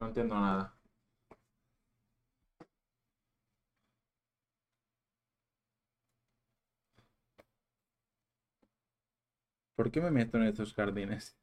No 0.00 0.06
entiendo 0.08 0.34
nada. 0.38 0.74
¿Por 9.76 9.90
qué 9.90 10.00
me 10.00 10.10
meto 10.10 10.38
en 10.38 10.44
estos 10.44 10.72
jardines? 10.72 11.36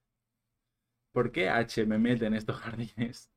¿Por 1.12 1.32
qué 1.32 1.48
H 1.50 1.86
me 1.86 2.00
mete 2.00 2.26
en 2.26 2.34
estos 2.34 2.58
jardines? 2.58 3.30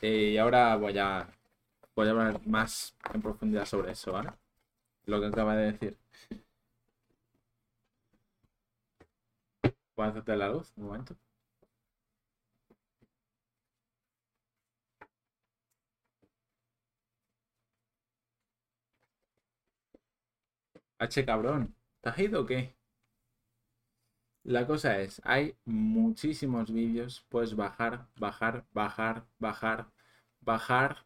Eh, 0.00 0.32
y 0.34 0.38
ahora 0.38 0.76
voy 0.76 0.98
a 0.98 1.28
voy 1.96 2.08
a 2.08 2.10
hablar 2.12 2.46
más 2.46 2.96
en 3.14 3.22
profundidad 3.22 3.66
sobre 3.66 3.92
eso, 3.92 4.12
¿vale? 4.12 4.30
Lo 5.06 5.20
que 5.20 5.28
acaba 5.28 5.56
de 5.56 5.72
decir. 5.72 5.98
¿Puedo 9.96 10.08
hacerte 10.10 10.36
la 10.36 10.48
luz? 10.48 10.72
Un 10.76 10.84
momento. 10.84 11.16
H 21.04 21.24
cabrón, 21.24 21.74
¿te 22.00 22.08
has 22.08 22.18
ido 22.18 22.40
o 22.42 22.46
qué? 22.46 22.74
La 24.44 24.66
cosa 24.66 25.00
es, 25.00 25.20
hay 25.24 25.56
muchísimos 25.64 26.72
vídeos, 26.72 27.26
puedes 27.28 27.56
bajar, 27.56 28.06
bajar, 28.16 28.64
bajar, 28.72 29.26
bajar, 29.38 29.90
bajar 30.40 31.04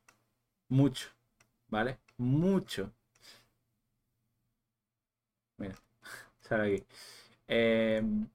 mucho, 0.68 1.10
¿vale? 1.68 1.98
Mucho. 2.18 2.92
Mira, 5.58 5.74
sale 6.40 6.74
aquí. 6.76 6.86
Em, 7.48 8.28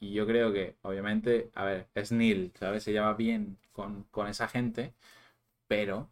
y 0.00 0.12
yo 0.12 0.26
creo 0.26 0.52
que, 0.52 0.76
obviamente, 0.82 1.50
a 1.54 1.64
ver, 1.64 1.88
es 1.94 2.12
Neil, 2.12 2.52
¿sabes? 2.58 2.82
Se 2.84 2.92
lleva 2.92 3.14
bien 3.14 3.58
con, 3.72 4.04
con 4.10 4.26
esa 4.28 4.48
gente, 4.48 4.94
pero, 5.68 6.10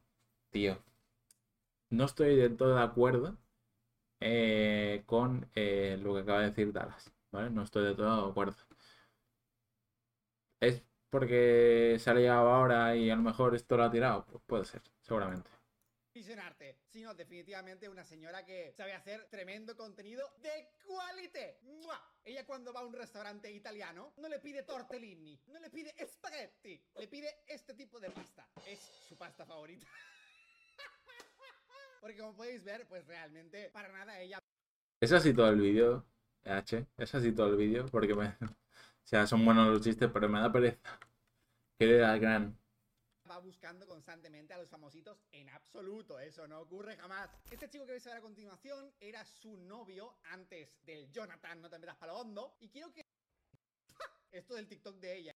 tío, 0.51 0.83
no 1.91 2.05
estoy 2.07 2.37
del 2.37 2.57
todo 2.57 2.75
de 2.77 2.83
acuerdo 2.83 3.37
eh, 4.21 5.03
con 5.07 5.51
eh, 5.55 5.99
lo 6.01 6.15
que 6.15 6.21
acaba 6.21 6.41
de 6.41 6.51
decir 6.51 6.73
Dallas, 6.73 7.13
¿vale? 7.31 7.51
No 7.51 7.63
estoy 7.63 7.85
del 7.85 7.97
todo 7.97 8.27
de 8.27 8.31
acuerdo. 8.31 8.57
¿Es 10.61 10.83
porque 11.11 11.97
se 11.99 12.11
ha 12.11 12.15
llegado 12.15 12.49
ahora 12.51 12.95
y 12.97 13.11
a 13.11 13.17
lo 13.17 13.23
mejor 13.23 13.55
esto 13.55 13.77
lo 13.77 13.85
ha 13.85 13.91
tirado? 13.91 14.27
Pues 14.27 14.43
puede 14.47 14.65
ser, 14.65 14.83
seguramente. 15.01 15.51
visionarte, 16.13 16.77
sino 16.89 17.15
definitivamente 17.15 17.89
una 17.89 18.05
señora 18.05 18.45
que 18.45 18.73
sabe 18.73 18.93
hacer 18.93 19.29
tremendo 19.31 19.77
contenido 19.77 20.29
de 20.43 20.69
quality. 20.87 21.59
¡Mua! 21.63 21.99
Ella 22.25 22.45
cuando 22.45 22.73
va 22.73 22.81
a 22.81 22.85
un 22.87 22.93
restaurante 22.93 23.51
italiano 23.51 24.13
no 24.19 24.29
le 24.29 24.39
pide 24.41 24.63
tortellini, 24.65 25.41
no 25.47 25.59
le 25.61 25.71
pide 25.71 25.95
spaghetti, 26.07 26.83
le 26.97 27.09
pide 27.09 27.45
este 27.47 27.75
tipo 27.75 27.99
de 28.01 28.11
pasta. 28.11 28.47
Es 28.67 28.81
su 29.09 29.17
pasta 29.17 29.47
favorita. 29.47 29.87
Porque 32.01 32.19
como 32.19 32.35
podéis 32.35 32.65
ver, 32.65 32.87
pues 32.89 33.07
realmente 33.07 33.71
para 33.71 33.93
nada 33.93 34.19
ella 34.21 34.39
Es 35.01 35.13
así 35.13 35.33
todo 35.35 35.49
el 35.51 35.61
vídeo, 35.61 36.07
H. 36.45 36.87
Es 36.97 37.15
así 37.15 37.33
todo 37.33 37.49
el 37.49 37.57
vídeo, 37.57 37.87
porque 37.87 38.15
me... 38.15 38.37
O 39.03 39.09
sea, 39.11 39.27
son 39.27 39.45
buenos 39.45 39.67
los 39.67 39.83
chistes, 39.83 40.09
pero 40.13 40.29
me 40.29 40.39
da 40.39 40.53
pereza. 40.53 41.01
Quiero 41.77 41.97
ir 41.97 42.05
al 42.05 42.21
gran. 42.21 42.57
va 43.29 43.39
buscando 43.39 43.85
constantemente 43.89 44.55
a 44.55 44.59
los 44.59 44.69
famositos 44.69 45.19
en 45.33 45.49
absoluto, 45.49 46.21
eso 46.21 46.47
no 46.47 46.61
ocurre 46.61 46.97
jamás. 46.97 47.29
Este 47.51 47.69
chico 47.69 47.87
que 47.87 47.93
vais 47.93 48.07
a 48.07 48.11
ver 48.11 48.19
a 48.19 48.23
continuación 48.23 48.93
era 49.01 49.25
su 49.25 49.57
novio 49.57 50.15
antes 50.25 50.77
del 50.85 51.11
Jonathan, 51.11 51.61
no 51.61 51.69
te 51.69 51.81
metas 51.81 51.97
para 51.97 52.13
lo 52.13 52.21
hondo, 52.21 52.57
y 52.61 52.69
quiero 52.69 52.93
que 52.93 53.03
Esto 54.31 54.55
del 54.55 54.69
TikTok 54.69 54.97
de 54.97 55.17
ella. 55.17 55.35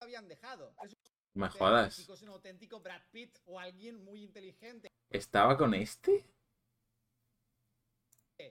Habían 0.00 0.28
dejado. 0.28 0.74
Es 0.82 0.96
Me 1.34 1.48
jodas. 1.50 1.98
es 1.98 2.22
un 2.22 2.28
auténtico 2.28 2.80
Brad 2.80 3.02
Pitt 3.10 3.38
o 3.44 3.60
alguien 3.60 4.02
muy 4.04 4.22
inteligente. 4.22 4.88
¿Estaba 5.16 5.56
con 5.56 5.72
este? 5.72 6.26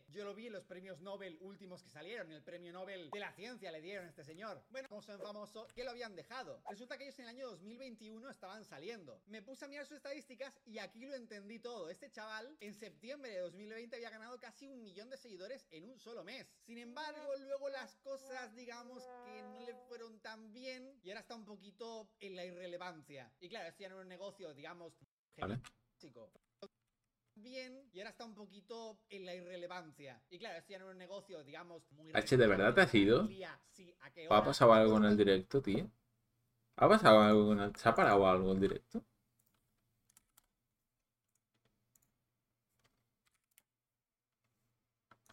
Yo 0.08 0.24
lo 0.24 0.34
vi 0.34 0.48
en 0.48 0.54
los 0.54 0.66
premios 0.66 1.00
Nobel 1.02 1.38
últimos 1.42 1.84
que 1.84 1.90
salieron. 1.90 2.32
El 2.32 2.42
premio 2.42 2.74
Nobel 2.74 3.12
de 3.12 3.20
la 3.20 3.32
ciencia 3.34 3.72
le 3.72 3.82
dieron 3.82 4.08
a 4.08 4.10
este 4.10 4.24
señor. 4.24 4.64
Bueno, 4.72 4.88
famoso 4.88 5.14
en 5.14 5.20
famoso, 5.20 5.68
que 5.76 5.84
lo 5.84 5.92
habían 5.92 6.16
dejado. 6.16 6.64
Resulta 6.70 6.98
que 6.98 7.04
ellos 7.04 7.20
en 7.20 7.26
el 7.26 7.36
año 7.36 7.50
2021 7.50 8.28
estaban 8.32 8.66
saliendo. 8.66 9.22
Me 9.28 9.44
puse 9.44 9.66
a 9.66 9.68
mirar 9.68 9.86
sus 9.86 9.98
estadísticas 9.98 10.60
y 10.66 10.80
aquí 10.80 11.06
lo 11.06 11.14
entendí 11.14 11.60
todo. 11.60 11.92
Este 11.92 12.10
chaval 12.10 12.58
en 12.62 12.74
septiembre 12.74 13.30
de 13.30 13.40
2020 13.42 13.96
había 13.96 14.10
ganado 14.10 14.40
casi 14.40 14.66
un 14.66 14.82
millón 14.82 15.12
de 15.12 15.18
seguidores 15.18 15.68
en 15.70 15.88
un 15.88 16.00
solo 16.00 16.24
mes. 16.24 16.52
Sin 16.66 16.80
embargo, 16.80 17.36
luego 17.42 17.70
las 17.70 17.96
cosas, 17.98 18.56
digamos, 18.56 19.04
que 19.26 19.44
no 19.44 19.60
le 19.68 19.76
fueron 19.88 20.20
tan 20.22 20.52
bien 20.52 21.00
y 21.04 21.10
ahora 21.10 21.20
está 21.20 21.36
un 21.36 21.46
poquito 21.46 22.10
en 22.22 22.36
la 22.36 22.44
irrelevancia. 22.44 23.32
Y 23.40 23.50
claro, 23.50 23.70
esto 23.70 23.84
ya 23.84 23.90
no 23.90 23.98
es 23.98 24.02
un 24.02 24.10
negocio, 24.10 24.52
digamos, 24.56 24.94
Vale. 25.38 25.60
Bien 27.36 27.90
y 27.94 28.00
ahora 28.00 28.12
está 28.12 28.26
un 28.26 28.36
poquito 28.36 29.00
en 29.10 29.26
la 29.26 29.34
irrelevancia. 29.34 30.22
Y 30.30 30.40
claro, 30.40 30.58
esto 30.58 30.72
ya 30.72 30.80
no 30.80 30.86
es 30.86 30.92
un 30.92 30.98
negocio, 30.98 31.44
digamos, 31.44 31.84
muy... 31.92 32.12
H, 32.14 32.38
¿de 32.38 32.48
verdad 32.48 32.74
te 32.74 32.82
has 32.82 32.94
ido? 32.94 33.24
Día, 33.24 33.60
sí, 33.72 33.96
¿a 34.02 34.12
qué 34.12 34.28
¿O 34.28 34.34
ha 34.34 34.44
pasado 34.44 34.74
algo 34.74 34.98
en 34.98 35.06
el 35.06 35.18
directo, 35.18 35.62
tío? 35.62 35.90
¿Ha 36.78 36.90
pasado 36.90 37.22
algo 37.22 37.54
en 37.54 37.60
el... 37.60 37.76
¿Se 37.76 37.90
ha 37.90 37.96
parado 37.96 38.28
algo 38.28 38.52
en 38.52 38.60
directo? 38.60 39.04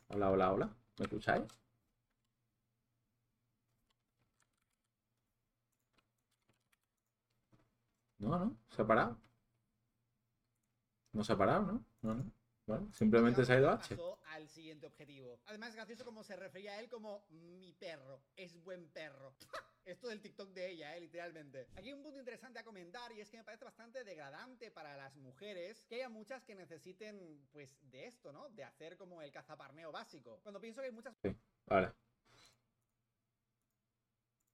Hola, 0.09 0.31
hola, 0.31 0.53
hola. 0.53 0.77
¿Me 0.99 1.05
escucháis? 1.07 1.43
No, 8.19 8.39
no, 8.39 8.57
se 8.71 8.81
ha 8.83 8.87
parado. 8.87 9.19
No 11.13 11.25
se 11.25 11.33
ha 11.33 11.37
parado, 11.39 11.63
¿no? 11.63 11.85
No, 12.03 12.15
no. 12.15 12.33
Bueno, 12.67 12.93
simplemente 12.93 13.45
se 13.45 13.53
ha 13.53 13.59
ido 13.59 13.71
H. 13.71 13.97
Al 14.29 14.49
siguiente 14.49 14.87
objetivo. 14.87 15.41
Además, 15.47 15.71
es 15.71 15.77
gracioso 15.77 16.05
como 16.05 16.23
se 16.23 16.37
refería 16.37 16.73
a 16.73 16.81
él 16.81 16.89
como 16.89 17.25
mi 17.31 17.73
perro. 17.73 18.23
Es 18.37 18.63
buen 18.63 18.89
perro. 18.89 19.35
Esto 19.85 20.07
del 20.09 20.21
TikTok 20.21 20.51
de 20.51 20.71
ella, 20.71 20.97
eh, 20.97 21.01
literalmente. 21.01 21.67
Aquí 21.75 21.89
hay 21.89 21.95
un 21.95 22.03
punto 22.05 22.21
interesante 22.21 22.61
a 22.61 22.65
comentar 22.65 23.11
y 23.13 23.21
es 23.21 23.29
que 23.29 23.39
me 23.39 23.45
parece 23.45 23.65
bastante 23.65 24.05
degradante 24.05 24.71
para 24.71 24.97
las 24.97 25.17
mujeres 25.17 25.85
que 25.89 25.97
haya 25.97 26.09
muchas 26.09 26.45
que 26.45 26.55
necesiten, 26.55 27.49
pues, 27.51 27.77
de 27.91 28.07
esto, 28.07 28.33
¿no? 28.33 28.49
De 28.51 28.63
hacer 28.63 28.97
como 28.97 29.23
el 29.23 29.33
cazaparneo 29.33 29.91
básico. 29.91 30.39
Cuando 30.43 30.61
pienso 30.61 30.81
que 30.81 30.87
hay 30.87 30.93
muchas 30.93 31.17
Vale. 31.67 31.93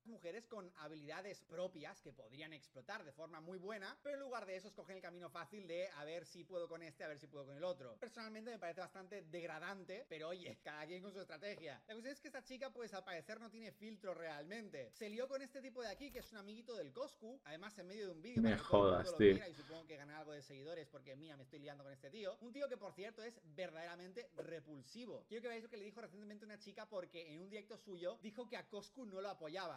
Mujeres 0.09 0.47
con 0.47 0.72
habilidades 0.76 1.40
propias 1.43 2.01
que 2.01 2.12
podrían 2.12 2.52
explotar 2.52 3.05
de 3.05 3.12
forma 3.12 3.40
muy 3.40 3.59
buena, 3.59 3.97
pero 4.02 4.16
en 4.16 4.22
lugar 4.22 4.47
de 4.47 4.56
eso 4.56 4.68
escogen 4.68 4.97
el 4.97 5.02
camino 5.02 5.30
fácil 5.30 5.66
de 5.66 5.89
a 5.97 6.05
ver 6.05 6.24
si 6.24 6.44
puedo 6.44 6.68
con 6.68 6.82
este, 6.82 7.05
a 7.05 7.09
ver 7.09 7.18
si 7.18 7.26
puedo 7.26 7.47
con 7.47 7.56
el 7.56 7.64
otro. 7.64 7.97
Personalmente 7.98 8.51
me 8.51 8.59
parece 8.59 8.80
bastante 8.80 9.22
degradante, 9.22 10.06
pero 10.09 10.28
oye, 10.28 10.59
cada 10.64 10.86
quien 10.86 11.02
con 11.02 11.12
su 11.12 11.20
estrategia. 11.20 11.82
La 11.86 11.94
cuestión 11.94 12.12
es 12.12 12.20
que 12.20 12.28
esta 12.28 12.43
chica, 12.43 12.70
pues 12.70 12.93
al 12.94 13.05
parecer 13.05 13.40
no 13.40 13.51
tiene 13.51 13.72
filtro 13.72 14.14
realmente. 14.14 14.90
Se 14.93 15.09
lió 15.09 15.28
con 15.28 15.43
este 15.43 15.60
tipo 15.60 15.82
de 15.82 15.89
aquí, 15.89 16.10
que 16.10 16.20
es 16.20 16.32
un 16.32 16.39
amiguito 16.39 16.74
del 16.74 16.93
Coscu, 16.93 17.40
además 17.44 17.78
en 17.78 17.86
medio 17.86 18.06
de 18.06 18.12
un 18.12 18.22
vídeo 18.22 18.43
Me 18.43 18.56
jodas, 18.59 19.16
tío. 19.16 19.35
viera 19.35 19.48
y 19.48 19.55
supongo 19.55 19.86
que 19.86 19.97
gana 19.97 20.18
algo 20.18 20.32
de 20.32 20.43
seguidores 20.43 20.89
porque 20.89 21.16
mira, 21.16 21.36
me 21.36 21.44
estoy 21.44 21.59
liando 21.59 21.85
con 21.85 21.93
este 21.93 22.10
tío. 22.10 22.36
Un 22.40 22.52
tío 22.52 22.68
que 22.68 22.76
por 22.76 22.93
cierto 22.93 23.22
es 23.22 23.40
verdaderamente 23.44 24.30
repulsivo. 24.36 25.24
Quiero 25.28 25.43
que 25.43 25.48
veáis 25.48 25.62
lo 25.62 25.70
que 25.70 25.76
le 25.76 25.85
dijo 25.85 26.01
recientemente 26.01 26.44
una 26.44 26.59
chica 26.59 26.86
porque 26.89 27.32
en 27.32 27.40
un 27.40 27.48
directo 27.48 27.76
suyo 27.76 28.18
dijo 28.22 28.48
que 28.48 28.56
a 28.56 28.68
Coscu 28.68 29.05
no 29.06 29.20
lo 29.20 29.28
apoyaba. 29.30 29.76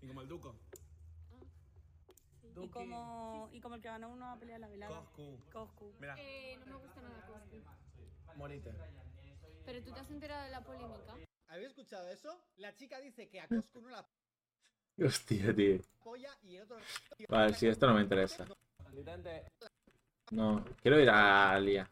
Y 0.00 0.06
como 0.08 0.20
el 0.22 0.28
Duco. 0.28 0.54
Y 2.54 2.68
como, 2.68 3.48
y 3.52 3.60
como 3.60 3.74
el 3.76 3.80
que 3.80 3.88
ganó 3.88 4.10
una 4.10 4.38
pelea 4.38 4.56
en 4.56 4.60
la 4.62 4.68
velada. 4.68 5.00
Coscu. 5.00 5.38
Coscu. 5.52 5.92
Mira, 6.00 6.16
Eh, 6.18 6.56
no 6.58 6.66
me 6.66 6.76
gusta 6.84 7.00
nada 7.00 7.26
Coscu. 7.26 8.36
morite. 8.36 8.72
Pero 9.64 9.82
tú 9.84 9.92
te 9.92 10.00
has 10.00 10.10
enterado 10.10 10.44
de 10.44 10.50
la 10.50 10.60
polémica. 10.62 11.14
¿Habéis 11.48 11.68
escuchado 11.68 12.08
eso? 12.08 12.38
La 12.56 12.74
chica 12.76 13.00
dice 13.00 13.28
que 13.28 13.40
a 13.40 13.48
Coscu 13.48 13.80
no 13.80 13.88
la 13.90 14.06
Hostia, 15.02 15.54
tío. 15.54 15.80
apoya 16.00 16.36
y 16.42 16.56
el 16.56 16.62
otro... 16.64 16.76
Vale, 17.28 17.54
sí, 17.54 17.66
esto 17.68 17.86
no 17.86 17.94
me 17.94 18.02
interesa. 18.02 18.46
No, 20.30 20.64
quiero 20.82 21.00
ir 21.00 21.08
a 21.08 21.52
Alia. 21.52 21.90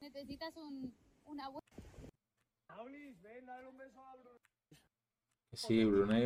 Necesitas 0.00 0.56
un, 0.56 0.92
una 1.26 1.48
buena... 1.48 1.66
Sí, 5.52 5.84
Brunei 5.84 6.24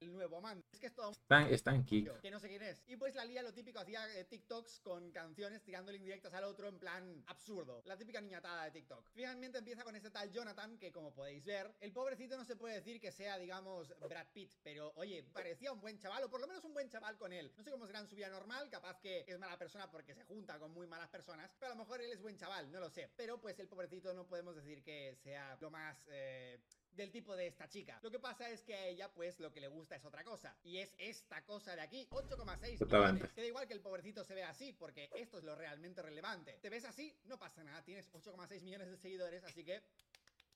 El 0.00 0.12
nuevo 0.14 0.38
amante. 0.38 0.66
Es 0.72 0.80
que 0.80 0.86
es 0.86 0.94
todo 0.94 1.10
está, 1.10 1.46
está 1.50 1.74
en 1.74 1.84
kick. 1.84 2.20
que 2.20 2.30
no 2.30 2.40
sé 2.40 2.48
quién 2.48 2.62
es. 2.62 2.82
Y 2.86 2.96
pues 2.96 3.14
la 3.14 3.24
Lía 3.26 3.42
lo 3.42 3.52
típico 3.52 3.80
hacía 3.80 4.00
eh, 4.18 4.24
TikToks 4.24 4.80
con 4.80 5.10
canciones 5.12 5.62
tirándole 5.62 5.98
indirectas 5.98 6.32
al 6.32 6.44
otro 6.44 6.68
en 6.68 6.78
plan 6.78 7.22
absurdo. 7.26 7.82
La 7.84 7.98
típica 7.98 8.18
niñatada 8.20 8.64
de 8.64 8.70
TikTok. 8.70 9.10
Finalmente 9.12 9.58
empieza 9.58 9.84
con 9.84 9.94
este 9.94 10.10
tal 10.10 10.30
Jonathan 10.30 10.78
que 10.78 10.90
como 10.90 11.12
podéis 11.12 11.44
ver, 11.44 11.74
el 11.80 11.92
pobrecito 11.92 12.38
no 12.38 12.46
se 12.46 12.56
puede 12.56 12.76
decir 12.76 12.98
que 12.98 13.12
sea 13.12 13.36
digamos 13.36 13.94
Brad 14.08 14.28
Pitt, 14.32 14.54
pero 14.62 14.92
oye, 14.96 15.22
parecía 15.22 15.70
un 15.70 15.80
buen 15.80 15.98
chaval 15.98 16.24
o 16.24 16.30
por 16.30 16.40
lo 16.40 16.46
menos 16.46 16.64
un 16.64 16.72
buen 16.72 16.88
chaval 16.88 17.18
con 17.18 17.34
él. 17.34 17.52
No 17.58 17.62
sé 17.62 17.70
cómo 17.70 17.86
será 17.86 18.00
en 18.00 18.08
su 18.08 18.16
vida 18.16 18.30
normal, 18.30 18.70
capaz 18.70 18.98
que 19.00 19.26
es 19.28 19.38
mala 19.38 19.58
persona 19.58 19.90
porque 19.90 20.14
se 20.14 20.24
junta 20.24 20.58
con 20.58 20.70
muy 20.70 20.86
malas 20.86 21.10
personas, 21.10 21.54
pero 21.58 21.72
a 21.72 21.74
lo 21.74 21.82
mejor 21.82 22.00
él 22.00 22.10
es 22.10 22.22
buen 22.22 22.38
chaval, 22.38 22.72
no 22.72 22.80
lo 22.80 22.88
sé. 22.88 23.10
Pero 23.18 23.38
pues 23.38 23.58
el 23.58 23.68
pobrecito 23.68 24.14
no 24.14 24.26
podemos 24.26 24.56
decir 24.56 24.82
que 24.82 25.14
sea 25.16 25.58
lo 25.60 25.70
más... 25.70 26.08
eh, 26.08 26.58
del 26.92 27.10
tipo 27.10 27.36
de 27.36 27.46
esta 27.46 27.68
chica. 27.68 27.98
Lo 28.02 28.10
que 28.10 28.18
pasa 28.18 28.48
es 28.50 28.62
que 28.62 28.74
a 28.74 28.86
ella, 28.86 29.10
pues, 29.12 29.38
lo 29.40 29.50
que 29.52 29.60
le 29.60 29.68
gusta 29.68 29.96
es 29.96 30.04
otra 30.04 30.24
cosa. 30.24 30.56
Y 30.64 30.78
es 30.78 30.94
esta 30.98 31.44
cosa 31.44 31.74
de 31.74 31.82
aquí, 31.82 32.06
8,6 32.10 32.78
Totalmente. 32.78 33.12
millones. 33.14 33.32
Que 33.32 33.40
da 33.40 33.46
igual 33.46 33.66
que 33.66 33.74
el 33.74 33.80
pobrecito 33.80 34.24
se 34.24 34.34
vea 34.34 34.50
así, 34.50 34.72
porque 34.72 35.08
esto 35.14 35.38
es 35.38 35.44
lo 35.44 35.54
realmente 35.54 36.02
relevante. 36.02 36.58
Te 36.60 36.68
ves 36.70 36.84
así, 36.84 37.14
no 37.24 37.38
pasa 37.38 37.62
nada. 37.64 37.82
Tienes 37.84 38.10
8,6 38.12 38.62
millones 38.62 38.90
de 38.90 38.96
seguidores, 38.96 39.44
así 39.44 39.64
que 39.64 39.82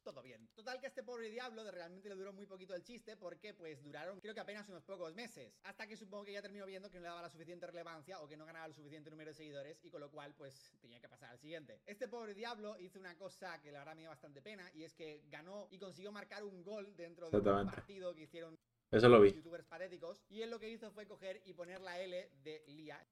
todo 0.05 0.23
bien. 0.23 0.49
Total 0.55 0.79
que 0.79 0.87
a 0.87 0.89
este 0.91 1.03
pobre 1.03 1.29
diablo 1.31 1.65
de 1.65 1.73
realmente 1.73 2.09
le 2.09 2.15
duró 2.15 2.33
muy 2.33 2.47
poquito 2.47 2.75
el 2.75 2.85
chiste 2.85 3.17
porque 3.17 3.55
pues 3.55 3.83
duraron 3.83 4.21
creo 4.21 4.35
que 4.35 4.41
apenas 4.41 4.69
unos 4.69 4.85
pocos 4.85 5.15
meses. 5.15 5.59
Hasta 5.65 5.87
que 5.87 5.97
supongo 5.97 6.25
que 6.25 6.33
ya 6.33 6.43
terminó 6.43 6.67
viendo 6.67 6.91
que 6.91 6.99
no 6.99 7.03
le 7.03 7.09
daba 7.09 7.23
la 7.23 7.31
suficiente 7.31 7.67
relevancia 7.67 8.21
o 8.21 8.29
que 8.29 8.37
no 8.37 8.45
ganaba 8.47 8.67
el 8.67 8.75
suficiente 8.75 9.11
número 9.11 9.31
de 9.31 9.35
seguidores 9.35 9.81
y 9.83 9.91
con 9.91 10.01
lo 10.01 10.11
cual 10.11 10.35
pues 10.37 10.73
tenía 10.81 11.01
que 11.01 11.09
pasar 11.09 11.31
al 11.31 11.39
siguiente. 11.39 11.81
Este 11.87 12.07
pobre 12.07 12.35
diablo 12.35 12.79
hizo 12.79 12.99
una 13.01 13.17
cosa 13.17 13.61
que 13.61 13.73
la 13.73 13.81
verdad 13.81 13.95
me 13.95 14.03
dio 14.03 14.11
bastante 14.11 14.43
pena 14.43 14.71
y 14.75 14.85
es 14.85 14.95
que 14.95 15.25
ganó 15.31 15.67
y 15.71 15.79
consiguió 15.79 16.13
marcar 16.13 16.45
un 16.45 16.63
gol 16.63 16.95
dentro 16.97 17.31
de 17.31 17.37
un 17.39 17.67
partido 17.67 18.15
que 18.15 18.23
hicieron 18.23 18.59
Eso 18.91 19.09
lo 19.09 19.21
vi. 19.21 19.33
youtubers 19.33 19.65
patéticos 19.65 20.23
y 20.29 20.43
él 20.43 20.51
lo 20.51 20.61
que 20.61 20.69
hizo 20.69 20.91
fue 20.93 21.07
coger 21.07 21.41
y 21.47 21.55
poner 21.55 21.81
la 21.81 21.99
L 21.99 22.31
de 22.43 22.63
Lia 22.69 23.05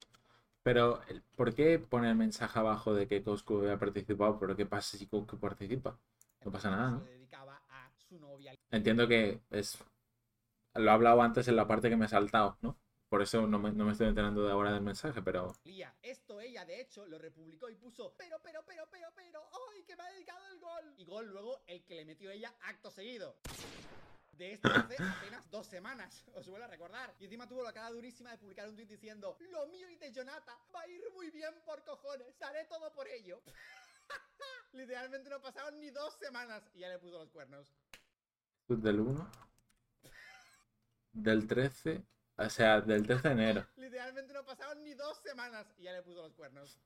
Pero, 0.63 1.01
¿por 1.37 1.55
qué 1.55 1.79
pone 1.79 2.09
el 2.09 2.15
mensaje 2.17 2.59
abajo 2.59 2.95
de 2.95 3.09
que 3.09 3.23
Coscu 3.23 3.59
había 3.59 3.79
participado? 3.79 4.39
¿Pero 4.39 4.55
qué 4.55 4.67
pasa 4.67 4.97
si 4.97 5.07
Coscu 5.07 5.39
participa? 5.39 5.99
No 6.45 6.53
pasa 6.53 6.71
nada, 6.71 6.91
¿no? 6.91 7.07
Entiendo 8.71 9.07
que 9.09 9.43
es... 9.51 9.79
Lo 10.75 10.91
he 10.91 10.95
hablado 10.95 11.21
antes 11.21 11.49
en 11.49 11.57
la 11.57 11.67
parte 11.67 11.91
que 11.91 11.97
me 11.97 12.07
he 12.07 12.09
saltado, 12.09 12.57
¿no? 12.63 12.79
Por 13.09 13.21
eso 13.21 13.47
no 13.47 13.59
me, 13.59 13.71
no 13.73 13.85
me 13.85 13.93
estoy 13.93 14.09
enterando 14.09 14.43
de 14.43 14.53
ahora 14.53 14.73
del 14.73 14.81
mensaje, 14.81 15.21
pero... 15.21 15.55
Lía. 15.65 15.95
Esto 16.01 16.41
ella, 16.41 16.65
de 16.65 16.81
hecho, 16.81 17.05
lo 17.05 17.19
republicó 17.19 17.69
y 17.69 17.75
puso, 17.75 18.15
pero, 18.17 18.39
pero, 18.43 18.65
pero, 18.67 18.89
pero, 18.91 19.09
pero, 19.15 19.43
¡ay, 19.71 19.83
que 19.85 19.95
me 19.95 20.03
ha 20.03 20.11
dedicado 20.13 20.47
el 20.49 20.59
gol! 20.59 20.95
Y 20.97 21.05
gol 21.05 21.27
luego 21.27 21.61
el 21.67 21.85
que 21.85 21.95
le 21.95 22.07
metió 22.07 22.31
ella 22.31 22.55
acto 22.63 22.91
seguido. 22.91 23.37
De 24.33 24.55
esto 24.55 24.69
hace 24.69 24.97
apenas 25.03 25.51
dos 25.51 25.67
semanas, 25.67 26.25
os 26.35 26.49
vuelvo 26.49 26.65
a 26.65 26.69
recordar. 26.69 27.15
Y 27.19 27.25
encima 27.25 27.47
tuvo 27.47 27.63
la 27.63 27.75
cara 27.75 27.91
durísima 27.91 28.31
de 28.31 28.39
publicar 28.39 28.67
un 28.67 28.77
tweet 28.77 28.87
diciendo, 28.87 29.37
lo 29.41 29.67
mío 29.67 29.91
y 29.91 29.97
de 29.97 30.11
Jonata 30.11 30.59
va 30.75 30.81
a 30.81 30.89
ir 30.89 31.03
muy 31.13 31.31
bien 31.31 31.55
por 31.67 31.85
cojones, 31.85 32.41
haré 32.41 32.65
todo 32.65 32.91
por 32.95 33.07
ello. 33.09 33.43
Literalmente 34.73 35.29
no 35.31 35.41
pasaron 35.41 35.79
ni 35.81 35.91
dos 35.91 36.15
semanas 36.15 36.63
y 36.75 36.81
ya 36.81 36.89
le 36.89 36.99
puso 36.99 37.19
los 37.19 37.31
cuernos. 37.31 37.69
Esto 38.63 38.75
es 38.75 38.83
Del 38.83 39.01
1. 39.01 39.31
Del 41.13 41.47
13. 41.47 42.05
O 42.37 42.49
sea, 42.49 42.81
del 42.81 43.07
13 43.07 43.29
de 43.29 43.35
enero. 43.35 43.67
Literalmente 43.77 44.33
no 44.33 44.45
pasaron 44.45 44.83
ni 44.83 44.95
dos 44.95 45.19
semanas 45.19 45.67
y 45.77 45.85
ya 45.85 45.93
le 45.93 46.03
puso 46.03 46.23
los 46.23 46.35
cuernos. 46.35 46.79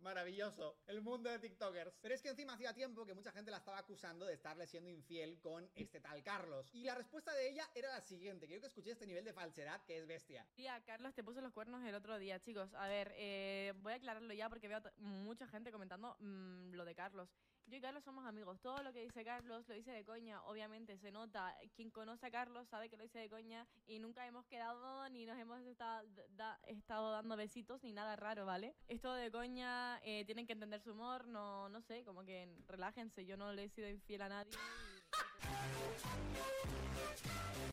Maravilloso, 0.00 0.78
el 0.86 1.00
mundo 1.02 1.28
de 1.28 1.38
TikTokers. 1.38 1.98
Pero 2.00 2.14
es 2.14 2.22
que 2.22 2.28
encima 2.28 2.54
hacía 2.54 2.72
tiempo 2.72 3.04
que 3.04 3.14
mucha 3.14 3.32
gente 3.32 3.50
la 3.50 3.56
estaba 3.58 3.78
acusando 3.78 4.26
de 4.26 4.34
estarle 4.34 4.66
siendo 4.66 4.88
infiel 4.90 5.40
con 5.40 5.68
este 5.74 6.00
tal 6.00 6.22
Carlos. 6.22 6.68
Y 6.72 6.84
la 6.84 6.94
respuesta 6.94 7.32
de 7.32 7.50
ella 7.50 7.68
era 7.74 7.90
la 7.90 8.00
siguiente. 8.00 8.46
Quiero 8.46 8.60
que 8.60 8.68
escuchéis 8.68 8.94
este 8.94 9.06
nivel 9.06 9.24
de 9.24 9.32
falsedad 9.32 9.82
que 9.84 9.98
es 9.98 10.06
bestia. 10.06 10.46
Tía, 10.54 10.80
Carlos 10.84 11.14
te 11.14 11.24
puso 11.24 11.40
los 11.40 11.52
cuernos 11.52 11.84
el 11.84 11.94
otro 11.94 12.18
día, 12.18 12.38
chicos. 12.40 12.72
A 12.74 12.86
ver, 12.88 13.12
eh, 13.16 13.72
voy 13.78 13.92
a 13.92 13.96
aclararlo 13.96 14.32
ya 14.34 14.48
porque 14.48 14.68
veo 14.68 14.80
mucha 14.98 15.46
gente 15.48 15.72
comentando 15.72 16.16
mm, 16.20 16.72
lo 16.74 16.84
de 16.84 16.94
Carlos. 16.94 17.28
Yo 17.66 17.76
y 17.76 17.80
Carlos 17.82 18.02
somos 18.02 18.24
amigos. 18.24 18.58
Todo 18.62 18.82
lo 18.82 18.94
que 18.94 19.02
dice 19.02 19.22
Carlos 19.24 19.68
lo 19.68 19.74
dice 19.74 19.90
de 19.90 20.02
coña. 20.02 20.42
Obviamente 20.44 20.96
se 20.96 21.12
nota. 21.12 21.54
Quien 21.76 21.90
conoce 21.90 22.24
a 22.26 22.30
Carlos 22.30 22.66
sabe 22.68 22.88
que 22.88 22.96
lo 22.96 23.02
dice 23.02 23.18
de 23.18 23.28
coña 23.28 23.66
y 23.86 23.98
nunca 23.98 24.26
hemos 24.26 24.46
quedado 24.46 25.06
ni 25.10 25.26
nos 25.26 25.38
hemos 25.38 25.60
esta- 25.60 26.02
da- 26.30 26.58
estado 26.66 27.12
dando 27.12 27.36
besitos 27.36 27.82
ni 27.82 27.92
nada 27.92 28.16
raro, 28.16 28.46
¿vale? 28.46 28.74
Es 28.86 29.02
todo 29.02 29.14
de 29.14 29.30
coña. 29.30 29.87
Eh, 30.04 30.24
tienen 30.24 30.46
que 30.46 30.52
entender 30.52 30.80
su 30.80 30.92
humor. 30.92 31.26
No, 31.26 31.68
no 31.68 31.80
sé, 31.80 32.04
como 32.04 32.24
que 32.24 32.48
relájense. 32.66 33.24
Yo 33.26 33.36
no 33.36 33.52
le 33.52 33.64
he 33.64 33.68
sido 33.68 33.88
infiel 33.88 34.22
a 34.22 34.28
nadie. 34.28 34.52
y- 34.52 34.58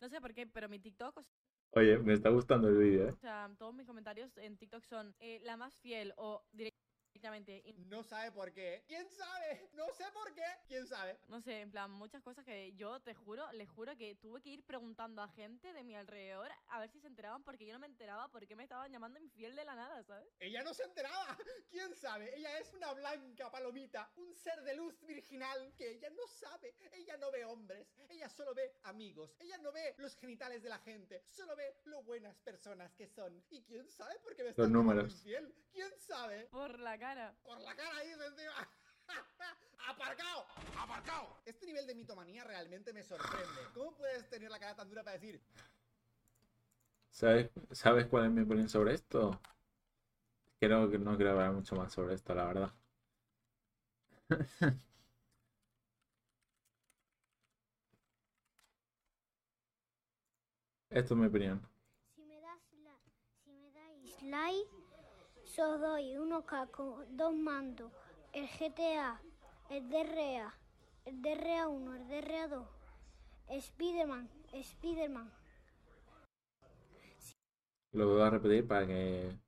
No 0.02 0.08
sé 0.08 0.20
por 0.20 0.34
qué, 0.34 0.46
pero 0.46 0.68
mi 0.68 0.78
TikTok, 0.78 1.16
o 1.18 1.24
Oye, 1.72 1.98
me 1.98 2.14
está 2.14 2.30
gustando 2.30 2.68
el 2.68 2.76
vídeo, 2.78 3.08
¿eh? 3.08 3.12
sea, 3.20 3.50
todos 3.58 3.74
mis 3.74 3.86
comentarios 3.86 4.36
en 4.38 4.56
TikTok 4.56 4.84
son 4.84 5.14
eh, 5.20 5.40
la 5.42 5.56
más 5.56 5.74
fiel 5.80 6.12
o 6.16 6.42
directamente. 6.52 6.75
No 7.88 8.02
sabe 8.02 8.32
por 8.32 8.52
qué. 8.52 8.84
¿Quién 8.86 9.08
sabe? 9.10 9.68
No 9.74 9.86
sé 9.92 10.04
por 10.12 10.32
qué. 10.34 10.44
¿Quién 10.66 10.86
sabe? 10.86 11.18
No 11.28 11.40
sé, 11.40 11.60
en 11.60 11.70
plan, 11.70 11.90
muchas 11.90 12.22
cosas 12.22 12.44
que 12.44 12.74
yo 12.76 13.00
te 13.00 13.14
juro, 13.14 13.50
les 13.52 13.68
juro 13.68 13.96
que 13.96 14.14
tuve 14.16 14.40
que 14.42 14.50
ir 14.50 14.64
preguntando 14.64 15.22
a 15.22 15.28
gente 15.28 15.72
de 15.72 15.84
mi 15.84 15.94
alrededor 15.94 16.50
a 16.68 16.80
ver 16.80 16.90
si 16.90 17.00
se 17.00 17.06
enteraban 17.06 17.42
porque 17.44 17.66
yo 17.66 17.72
no 17.72 17.78
me 17.78 17.86
enteraba 17.86 18.28
por 18.30 18.46
qué 18.46 18.56
me 18.56 18.64
estaban 18.64 18.90
llamando 18.90 19.18
infiel 19.18 19.54
de 19.54 19.64
la 19.64 19.74
nada, 19.74 20.02
¿sabes? 20.04 20.28
Ella 20.40 20.62
no 20.62 20.74
se 20.74 20.84
enteraba. 20.84 21.36
¿Quién 21.70 21.94
sabe? 21.94 22.34
Ella 22.36 22.58
es 22.58 22.72
una 22.74 22.92
blanca 22.92 23.50
palomita, 23.50 24.10
un 24.16 24.34
ser 24.34 24.62
de 24.62 24.74
luz 24.74 25.00
virginal 25.06 25.74
que 25.76 25.92
ella 25.92 26.10
no 26.10 26.26
sabe. 26.26 26.74
Ella 26.92 27.16
no 27.16 27.30
ve 27.30 27.44
hombres, 27.44 27.94
ella 28.08 28.28
solo 28.28 28.54
ve 28.54 28.76
amigos. 28.84 29.36
Ella 29.40 29.58
no 29.58 29.72
ve 29.72 29.94
los 29.98 30.16
genitales 30.16 30.62
de 30.62 30.68
la 30.68 30.78
gente, 30.78 31.22
solo 31.24 31.56
ve 31.56 31.76
lo 31.84 32.02
buenas 32.02 32.36
personas 32.38 32.92
que 32.94 33.08
son. 33.08 33.44
¿Y 33.50 33.62
quién 33.62 33.88
sabe 33.90 34.18
por 34.20 34.34
qué 34.34 34.44
me 34.44 34.50
están 34.50 34.66
llamando 34.66 34.94
números. 34.94 35.12
infiel? 35.14 35.54
¿Quién 35.72 35.92
sabe? 35.98 36.46
Por 36.46 36.78
la 36.78 36.98
cara. 36.98 37.15
Por 37.44 37.60
la 37.60 37.74
cara 37.74 37.96
ahí 37.96 38.10
encima. 38.10 38.68
¡Aparcado! 39.88 40.46
¡Aparcado! 40.78 41.38
Este 41.46 41.64
nivel 41.64 41.86
de 41.86 41.94
mitomanía 41.94 42.44
realmente 42.44 42.92
me 42.92 43.02
sorprende. 43.02 43.62
¿Cómo 43.72 43.96
puedes 43.96 44.28
tener 44.28 44.50
la 44.50 44.58
cara 44.58 44.76
tan 44.76 44.88
dura 44.88 45.02
para 45.02 45.14
decir, 45.14 45.40
¿Sabes, 47.10 47.50
¿Sabes 47.70 48.06
cuál 48.06 48.26
es 48.26 48.30
mi 48.32 48.42
opinión 48.42 48.68
sobre 48.68 48.92
esto? 48.92 49.40
Creo 50.60 50.90
que 50.90 50.98
no 50.98 51.16
quiero 51.16 51.30
hablar 51.32 51.52
mucho 51.52 51.74
más 51.74 51.92
sobre 51.92 52.14
esto, 52.14 52.34
la 52.34 52.44
verdad. 52.44 52.74
Esto 60.90 61.14
es 61.14 61.20
mi 61.20 61.26
opinión. 61.26 61.66
Si 62.14 62.24
me 62.24 62.40
das 62.40 62.60
la, 62.82 62.98
si 63.44 63.52
me 63.52 63.70
dais 63.70 64.22
like, 64.22 64.75
os 65.62 65.80
doy 65.80 66.16
1K 66.16 66.70
con 66.70 67.16
dos 67.16 67.34
mandos, 67.34 67.90
el 68.32 68.46
GTA, 68.46 69.20
el 69.70 69.88
DRA, 69.88 70.54
el 71.06 71.22
DRA 71.22 71.68
1, 71.68 71.94
el 71.94 72.08
DRA 72.08 72.48
2, 72.48 72.66
Spiderman, 73.60 74.28
Spiderman. 74.62 75.32
Lo 77.92 78.08
voy 78.08 78.22
a 78.22 78.30
repetir 78.30 78.66
para 78.68 78.86
que, 78.86 79.38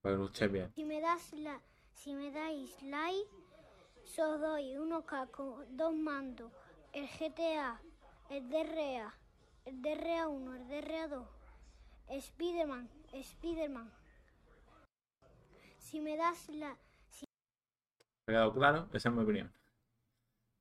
para 0.00 0.16
que 0.16 0.22
escuches 0.22 0.52
bien. 0.52 0.72
Si 0.74 0.84
me 0.84 1.00
das 1.00 1.32
la, 1.32 1.60
si 1.92 2.14
me 2.14 2.30
dais 2.30 2.80
like, 2.82 3.28
os 4.04 4.40
doy 4.40 4.76
1K 4.76 5.30
con 5.32 5.76
dos 5.76 5.94
mandos, 5.94 6.52
el 6.92 7.08
GTA, 7.08 7.80
el 8.30 8.48
DRA, 8.48 9.12
el 9.64 9.82
DRA 9.82 10.28
1, 10.28 10.54
el 10.54 10.68
DRA 10.68 11.08
2, 11.08 11.26
Spiderman, 12.20 12.88
Spiderman. 13.22 13.97
Si 15.88 16.00
me 16.02 16.18
das 16.18 16.50
la, 16.50 16.68
¿Me 16.68 16.74
ha 18.26 18.26
quedado 18.26 18.52
claro? 18.52 18.88
Esa 18.92 19.08
es 19.08 19.14
mi 19.14 19.22
opinión. 19.22 19.50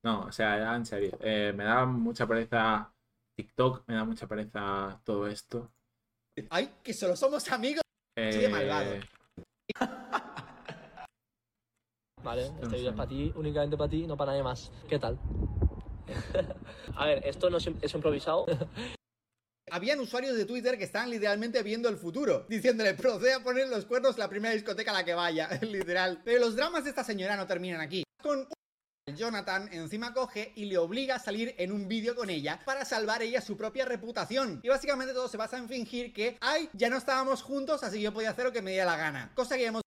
No, 0.06 0.22
o 0.22 0.32
sea, 0.32 0.58
ya 0.58 0.74
en 0.74 0.86
serio. 0.86 1.18
eh, 1.20 1.52
me 1.54 1.66
da 1.66 1.86
mucha 1.86 2.26
pereza 2.26 2.94
TikTok, 3.36 3.84
me 3.88 3.96
da 3.96 4.06
mucha 4.06 4.26
pereza 4.26 5.02
todo 5.04 5.28
esto. 5.28 5.70
¡ay, 6.50 6.76
que 6.82 6.94
solo 6.94 7.18
somos 7.18 7.52
amigos! 7.52 7.82
De 8.16 8.46
Eh, 8.46 8.48
malvado. 8.48 8.92
Vale, 12.24 12.46
este 12.62 12.78
vídeo 12.78 12.92
es 12.92 12.96
para 12.96 13.10
ti, 13.10 13.34
únicamente 13.36 13.76
para 13.76 13.90
ti, 13.90 14.08
no 14.08 14.16
para 14.16 14.32
nadie 14.32 14.44
más. 14.44 14.72
¿Qué 14.88 14.98
tal? 14.98 15.20
A 16.96 17.06
ver, 17.06 17.28
esto 17.28 17.50
no 17.50 17.58
es, 17.58 17.68
es 17.82 17.94
improvisado. 17.94 18.46
Habían 19.70 20.00
usuarios 20.00 20.36
de 20.36 20.46
Twitter 20.46 20.78
que 20.78 20.86
estaban 20.86 21.10
literalmente 21.10 21.62
viendo 21.62 21.90
el 21.90 21.98
futuro, 21.98 22.46
diciéndole, 22.48 22.94
procede 22.94 23.34
a 23.34 23.44
poner 23.44 23.68
los 23.68 23.86
cuernos 23.86 24.18
la 24.18 24.30
primera 24.30 24.54
discoteca 24.54 24.92
a 24.92 24.94
la 24.94 25.04
que 25.04 25.14
vaya, 25.14 25.50
literal. 25.62 26.22
Pero 26.24 26.40
los 26.40 26.56
dramas 26.56 26.86
de 26.86 26.92
esta 26.92 27.04
señora 27.04 27.36
no 27.36 27.46
terminan 27.46 27.82
aquí. 27.82 28.04
Con 28.22 28.48
Jonathan 29.14 29.70
encima 29.72 30.14
coge 30.14 30.54
y 30.56 30.66
le 30.66 30.78
obliga 30.78 31.16
a 31.16 31.20
salir 31.20 31.54
en 31.58 31.72
un 31.72 31.88
vídeo 31.88 32.16
con 32.16 32.30
ella 32.30 32.62
para 32.66 32.86
salvar 32.86 33.22
ella 33.22 33.42
su 33.42 33.58
propia 33.58 33.86
reputación. 33.86 34.60
Y 34.64 34.70
básicamente 34.70 35.14
todo 35.14 35.28
se 35.28 35.38
basa 35.38 35.58
en 35.58 35.68
fingir 35.68 36.14
que, 36.14 36.38
ay, 36.42 36.70
ya 36.74 36.90
no 36.90 36.98
estábamos 36.98 37.42
juntos, 37.42 37.84
así 37.84 37.98
que 37.98 38.04
yo 38.04 38.14
podía 38.14 38.32
hacer 38.32 38.46
lo 38.46 38.52
que 38.52 38.62
me 38.62 38.72
diera 38.72 38.86
la 38.86 38.98
gana. 38.98 39.32
Cosa 39.36 39.58
que 39.58 39.66
hemos... 39.66 39.82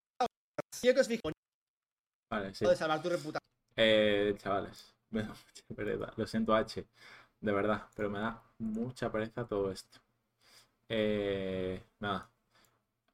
Yo 0.82 0.94
que 0.94 1.00
os 1.00 1.08
fijo, 1.08 1.22
Vale, 2.30 2.54
sí. 2.54 2.64
de 2.64 2.76
salvar 2.76 3.02
tu 3.02 3.08
reputación. 3.08 3.40
Eh, 3.76 4.34
chavales, 4.38 4.94
pereza. 5.76 6.12
Lo 6.16 6.26
siento, 6.26 6.54
H, 6.54 6.86
de 7.40 7.52
verdad, 7.52 7.88
pero 7.96 8.10
me 8.10 8.18
da 8.20 8.42
mucha 8.58 9.10
pereza 9.12 9.46
todo 9.46 9.70
esto. 9.72 10.00
Eh, 10.88 11.82
nada. 12.00 12.30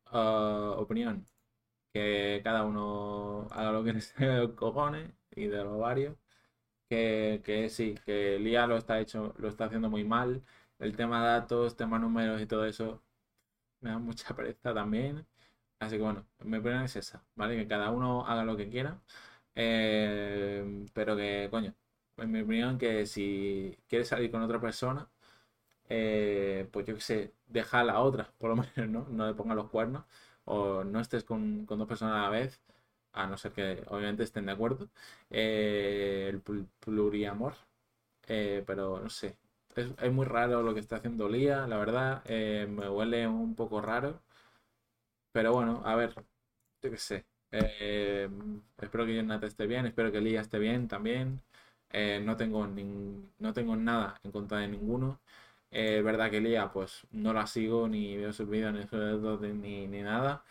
Ah, 0.06 0.74
opinión. 0.78 1.26
Que 1.92 2.40
cada 2.44 2.64
uno 2.64 3.48
haga 3.52 3.72
lo 3.72 3.84
que 3.84 3.94
los 4.20 4.52
cojones 4.54 5.12
y 5.32 5.46
de 5.48 5.64
los 5.64 5.78
varios. 5.80 6.16
Que, 6.88 7.42
que 7.44 7.68
sí, 7.70 7.96
que 8.06 8.38
Lía 8.38 8.66
lo 8.66 8.76
está 8.76 9.00
hecho, 9.00 9.34
lo 9.38 9.48
está 9.48 9.66
haciendo 9.66 9.90
muy 9.90 10.04
mal. 10.04 10.42
El 10.78 10.96
tema 10.96 11.24
datos, 11.24 11.76
tema 11.76 11.98
números 11.98 12.40
y 12.42 12.46
todo 12.46 12.66
eso 12.66 13.02
me 13.80 13.90
da 13.90 13.98
mucha 13.98 14.34
pereza 14.36 14.74
también. 14.74 15.26
Así 15.80 15.96
que 15.96 16.02
bueno, 16.02 16.26
mi 16.40 16.58
opinión 16.58 16.84
es 16.84 16.96
esa, 16.96 17.24
¿vale? 17.36 17.56
Que 17.56 17.68
cada 17.68 17.90
uno 17.90 18.26
haga 18.26 18.44
lo 18.44 18.56
que 18.56 18.68
quiera. 18.70 19.00
Eh, 19.54 20.86
pero 20.94 21.16
que, 21.16 21.48
coño, 21.50 21.74
en 22.18 22.32
mi 22.32 22.40
opinión, 22.42 22.78
que 22.78 23.06
si 23.06 23.76
quieres 23.88 24.08
salir 24.08 24.30
con 24.30 24.42
otra 24.42 24.60
persona, 24.60 25.08
eh, 25.88 26.68
pues 26.72 26.86
yo 26.86 26.94
qué 26.96 27.00
sé, 27.00 27.34
deja 27.46 27.80
a 27.80 27.84
la 27.84 28.00
otra, 28.00 28.32
por 28.38 28.50
lo 28.50 28.56
menos, 28.76 28.88
¿no? 28.90 29.06
No 29.10 29.26
le 29.28 29.34
pongas 29.34 29.56
los 29.56 29.70
cuernos 29.70 30.04
o 30.44 30.84
no 30.84 31.00
estés 31.00 31.24
con, 31.24 31.66
con 31.66 31.78
dos 31.78 31.88
personas 31.88 32.16
a 32.18 32.22
la 32.24 32.30
vez, 32.30 32.60
a 33.12 33.26
no 33.26 33.36
ser 33.38 33.52
que 33.52 33.82
obviamente 33.88 34.22
estén 34.24 34.46
de 34.46 34.52
acuerdo. 34.52 34.88
Eh, 35.30 36.28
el 36.30 36.40
pl- 36.42 36.66
pluriamor, 36.80 37.54
Eh, 38.28 38.64
pero 38.66 39.00
no 39.00 39.10
sé, 39.10 39.36
es, 39.76 39.88
es 40.02 40.12
muy 40.12 40.26
raro 40.26 40.62
lo 40.62 40.74
que 40.74 40.80
está 40.80 40.96
haciendo 40.96 41.28
Lía, 41.28 41.66
la 41.68 41.78
verdad, 41.78 42.22
eh, 42.26 42.66
me 42.70 42.88
huele 42.90 43.26
un 43.28 43.54
poco 43.56 43.80
raro. 43.82 44.22
Pero 45.32 45.52
bueno, 45.52 45.82
a 45.84 45.94
ver, 45.96 46.14
yo 46.82 46.90
qué 46.90 46.96
sé. 46.98 47.26
Eh, 47.52 48.28
espero 48.78 49.06
que 49.06 49.16
Jonathan 49.16 49.48
esté 49.48 49.66
bien, 49.66 49.86
espero 49.86 50.12
que 50.12 50.20
Lía 50.20 50.40
esté 50.42 50.58
bien 50.58 50.88
también. 50.88 51.42
Eh, 51.98 52.20
no 52.24 52.36
tengo 52.36 52.66
no 53.38 53.52
tengo 53.52 53.76
nada 53.76 54.20
en 54.24 54.32
contra 54.32 54.58
de 54.58 54.68
ninguno. 54.68 55.20
Eh, 55.70 55.98
es 55.98 56.04
verdad 56.04 56.30
que 56.30 56.40
Lía, 56.40 56.70
pues 56.72 57.06
no 57.12 57.32
la 57.32 57.46
sigo, 57.46 57.88
ni 57.88 58.16
veo 58.16 58.32
sus 58.32 58.48
vídeos, 58.48 58.72
ni, 58.74 58.84
dedos, 58.84 59.40
ni, 59.42 59.86
ni 59.88 60.02
nada. 60.02 60.44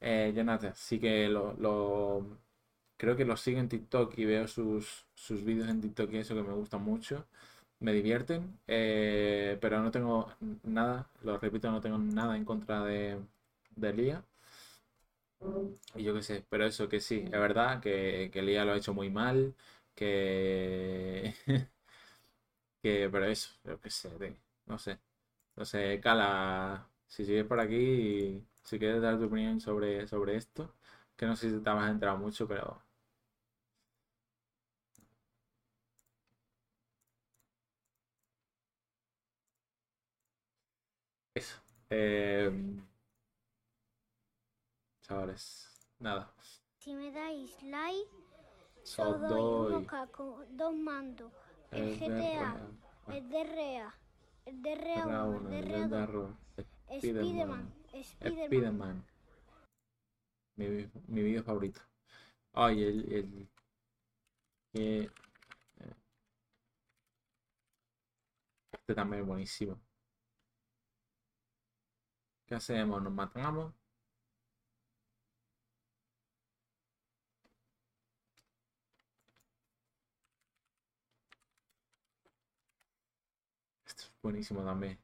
Eh, 0.00 0.32
Jonathan, 0.36 0.74
sí 0.76 0.98
que 1.00 1.28
lo, 1.28 1.54
lo- 1.54 2.38
creo 2.96 3.16
que 3.16 3.24
lo 3.24 3.36
sigo 3.36 3.60
en 3.60 3.68
TikTok 3.68 4.18
y 4.18 4.24
veo 4.26 4.48
sus, 4.48 5.06
sus 5.14 5.44
vídeos 5.44 5.68
en 5.68 5.80
TikTok 5.80 6.12
y 6.12 6.18
eso 6.18 6.34
que 6.34 6.42
me 6.42 6.54
gustan 6.54 6.82
mucho. 6.82 7.26
Me 7.80 7.92
divierten, 7.92 8.58
eh, 8.66 9.58
pero 9.60 9.80
no 9.82 9.90
tengo 9.90 10.32
nada, 10.64 11.08
lo 11.22 11.38
repito, 11.38 11.70
no 11.70 11.80
tengo 11.80 11.98
nada 11.98 12.36
en 12.36 12.44
contra 12.44 12.84
de, 12.84 13.18
de 13.76 13.92
Lía. 13.94 14.24
Y 15.94 16.02
yo 16.04 16.14
qué 16.14 16.22
sé, 16.22 16.44
pero 16.48 16.64
eso 16.66 16.88
que 16.88 17.00
sí, 17.00 17.24
es 17.24 17.30
verdad 17.30 17.80
que, 17.80 18.30
que 18.32 18.42
Lía 18.42 18.64
lo 18.64 18.72
ha 18.72 18.76
hecho 18.76 18.94
muy 18.94 19.10
mal, 19.10 19.54
que, 19.96 21.34
que 22.82 23.08
pero 23.10 23.24
eso, 23.26 23.50
yo 23.64 23.80
qué 23.80 23.90
sé, 23.90 24.10
de- 24.18 24.40
no 24.66 24.78
sé, 24.78 24.98
no 25.56 25.64
sé, 25.64 26.00
Cala, 26.02 26.88
si 27.06 27.24
sigues 27.24 27.46
por 27.46 27.60
aquí, 27.60 28.44
si 28.64 28.78
quieres 28.78 29.02
dar 29.02 29.18
tu 29.18 29.26
opinión 29.26 29.60
sobre, 29.60 30.06
sobre 30.08 30.36
esto, 30.36 30.74
que 31.16 31.26
no 31.26 31.36
sé 31.36 31.50
si 31.50 31.60
te 31.62 31.70
has 31.70 31.90
enterado 31.90 32.18
mucho, 32.18 32.48
pero 32.48 32.82
eso. 41.34 41.56
Eh, 41.90 42.50
chavales, 45.02 45.68
nada. 45.98 46.32
Si 46.78 46.94
me 46.94 47.10
dais 47.12 47.50
like, 47.62 48.10
Os 48.86 49.20
doy 49.20 49.84
1K 49.84 50.10
con 50.12 50.56
dos 50.56 50.74
mandos, 50.74 51.32
el 51.72 51.88
el 51.88 51.98
GTA, 51.98 52.54
DRA, 53.06 53.14
el 53.16 53.28
DRA, 53.30 53.94
el 54.44 54.62
DRA 54.62 55.04
DRA 55.04 55.24
1, 55.24 55.38
uno, 55.38 55.48
el 55.50 55.54
el 55.54 55.90
DRA 55.90 56.06
2, 56.06 56.30
DRA, 56.56 56.98
Spiderman, 56.98 57.74
Spiderman. 58.04 59.04
Mi, 60.54 60.88
mi 61.08 61.22
vídeo 61.22 61.42
favorito. 61.42 61.80
Ay, 62.52 62.84
el, 62.84 63.12
el 63.12 63.48
eh, 64.74 65.10
este 68.72 68.94
también 68.94 69.22
es 69.22 69.28
buenísimo. 69.28 69.80
¿Qué 72.46 72.54
hacemos? 72.54 73.02
¿Nos 73.02 73.12
matamos? 73.12 73.74
Buenísimo 84.26 84.64
también. 84.64 84.98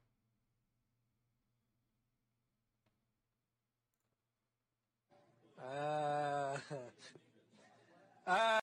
Ah. 5.59 6.57
Ah. 8.25 8.61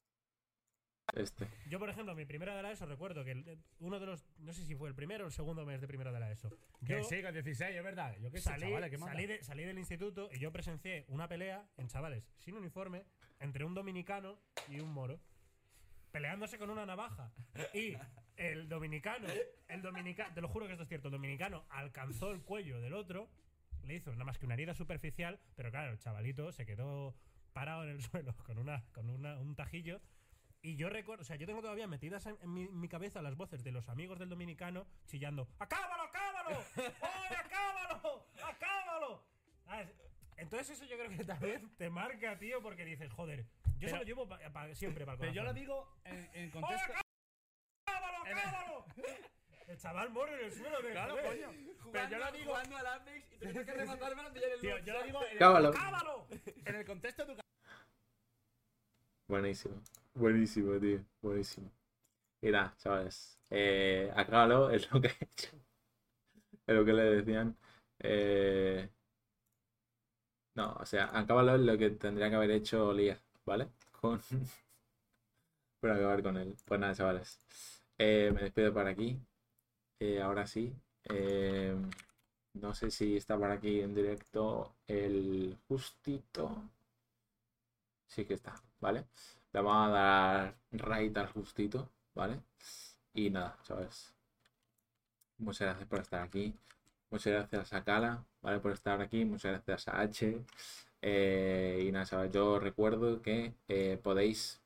Este. 1.13 1.45
Yo, 1.69 1.79
por 1.79 1.89
ejemplo, 1.89 2.15
mi 2.15 2.23
primera 2.25 2.55
de 2.55 2.63
la 2.63 2.71
ESO 2.71 2.85
recuerdo 2.85 3.25
que 3.25 3.31
el- 3.31 3.61
uno 3.81 3.99
de 3.99 4.05
los, 4.05 4.25
no 4.37 4.53
sé 4.53 4.63
si 4.65 4.73
fue 4.73 4.87
el 4.87 4.95
primero 4.95 5.25
o 5.25 5.27
el 5.27 5.33
segundo 5.33 5.65
mes 5.65 5.81
de 5.81 5.87
primero 5.89 6.13
de 6.13 6.19
la 6.21 6.31
ESO. 6.31 6.49
Que 6.85 6.93
Yo 6.93 7.03
sí, 7.03 7.21
con 7.21 7.33
16, 7.33 7.75
es 7.75 7.83
verdad. 7.83 8.15
Yo 8.21 8.31
qué 8.31 8.37
sé, 8.37 8.43
salí, 8.45 8.67
chavales, 8.67 8.89
qué 8.89 8.97
manda. 8.97 9.13
salí, 9.15 9.27
de- 9.27 9.43
salí 9.43 9.63
del 9.65 9.77
instituto 9.77 10.29
y 10.31 10.39
yo 10.39 10.53
presencié 10.53 11.03
una 11.09 11.27
pelea 11.27 11.67
en 11.75 11.89
chavales 11.89 12.23
sin 12.37 12.55
uniforme 12.55 13.03
entre 13.41 13.65
un 13.65 13.73
dominicano 13.73 14.39
y 14.69 14.79
un 14.79 14.93
moro. 14.93 15.19
Peleándose 16.11 16.57
con 16.57 16.69
una 16.69 16.85
navaja. 16.85 17.33
Y 17.73 17.97
el 18.39 18.69
dominicano, 18.69 19.27
el 19.67 19.81
dominicano, 19.81 20.33
te 20.33 20.41
lo 20.41 20.47
juro 20.47 20.65
que 20.65 20.73
esto 20.73 20.83
es 20.83 20.89
cierto, 20.89 21.09
el 21.09 21.11
dominicano 21.11 21.65
alcanzó 21.69 22.31
el 22.31 22.41
cuello 22.41 22.79
del 22.79 22.93
otro, 22.93 23.29
le 23.83 23.95
hizo 23.95 24.11
nada 24.11 24.23
más 24.23 24.37
que 24.37 24.45
una 24.45 24.53
herida 24.55 24.73
superficial, 24.73 25.39
pero 25.55 25.71
claro, 25.71 25.91
el 25.91 25.99
chavalito 25.99 26.51
se 26.51 26.65
quedó 26.65 27.15
parado 27.53 27.83
en 27.83 27.89
el 27.89 28.01
suelo 28.01 28.33
con, 28.45 28.57
una, 28.57 28.83
con 28.93 29.09
una- 29.09 29.37
un 29.39 29.55
tajillo. 29.55 30.01
Y 30.61 30.75
yo 30.75 30.89
recuerdo, 30.89 31.21
o 31.21 31.25
sea, 31.25 31.37
yo 31.37 31.45
tengo 31.47 31.61
todavía 31.61 31.87
metidas 31.87 32.25
en, 32.25 32.37
en 32.41 32.53
mi, 32.53 32.63
en 32.63 32.79
mi 32.79 32.89
cabeza 32.89 33.21
las 33.21 33.35
voces 33.35 33.63
de 33.63 33.71
los 33.71 33.87
amigos 33.87 34.19
del 34.19 34.27
dominicano 34.29 34.85
chillando: 35.07 35.47
¡Acábalo, 35.59 36.03
acábalo! 36.03 36.59
¡Oye, 36.77 37.35
acábalo! 37.37 38.25
¡Acábalo! 38.45 39.23
¿Sabes? 39.65 39.87
Entonces, 40.35 40.69
eso 40.71 40.85
yo 40.85 40.97
creo 40.97 41.17
que 41.17 41.23
también 41.23 41.69
te 41.77 41.89
marca, 41.89 42.37
tío, 42.39 42.61
porque 42.61 42.83
dices, 42.85 43.09
joder, 43.11 43.45
yo 43.77 43.87
Pero- 43.87 43.89
se 43.91 43.97
lo 43.97 44.03
llevo 44.03 44.27
pa- 44.27 44.39
pa- 44.51 44.75
siempre 44.75 45.05
para 45.05 45.13
el 45.15 45.19
Pero 45.19 45.31
yo 45.33 45.43
lo 45.43 45.53
digo 45.53 45.97
en, 46.05 46.29
en 46.33 46.49
contexto. 46.51 46.93
¡Acábalo, 48.31 48.85
acábalo! 48.87 49.19
El 49.67 49.77
chaval 49.77 50.09
muere 50.09 50.33
en 50.33 50.45
el 50.45 50.51
suelo 50.51 50.81
de. 50.81 50.91
Claro, 50.91 51.15
coño. 51.21 51.51
Pero 51.91 52.09
yo 52.09 52.17
lo 52.17 52.31
digo. 52.31 52.51
Jugando 52.51 52.77
al 52.77 52.87
Apex 52.87 53.33
y 53.33 53.37
tienes 53.37 53.65
que 53.65 53.73
rematarme 53.73 54.21
antes 54.21 54.41
de 54.41 54.57
Tío, 54.59 54.77
yo 54.79 54.93
lo 54.93 55.03
digo 55.03 55.23
en 55.23 55.31
el, 55.31 55.37
Cábalo. 55.37 55.69
¡Acábalo! 55.69 56.27
en 56.65 56.75
el 56.75 56.85
contexto 56.85 57.23
educativo. 57.23 57.43
Buenísimo. 59.27 59.81
Buenísimo, 60.15 60.79
tío. 60.79 61.05
Buenísimo. 61.21 61.71
Y 62.41 62.49
nada, 62.49 62.73
chavales. 62.77 63.37
Eh, 63.51 64.11
acábalo, 64.15 64.71
es 64.71 64.91
lo 64.91 64.99
que 65.01 65.07
he 65.07 65.23
hecho. 65.23 65.49
Es 66.65 66.75
lo 66.75 66.83
que 66.83 66.93
le 66.93 67.03
decían. 67.03 67.55
Eh, 67.99 68.89
no, 70.55 70.73
o 70.73 70.85
sea, 70.85 71.09
acábalo 71.17 71.55
es 71.55 71.61
lo 71.61 71.77
que 71.77 71.91
tendría 71.91 72.29
que 72.29 72.35
haber 72.35 72.51
hecho 72.51 72.91
Lía, 72.91 73.19
¿vale? 73.45 73.69
Con... 73.91 74.19
Por 75.79 75.91
acabar 75.91 76.23
con 76.23 76.37
él. 76.37 76.55
Pues 76.65 76.79
nada, 76.79 76.95
chavales. 76.95 77.39
Eh, 77.99 78.31
me 78.33 78.41
despido 78.41 78.73
por 78.73 78.87
aquí. 78.87 79.19
Eh, 79.99 80.21
ahora 80.21 80.47
sí. 80.47 80.73
Eh, 81.03 81.75
no 82.53 82.73
sé 82.73 82.91
si 82.91 83.17
está 83.17 83.37
por 83.37 83.51
aquí 83.51 83.81
en 83.81 83.93
directo 83.93 84.75
el 84.87 85.57
justito. 85.67 86.63
Sí 88.07 88.25
que 88.25 88.35
está, 88.35 88.55
¿vale? 88.79 89.05
Le 89.53 89.61
vamos 89.61 89.89
a 89.89 89.91
dar 89.91 90.55
raid 90.71 91.17
al 91.17 91.27
justito, 91.27 91.89
¿vale? 92.15 92.39
Y 93.13 93.29
nada, 93.29 93.57
chavales. 93.63 94.13
Muchas 95.37 95.67
gracias 95.67 95.87
por 95.89 95.99
estar 95.99 96.23
aquí. 96.23 96.55
Muchas 97.11 97.33
gracias 97.33 97.73
a 97.73 97.83
Kala, 97.83 98.23
¿vale? 98.41 98.59
Por 98.59 98.71
estar 98.71 99.01
aquí. 99.01 99.25
Muchas 99.25 99.51
gracias 99.51 99.87
a 99.89 100.01
H. 100.01 100.45
Y 101.01 101.91
nada, 101.91 102.05
chavales, 102.05 102.31
yo 102.33 102.59
recuerdo 102.59 103.21
que 103.21 103.53
podéis 104.03 104.58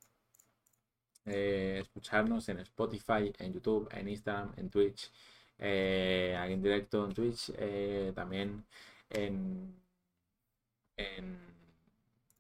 eh, 1.25 1.79
escucharnos 1.81 2.49
en 2.49 2.59
Spotify, 2.59 3.33
en 3.39 3.53
YouTube, 3.53 3.87
en 3.91 4.07
Instagram, 4.09 4.53
en 4.57 4.69
Twitch, 4.69 5.11
eh, 5.59 6.35
en 6.47 6.61
directo 6.61 7.05
en 7.05 7.13
Twitch, 7.13 7.51
eh, 7.57 8.11
también 8.15 8.65
en, 9.09 9.75
en 10.97 11.37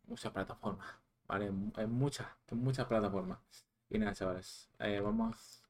muchas 0.07 0.31
plataformas, 0.31 0.87
¿vale? 1.27 1.47
En, 1.47 1.73
en 1.77 1.91
muchas, 1.91 2.27
en 2.47 2.59
muchas 2.59 2.85
plataformas. 2.87 3.39
Y 3.89 3.97
nada, 3.99 4.13
chavales, 4.13 4.69
eh, 4.79 4.99
vamos 5.01 5.63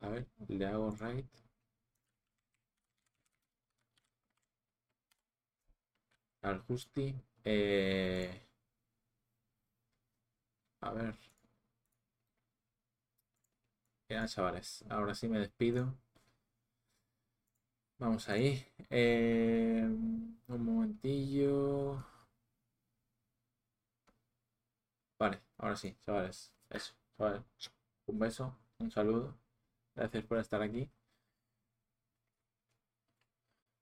a 0.00 0.08
ver, 0.08 0.26
le 0.48 0.66
hago 0.66 0.90
right. 0.90 1.26
Al 6.42 6.58
Justi. 6.66 7.14
a 10.80 10.90
ver. 10.92 11.14
Ya, 14.08 14.26
chavales, 14.26 14.84
ahora 14.90 15.14
sí 15.14 15.28
me 15.28 15.38
despido. 15.38 15.94
Vamos 17.98 18.28
ahí. 18.28 18.64
Eh, 18.90 19.82
un 19.84 20.64
momentillo. 20.64 22.04
Vale, 25.18 25.40
ahora 25.58 25.76
sí, 25.76 25.96
chavales. 26.04 26.52
Eso, 26.70 26.94
chavales. 27.16 27.42
Un 28.06 28.18
beso, 28.18 28.56
un 28.78 28.90
saludo. 28.90 29.38
Gracias 29.94 30.24
por 30.24 30.38
estar 30.38 30.62
aquí. 30.62 30.90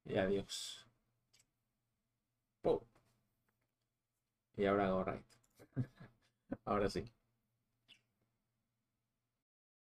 Y 0.07 0.17
adiós. 0.17 0.87
Y 4.57 4.65
ahora 4.67 4.87
hago 4.89 5.05
right. 5.05 5.25
ahora 6.65 6.91
sí. 6.91 7.05